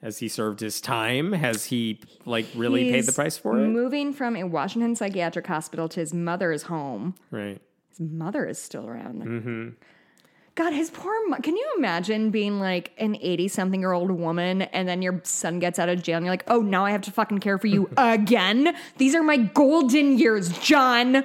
has 0.02 0.18
he 0.20 0.30
served 0.30 0.62
his 0.62 0.80
time? 0.80 1.34
Has 1.34 1.66
he 1.66 2.00
like 2.26 2.46
really 2.56 2.90
paid 2.90 3.06
the 3.06 3.12
price 3.12 3.38
for 3.38 3.60
it? 3.60 3.68
Moving 3.68 4.14
from 4.14 4.36
a 4.38 4.46
Washington 4.46 4.96
psychiatric 4.96 5.46
hospital 5.46 5.90
to 5.90 6.00
his 6.00 6.14
mother's 6.14 6.64
home. 6.64 7.16
Right. 7.32 7.62
His 7.90 8.00
mother 8.00 8.46
is 8.46 8.58
still 8.62 8.88
around. 8.88 9.22
Mm-hmm. 9.24 9.70
God, 10.60 10.74
his 10.74 10.90
poor. 10.90 11.14
Mo- 11.30 11.38
Can 11.42 11.56
you 11.56 11.66
imagine 11.78 12.32
being 12.32 12.60
like 12.60 12.92
an 12.98 13.16
eighty-something-year-old 13.22 14.12
woman, 14.12 14.64
and 14.64 14.90
then 14.90 15.02
your 15.02 15.22
son 15.24 15.60
gets 15.60 15.80
out 15.80 15.88
of 15.88 16.04
jail, 16.04 16.18
and 16.18 16.26
you're 16.26 16.34
like, 16.34 16.44
"Oh, 16.50 16.60
now 16.62 16.84
I 16.86 16.92
have 16.92 17.00
to 17.04 17.12
fucking 17.12 17.38
care 17.40 17.58
for 17.58 17.68
you 17.68 17.90
again? 17.98 18.76
These 18.98 19.16
are 19.16 19.24
my 19.24 19.38
golden 19.38 20.18
years, 20.18 20.50
John." 20.60 21.24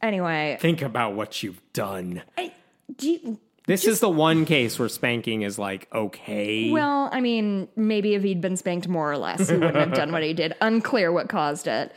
Anyway, 0.00 0.56
Think 0.60 0.80
about 0.80 1.12
what 1.14 1.42
you've 1.42 1.60
done. 1.74 2.22
I, 2.38 2.54
do 2.96 3.10
you, 3.10 3.38
This 3.66 3.84
is 3.86 4.00
the 4.00 4.08
one 4.08 4.46
case 4.46 4.78
where 4.78 4.88
spanking 4.88 5.42
is 5.42 5.58
like 5.58 5.86
okay. 5.92 6.70
well, 6.70 7.10
I 7.12 7.20
mean, 7.20 7.68
maybe 7.76 8.14
if 8.14 8.22
he'd 8.22 8.40
been 8.40 8.56
spanked 8.56 8.88
more 8.88 9.12
or 9.12 9.18
less, 9.18 9.48
he 9.50 9.54
wouldn't 9.56 9.76
have 9.76 9.92
done 9.92 10.10
what 10.10 10.22
he 10.22 10.32
did. 10.32 10.54
Unclear 10.62 11.12
what 11.12 11.28
caused 11.28 11.66
it. 11.66 11.92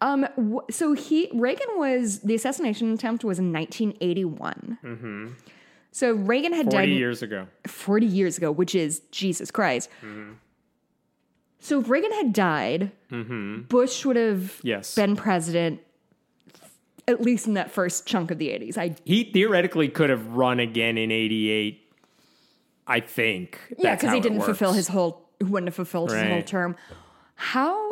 Um, 0.00 0.26
wh- 0.36 0.70
so 0.72 0.92
he 0.92 1.28
Reagan 1.34 1.66
was 1.76 2.20
the 2.20 2.34
assassination 2.34 2.92
attempt 2.92 3.24
was 3.24 3.38
in 3.38 3.52
1981. 3.52 4.78
Mm-hmm. 4.84 5.26
So 5.90 6.12
Reagan 6.12 6.52
had 6.52 6.66
forty 6.66 6.76
died 6.76 6.88
years 6.90 7.22
ago. 7.22 7.46
40 7.66 8.06
years 8.06 8.38
ago, 8.38 8.52
which 8.52 8.74
is 8.74 9.00
Jesus 9.10 9.50
Christ. 9.50 9.88
So 11.60 11.80
if 11.80 11.88
Reagan 11.88 12.12
had 12.12 12.32
died, 12.32 12.92
Bush 13.10 14.04
would 14.04 14.16
have 14.16 14.60
Yes. 14.62 14.94
been 14.94 15.16
president 15.16 15.80
at 17.08 17.22
least 17.22 17.46
in 17.46 17.54
that 17.54 17.70
first 17.70 18.06
chunk 18.06 18.30
of 18.30 18.36
the 18.38 18.48
80s. 18.50 18.76
I 18.76 18.94
He 19.06 19.24
theoretically 19.24 19.88
could 19.88 20.10
have 20.10 20.26
run 20.34 20.60
again 20.60 20.98
in 20.98 21.10
'88. 21.10 21.80
I 22.86 23.00
think. 23.00 23.58
yeah, 23.78 23.94
because 23.94 24.12
he 24.14 24.20
didn't 24.20 24.42
fulfill 24.42 24.72
his 24.74 24.88
whole 24.88 25.28
wouldn't 25.40 25.68
have 25.68 25.74
fulfilled 25.74 26.10
his 26.12 26.22
whole 26.22 26.42
term. 26.42 26.76
How 27.34 27.87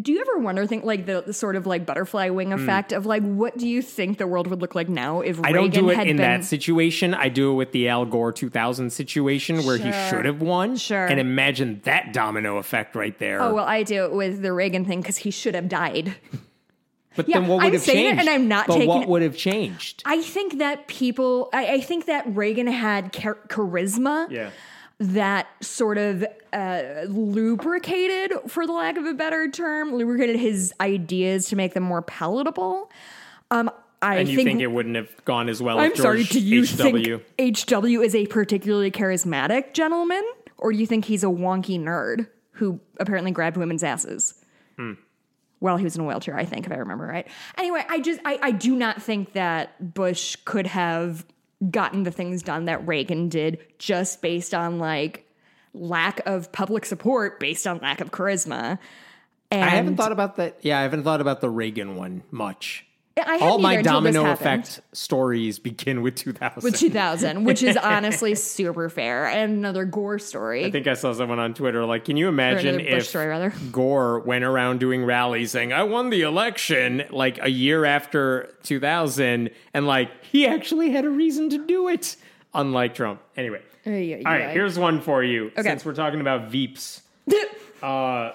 do 0.00 0.12
you 0.12 0.20
ever 0.20 0.38
wonder 0.38 0.66
think 0.66 0.84
like 0.84 1.06
the, 1.06 1.22
the 1.26 1.32
sort 1.32 1.56
of 1.56 1.66
like 1.66 1.86
butterfly 1.86 2.28
wing 2.30 2.52
effect 2.52 2.92
of 2.92 3.06
like 3.06 3.22
what 3.22 3.56
do 3.56 3.68
you 3.68 3.80
think 3.82 4.18
the 4.18 4.26
world 4.26 4.46
would 4.48 4.60
look 4.60 4.74
like 4.74 4.88
now 4.88 5.20
if 5.20 5.36
Hmm. 5.36 5.46
I 5.46 5.50
Reagan 5.50 5.70
don't 5.70 5.84
do 5.84 5.90
it 5.90 5.96
had 5.96 6.06
in 6.08 6.16
been 6.16 6.40
that 6.40 6.44
situation. 6.44 7.14
I 7.14 7.28
do 7.28 7.52
it 7.52 7.54
with 7.54 7.72
the 7.72 7.88
Al 7.88 8.04
Gore 8.04 8.32
2000 8.32 8.90
situation 8.90 9.64
where 9.64 9.76
he 9.76 9.92
should 10.10 10.24
have 10.24 10.42
won. 10.42 10.76
Sure. 10.76 11.06
And 11.06 11.20
imagine 11.20 11.80
that 11.84 12.12
domino 12.12 12.56
effect 12.58 12.94
right 12.96 13.16
there. 13.18 13.40
Oh 13.42 13.54
well, 13.54 13.64
I 13.66 13.82
do 13.82 14.04
it 14.04 14.12
with 14.12 14.42
the 14.42 14.52
Reagan 14.52 14.84
thing 14.84 15.00
because 15.00 15.18
he 15.18 15.30
should 15.30 15.54
have 15.54 15.68
died. 15.68 16.14
but 17.16 17.28
yeah, 17.28 17.40
then 17.40 17.48
what 17.48 17.56
would 17.58 17.66
I'm 17.66 17.72
have 17.72 17.82
saying 17.82 17.98
it 18.06 18.08
changed? 18.10 18.20
and 18.20 18.30
I'm 18.30 18.48
not 18.48 18.66
but 18.66 18.74
taking 18.74 18.88
what 18.88 19.08
would 19.08 19.22
have 19.22 19.36
changed? 19.36 20.02
I 20.06 20.22
think 20.22 20.58
that 20.58 20.86
people, 20.88 21.50
I, 21.52 21.74
I 21.74 21.80
think 21.80 22.06
that 22.06 22.24
Reagan 22.36 22.66
had 22.66 23.12
char- 23.12 23.38
charisma 23.48 24.30
Yeah. 24.30 24.50
That 25.00 25.46
sort 25.64 25.98
of 25.98 26.24
uh, 26.52 27.02
lubricated, 27.06 28.32
for 28.48 28.66
the 28.66 28.72
lack 28.72 28.96
of 28.96 29.04
a 29.06 29.14
better 29.14 29.50
term, 29.50 29.94
lubricated 29.94 30.36
his 30.36 30.72
ideas 30.80 31.46
to 31.46 31.56
make 31.56 31.74
them 31.74 31.84
more 31.84 32.02
palatable. 32.02 32.90
Um, 33.50 33.70
I 34.02 34.16
And 34.16 34.28
you 34.28 34.36
think, 34.36 34.48
think, 34.48 34.60
it 34.60 34.68
wouldn't 34.68 34.96
have 34.96 35.24
gone 35.24 35.48
as 35.48 35.60
well 35.62 35.78
I'm 35.78 35.94
sorry, 35.96 36.24
do 36.24 36.40
you 36.40 36.62
H.W.? 36.62 37.20
think 37.36 37.58
HW 37.58 38.02
is 38.02 38.14
a 38.14 38.26
particularly 38.26 38.90
charismatic 38.90 39.72
gentleman? 39.72 40.22
Or 40.56 40.72
do 40.72 40.78
you 40.78 40.86
think 40.86 41.04
he's 41.04 41.22
a 41.22 41.28
wonky 41.28 41.80
nerd 41.80 42.28
who 42.52 42.80
apparently 42.98 43.30
grabbed 43.30 43.56
women's 43.56 43.82
asses? 43.84 44.34
Hmm. 44.76 44.94
Well, 45.60 45.76
he 45.76 45.84
was 45.84 45.96
in 45.96 46.02
a 46.02 46.04
wheelchair, 46.04 46.36
I 46.36 46.44
think, 46.44 46.66
if 46.66 46.72
I 46.72 46.76
remember 46.76 47.06
right. 47.06 47.26
Anyway, 47.56 47.84
I 47.88 48.00
just 48.00 48.20
I, 48.24 48.38
I 48.40 48.50
do 48.52 48.76
not 48.76 49.02
think 49.02 49.32
that 49.32 49.94
Bush 49.94 50.36
could 50.44 50.68
have 50.68 51.24
gotten 51.70 52.04
the 52.04 52.10
things 52.10 52.42
done 52.42 52.66
that 52.66 52.86
Reagan 52.86 53.28
did 53.28 53.58
just 53.78 54.22
based 54.22 54.54
on 54.54 54.78
like 54.78 55.26
lack 55.74 56.20
of 56.26 56.52
public 56.52 56.84
support, 56.84 57.40
based 57.40 57.66
on 57.66 57.78
lack 57.78 58.00
of 58.00 58.10
charisma. 58.10 58.78
And 59.50 59.64
I 59.64 59.70
haven't 59.70 59.96
thought 59.96 60.12
about 60.12 60.36
that. 60.36 60.58
Yeah, 60.62 60.78
I 60.78 60.82
haven't 60.82 61.04
thought 61.04 61.20
about 61.20 61.40
the 61.40 61.50
Reagan 61.50 61.96
one 61.96 62.22
much. 62.30 62.86
I 63.26 63.38
All 63.38 63.58
my 63.58 63.72
either 63.72 63.78
until 63.80 64.00
this 64.02 64.14
domino 64.14 64.32
effect 64.32 64.80
stories 64.92 65.58
begin 65.58 66.02
with 66.02 66.14
2000. 66.16 66.62
with 66.62 66.76
2000, 66.76 67.44
which 67.44 67.62
is 67.62 67.76
honestly 67.82 68.34
super 68.34 68.88
fair. 68.88 69.26
And 69.26 69.52
another 69.54 69.84
Gore 69.84 70.18
story. 70.18 70.64
I 70.64 70.70
think 70.70 70.86
I 70.86 70.94
saw 70.94 71.12
someone 71.12 71.38
on 71.38 71.54
Twitter 71.54 71.84
like, 71.84 72.04
can 72.04 72.16
you 72.16 72.28
imagine 72.28 72.80
if 72.80 73.06
story. 73.06 73.50
Gore 73.72 74.20
went 74.20 74.44
around 74.44 74.80
doing 74.80 75.04
rallies 75.04 75.50
saying, 75.50 75.72
I 75.72 75.82
won 75.82 76.10
the 76.10 76.22
election 76.22 77.04
like 77.10 77.38
a 77.42 77.50
year 77.50 77.84
after 77.84 78.54
2000, 78.62 79.50
and 79.74 79.86
like 79.86 80.10
he 80.24 80.46
actually 80.46 80.90
had 80.90 81.04
a 81.04 81.10
reason 81.10 81.48
to 81.50 81.66
do 81.66 81.88
it, 81.88 82.16
unlike 82.54 82.94
Trump. 82.94 83.20
Anyway. 83.36 83.62
Ay, 83.86 83.90
ay, 84.14 84.22
All 84.26 84.32
right, 84.32 84.46
ay. 84.48 84.52
here's 84.52 84.78
one 84.78 85.00
for 85.00 85.22
you 85.24 85.46
Okay. 85.56 85.62
since 85.62 85.84
we're 85.84 85.94
talking 85.94 86.20
about 86.20 86.50
Veeps. 86.50 87.02
Uh, 87.80 88.32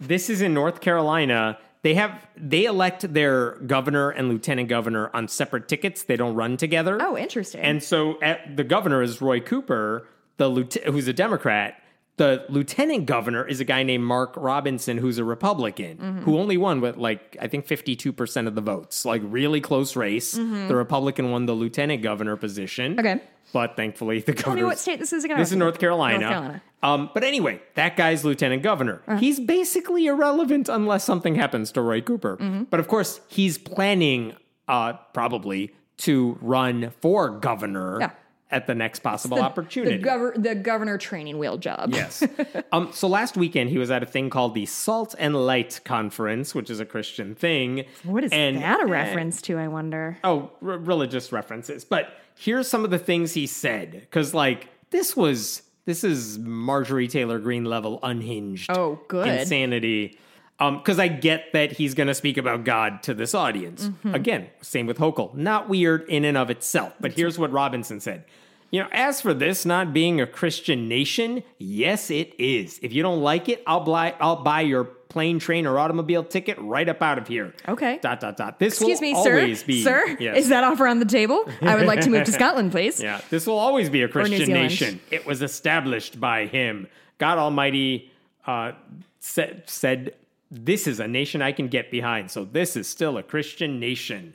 this 0.00 0.28
is 0.28 0.40
in 0.42 0.52
North 0.52 0.80
Carolina. 0.80 1.56
They 1.86 1.94
have 1.94 2.26
they 2.36 2.64
elect 2.64 3.14
their 3.14 3.52
governor 3.58 4.10
and 4.10 4.28
lieutenant 4.28 4.68
governor 4.68 5.08
on 5.14 5.28
separate 5.28 5.68
tickets. 5.68 6.02
They 6.02 6.16
don't 6.16 6.34
run 6.34 6.56
together. 6.56 6.98
oh, 7.00 7.16
interesting. 7.16 7.60
And 7.60 7.80
so 7.80 8.20
at, 8.20 8.56
the 8.56 8.64
governor 8.64 9.02
is 9.02 9.20
Roy 9.22 9.38
Cooper, 9.38 10.04
the 10.36 10.50
who's 10.86 11.06
a 11.06 11.12
Democrat. 11.12 11.80
The 12.18 12.46
lieutenant 12.48 13.04
governor 13.04 13.46
is 13.46 13.60
a 13.60 13.64
guy 13.64 13.82
named 13.82 14.02
Mark 14.04 14.32
Robinson, 14.36 14.96
who's 14.96 15.18
a 15.18 15.24
Republican, 15.24 15.98
Mm-hmm. 15.98 16.18
who 16.22 16.38
only 16.38 16.56
won 16.56 16.80
with 16.80 16.96
like 16.96 17.36
I 17.40 17.46
think 17.48 17.66
fifty 17.66 17.94
two 17.94 18.12
percent 18.12 18.48
of 18.48 18.54
the 18.54 18.62
votes. 18.62 19.04
Like 19.04 19.20
really 19.24 19.60
close 19.60 19.96
race. 19.96 20.32
The 20.32 20.74
Republican 20.74 21.30
won 21.30 21.44
the 21.46 21.52
lieutenant 21.52 22.02
governor 22.02 22.36
position. 22.36 22.96
Mm-hmm. 22.96 23.00
Okay. 23.06 23.20
but 23.52 23.76
thankfully 23.76 24.20
the 24.20 24.32
governor. 24.32 24.44
Tell 24.44 24.54
me 24.54 24.62
what 24.64 24.78
state 24.78 24.98
this 24.98 25.12
is 25.12 25.24
again. 25.24 25.38
This 25.38 25.50
is 25.50 25.56
North 25.58 25.78
Carolina. 25.78 26.18
North 26.18 26.30
Carolina. 26.32 26.62
Um, 26.82 27.10
but 27.12 27.22
anyway, 27.24 27.60
that 27.74 27.96
guy's 27.96 28.24
lieutenant 28.24 28.62
governor. 28.62 29.02
Uh-huh. 29.06 29.18
He's 29.18 29.38
basically 29.40 30.06
irrelevant 30.06 30.68
unless 30.68 31.04
something 31.04 31.34
happens 31.34 31.70
to 31.72 31.80
Roy 31.82 32.00
Cooper. 32.00 32.36
Mm-hmm. 32.36 32.64
But 32.64 32.80
of 32.80 32.86
course, 32.88 33.20
he's 33.28 33.58
planning, 33.58 34.34
uh, 34.68 34.94
probably 35.12 35.74
to 35.98 36.38
run 36.40 36.92
for 37.00 37.30
governor 37.30 37.98
Yeah. 38.00 38.10
At 38.50 38.66
the 38.66 38.74
next 38.74 39.00
possible 39.00 39.40
opportunity. 39.40 39.96
The, 39.96 40.08
gover- 40.08 40.40
the 40.42 40.54
governor 40.54 40.98
training 40.98 41.38
wheel 41.38 41.58
job. 41.58 41.90
Yes. 41.92 42.22
um, 42.72 42.92
so 42.92 43.08
last 43.08 43.36
weekend 43.36 43.70
he 43.70 43.78
was 43.78 43.90
at 43.90 44.02
a 44.02 44.06
thing 44.06 44.30
called 44.30 44.54
the 44.54 44.66
Salt 44.66 45.14
and 45.18 45.34
Light 45.34 45.80
Conference, 45.84 46.54
which 46.54 46.70
is 46.70 46.78
a 46.78 46.84
Christian 46.84 47.34
thing. 47.34 47.84
What 48.04 48.22
is 48.24 48.32
And- 48.32 48.58
that 48.58 48.80
a 48.80 48.86
reference 48.86 49.42
to, 49.42 49.58
I 49.58 49.68
wonder? 49.68 50.18
oh, 50.22 50.50
r- 50.62 50.78
religious 50.78 51.32
references. 51.32 51.84
But 51.84 52.12
here's 52.36 52.68
some 52.68 52.84
of 52.84 52.90
the 52.90 52.98
things 52.98 53.34
he 53.34 53.46
said 53.46 53.90
because, 53.92 54.32
like, 54.32 54.68
this 54.90 55.16
was 55.16 55.62
this 55.84 56.02
is 56.04 56.38
Marjorie 56.38 57.08
Taylor 57.08 57.38
Greene 57.38 57.64
level 57.64 57.98
unhinged. 58.02 58.70
Oh, 58.70 59.00
good. 59.08 59.26
insanity. 59.28 60.18
Um, 60.58 60.78
because 60.78 60.98
I 60.98 61.08
get 61.08 61.52
that 61.52 61.72
he's 61.72 61.92
going 61.92 62.06
to 62.06 62.14
speak 62.14 62.38
about 62.38 62.64
God 62.64 63.02
to 63.02 63.12
this 63.12 63.34
audience. 63.34 63.88
Mm-hmm. 63.88 64.14
Again, 64.14 64.46
same 64.62 64.86
with 64.86 64.96
Hochul. 64.96 65.34
Not 65.34 65.68
weird 65.68 66.08
in 66.08 66.24
and 66.24 66.36
of 66.36 66.48
itself. 66.48 66.94
But 66.98 67.12
here's 67.12 67.38
what 67.38 67.52
Robinson 67.52 68.00
said. 68.00 68.24
You 68.70 68.82
know, 68.82 68.88
as 68.90 69.20
for 69.20 69.34
this 69.34 69.64
not 69.66 69.92
being 69.92 70.20
a 70.20 70.26
Christian 70.26 70.88
nation, 70.88 71.42
yes, 71.58 72.10
it 72.10 72.34
is. 72.38 72.80
If 72.82 72.92
you 72.92 73.02
don't 73.02 73.20
like 73.20 73.48
it, 73.48 73.62
I'll 73.66 73.84
buy 73.84 74.14
I'll 74.18 74.42
buy 74.42 74.62
your 74.62 74.84
plane, 74.84 75.38
train, 75.38 75.66
or 75.66 75.78
automobile 75.78 76.24
ticket 76.24 76.58
right 76.58 76.88
up 76.88 77.00
out 77.00 77.16
of 77.16 77.28
here. 77.28 77.54
Okay. 77.68 77.98
Dot 78.02 78.20
dot 78.20 78.36
dot. 78.36 78.58
This 78.58 78.74
Excuse 78.74 79.00
me, 79.00 79.14
sir. 79.22 79.46
be 79.66 79.82
Sir, 79.82 80.16
Yes. 80.18 80.36
is 80.38 80.48
that 80.48 80.64
offer 80.64 80.86
on 80.86 80.98
the 80.98 81.06
table? 81.06 81.48
I 81.62 81.76
would 81.76 81.86
like 81.86 82.00
to 82.02 82.10
move 82.10 82.24
to 82.24 82.32
Scotland, 82.40 82.72
please. 82.72 83.00
Yeah, 83.00 83.20
this 83.30 83.46
will 83.46 83.58
always 83.58 83.88
be 83.88 84.02
a 84.02 84.08
Christian 84.08 84.48
nation. 84.50 85.00
It 85.10 85.24
was 85.26 85.42
established 85.42 86.20
by 86.20 86.46
him. 86.46 86.88
God 87.18 87.38
Almighty 87.38 88.10
uh, 88.46 88.72
said, 89.20 89.62
said, 89.66 90.14
This 90.50 90.86
is 90.86 91.00
a 91.00 91.08
nation 91.08 91.42
I 91.42 91.52
can 91.52 91.68
get 91.68 91.90
behind. 91.90 92.30
So 92.30 92.44
this 92.44 92.76
is 92.76 92.86
still 92.88 93.18
a 93.18 93.22
Christian 93.22 93.80
nation. 93.80 94.34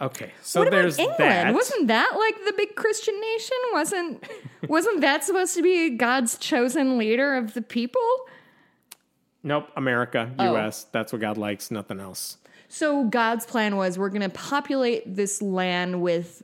Okay, 0.00 0.32
so 0.42 0.60
What 0.60 0.70
there's 0.70 0.96
about 0.96 1.02
England? 1.20 1.30
that. 1.30 1.54
Wasn't 1.54 1.86
that 1.88 2.12
like 2.18 2.34
the 2.44 2.52
big 2.56 2.74
Christian 2.74 3.18
nation? 3.20 3.56
Wasn't 3.72 4.24
wasn't 4.68 5.00
that 5.00 5.24
supposed 5.24 5.54
to 5.54 5.62
be 5.62 5.90
God's 5.90 6.36
chosen 6.36 6.98
leader 6.98 7.34
of 7.36 7.54
the 7.54 7.62
people? 7.62 8.02
nope, 9.42 9.68
America, 9.76 10.30
Oh. 10.38 10.52
U.S. 10.54 10.84
That's 10.90 11.12
what 11.12 11.20
God 11.20 11.36
likes, 11.38 11.70
nothing 11.70 12.00
else. 12.00 12.38
So 12.68 13.04
God's 13.04 13.46
plan 13.46 13.76
was 13.76 13.98
we're 13.98 14.08
going 14.08 14.22
to 14.22 14.28
populate 14.30 15.14
this 15.16 15.40
land 15.40 16.02
with 16.02 16.42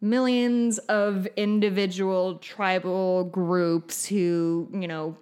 millions 0.00 0.78
of 0.78 1.26
individual 1.36 2.36
tribal 2.38 3.24
groups 3.24 4.04
who, 4.06 4.68
you 4.72 4.88
know, 4.88 5.16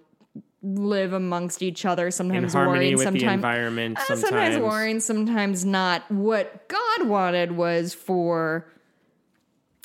live 0.63 1.11
amongst 1.13 1.61
each 1.61 1.85
other, 1.85 2.09
sometimes 2.09 2.53
harmony 2.53 2.77
warring, 2.77 2.91
with 2.93 2.99
the 2.99 3.19
sometimes 3.19 3.33
environment, 3.35 3.97
Uh, 3.97 4.01
sometimes. 4.05 4.21
sometimes 4.29 4.57
warring, 4.59 4.99
sometimes 5.01 5.65
not. 5.65 6.09
What 6.09 6.67
God 6.69 7.07
wanted 7.07 7.51
was 7.51 7.93
for 7.93 8.65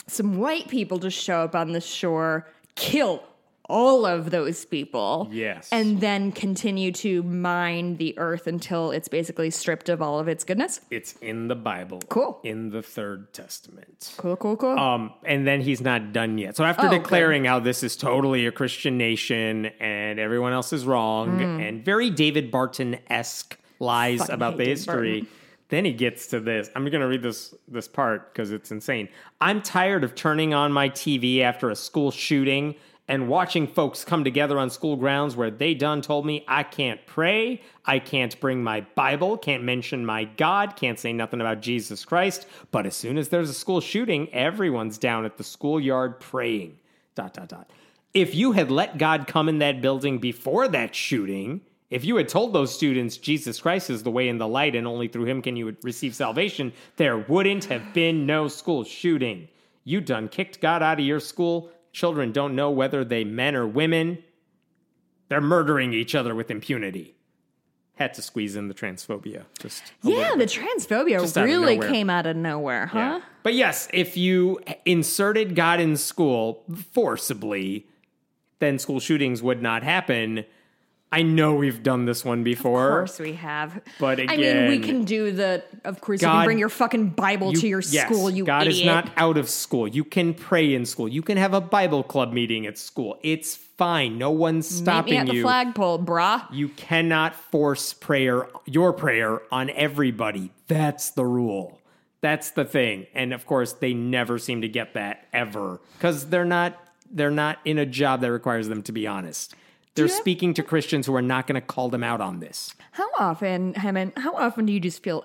some 0.06 0.38
white 0.38 0.68
people 0.68 0.98
to 1.00 1.10
show 1.10 1.40
up 1.42 1.54
on 1.56 1.72
the 1.72 1.80
shore, 1.80 2.46
kill 2.76 3.22
all 3.68 4.06
of 4.06 4.30
those 4.30 4.64
people. 4.64 5.28
Yes. 5.30 5.68
And 5.70 6.00
then 6.00 6.32
continue 6.32 6.90
to 6.92 7.22
mine 7.22 7.96
the 7.96 8.18
earth 8.18 8.46
until 8.46 8.90
it's 8.90 9.08
basically 9.08 9.50
stripped 9.50 9.88
of 9.88 10.00
all 10.00 10.18
of 10.18 10.26
its 10.26 10.42
goodness. 10.44 10.80
It's 10.90 11.12
in 11.20 11.48
the 11.48 11.54
Bible. 11.54 12.00
Cool. 12.08 12.40
In 12.44 12.70
the 12.70 12.82
Third 12.82 13.32
Testament. 13.34 14.14
Cool, 14.16 14.36
cool, 14.36 14.56
cool. 14.56 14.78
Um, 14.78 15.12
and 15.24 15.46
then 15.46 15.60
he's 15.60 15.80
not 15.80 16.12
done 16.12 16.38
yet. 16.38 16.56
So 16.56 16.64
after 16.64 16.86
Oh, 16.86 16.90
declaring 16.90 17.44
how 17.44 17.60
this 17.60 17.82
is 17.82 17.96
totally 17.96 18.46
a 18.46 18.52
Christian 18.52 18.96
nation 18.96 19.66
and 19.80 20.18
everyone 20.18 20.52
else 20.52 20.72
is 20.72 20.86
wrong 20.86 21.40
and 21.40 21.84
very 21.84 22.08
David 22.10 22.50
Barton 22.50 22.98
esque 23.10 23.58
lies. 23.80 24.20
Fucking 24.20 24.34
about 24.34 24.56
the 24.56 24.64
history, 24.64 25.20
Barton. 25.20 25.28
then 25.68 25.84
he 25.84 25.92
gets 25.92 26.28
to 26.28 26.40
this. 26.40 26.70
I'm 26.74 26.84
going 26.84 27.00
to 27.00 27.06
read 27.06 27.22
this 27.22 27.54
this 27.68 27.86
part 27.86 28.32
because 28.32 28.50
it's 28.50 28.70
insane. 28.70 29.08
I'm 29.40 29.60
tired 29.60 30.04
of 30.04 30.14
turning 30.14 30.54
on 30.54 30.72
my 30.72 30.88
TV 30.88 31.40
after 31.42 31.68
a 31.70 31.76
school 31.76 32.10
shooting 32.10 32.74
and 33.08 33.26
watching 33.26 33.66
folks 33.66 34.04
come 34.04 34.22
together 34.22 34.58
on 34.58 34.68
school 34.68 34.94
grounds 34.94 35.34
where 35.34 35.50
they 35.50 35.74
done 35.74 36.02
told 36.02 36.26
me 36.26 36.44
I 36.46 36.62
can't 36.62 37.04
pray, 37.06 37.62
I 37.84 37.98
can't 37.98 38.38
bring 38.38 38.62
my 38.62 38.82
Bible, 38.94 39.38
can't 39.38 39.64
mention 39.64 40.04
my 40.04 40.24
God, 40.24 40.76
can't 40.76 40.98
say 40.98 41.12
nothing 41.12 41.40
about 41.40 41.62
Jesus 41.62 42.04
Christ. 42.04 42.46
But 42.70 42.86
as 42.86 42.94
soon 42.94 43.16
as 43.16 43.30
there's 43.30 43.50
a 43.50 43.54
school 43.54 43.80
shooting, 43.80 44.32
everyone's 44.32 44.98
down 44.98 45.24
at 45.24 45.38
the 45.38 45.44
schoolyard 45.44 46.20
praying. 46.20 46.78
Dot 47.14 47.32
dot 47.32 47.48
dot. 47.48 47.70
If 48.14 48.34
you 48.34 48.52
had 48.52 48.70
let 48.70 48.98
God 48.98 49.26
come 49.26 49.48
in 49.48 49.58
that 49.58 49.80
building 49.80 50.18
before 50.18 50.68
that 50.68 50.94
shooting, 50.94 51.62
if 51.90 52.04
you 52.04 52.16
had 52.16 52.28
told 52.28 52.52
those 52.52 52.74
students 52.74 53.16
Jesus 53.16 53.60
Christ 53.60 53.88
is 53.88 54.02
the 54.02 54.10
way 54.10 54.28
and 54.28 54.40
the 54.40 54.46
light 54.46 54.76
and 54.76 54.86
only 54.86 55.08
through 55.08 55.24
him 55.24 55.40
can 55.40 55.56
you 55.56 55.74
receive 55.82 56.14
salvation, 56.14 56.72
there 56.96 57.18
wouldn't 57.18 57.64
have 57.64 57.94
been 57.94 58.26
no 58.26 58.48
school 58.48 58.84
shooting. 58.84 59.48
You 59.84 60.02
done 60.02 60.28
kicked 60.28 60.60
God 60.60 60.82
out 60.82 61.00
of 61.00 61.06
your 61.06 61.20
school. 61.20 61.70
Children 61.98 62.30
don't 62.30 62.54
know 62.54 62.70
whether 62.70 63.04
they 63.04 63.24
men 63.24 63.56
or 63.56 63.66
women. 63.66 64.22
They're 65.28 65.40
murdering 65.40 65.92
each 65.92 66.14
other 66.14 66.32
with 66.32 66.48
impunity. 66.48 67.16
Had 67.96 68.14
to 68.14 68.22
squeeze 68.22 68.54
in 68.54 68.68
the 68.68 68.74
transphobia. 68.74 69.46
Just 69.58 69.82
yeah, 70.04 70.36
the 70.36 70.44
transphobia 70.44 71.18
Just 71.18 71.34
really 71.34 71.74
nowhere. 71.74 71.90
came 71.90 72.08
out 72.08 72.24
of 72.26 72.36
nowhere, 72.36 72.86
huh? 72.86 72.98
Yeah. 72.98 73.20
But 73.42 73.54
yes, 73.54 73.88
if 73.92 74.16
you 74.16 74.60
inserted 74.84 75.56
God 75.56 75.80
in 75.80 75.96
school 75.96 76.62
forcibly, 76.92 77.88
then 78.60 78.78
school 78.78 79.00
shootings 79.00 79.42
would 79.42 79.60
not 79.60 79.82
happen. 79.82 80.44
I 81.10 81.22
know 81.22 81.54
we've 81.54 81.82
done 81.82 82.04
this 82.04 82.22
one 82.22 82.44
before. 82.44 83.00
Of 83.00 83.08
course 83.08 83.18
we 83.18 83.32
have. 83.34 83.80
But 83.98 84.20
again, 84.20 84.58
I 84.58 84.68
mean, 84.68 84.80
we 84.80 84.86
can 84.86 85.04
do 85.04 85.32
the. 85.32 85.62
Of 85.84 86.02
course, 86.02 86.20
you 86.20 86.28
can 86.28 86.44
bring 86.44 86.58
your 86.58 86.68
fucking 86.68 87.10
Bible 87.10 87.52
to 87.54 87.66
your 87.66 87.80
yes, 87.80 88.06
school. 88.06 88.28
You 88.28 88.44
God 88.44 88.66
idiot. 88.66 88.80
is 88.80 88.84
not 88.84 89.10
out 89.16 89.38
of 89.38 89.48
school. 89.48 89.88
You 89.88 90.04
can 90.04 90.34
pray 90.34 90.74
in 90.74 90.84
school. 90.84 91.08
You 91.08 91.22
can 91.22 91.38
have 91.38 91.54
a 91.54 91.62
Bible 91.62 92.02
club 92.02 92.32
meeting 92.34 92.66
at 92.66 92.76
school. 92.76 93.18
It's 93.22 93.56
fine. 93.56 94.18
No 94.18 94.30
one's 94.30 94.70
Meet 94.70 94.84
stopping 94.84 95.12
me 95.12 95.18
at 95.18 95.26
the 95.28 95.42
flagpole, 95.42 96.00
brah. 96.00 96.44
You 96.52 96.68
cannot 96.68 97.34
force 97.34 97.94
prayer, 97.94 98.48
your 98.66 98.92
prayer, 98.92 99.40
on 99.50 99.70
everybody. 99.70 100.52
That's 100.66 101.10
the 101.10 101.24
rule. 101.24 101.80
That's 102.20 102.50
the 102.50 102.64
thing. 102.64 103.06
And 103.14 103.32
of 103.32 103.46
course, 103.46 103.72
they 103.72 103.94
never 103.94 104.38
seem 104.38 104.60
to 104.60 104.68
get 104.68 104.94
that 104.94 105.26
ever 105.32 105.80
because 105.96 106.28
they're 106.28 106.44
not 106.44 106.78
they're 107.10 107.30
not 107.30 107.58
in 107.64 107.78
a 107.78 107.86
job 107.86 108.20
that 108.20 108.30
requires 108.30 108.68
them 108.68 108.82
to 108.82 108.92
be 108.92 109.06
honest. 109.06 109.54
They're 109.98 110.08
speaking 110.08 110.54
to 110.54 110.62
Christians 110.62 111.06
who 111.06 111.14
are 111.14 111.22
not 111.22 111.46
going 111.46 111.60
to 111.60 111.66
call 111.66 111.88
them 111.88 112.02
out 112.02 112.20
on 112.20 112.40
this. 112.40 112.74
How 112.92 113.08
often, 113.18 113.74
Hemant? 113.74 114.16
How 114.18 114.34
often 114.34 114.66
do 114.66 114.72
you 114.72 114.80
just 114.80 115.02
feel 115.02 115.24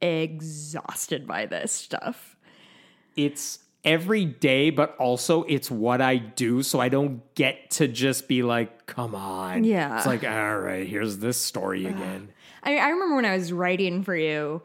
exhausted 0.00 1.26
by 1.26 1.46
this 1.46 1.72
stuff? 1.72 2.36
It's 3.16 3.60
every 3.84 4.24
day, 4.24 4.70
but 4.70 4.96
also 4.96 5.44
it's 5.44 5.70
what 5.70 6.00
I 6.00 6.16
do. 6.16 6.62
So 6.62 6.80
I 6.80 6.88
don't 6.88 7.22
get 7.34 7.70
to 7.72 7.86
just 7.86 8.28
be 8.28 8.42
like, 8.42 8.86
come 8.86 9.14
on. 9.14 9.64
Yeah. 9.64 9.96
It's 9.96 10.06
like, 10.06 10.24
all 10.24 10.58
right, 10.58 10.86
here's 10.86 11.18
this 11.18 11.40
story 11.40 11.86
again. 11.86 12.30
I, 12.62 12.78
I 12.78 12.88
remember 12.88 13.16
when 13.16 13.26
I 13.26 13.36
was 13.36 13.52
writing 13.52 14.02
for 14.02 14.16
you, 14.16 14.62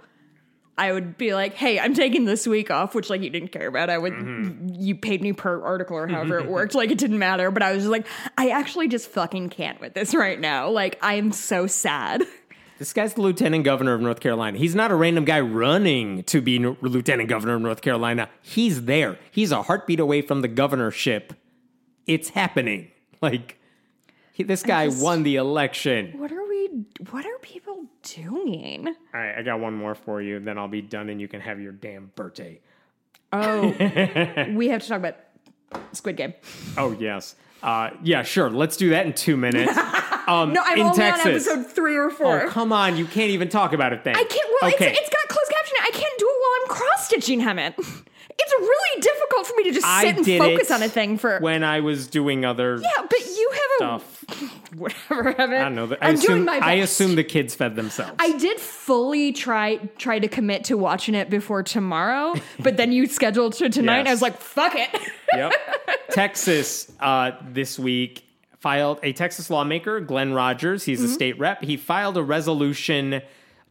I 0.79 0.91
would 0.93 1.17
be 1.17 1.33
like, 1.33 1.53
"Hey, 1.53 1.79
I'm 1.79 1.93
taking 1.93 2.25
this 2.25 2.47
week 2.47 2.71
off," 2.71 2.95
which 2.95 3.09
like 3.09 3.21
you 3.21 3.29
didn't 3.29 3.49
care 3.49 3.67
about. 3.67 3.89
I 3.89 3.97
would 3.97 4.13
Mm-hmm. 4.13 4.69
you 4.81 4.95
paid 4.95 5.21
me 5.21 5.33
per 5.33 5.61
article 5.63 5.97
or 5.97 6.07
however 6.07 6.39
it 6.39 6.47
worked. 6.49 6.73
Like 6.73 6.89
it 6.91 6.97
didn't 6.97 7.19
matter. 7.19 7.51
But 7.51 7.61
I 7.63 7.73
was 7.73 7.83
just 7.83 7.91
like, 7.91 8.07
I 8.37 8.49
actually 8.49 8.87
just 8.87 9.09
fucking 9.11 9.49
can't 9.49 9.79
with 9.81 9.93
this 9.93 10.15
right 10.15 10.39
now. 10.39 10.69
Like 10.69 10.97
I 11.01 11.15
am 11.15 11.31
so 11.31 11.67
sad. 11.67 12.23
This 12.79 12.93
guy's 12.93 13.13
the 13.15 13.21
lieutenant 13.21 13.65
governor 13.65 13.93
of 13.93 13.99
North 13.99 14.21
Carolina. 14.21 14.57
He's 14.57 14.73
not 14.73 14.89
a 14.89 14.95
random 14.95 15.25
guy 15.25 15.41
running 15.41 16.23
to 16.23 16.39
be 16.39 16.59
no- 16.59 16.77
lieutenant 16.79 17.27
governor 17.27 17.55
of 17.55 17.61
North 17.61 17.81
Carolina. 17.81 18.29
He's 18.41 18.85
there. 18.85 19.19
He's 19.31 19.51
a 19.51 19.63
heartbeat 19.63 19.99
away 19.99 20.21
from 20.21 20.41
the 20.41 20.47
governorship. 20.47 21.33
It's 22.07 22.29
happening. 22.29 22.91
Like, 23.21 23.59
he, 24.31 24.43
this 24.43 24.63
guy 24.63 24.85
just- 24.85 25.03
won 25.03 25.23
the 25.23 25.35
election. 25.35 26.13
What 26.17 26.31
are 26.31 26.47
we? 26.71 27.05
What 27.11 27.25
are 27.25 27.37
people 27.39 27.85
doing? 28.03 28.87
All 28.87 28.93
right, 29.13 29.37
I 29.37 29.41
got 29.43 29.59
one 29.59 29.73
more 29.73 29.95
for 29.95 30.21
you. 30.21 30.39
Then 30.39 30.57
I'll 30.57 30.67
be 30.67 30.81
done 30.81 31.09
and 31.09 31.19
you 31.19 31.27
can 31.27 31.41
have 31.41 31.59
your 31.59 31.71
damn 31.71 32.11
birthday. 32.15 32.59
Oh, 33.31 33.67
we 34.55 34.69
have 34.69 34.81
to 34.81 34.87
talk 34.87 34.97
about 34.97 35.15
Squid 35.93 36.17
Game. 36.17 36.33
Oh, 36.77 36.91
yes. 36.99 37.35
Uh, 37.61 37.91
yeah, 38.03 38.23
sure. 38.23 38.49
Let's 38.49 38.77
do 38.77 38.89
that 38.91 39.05
in 39.05 39.13
two 39.13 39.37
minutes. 39.37 39.77
Um, 40.29 40.53
No, 40.53 40.61
I'm 40.63 40.77
in 40.77 40.85
only 40.85 40.95
Texas. 40.95 41.47
on 41.47 41.57
episode 41.61 41.71
three 41.71 41.97
or 41.97 42.11
four. 42.11 42.43
Oh, 42.43 42.49
come 42.49 42.71
on. 42.71 42.97
You 42.97 43.05
can't 43.05 43.31
even 43.31 43.49
talk 43.49 43.73
about 43.73 43.93
it 43.93 44.03
then. 44.03 44.15
I 44.15 44.23
can't. 44.23 44.49
Well, 44.61 44.71
okay. 44.75 44.91
it's, 44.91 44.99
it's 44.99 45.09
got 45.09 45.27
closed 45.27 45.49
captioning. 45.49 45.87
I 45.87 45.89
can't 45.89 46.19
do 46.19 46.27
it 46.29 46.37
while 46.39 46.51
I'm 46.61 46.67
cross 46.67 47.07
stitching 47.07 47.39
him. 47.39 47.57
It. 48.39 48.43
It's 48.43 48.53
really 48.59 49.01
difficult 49.01 49.47
for 49.47 49.53
me 49.57 49.63
to 49.65 49.71
just 49.71 49.85
I 49.85 50.01
sit 50.03 50.17
and 50.17 50.25
focus 50.25 50.71
on 50.71 50.81
a 50.83 50.89
thing 50.89 51.17
for. 51.17 51.39
when 51.39 51.63
I 51.63 51.79
was 51.81 52.07
doing 52.07 52.45
other 52.45 52.79
yeah, 52.81 53.05
but 53.09 53.19
you 53.19 53.51
have 53.53 53.61
a 53.99 53.99
stuff. 53.99 54.25
whatever. 54.75 55.29
Evan. 55.39 55.55
I 55.55 55.63
don't 55.63 55.75
know. 55.75 55.95
I 56.01 56.09
I'm 56.09 56.15
assume, 56.15 56.27
doing 56.35 56.45
my 56.45 56.59
best. 56.59 56.67
I 56.67 56.73
assume 56.75 57.15
the 57.15 57.23
kids 57.23 57.55
fed 57.55 57.75
themselves. 57.75 58.13
I 58.19 58.37
did 58.37 58.59
fully 58.59 59.31
try 59.31 59.77
try 59.97 60.19
to 60.19 60.27
commit 60.27 60.63
to 60.65 60.77
watching 60.77 61.15
it 61.15 61.29
before 61.29 61.63
tomorrow, 61.63 62.35
but 62.59 62.77
then 62.77 62.91
you 62.91 63.07
scheduled 63.07 63.53
to 63.53 63.69
tonight. 63.69 63.99
and 63.99 64.07
I 64.07 64.11
was 64.11 64.21
like, 64.21 64.37
"Fuck 64.39 64.73
it." 64.75 64.89
yep. 65.33 65.51
Texas 66.11 66.91
uh, 66.99 67.31
this 67.51 67.77
week 67.79 68.23
filed 68.59 68.99
a 69.03 69.13
Texas 69.13 69.49
lawmaker, 69.49 69.99
Glenn 69.99 70.33
Rogers. 70.33 70.83
He's 70.83 70.99
Mm-hmm. 70.99 71.09
a 71.09 71.13
state 71.13 71.39
rep. 71.39 71.63
He 71.63 71.77
filed 71.77 72.17
a 72.17 72.23
resolution 72.23 73.21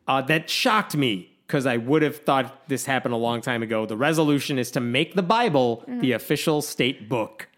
uh, 0.06 0.22
that 0.22 0.48
shocked 0.48 0.96
me 0.96 1.30
because 1.48 1.64
I 1.66 1.78
would 1.78 2.02
have 2.02 2.18
thought 2.18 2.68
this 2.68 2.84
happened 2.84 3.14
a 3.14 3.16
long 3.16 3.40
time 3.40 3.62
ago. 3.62 3.86
The 3.86 3.96
resolution 3.96 4.58
is 4.58 4.70
to 4.72 4.80
make 4.80 5.14
the 5.14 5.22
Bible 5.22 5.82
Mm-hmm. 5.88 6.00
the 6.00 6.12
official 6.12 6.60
state 6.62 7.08
book. 7.08 7.48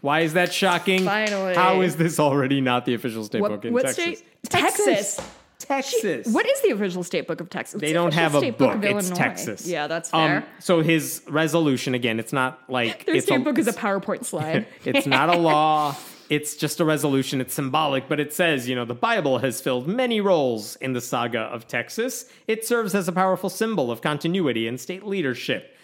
Why 0.00 0.20
is 0.20 0.32
that 0.32 0.52
shocking? 0.52 1.04
Finally. 1.04 1.54
How 1.54 1.82
is 1.82 1.94
this 1.96 2.18
already 2.18 2.60
not 2.60 2.86
the 2.86 2.94
official 2.94 3.22
state 3.24 3.40
book 3.40 3.64
in 3.64 3.72
what 3.74 3.82
Texas? 3.84 4.18
state? 4.18 4.24
Texas. 4.48 5.20
Texas. 5.58 6.26
What 6.34 6.44
is 6.48 6.60
the 6.62 6.70
official 6.70 7.04
state 7.04 7.28
book 7.28 7.40
of 7.40 7.48
Texas? 7.50 7.80
They 7.80 7.88
It's 7.88 7.90
the 7.92 7.94
don't 7.94 8.14
have 8.14 8.34
a 8.34 8.38
state 8.38 8.58
book. 8.58 8.74
of 8.74 8.82
It's 8.84 8.90
Illinois. 9.10 9.14
Texas. 9.14 9.66
Yeah, 9.68 9.86
that's 9.86 10.10
fair. 10.10 10.38
Um, 10.38 10.44
so 10.58 10.80
his 10.80 11.22
resolution 11.28 11.94
again, 11.94 12.18
it's 12.18 12.32
not 12.32 12.62
like 12.68 13.04
Their 13.04 13.14
it's 13.16 13.26
state 13.26 13.40
a, 13.40 13.44
book 13.44 13.58
is 13.58 13.68
a 13.68 13.72
PowerPoint 13.84 14.24
slide. 14.24 14.66
it's 14.84 15.06
not 15.06 15.28
a 15.28 15.36
law. 15.38 15.94
It's 16.32 16.56
just 16.56 16.80
a 16.80 16.84
resolution. 16.86 17.42
It's 17.42 17.52
symbolic, 17.52 18.08
but 18.08 18.18
it 18.18 18.32
says, 18.32 18.66
you 18.66 18.74
know, 18.74 18.86
the 18.86 18.94
Bible 18.94 19.40
has 19.40 19.60
filled 19.60 19.86
many 19.86 20.18
roles 20.18 20.76
in 20.76 20.94
the 20.94 21.00
saga 21.02 21.40
of 21.40 21.68
Texas. 21.68 22.24
It 22.46 22.64
serves 22.64 22.94
as 22.94 23.06
a 23.06 23.12
powerful 23.12 23.50
symbol 23.50 23.90
of 23.90 24.00
continuity 24.00 24.66
and 24.66 24.80
state 24.80 25.04
leadership. 25.04 25.76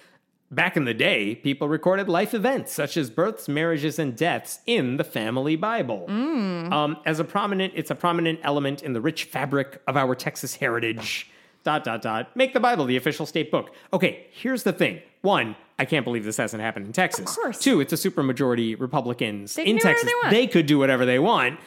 Back 0.51 0.75
in 0.79 0.87
the 0.87 0.95
day, 0.95 1.35
people 1.35 1.69
recorded 1.69 2.09
life 2.09 2.33
events 2.33 2.73
such 2.73 2.97
as 2.97 3.11
births, 3.11 3.47
marriages, 3.47 3.99
and 3.99 4.17
deaths 4.17 4.61
in 4.65 4.97
the 4.97 5.05
family 5.05 5.55
Bible. 5.55 6.07
Um, 6.09 6.97
as 7.05 7.21
a 7.21 7.25
prominent, 7.25 7.75
it's 7.77 7.91
a 7.91 7.95
prominent 7.95 8.41
element 8.43 8.83
in 8.83 8.95
the 8.95 9.03
rich 9.03 9.25
fabric 9.25 9.83
of 9.87 9.99
our 9.99 10.15
Texas 10.15 10.57
heritage. 10.57 11.31
Dot 11.63 11.85
dot 11.85 12.01
dot. 12.01 12.35
Make 12.35 12.55
the 12.55 12.61
Bible 12.61 12.87
the 12.87 12.97
official 12.97 13.27
state 13.27 13.51
book. 13.51 13.75
Okay, 13.93 14.29
here's 14.31 14.63
the 14.63 14.73
thing. 14.73 15.03
One, 15.21 15.57
I 15.79 15.85
can't 15.85 16.05
believe 16.05 16.25
this 16.25 16.37
hasn't 16.37 16.63
happened 16.63 16.87
in 16.87 16.93
Texas. 16.93 17.31
Of 17.31 17.37
course. 17.37 17.59
Two, 17.59 17.81
it's 17.81 17.93
a 17.93 17.97
supermajority 17.97 18.79
Republicans 18.81 19.55
They 19.55 19.65
in 19.67 19.79
Texas. 19.79 20.11
they. 20.25 20.31
They 20.31 20.47
could 20.47 20.67
do 20.67 20.79
whatever 20.79 21.07
they 21.07 21.19
want. 21.19 21.61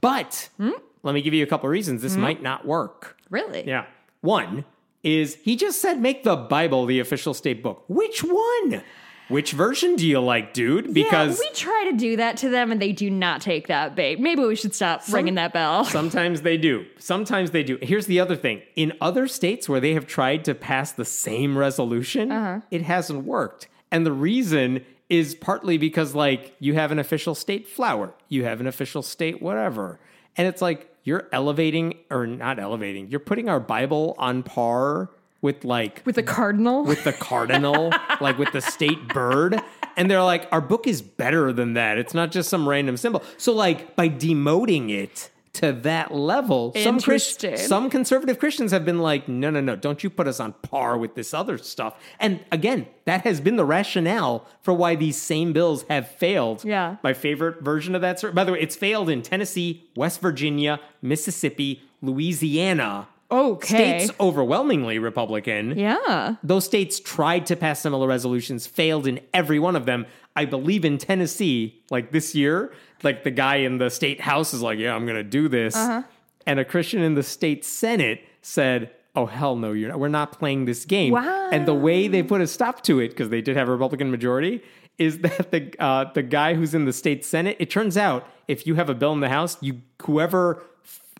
But 0.00 0.48
Hmm? 0.56 0.70
let 1.02 1.14
me 1.14 1.20
give 1.22 1.34
you 1.34 1.42
a 1.42 1.46
couple 1.46 1.68
reasons 1.68 2.02
this 2.02 2.16
might 2.16 2.42
not 2.42 2.64
work. 2.66 3.16
really? 3.30 3.66
Yeah. 3.66 3.84
One 4.20 4.64
is 5.04 5.36
he 5.42 5.54
just 5.56 5.80
said 5.80 6.00
make 6.00 6.24
the 6.24 6.34
Bible 6.36 6.86
the 6.86 6.98
official 7.00 7.34
state 7.34 7.62
book. 7.62 7.84
Which 7.88 8.24
one? 8.24 8.82
Which 9.28 9.52
version 9.52 9.96
do 9.96 10.06
you 10.06 10.20
like, 10.20 10.54
dude? 10.54 10.94
Because 10.94 11.38
yeah, 11.38 11.48
we 11.50 11.54
try 11.54 11.88
to 11.90 11.96
do 11.96 12.16
that 12.16 12.38
to 12.38 12.48
them 12.48 12.72
and 12.72 12.80
they 12.80 12.92
do 12.92 13.10
not 13.10 13.40
take 13.42 13.66
that 13.68 13.94
bait. 13.94 14.18
Maybe 14.18 14.42
we 14.42 14.56
should 14.56 14.74
stop 14.74 15.02
ringing 15.10 15.34
that 15.34 15.52
bell. 15.52 15.84
sometimes 15.84 16.40
they 16.42 16.56
do. 16.56 16.86
Sometimes 16.98 17.50
they 17.50 17.62
do. 17.62 17.78
Here's 17.82 18.06
the 18.06 18.20
other 18.20 18.36
thing. 18.36 18.62
In 18.74 18.92
other 19.00 19.28
states 19.28 19.68
where 19.68 19.80
they 19.80 19.92
have 19.94 20.06
tried 20.06 20.44
to 20.46 20.54
pass 20.54 20.92
the 20.92 21.04
same 21.04 21.58
resolution, 21.58 22.32
Uh-huh. 22.32 22.60
it 22.70 22.82
hasn't 22.82 23.24
worked. 23.24 23.68
And 23.90 24.06
the 24.06 24.12
reason 24.12 24.84
is 25.10 25.34
partly 25.34 25.78
because 25.78 26.14
like 26.14 26.54
you 26.58 26.74
have 26.74 26.90
an 26.92 26.98
official 26.98 27.34
state 27.34 27.66
flower, 27.68 28.14
you 28.28 28.44
have 28.44 28.60
an 28.60 28.66
official 28.66 29.02
state 29.02 29.40
whatever. 29.42 29.98
And 30.36 30.46
it's 30.46 30.62
like 30.62 30.90
you're 31.04 31.26
elevating 31.32 31.94
or 32.10 32.26
not 32.26 32.58
elevating. 32.58 33.08
You're 33.08 33.20
putting 33.20 33.48
our 33.48 33.60
Bible 33.60 34.14
on 34.18 34.42
par 34.42 35.10
with 35.40 35.64
like 35.64 36.02
With 36.04 36.16
the 36.16 36.22
cardinal? 36.22 36.84
with 36.84 37.04
the 37.04 37.12
cardinal, 37.12 37.92
like 38.20 38.38
with 38.38 38.52
the 38.52 38.60
state 38.60 39.08
bird. 39.08 39.60
And 39.96 40.10
they're 40.10 40.22
like, 40.22 40.46
our 40.52 40.60
book 40.60 40.86
is 40.86 41.02
better 41.02 41.52
than 41.52 41.74
that. 41.74 41.98
It's 41.98 42.14
not 42.14 42.30
just 42.30 42.48
some 42.48 42.68
random 42.68 42.96
symbol. 42.96 43.22
So, 43.36 43.52
like, 43.52 43.96
by 43.96 44.08
demoting 44.08 44.90
it 44.90 45.30
to 45.54 45.72
that 45.72 46.14
level, 46.14 46.72
some 46.76 47.00
Chris- 47.00 47.34
Interesting. 47.34 47.56
some 47.66 47.90
conservative 47.90 48.38
Christians 48.38 48.70
have 48.70 48.84
been 48.84 49.00
like, 49.00 49.28
no, 49.28 49.50
no, 49.50 49.60
no, 49.60 49.74
don't 49.74 50.04
you 50.04 50.10
put 50.10 50.28
us 50.28 50.38
on 50.38 50.52
par 50.62 50.96
with 50.96 51.16
this 51.16 51.34
other 51.34 51.58
stuff. 51.58 51.94
And 52.20 52.44
again, 52.52 52.86
that 53.06 53.22
has 53.22 53.40
been 53.40 53.56
the 53.56 53.64
rationale 53.64 54.46
for 54.62 54.72
why 54.72 54.94
these 54.94 55.16
same 55.20 55.52
bills 55.52 55.84
have 55.90 56.06
failed. 56.08 56.64
Yeah. 56.64 56.96
My 57.02 57.12
favorite 57.12 57.60
version 57.62 57.96
of 57.96 58.00
that. 58.02 58.22
By 58.36 58.44
the 58.44 58.52
way, 58.52 58.60
it's 58.60 58.76
failed 58.76 59.10
in 59.10 59.22
Tennessee, 59.22 59.88
West 59.96 60.20
Virginia, 60.20 60.78
Mississippi, 61.02 61.82
Louisiana. 62.02 63.08
Okay. 63.30 63.98
States 64.06 64.18
overwhelmingly 64.20 64.98
Republican 64.98 65.78
yeah. 65.78 66.36
those 66.42 66.64
states 66.64 66.98
tried 67.00 67.46
to 67.46 67.56
pass 67.56 67.80
similar 67.80 68.06
resolutions, 68.08 68.66
failed 68.66 69.06
in 69.06 69.20
every 69.34 69.58
one 69.58 69.76
of 69.76 69.86
them. 69.86 70.06
I 70.36 70.44
believe 70.44 70.84
in 70.84 70.98
Tennessee, 70.98 71.82
like 71.90 72.12
this 72.12 72.34
year, 72.34 72.72
like 73.02 73.24
the 73.24 73.30
guy 73.30 73.56
in 73.56 73.78
the 73.78 73.90
state 73.90 74.20
house 74.20 74.54
is 74.54 74.62
like, 74.62 74.78
"Yeah, 74.78 74.94
I'm 74.94 75.04
going 75.04 75.16
to 75.16 75.24
do 75.24 75.48
this," 75.48 75.74
Uh-huh. 75.76 76.02
and 76.46 76.60
a 76.60 76.64
Christian 76.64 77.02
in 77.02 77.14
the 77.14 77.22
state 77.22 77.64
senate 77.64 78.20
said, 78.40 78.90
"Oh 79.16 79.26
hell 79.26 79.56
no, 79.56 79.72
you're 79.72 79.88
not. 79.90 79.98
We're 79.98 80.08
not 80.08 80.38
playing 80.38 80.64
this 80.66 80.84
game." 80.84 81.12
Wow. 81.12 81.48
And 81.50 81.66
the 81.66 81.74
way 81.74 82.06
they 82.08 82.22
put 82.22 82.40
a 82.40 82.46
stop 82.46 82.82
to 82.84 83.00
it, 83.00 83.08
because 83.08 83.30
they 83.30 83.40
did 83.42 83.56
have 83.56 83.68
a 83.68 83.72
Republican 83.72 84.10
majority, 84.12 84.62
is 84.96 85.18
that 85.26 85.50
the 85.50 85.74
uh, 85.80 86.12
the 86.12 86.22
guy 86.22 86.54
who's 86.54 86.72
in 86.74 86.84
the 86.84 86.92
state 86.92 87.24
senate. 87.24 87.56
It 87.58 87.68
turns 87.70 87.96
out 87.96 88.26
if 88.46 88.66
you 88.66 88.76
have 88.76 88.88
a 88.88 88.94
bill 88.94 89.12
in 89.12 89.20
the 89.20 89.28
house, 89.28 89.56
you 89.60 89.80
whoever 90.02 90.62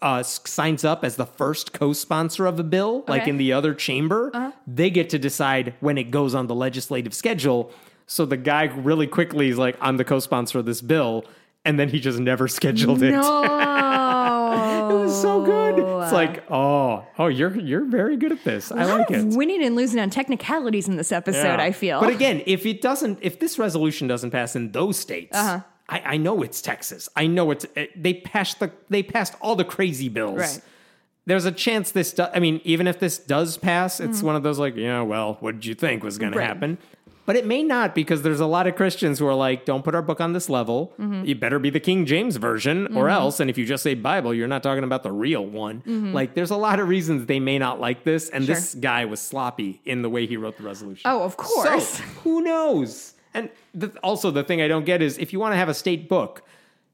uh, 0.01 0.23
signs 0.23 0.85
up 0.85 1.05
as 1.05 1.17
the 1.17 1.27
first 1.27 1.73
co-sponsor 1.73 2.47
of 2.47 2.59
a 2.59 2.65
bill, 2.65 3.05
like 3.09 3.27
in 3.27 3.37
the 3.37 3.53
other 3.53 3.75
chamber, 3.75 4.53
they 4.67 4.91
get 4.91 5.11
to 5.11 5.19
decide 5.19 5.75
when 5.81 5.99
it 5.99 6.11
goes 6.11 6.35
on 6.35 6.47
the 6.47 6.55
legislative 6.55 7.15
schedule. 7.15 7.71
So 8.07 8.25
the 8.25 8.37
guy 8.37 8.65
really 8.65 9.07
quickly 9.07 9.49
is 9.49 9.59
like, 9.59 9.77
"I'm 9.81 9.97
the 9.99 10.05
co-sponsor 10.05 10.59
of 10.61 10.65
this 10.67 10.81
bill," 10.81 11.25
and 11.65 11.79
then 11.79 11.89
he 11.91 12.01
just 12.01 12.19
never 12.19 12.49
scheduled 12.59 13.03
it. 13.03 13.11
No. 13.13 13.43
it 14.91 14.95
was 14.95 15.21
so 15.21 15.45
good. 15.45 15.79
It's 15.79 16.13
like, 16.13 16.43
oh, 16.51 17.05
oh, 17.19 17.27
you're 17.27 17.55
you're 17.59 17.85
very 17.85 18.17
good 18.17 18.33
at 18.33 18.43
this. 18.45 18.73
I 18.73 18.85
like 18.87 19.11
it. 19.11 19.25
Winning 19.37 19.63
and 19.63 19.77
losing 19.77 20.01
on 20.01 20.09
technicalities 20.11 20.89
in 20.89 20.97
this 20.97 21.13
episode, 21.13 21.43
Yeah. 21.59 21.63
I 21.63 21.73
feel. 21.73 22.01
But 22.01 22.11
again, 22.11 22.43
if 22.47 22.65
it 22.65 22.81
doesn't, 22.81 23.19
if 23.21 23.41
this 23.41 23.59
resolution 23.59 24.09
doesn't 24.09 24.31
pass 24.31 24.57
in 24.57 24.73
those 24.73 24.97
states, 24.99 25.37
Uh-huh. 25.37 25.61
I, 25.89 26.01
I 26.01 26.17
know 26.17 26.43
it's 26.43 26.61
Texas. 26.61 27.09
I 27.17 27.27
know 27.27 27.51
it's 27.51 27.65
eh, 27.77 27.87
they 27.97 28.15
passed 28.15 28.61
the 28.61 28.71
they 28.89 29.03
passed 29.03 29.35
all 29.41 29.57
the 29.57 29.65
crazy 29.65 30.09
bills. 30.09 30.39
Right. 30.39 30.61
There's 31.27 31.45
a 31.45 31.53
chance 31.53 31.91
this. 31.91 32.13
Do, 32.13 32.27
I 32.35 32.41
mean, 32.41 32.61
even 32.65 32.87
if 32.87 32.99
this 33.01 33.19
does 33.19 33.57
pass, 33.59 34.01
it's 34.01 34.23
one 34.23 34.35
of 34.37 34.43
those 34.43 34.59
like, 34.59 34.77
yeah, 34.77 35.03
well, 35.03 35.37
what 35.41 35.57
did 35.57 35.67
you 35.67 35.75
think 35.75 36.03
was 36.03 36.17
going 36.19 36.31
Mm-hmm. 36.33 36.39
Right. 36.39 36.45
to 36.47 36.49
happen? 36.55 36.79
But 37.27 37.37
it 37.37 37.45
may 37.45 37.63
not 37.63 37.95
because 37.95 38.23
there's 38.23 38.41
a 38.41 38.47
lot 38.47 38.67
of 38.67 38.75
Christians 38.77 39.19
who 39.19 39.27
are 39.27 39.35
like, 39.35 39.67
don't 39.67 39.85
put 39.85 39.95
our 39.95 40.01
book 40.01 40.19
on 40.19 40.33
this 40.33 40.49
level. 40.49 40.95
Mm-hmm. 40.99 41.27
You 41.27 41.35
better 41.35 41.59
be 41.59 41.69
the 41.69 41.81
King 41.81 42.07
James 42.07 42.37
version 42.37 42.97
or 42.97 43.11
else. 43.11 43.39
And 43.41 43.51
if 43.51 43.59
you 43.59 43.67
just 43.67 43.83
say 43.83 43.93
Bible, 43.93 44.33
you're 44.33 44.49
not 44.49 44.63
talking 44.63 44.83
about 44.85 45.03
the 45.03 45.13
real 45.13 45.45
one. 45.45 45.83
Like, 46.15 46.33
there's 46.33 46.51
a 46.51 46.57
lot 46.57 46.81
of 46.81 46.89
reasons 46.89 47.27
they 47.27 47.39
may 47.41 47.59
not 47.59 47.79
like 47.79 48.05
this. 48.05 48.31
And 48.31 48.45
Mm-hmm. 48.45 48.47
Sure. 48.47 48.55
this 48.55 48.75
guy 48.77 49.05
was 49.05 49.21
sloppy 49.21 49.83
in 49.85 50.01
the 50.01 50.09
way 50.09 50.25
he 50.25 50.39
wrote 50.39 50.57
the 50.57 50.63
resolution. 50.63 51.03
Oh, 51.11 51.23
of 51.23 51.37
course. 51.37 51.89
So, 51.99 52.03
who 52.25 52.41
knows? 52.41 53.13
And 53.35 53.51
the, 53.75 53.89
also, 54.03 54.31
the 54.31 54.43
thing 54.45 54.63
I 54.63 54.69
don't 54.69 54.85
get 54.85 55.03
is 55.03 55.19
if 55.19 55.33
you 55.33 55.41
want 55.41 55.53
to 55.53 55.57
have 55.57 55.69
a 55.69 55.75
state 55.75 56.09
book, 56.09 56.43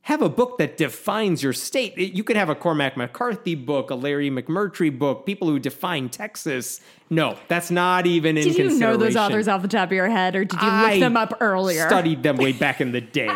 have 0.03 0.21
a 0.21 0.29
book 0.29 0.59
that 0.59 0.77
defines 0.77 1.43
your 1.43 1.55
state. 1.55 1.97
You 1.97 2.23
could 2.25 2.37
have 2.37 2.51
a 2.51 2.55
Cormac 2.55 2.95
McCarthy 2.97 3.55
book, 3.55 3.91
a 3.91 3.95
Larry 3.95 4.31
McMurtry 4.31 4.97
book, 4.97 5.25
people 5.25 5.49
who 5.49 5.59
define 5.59 6.11
Texas. 6.11 6.81
No, 7.09 7.39
that's 7.49 7.71
not 7.71 8.07
even 8.07 8.37
in 8.37 8.45
consideration. 8.45 8.69
did 8.69 8.75
you 8.75 8.81
know 8.81 8.97
those 8.99 9.17
authors 9.17 9.49
off 9.49 9.63
the 9.63 9.69
top 9.69 9.89
of 9.89 9.93
your 9.93 10.11
head, 10.11 10.37
or 10.37 10.45
did 10.45 10.61
you 10.61 10.69
I 10.69 10.91
look 10.93 11.01
them 11.01 11.17
up 11.17 11.35
earlier? 11.41 11.87
Studied 11.89 12.23
them 12.23 12.37
way 12.37 12.53
back 12.53 12.83
in 12.83 12.93
the 12.93 13.01
day. 13.01 13.31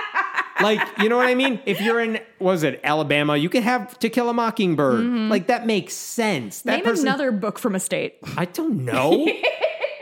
like, 0.60 0.80
you 0.98 1.08
know 1.08 1.16
what 1.16 1.28
I 1.28 1.34
mean? 1.36 1.60
If 1.64 1.80
you're 1.80 2.00
in, 2.00 2.18
was 2.40 2.64
it 2.64 2.80
Alabama? 2.82 3.36
You 3.36 3.48
could 3.48 3.62
have 3.62 3.96
To 4.00 4.10
Kill 4.10 4.28
a 4.28 4.34
Mockingbird. 4.34 5.04
Like 5.28 5.46
that 5.46 5.64
makes 5.66 5.94
sense. 5.94 6.62
That 6.62 6.70
Mm-hmm. 6.70 6.76
Name 6.78 6.84
person, 6.84 7.06
another 7.06 7.30
book 7.30 7.58
from 7.58 7.76
a 7.76 7.80
state. 7.80 8.16
I 8.36 8.46
don't 8.46 8.84
know. 8.84 9.28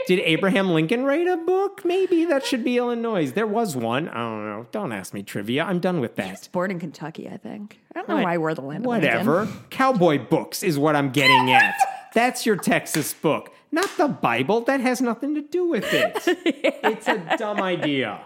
Did 0.08 0.20
Abraham 0.20 0.70
Lincoln 0.70 1.04
write 1.04 1.26
a 1.26 1.36
book? 1.36 1.84
Maybe 1.84 2.24
that 2.24 2.42
should 2.42 2.64
be 2.64 2.78
Illinois. 2.78 3.30
There 3.30 3.46
was 3.46 3.76
one. 3.76 4.08
I 4.08 4.14
don't 4.14 4.46
know. 4.46 4.66
Don't 4.72 4.90
ask 4.90 5.12
me 5.12 5.22
trivia. 5.22 5.64
I'm 5.64 5.80
done 5.80 6.00
with 6.00 6.16
that. 6.16 6.24
He 6.24 6.32
was 6.32 6.48
Born 6.48 6.70
in 6.70 6.80
Kentucky, 6.80 7.28
I 7.28 7.36
think. 7.36 7.78
I 7.94 7.98
don't 7.98 8.08
know 8.08 8.22
why 8.22 8.38
we're 8.38 8.54
the 8.54 8.62
land 8.62 8.86
Whatever. 8.86 9.40
Lincoln. 9.40 9.64
Cowboy 9.68 10.26
books 10.26 10.62
is 10.62 10.78
what 10.78 10.96
I'm 10.96 11.10
getting 11.10 11.52
at. 11.52 11.74
That's 12.14 12.46
your 12.46 12.56
Texas 12.56 13.12
book, 13.12 13.52
not 13.70 13.90
the 13.98 14.08
Bible. 14.08 14.62
That 14.62 14.80
has 14.80 15.02
nothing 15.02 15.34
to 15.34 15.42
do 15.42 15.66
with 15.66 15.84
it. 15.92 16.16
It's 16.84 17.06
a 17.06 17.36
dumb 17.36 17.60
idea. 17.60 18.22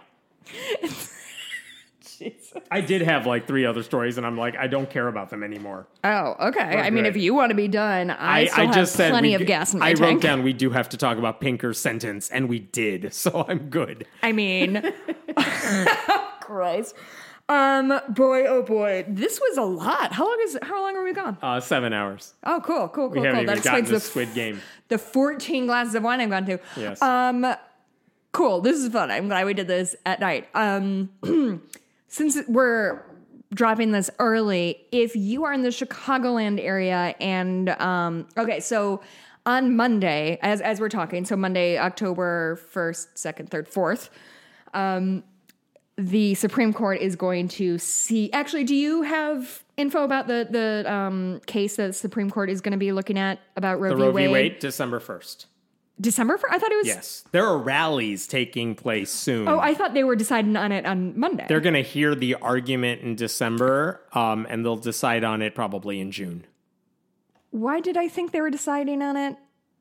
I 2.71 2.81
did 2.81 3.03
have 3.03 3.27
like 3.27 3.47
three 3.47 3.65
other 3.65 3.83
stories, 3.83 4.19
and 4.19 4.27
I'm 4.27 4.37
like, 4.37 4.57
I 4.57 4.67
don't 4.67 4.89
care 4.89 5.09
about 5.09 5.31
them 5.31 5.43
anymore. 5.43 5.87
Oh, 6.05 6.37
okay. 6.49 6.61
I 6.61 6.91
mean, 6.91 7.05
good. 7.05 7.17
if 7.17 7.23
you 7.23 7.35
want 7.35 7.51
to 7.51 7.55
be 7.57 7.69
done, 7.69 8.11
I, 8.11 8.41
I, 8.41 8.45
still 8.47 8.61
I 8.61 8.67
have 8.67 8.75
just 8.75 8.93
said 8.95 9.11
plenty 9.11 9.29
we 9.31 9.35
of 9.35 9.47
gas 9.47 9.73
in 9.73 9.81
my 9.81 9.87
I 9.87 9.95
tank. 9.95 10.01
wrote 10.01 10.23
down 10.23 10.43
we 10.43 10.53
do 10.53 10.71
have 10.71 10.89
to 10.91 10.97
talk 10.97 11.19
about 11.19 11.41
Pinker's 11.41 11.79
sentence, 11.79 12.31
and 12.31 12.49
we 12.49 12.59
did, 12.61 13.13
so 13.23 13.45
I'm 13.49 13.71
good. 13.71 14.07
I 14.23 14.33
mean, 14.33 14.83
Christ. 16.41 16.95
Um, 17.49 17.93
boy, 18.09 18.47
oh 18.47 18.63
boy, 18.63 19.05
this 19.09 19.39
was 19.41 19.59
a 19.59 19.63
lot. 19.63 20.13
How 20.13 20.25
long 20.27 20.39
is? 20.45 20.59
How 20.63 20.81
long 20.81 20.97
are 20.97 21.05
we 21.05 21.13
gone? 21.13 21.37
Uh, 21.43 21.61
seven 21.61 21.93
hours. 21.93 22.35
Oh, 22.45 22.61
cool, 22.65 22.89
cool, 22.89 22.89
cool, 22.89 23.09
We 23.11 23.17
cool, 23.17 23.25
haven't 23.25 23.41
cool. 23.41 23.47
That 23.47 23.53
even 23.59 23.65
gotten 23.65 23.81
explains 23.81 23.89
the 23.91 24.01
Squid 24.09 24.35
Game. 24.35 24.61
the 24.89 24.97
14 24.97 25.67
glasses 25.67 25.95
of 25.95 26.03
wine 26.03 26.21
I've 26.21 26.31
gone 26.31 26.47
to. 26.47 26.59
Yes. 26.77 27.03
Um, 27.03 27.55
cool. 28.31 28.61
This 28.61 28.79
is 28.79 28.91
fun. 28.91 29.11
I'm 29.11 29.29
glad 29.29 29.45
we 29.45 29.55
did 29.55 29.67
this 29.67 29.95
at 30.07 30.21
night. 30.21 30.49
Um, 30.55 31.11
since 32.13 32.37
we're 32.47 33.03
dropping 33.55 33.91
this 33.93 34.11
early, 34.19 34.85
if 34.93 35.17
you 35.17 35.45
are 35.45 35.53
in 35.55 35.63
the 35.63 35.71
Chicagoland 35.71 36.61
area 36.61 37.15
and 37.19 37.71
um, 37.71 38.29
okay, 38.37 38.61
so 38.61 39.01
on 39.47 39.75
Monday, 39.75 40.39
as 40.43 40.61
as 40.61 40.79
we're 40.79 40.91
talking, 40.91 41.25
so 41.25 41.37
Monday, 41.37 41.79
October 41.79 42.57
first, 42.57 43.19
second, 43.19 43.49
third, 43.51 43.67
fourth. 43.67 44.11
Um, 44.75 45.25
the 45.97 46.35
Supreme 46.35 46.75
Court 46.75 47.01
is 47.01 47.17
going 47.17 47.49
to 47.49 47.79
see. 47.79 48.31
Actually, 48.33 48.65
do 48.65 48.75
you 48.75 49.03
have 49.03 49.65
info 49.79 50.05
about 50.05 50.27
the 50.27 50.47
the 50.51 50.93
um, 50.93 51.41
case 51.47 51.77
that 51.77 51.87
the 51.89 51.93
Supreme 51.95 52.31
Court 52.31 52.51
is 52.51 52.61
going 52.61 52.73
to 52.73 52.79
be 52.79 52.93
looking 52.93 53.19
at 53.19 53.41
about 53.57 53.81
Roe 53.81 53.89
The 53.91 53.97
v. 53.97 54.03
Roe 54.03 54.13
v. 54.13 54.19
Wade? 54.19 54.33
Wade, 54.33 54.59
December 54.59 55.01
1st. 55.01 55.47
December? 56.01 56.39
For, 56.39 56.51
I 56.51 56.59
thought 56.59 56.73
it 56.73 56.77
was. 56.79 56.87
Yes. 56.87 57.25
There 57.33 57.47
are 57.47 57.59
rallies 57.59 58.27
taking 58.27 58.75
place 58.75 59.11
soon. 59.11 59.47
Oh, 59.49 59.59
I 59.61 59.75
thought 59.75 59.95
they 59.95 60.05
were 60.05 60.17
deciding 60.17 60.57
on 60.57 60.73
it 60.73 60.85
on 60.87 61.19
Monday. 61.19 61.45
They're 61.49 61.61
going 61.61 61.75
to 61.75 61.83
hear 61.83 62.15
the 62.15 62.35
argument 62.37 63.03
in 63.03 63.15
December, 63.15 64.01
um, 64.13 64.47
and 64.51 64.65
they'll 64.65 64.77
decide 64.77 65.23
on 65.25 65.43
it 65.43 65.55
probably 65.55 66.01
in 66.01 66.11
June. 66.11 66.47
Why 67.51 67.81
did 67.81 67.97
I 67.97 68.09
think 68.09 68.33
they 68.33 68.41
were 68.41 68.51
deciding 68.51 69.03
on 69.03 69.17
it? 69.17 69.37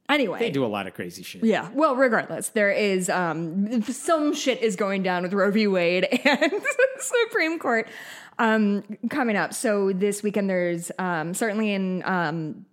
Anyway, 0.09 0.39
They 0.39 0.49
do 0.51 0.65
a 0.65 0.67
lot 0.67 0.87
of 0.87 0.93
crazy 0.93 1.23
shit. 1.23 1.43
Yeah. 1.45 1.69
Well, 1.73 1.95
regardless, 1.95 2.49
there 2.49 2.71
is 2.71 3.09
um 3.09 3.81
some 3.83 4.33
shit 4.33 4.61
is 4.61 4.75
going 4.75 5.03
down 5.03 5.23
with 5.23 5.31
Roe 5.31 5.51
v. 5.51 5.67
Wade 5.67 6.03
and 6.25 6.51
Supreme 6.99 7.57
Court 7.59 7.87
um 8.37 8.83
coming 9.09 9.37
up. 9.37 9.53
So 9.53 9.93
this 9.93 10.21
weekend 10.21 10.49
there's 10.49 10.91
um 10.99 11.33
certainly 11.33 11.71
in 11.71 12.03
um 12.03 12.65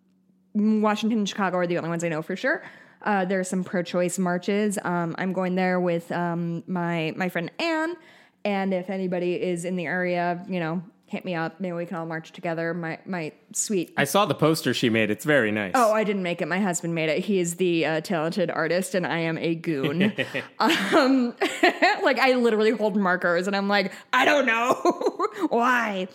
Washington 0.55 1.19
and 1.19 1.29
Chicago 1.29 1.59
are 1.59 1.67
the 1.69 1.79
only 1.79 1.91
ones 1.91 2.03
I 2.03 2.09
know 2.09 2.23
for 2.23 2.35
sure. 2.35 2.65
Uh, 3.03 3.25
there 3.25 3.41
are 3.41 3.45
some 3.45 3.65
pro-choice 3.65 4.19
marches. 4.19 4.79
Um, 4.83 5.15
I'm 5.19 5.33
going 5.33 5.55
there 5.55 5.81
with 5.81 6.11
um, 6.13 6.65
my 6.67 7.13
my 7.17 7.29
friend 7.29 7.51
Anne, 7.59 7.97
and 8.45 8.75
if 8.75 8.91
anybody 8.91 9.35
is 9.35 9.65
in 9.65 9.77
the 9.77 9.87
area, 9.87 10.45
you 10.49 10.61
know, 10.61 10.83
hit 11.09 11.25
me 11.25 11.35
up. 11.35 11.59
Maybe 11.59 11.73
we 11.73 11.87
can 11.87 11.97
all 11.97 12.07
march 12.07 12.33
together. 12.33 12.73
My 12.75 12.99
my 13.07 13.33
sweet 13.53 13.93
I 13.97 14.05
saw 14.05 14.27
the 14.27 14.35
poster 14.35 14.73
she 14.75 14.91
made. 14.91 15.11
It's 15.11 15.25
very 15.25 15.51
nice. 15.51 15.73
Oh, 15.75 15.93
I 15.93 16.05
didn't 16.05 16.23
make 16.23 16.41
it. 16.41 16.47
My 16.47 16.61
husband 16.61 16.95
made 16.95 17.09
it. 17.09 17.25
He 17.25 17.41
is 17.41 17.57
the 17.57 17.87
uh, 17.87 18.01
talented 18.03 18.51
artist, 18.51 18.95
and 18.95 19.07
I 19.07 19.19
am 19.21 19.39
a 19.39 19.55
goon. 19.55 20.13
um, 20.59 21.35
like 22.03 22.19
I 22.19 22.35
literally 22.35 22.71
hold 22.71 22.97
markers, 22.97 23.47
and 23.47 23.57
I'm 23.57 23.69
like, 23.69 23.93
I 24.13 24.25
don't 24.25 24.47
know 24.47 24.75
why. 25.49 26.09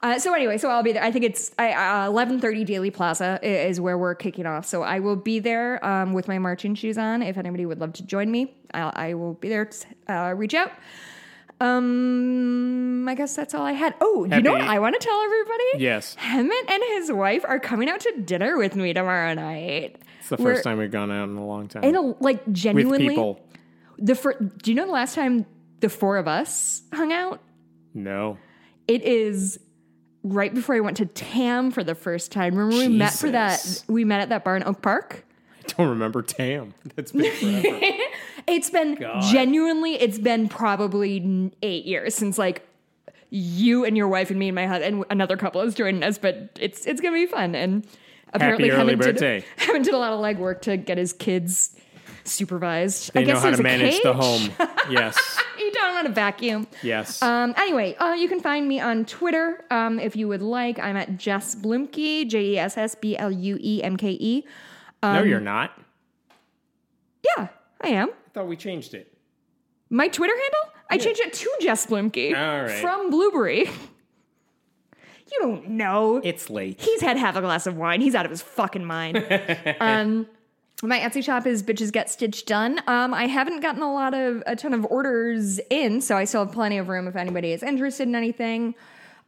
Uh, 0.00 0.18
so 0.18 0.32
anyway, 0.32 0.56
so 0.58 0.70
I'll 0.70 0.82
be 0.84 0.92
there. 0.92 1.02
I 1.02 1.10
think 1.10 1.24
it's 1.24 1.50
eleven 1.58 2.40
thirty 2.40 2.64
Daley 2.64 2.90
Plaza 2.90 3.40
is 3.42 3.80
where 3.80 3.98
we're 3.98 4.14
kicking 4.14 4.46
off. 4.46 4.64
So 4.64 4.82
I 4.82 5.00
will 5.00 5.16
be 5.16 5.40
there 5.40 5.84
um, 5.84 6.12
with 6.12 6.28
my 6.28 6.38
marching 6.38 6.74
shoes 6.76 6.96
on. 6.96 7.20
If 7.22 7.36
anybody 7.36 7.66
would 7.66 7.80
love 7.80 7.94
to 7.94 8.04
join 8.04 8.30
me, 8.30 8.54
I'll, 8.72 8.92
I 8.94 9.14
will 9.14 9.34
be 9.34 9.48
there. 9.48 9.64
To, 9.64 9.86
uh, 10.08 10.32
reach 10.34 10.54
out. 10.54 10.70
Um, 11.60 13.08
I 13.08 13.14
guess 13.14 13.34
that's 13.34 13.54
all 13.54 13.64
I 13.64 13.72
had. 13.72 13.94
Oh, 14.00 14.24
you 14.24 14.40
know 14.40 14.52
what 14.52 14.60
I 14.60 14.78
want 14.78 14.94
to 15.00 15.04
tell 15.04 15.20
everybody? 15.20 15.64
Yes. 15.78 16.14
Hemant 16.16 16.70
and 16.70 16.82
his 16.94 17.10
wife 17.10 17.44
are 17.44 17.58
coming 17.58 17.88
out 17.88 18.00
to 18.00 18.20
dinner 18.24 18.56
with 18.56 18.76
me 18.76 18.92
tomorrow 18.92 19.34
night. 19.34 19.96
It's 20.20 20.28
the 20.28 20.36
We're- 20.36 20.54
first 20.54 20.64
time 20.64 20.78
we've 20.78 20.90
gone 20.92 21.10
out 21.10 21.28
in 21.28 21.36
a 21.36 21.44
long 21.46 21.66
time. 21.68 21.82
In 21.82 21.96
a, 21.96 22.00
like 22.02 22.46
with 22.46 22.54
genuinely, 22.54 23.08
people. 23.08 23.40
the 23.98 24.14
fir- 24.14 24.38
do 24.38 24.70
you 24.70 24.76
know 24.76 24.86
the 24.86 24.92
last 24.92 25.14
time 25.16 25.46
the 25.80 25.88
four 25.88 26.16
of 26.16 26.28
us 26.28 26.82
hung 26.92 27.12
out? 27.12 27.40
No. 27.94 28.38
It 28.86 29.02
is 29.02 29.58
right 30.32 30.54
before 30.54 30.74
I 30.74 30.80
went 30.80 30.96
to 30.98 31.06
TAM 31.06 31.70
for 31.70 31.82
the 31.84 31.94
first 31.94 32.32
time. 32.32 32.54
Remember 32.54 32.76
we 32.76 32.88
met 32.88 33.12
for 33.12 33.30
that? 33.30 33.84
We 33.88 34.04
met 34.04 34.20
at 34.20 34.28
that 34.30 34.44
bar 34.44 34.56
in 34.56 34.64
Oak 34.64 34.82
Park. 34.82 35.24
I 35.58 35.72
don't 35.76 35.88
remember 35.88 36.22
TAM. 36.22 36.74
That's 36.96 37.12
been 37.12 37.32
forever. 37.32 37.80
It's 38.48 38.70
been 38.70 38.94
God. 38.94 39.22
genuinely. 39.30 40.00
It's 40.00 40.18
been 40.18 40.48
probably 40.48 41.52
eight 41.62 41.84
years 41.84 42.14
since 42.14 42.38
like 42.38 42.66
you 43.28 43.84
and 43.84 43.94
your 43.94 44.08
wife 44.08 44.30
and 44.30 44.38
me 44.38 44.48
and 44.48 44.54
my 44.54 44.66
husband 44.66 44.94
and 44.94 45.04
another 45.10 45.36
couple 45.36 45.60
is 45.60 45.74
joining 45.74 46.02
us. 46.02 46.16
But 46.16 46.58
it's 46.58 46.86
it's 46.86 47.02
gonna 47.02 47.14
be 47.14 47.26
fun 47.26 47.54
and 47.54 47.86
apparently 48.32 48.70
early 48.70 48.94
Hemant 48.94 49.02
birthday. 49.02 49.40
Did, 49.58 49.68
Hemant 49.68 49.84
did 49.84 49.92
a 49.92 49.98
lot 49.98 50.14
of 50.14 50.20
legwork 50.20 50.62
to 50.62 50.78
get 50.78 50.96
his 50.96 51.12
kids 51.12 51.76
supervised. 52.28 53.12
They 53.12 53.20
I 53.20 53.24
guess 53.24 53.34
know 53.36 53.50
how 53.50 53.56
to 53.56 53.60
a 53.60 53.62
manage 53.62 54.00
the 54.02 54.12
home. 54.12 54.50
Yes. 54.90 55.18
You 55.58 55.70
don't 55.72 55.92
want 55.94 56.06
to 56.06 56.12
vacuum. 56.14 56.66
Yes. 56.82 57.20
Um, 57.20 57.52
anyway, 57.58 57.94
uh, 57.96 58.14
you 58.14 58.26
can 58.26 58.40
find 58.40 58.66
me 58.66 58.80
on 58.80 59.04
Twitter 59.04 59.64
um, 59.70 59.98
if 60.00 60.16
you 60.16 60.26
would 60.28 60.40
like. 60.40 60.78
I'm 60.78 60.96
at 60.96 61.18
Jess 61.18 61.54
Bluemke, 61.54 62.26
J 62.26 62.52
E 62.52 62.58
S 62.58 62.78
S 62.78 62.94
B 62.94 63.18
L 63.18 63.30
U 63.30 63.58
E 63.60 63.82
M 63.82 63.96
K 63.98 64.12
E. 64.12 64.46
no, 65.02 65.22
you're 65.22 65.40
not. 65.40 65.78
Yeah, 67.36 67.48
I 67.82 67.88
am. 67.88 68.08
I 68.08 68.30
thought 68.32 68.46
we 68.46 68.56
changed 68.56 68.94
it. 68.94 69.12
My 69.90 70.08
Twitter 70.08 70.32
handle? 70.34 70.74
I 70.90 70.96
changed 70.96 71.20
it 71.20 71.32
to 71.34 71.50
Jess 71.60 71.86
Bluemke 71.86 72.34
All 72.34 72.62
right. 72.62 72.80
from 72.80 73.10
Blueberry. 73.10 73.68
You 75.30 75.38
don't 75.40 75.68
know. 75.70 76.20
It's 76.24 76.48
late. 76.48 76.80
He's 76.80 77.02
had 77.02 77.18
half 77.18 77.36
a 77.36 77.42
glass 77.42 77.66
of 77.66 77.76
wine. 77.76 78.00
He's 78.00 78.14
out 78.14 78.24
of 78.24 78.30
his 78.30 78.40
fucking 78.40 78.84
mind. 78.84 79.18
um, 79.80 80.26
my 80.82 80.98
Etsy 81.00 81.24
shop 81.24 81.46
is 81.46 81.62
bitches 81.62 81.90
get 81.92 82.08
stitched 82.08 82.46
done. 82.46 82.80
Um, 82.86 83.12
I 83.12 83.26
haven't 83.26 83.60
gotten 83.60 83.82
a 83.82 83.92
lot 83.92 84.14
of 84.14 84.42
a 84.46 84.54
ton 84.54 84.72
of 84.74 84.84
orders 84.86 85.58
in, 85.70 86.00
so 86.00 86.16
I 86.16 86.24
still 86.24 86.44
have 86.44 86.52
plenty 86.54 86.78
of 86.78 86.88
room 86.88 87.08
if 87.08 87.16
anybody 87.16 87.52
is 87.52 87.62
interested 87.62 88.06
in 88.06 88.14
anything. 88.14 88.74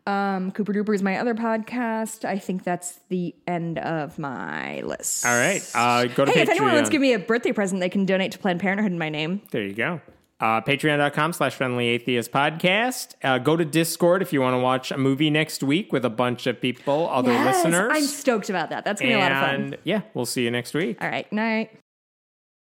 Um, 0.06 0.50
Cooper 0.52 0.72
Duper 0.72 0.94
is 0.94 1.02
my 1.02 1.18
other 1.18 1.34
podcast. 1.34 2.24
I 2.24 2.38
think 2.38 2.64
that's 2.64 3.00
the 3.10 3.34
end 3.46 3.78
of 3.78 4.18
my 4.18 4.80
list. 4.80 5.26
All 5.26 5.36
right. 5.36 5.60
Uh, 5.74 6.06
go 6.06 6.24
to 6.24 6.30
Hey, 6.32 6.38
Patreon. 6.40 6.42
if 6.42 6.48
anyone 6.50 6.72
wants 6.72 6.88
to 6.88 6.92
give 6.92 7.02
me 7.02 7.12
a 7.12 7.18
birthday 7.18 7.52
present, 7.52 7.80
they 7.80 7.88
can 7.90 8.06
donate 8.06 8.32
to 8.32 8.38
Planned 8.38 8.60
Parenthood 8.60 8.92
in 8.92 8.98
my 8.98 9.08
name. 9.08 9.42
There 9.50 9.62
you 9.62 9.74
go. 9.74 10.00
Uh, 10.40 10.60
Patreon.com 10.62 11.32
slash 11.34 11.54
friendly 11.54 11.86
atheist 11.88 12.32
podcast. 12.32 13.14
Uh, 13.22 13.38
go 13.38 13.56
to 13.56 13.64
Discord 13.64 14.22
if 14.22 14.32
you 14.32 14.40
want 14.40 14.54
to 14.54 14.58
watch 14.58 14.90
a 14.90 14.96
movie 14.96 15.28
next 15.30 15.62
week 15.62 15.92
with 15.92 16.04
a 16.04 16.10
bunch 16.10 16.46
of 16.46 16.60
people, 16.60 17.08
other 17.10 17.30
Yes, 17.32 17.64
listeners. 17.64 17.92
I'm 17.94 18.04
stoked 18.04 18.48
about 18.48 18.70
that. 18.70 18.84
That's 18.84 19.00
gonna 19.00 19.12
be 19.14 19.16
a 19.16 19.18
lot 19.20 19.32
of 19.32 19.38
fun. 19.38 19.76
yeah, 19.84 20.00
we'll 20.14 20.24
see 20.26 20.42
you 20.42 20.50
next 20.50 20.72
week. 20.74 20.96
All 21.02 21.08
right, 21.08 21.30
night. 21.32 21.70